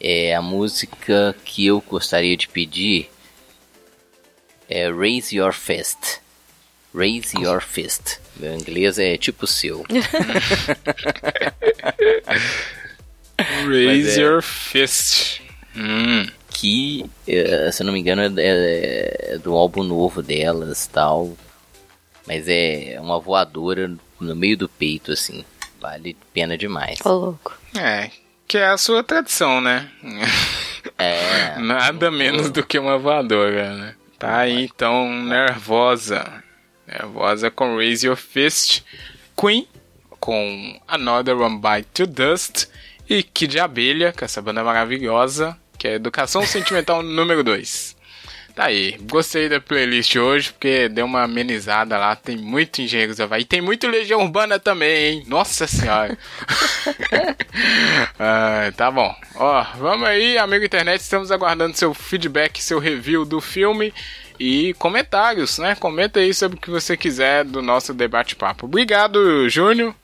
É 0.00 0.34
a 0.34 0.42
música 0.42 1.34
que 1.44 1.66
eu 1.66 1.80
gostaria 1.80 2.36
de 2.36 2.48
pedir 2.48 3.10
é 4.68 4.90
Raise 4.92 5.34
Your 5.34 5.52
Fist. 5.52 6.20
Raise 6.94 7.36
Your 7.36 7.60
Fist. 7.60 8.18
Meu 8.36 8.54
inglês 8.54 8.98
é 8.98 9.16
tipo 9.16 9.46
seu. 9.46 9.84
Raise 13.66 14.20
é- 14.20 14.22
your 14.22 14.42
fist. 14.42 15.40
Hum. 15.76 16.26
que, 16.50 17.08
eh, 17.26 17.70
se 17.70 17.82
eu 17.82 17.86
não 17.86 17.92
me 17.92 18.00
engano, 18.00 18.22
é, 18.40 19.34
é 19.34 19.38
do 19.38 19.54
álbum 19.54 19.84
novo 19.84 20.22
delas 20.22 20.86
tal. 20.86 21.36
Mas 22.26 22.46
é 22.48 22.98
uma 23.00 23.20
voadora 23.20 23.90
no 24.20 24.36
meio 24.36 24.56
do 24.56 24.68
peito, 24.68 25.12
assim. 25.12 25.44
Vale 25.80 26.16
pena 26.34 26.58
demais. 26.58 26.98
Ô, 27.04 27.10
louco. 27.10 27.56
É, 27.76 28.10
que 28.48 28.56
é 28.56 28.66
a 28.66 28.78
sua 28.78 29.04
tradição, 29.04 29.60
né? 29.60 29.88
É. 30.96 31.56
Nada 31.58 32.10
menos 32.10 32.50
do 32.50 32.64
que 32.64 32.78
uma 32.78 32.98
voadora, 32.98 33.76
né? 33.76 33.94
Tá 34.18 34.38
aí 34.38 34.64
então, 34.64 35.12
nervosa. 35.22 36.42
Nervosa 36.86 37.50
com 37.50 37.76
Raise 37.76 38.06
Your 38.06 38.16
Fist. 38.16 38.82
Queen 39.38 39.68
com 40.18 40.80
Another 40.88 41.36
One 41.36 41.60
Bite 41.60 41.88
to 41.92 42.06
Dust. 42.06 42.66
E 43.08 43.22
Kid 43.22 43.60
Abelha, 43.60 44.12
com 44.12 44.24
essa 44.24 44.42
banda 44.42 44.64
maravilhosa, 44.64 45.56
que 45.78 45.86
é 45.86 45.94
Educação 45.94 46.44
Sentimental 46.44 47.02
número 47.04 47.44
2. 47.44 47.96
Tá 48.58 48.64
aí. 48.64 48.96
Gostei 49.02 49.48
da 49.48 49.60
playlist 49.60 50.16
hoje, 50.16 50.50
porque 50.50 50.88
deu 50.88 51.06
uma 51.06 51.22
amenizada 51.22 51.96
lá. 51.96 52.16
Tem 52.16 52.36
muito 52.36 52.82
Engenheiros 52.82 53.18
do 53.18 53.22
Havaí. 53.22 53.44
Tem 53.44 53.60
muito 53.60 53.86
Legião 53.86 54.20
Urbana 54.20 54.58
também, 54.58 54.96
hein? 54.96 55.22
Nossa 55.28 55.68
Senhora. 55.68 56.18
ah, 58.18 58.72
tá 58.76 58.90
bom. 58.90 59.14
Ó, 59.36 59.64
vamos 59.76 60.08
aí, 60.08 60.36
amigo 60.36 60.64
internet. 60.64 61.00
Estamos 61.00 61.30
aguardando 61.30 61.76
seu 61.76 61.94
feedback, 61.94 62.60
seu 62.60 62.80
review 62.80 63.24
do 63.24 63.40
filme 63.40 63.94
e 64.40 64.74
comentários, 64.74 65.58
né? 65.58 65.76
Comenta 65.76 66.18
aí 66.18 66.34
sobre 66.34 66.58
o 66.58 66.60
que 66.60 66.68
você 66.68 66.96
quiser 66.96 67.44
do 67.44 67.62
nosso 67.62 67.94
debate-papo. 67.94 68.66
Obrigado, 68.66 69.48
Júnior. 69.48 69.94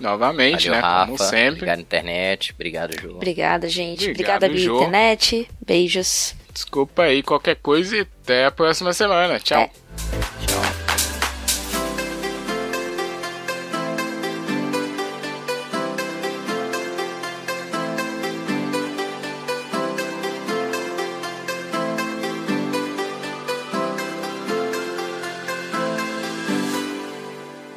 Novamente, 0.00 0.70
Valeu, 0.70 0.80
né? 0.80 0.88
Rafa. 0.88 1.04
Como 1.04 1.18
sempre. 1.18 1.56
Obrigado, 1.56 1.80
internet. 1.80 2.52
Obrigado, 2.54 2.98
João. 2.98 3.16
Obrigada, 3.16 3.68
gente. 3.68 4.08
Obrigado, 4.08 4.44
Obrigada, 4.44 4.46
amigo 4.46 4.76
internet. 4.76 5.46
Beijos. 5.60 6.37
Desculpa 6.58 7.02
aí 7.02 7.22
qualquer 7.22 7.54
coisa 7.54 7.96
e 7.96 8.00
até 8.00 8.44
a 8.44 8.50
próxima 8.50 8.92
semana. 8.92 9.38
Tchau. 9.38 9.62
É. 9.62 10.37